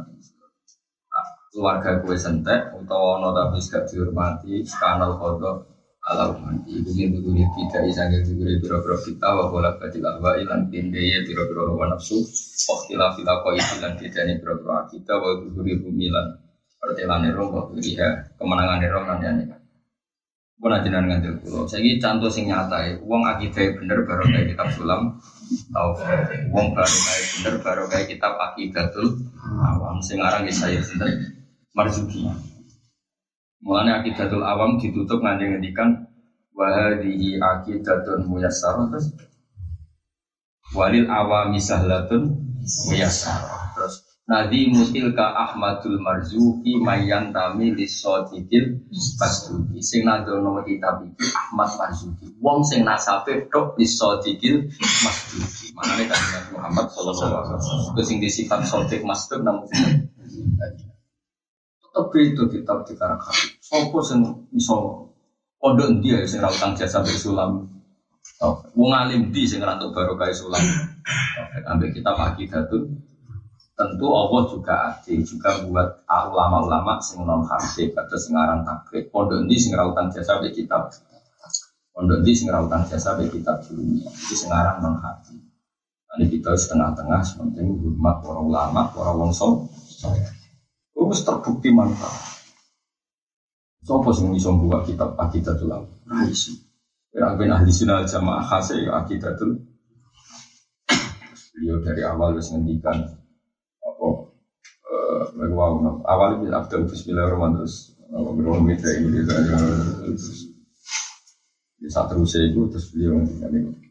keluarga 1.55 2.03
kue 2.03 2.19
sentek 2.19 2.75
utawa 2.75 3.23
ono 3.23 3.31
tapi 3.31 3.63
gak 3.63 3.87
dihormati 3.87 4.67
kanal 4.75 5.15
kodo 5.23 5.71
ala 6.03 6.35
umanti 6.35 6.83
itu 6.83 6.91
yang 6.99 7.15
dulu 7.15 7.31
tidak 7.33 7.83
isangnya 7.89 8.21
diberi 8.27 8.59
biro-biro 8.59 8.99
kita 9.01 9.25
wa 9.25 9.49
bola 9.49 9.71
badil 9.79 10.05
alwa 10.05 10.35
ilan 10.37 10.67
pindeye 10.67 11.23
biro-biro 11.23 11.73
hawa 11.73 11.95
nafsu 11.95 12.21
waktilah 12.67 13.15
fila 13.15 13.41
koi 13.41 13.57
ilan 13.57 13.95
ini 14.03 14.35
biro-biro 14.43 14.83
kita 14.91 15.15
wa 15.15 15.31
diberi 15.47 15.79
bumilan 15.79 16.27
pertelan 16.83 17.23
nero 17.23 17.49
wa 17.49 17.71
duriha 17.71 18.37
kemenangan 18.37 18.79
nero 18.83 18.99
nanti 19.07 19.27
ini 19.31 19.45
kan 19.47 19.61
pun 20.65 20.73
aja 20.73 20.89
ngandel 20.89 21.35
kulo 21.45 21.69
saya 21.69 21.85
ini 21.85 22.01
contoh 22.01 22.33
sing 22.33 22.49
nyata 22.49 22.79
ya 22.89 22.93
uang 23.05 23.23
akidah 23.37 23.77
bener 23.77 24.01
baru 24.09 24.25
kayak 24.33 24.47
kitab 24.55 24.69
sulam 24.73 25.21
tau 25.77 25.93
uang 26.51 26.67
baru 26.73 26.97
kayak 27.05 27.25
bener 27.37 27.55
baru 27.61 27.85
kayak 27.93 28.07
kitab 28.09 28.33
akidatul 28.41 29.21
awam. 29.45 30.01
Sing 30.01 30.25
aran 30.25 30.49
saya 30.49 30.81
sendiri 30.81 31.44
marzuki 31.75 32.25
Mulanya 33.65 34.05
akidatul 34.05 34.45
awam 34.45 34.77
ditutup 34.77 35.25
nanti 35.25 35.49
ngendikan 35.49 36.07
wahadihi 36.55 37.41
akidatun 37.41 38.29
muyassar 38.29 38.77
terus 38.93 39.11
walil 40.77 41.09
awami 41.11 41.59
sahlatun 41.59 42.39
muyassar 42.87 43.41
terus 43.75 44.05
Nadi 44.25 44.73
mutilka 44.73 45.37
Ahmadul 45.37 46.01
Marzuki 46.01 46.81
mayan 46.81 47.29
tami 47.29 47.77
lisodikil 47.77 48.81
pasduki 49.21 49.85
sing 49.85 50.09
nadono 50.09 50.65
kitab 50.65 51.05
iki 51.05 51.29
Ahmad 51.37 51.69
Marzuki. 51.77 52.33
Wong 52.41 52.65
sing 52.65 52.89
nasabe 52.89 53.53
tok 53.53 53.77
lisodikil 53.77 54.65
masduki 54.81 55.77
manane 55.77 56.09
kan 56.09 56.21
Muhammad 56.57 56.89
sallallahu 56.89 57.37
alaihi 57.37 57.53
wasallam. 57.53 58.01
Sing 58.01 58.17
disifat 58.25 58.65
sodik 58.65 59.05
masduk 59.05 59.45
namun 59.45 59.69
tapi 61.95 62.35
itu 62.35 62.43
kitab 62.51 62.83
di 62.83 62.99
karakter. 62.99 63.55
Sopo 63.63 64.03
sing 64.03 64.51
iso 64.51 65.07
pondok 65.63 66.03
dia 66.03 66.27
sing 66.27 66.43
ra 66.43 66.51
utang 66.51 66.75
jasa 66.75 66.99
bersulam. 67.07 67.71
Wong 68.75 68.91
alim 68.91 69.31
di 69.31 69.47
sing 69.47 69.63
ra 69.63 69.79
baru 69.79 70.19
kayak 70.19 70.35
sulam. 70.35 70.59
Ambil 71.71 71.95
kitab 71.95 72.19
akidatun. 72.19 72.99
Tentu 73.75 74.07
Allah 74.07 74.43
juga 74.51 74.75
adil 74.91 75.23
juga 75.27 75.59
buat 75.67 76.07
ulama-ulama 76.07 76.99
sing 76.99 77.23
non 77.23 77.47
sing 77.71 78.35
aran 78.35 78.67
takrib. 78.67 79.15
Pondok 79.15 79.47
di 79.47 79.55
sing 79.55 79.79
ra 79.79 79.87
jasa 80.11 80.43
be 80.43 80.51
kitab. 80.51 80.91
Pondok 81.95 82.27
di 82.27 82.35
sing 82.35 82.51
ra 82.51 82.67
jasa 82.91 83.15
be 83.15 83.31
kitab. 83.31 83.63
Itu 83.71 84.35
sing 84.35 84.51
aran 84.51 84.83
non 84.83 84.99
hadis. 84.99 85.39
Ini 86.15 86.31
kita 86.31 86.55
setengah-tengah, 86.55 87.27
sementing 87.27 87.75
hormat 87.75 88.23
para 88.23 88.39
ulama, 88.39 88.87
para 88.95 89.11
wong. 89.19 89.35
Terus 90.95 91.21
terbukti 91.27 91.69
mantap. 91.75 92.15
Sopo 93.85 94.17
sing 94.17 94.33
iso 94.33 94.57
buka 94.57 94.81
kitab 94.89 95.13
Aqidatul 95.21 95.69
Awam? 95.69 95.91
Raisi. 96.09 96.57
Ya 97.13 97.37
ben 97.37 97.53
ahli 97.53 97.69
sunnah 97.69 98.07
jamaah 98.09 98.41
khase 98.41 98.81
ya 98.81 99.05
Aqidatul. 99.05 99.61
Beliau 101.55 101.79
dari 101.85 102.03
awal 102.03 102.35
wis 102.35 102.51
ngendikan 102.51 102.99
apa 103.79 104.09
eh 105.45 105.51
wow, 105.55 106.03
awal 106.03 106.43
itu 106.43 106.51
Abdul 106.51 106.91
Bismillahirrahmanirrahim 106.91 107.63
terus 107.63 107.95
apa 108.11 108.31
minta 108.59 108.91
ini 108.91 109.23
terus 109.23 110.51
di 111.79 111.89
saat 111.93 112.11
terus 112.11 112.35
itu 112.41 112.65
terus 112.73 112.91
beliau 112.91 113.21
ngendikan 113.21 113.53
ini. 113.53 113.84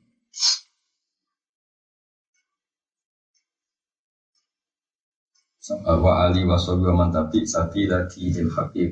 Wa 5.71 6.27
ali 6.27 6.43
wa 6.43 6.59
sahbihi 6.59 6.91
wa 6.91 7.07
man 7.07 7.09
tabi 7.15 7.47
sabila 7.47 8.03
dinil 8.11 8.51
haqqi 8.51 8.91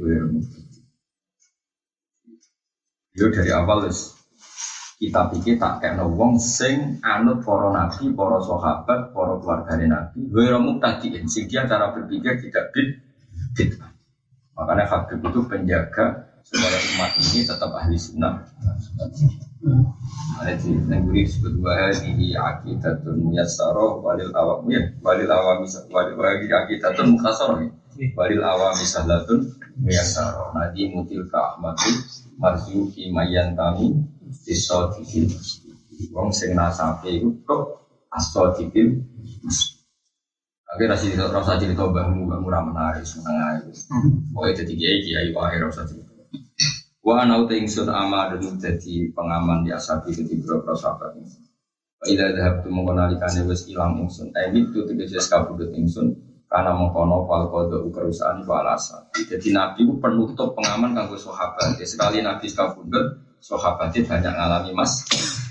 Yo 3.12 3.28
dari 3.28 3.52
awal 3.52 3.92
wis 3.92 4.16
kita 4.96 5.28
pikir 5.34 5.60
tak 5.60 5.84
kena 5.84 6.08
wong 6.08 6.40
sing 6.40 7.02
anut 7.04 7.44
para 7.44 7.74
nabi, 7.74 8.14
para 8.14 8.40
sahabat, 8.40 9.12
para 9.12 9.34
keluarga 9.42 9.76
nabi, 9.76 10.30
ghairu 10.32 10.62
muktadiin 10.64 11.28
sing 11.28 11.50
dia 11.52 11.68
cara 11.68 11.92
berpikir 11.92 12.40
tidak 12.40 12.72
bid 12.72 13.02
bid. 13.58 13.76
Makanya 14.56 14.86
Habib 14.88 15.20
itu 15.26 15.42
penjaga 15.50 16.38
supaya 16.46 16.78
umat 16.96 17.12
ini 17.18 17.40
tetap 17.44 17.72
ahli 17.74 17.98
sunnah. 17.98 18.46
Ada 20.42 20.58
di 20.58 20.74
negeri 20.74 21.22
disebut 21.30 21.62
wahadi 21.62 22.34
akidatun 22.34 23.22
muyassaro 23.22 24.02
walil 24.02 24.34
awam 24.34 24.66
ya 24.66 24.82
walil 25.06 25.30
awam 25.30 25.62
walil 25.94 26.16
wahadi 26.18 26.50
akidatun 26.50 27.14
mukhtasar 27.14 27.70
walil 28.18 28.42
awam 28.42 28.74
sahlatun 28.82 29.54
muyassaro 29.78 30.50
nadi 30.58 30.90
mutil 30.90 31.30
ka 31.30 31.62
marzuki 32.42 33.14
mayan 33.14 33.54
kami 33.54 34.02
disodikil 34.42 35.30
wong 36.10 36.34
sing 36.34 36.58
nasabe 36.58 37.22
iku 37.22 37.30
kok 37.46 37.62
asodikil 38.10 38.98
Oke, 40.72 40.88
rasa 40.88 41.04
cerita, 41.04 41.28
rasa 41.28 41.60
cerita 41.60 41.84
bahmu, 41.84 42.32
bahmu 42.32 42.48
menarik, 42.48 43.04
seneng 43.04 43.36
aja. 43.36 43.68
Pokoknya 44.32 44.64
jadi 44.64 44.74
kiai, 44.80 44.98
kiai 45.04 45.30
wae 45.36 45.60
rasa 45.60 45.84
cerita. 45.84 46.11
Wa 47.02 47.26
ana 47.26 47.42
uta 47.42 47.58
ingsun 47.58 47.90
amadun 47.90 48.62
dadi 48.62 49.10
pengaman 49.10 49.66
di 49.66 49.74
asabi 49.74 50.14
ketiga 50.14 50.62
para 50.62 50.78
sahabat 50.78 51.18
ini. 51.18 51.34
Wa 51.98 52.06
idza 52.06 52.30
dhahabtu 52.34 52.70
mongko 52.70 52.94
nalikane 52.94 53.42
wis 53.50 53.66
ilang 53.70 53.98
ingsun, 54.06 54.30
emit 54.38 54.70
tu 54.70 54.86
tegese 54.86 55.18
kabudut 55.26 55.74
ingsun 55.74 56.14
karena 56.46 56.78
mengkono 56.78 57.26
fal 57.26 57.50
kodo 57.50 57.90
kerusahaan 57.90 58.46
walasa. 58.46 59.10
Jadi 59.18 59.50
Nabi 59.50 59.88
itu 59.88 59.98
penutup 59.98 60.54
pengaman 60.54 60.94
kanggo 60.94 61.18
sahabat. 61.18 61.82
Sekali 61.82 62.22
Nabi 62.22 62.46
kabudut, 62.54 63.18
sahabatnya 63.42 64.06
banyak 64.06 64.34
ngalami 64.38 64.72
mas. 64.78 65.02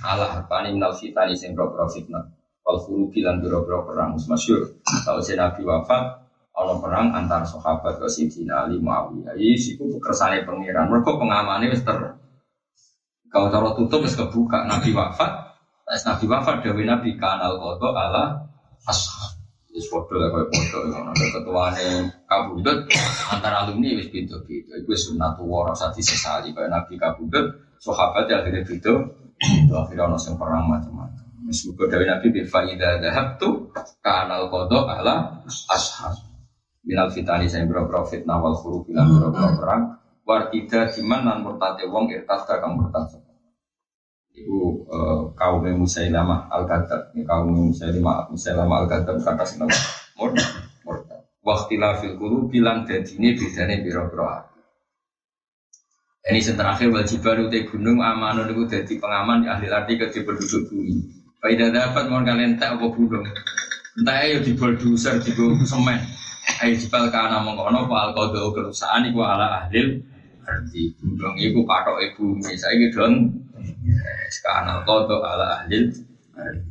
Allah 0.06 0.44
apa 0.46 0.64
nih 0.64 0.78
minal 0.78 0.94
fitani 0.94 1.34
sing 1.34 1.58
pro 1.58 1.68
fitnah. 1.90 2.30
wal 2.70 2.78
furuqi 2.86 3.26
lan 3.26 3.42
biro-biro 3.42 3.82
perang 3.82 4.14
masyhur 4.14 4.78
tahu 5.02 5.18
si 5.18 5.34
Nabi 5.34 5.66
wafat 5.66 6.29
ana 6.60 6.76
perang 6.76 7.06
antar 7.16 7.42
sahabat 7.48 7.96
ke 7.96 8.06
Sidina 8.12 8.68
Ali 8.68 8.76
Muawiyah 8.76 9.34
iki 9.40 9.80
iku 9.80 9.96
kersane 9.96 10.44
pangeran 10.44 10.92
mergo 10.92 11.16
pengamane 11.16 11.72
wis 11.72 11.80
ter 11.80 11.96
kalau 13.32 13.48
cara 13.48 13.72
tutup 13.72 14.04
wis 14.04 14.14
kebuka 14.18 14.68
Nabi 14.68 14.92
wafat 14.92 15.50
Pas 15.90 16.06
Nabi 16.06 16.24
wafat 16.30 16.62
Dewi 16.62 16.86
Nabi 16.86 17.18
kanal 17.18 17.58
koto 17.58 17.90
ala 17.90 18.46
ashab 18.86 19.40
Wis 19.70 19.86
foto 19.86 20.18
lah 20.18 20.26
koyo 20.34 20.50
foto 20.50 20.82
ngono 20.82 21.14
ketuane 21.14 21.86
kabudut 22.26 22.90
antara 23.30 23.62
alumni 23.62 23.94
wis 23.94 24.10
beda-beda. 24.10 24.74
Iku 24.82 24.90
wis 24.90 25.06
sunatullah 25.06 25.70
ora 25.70 25.72
usah 25.78 25.94
disesali 25.94 26.50
Nabi 26.50 26.98
kabudut 26.98 27.78
sahabat 27.78 28.26
ya 28.26 28.42
akhirnya 28.42 28.66
beda. 28.66 28.94
Itu 29.38 29.74
akhirnya 29.78 30.10
ono 30.10 30.18
sing 30.18 30.34
perang 30.34 30.66
macam-macam. 30.66 31.22
Wis 31.46 31.62
muga 31.70 31.86
dari 31.86 32.02
Nabi 32.02 32.26
bi 32.34 32.42
faida 32.50 32.98
dhahabtu 32.98 33.70
kanal 34.02 34.50
qada 34.50 34.78
ala 34.90 35.14
ashab. 35.70 36.18
Minal 36.90 37.14
fitani 37.14 37.46
saya 37.46 37.70
berapa 37.70 38.02
fitnah 38.02 38.42
wal 38.42 38.58
huruf 38.58 38.90
bilang 38.90 39.14
berapa 39.14 39.54
perang. 39.54 39.82
Wartida 40.26 40.90
diman 40.90 41.22
nan 41.22 41.38
murtate 41.46 41.86
wong 41.86 42.10
irtas 42.10 42.42
kang 42.50 42.74
murtad 42.74 43.14
Iku 44.34 44.86
uh, 44.90 45.20
kaum 45.38 45.62
Musailamah 45.62 46.50
al-Kadzab, 46.50 47.14
kaum 47.14 47.70
Musailamah 47.70 48.30
Musailamah 48.34 48.76
al-Kadzab 48.86 49.22
kata 49.22 49.44
sinama 49.46 49.78
murtad. 50.18 50.50
Murtad. 50.82 51.22
Waktila 51.46 52.02
fil 52.02 52.18
qulubi 52.18 52.58
bilang 52.58 52.82
dadine 52.90 53.38
bedane 53.38 53.86
pira-pira 53.86 54.50
ini 56.28 56.44
yang 56.44 56.52
terakhir 56.60 56.92
wajib 56.92 57.24
baru 57.24 57.48
teh 57.48 57.64
gunung 57.64 58.04
amanun 58.04 58.52
itu 58.52 58.68
jadi 58.68 58.92
pengaman 59.00 59.48
ahli 59.48 59.72
arti 59.72 59.96
ke 59.96 60.20
penduduk 60.20 60.68
bumi. 60.68 61.00
Faidah 61.40 61.72
dapat 61.72 62.12
mau 62.12 62.20
kalian 62.20 62.60
tak 62.60 62.76
apa 62.76 62.86
gunung. 62.92 63.24
Entah 63.96 64.16
ayo 64.28 64.44
di 64.44 64.52
bulldozer 64.52 65.16
di 65.24 65.32
semen. 65.64 66.19
Ayo 66.60 66.76
jebal 66.76 67.08
kana 67.08 67.40
mengkono 67.40 67.88
pak 67.88 68.12
alkodo 68.12 68.52
kerusahaan 68.52 69.08
iku 69.08 69.24
ala 69.24 69.64
ahli 69.64 69.96
arti 70.44 70.92
gunung 71.00 71.36
iku 71.40 71.64
patok 71.64 72.04
ibu 72.04 72.36
saya 72.44 72.76
gitu 72.76 73.00
don. 73.00 73.14
Sekarang 74.28 74.84
alkodo 74.84 75.24
ala 75.24 75.64
ahli 75.64 75.88
arti 76.36 76.69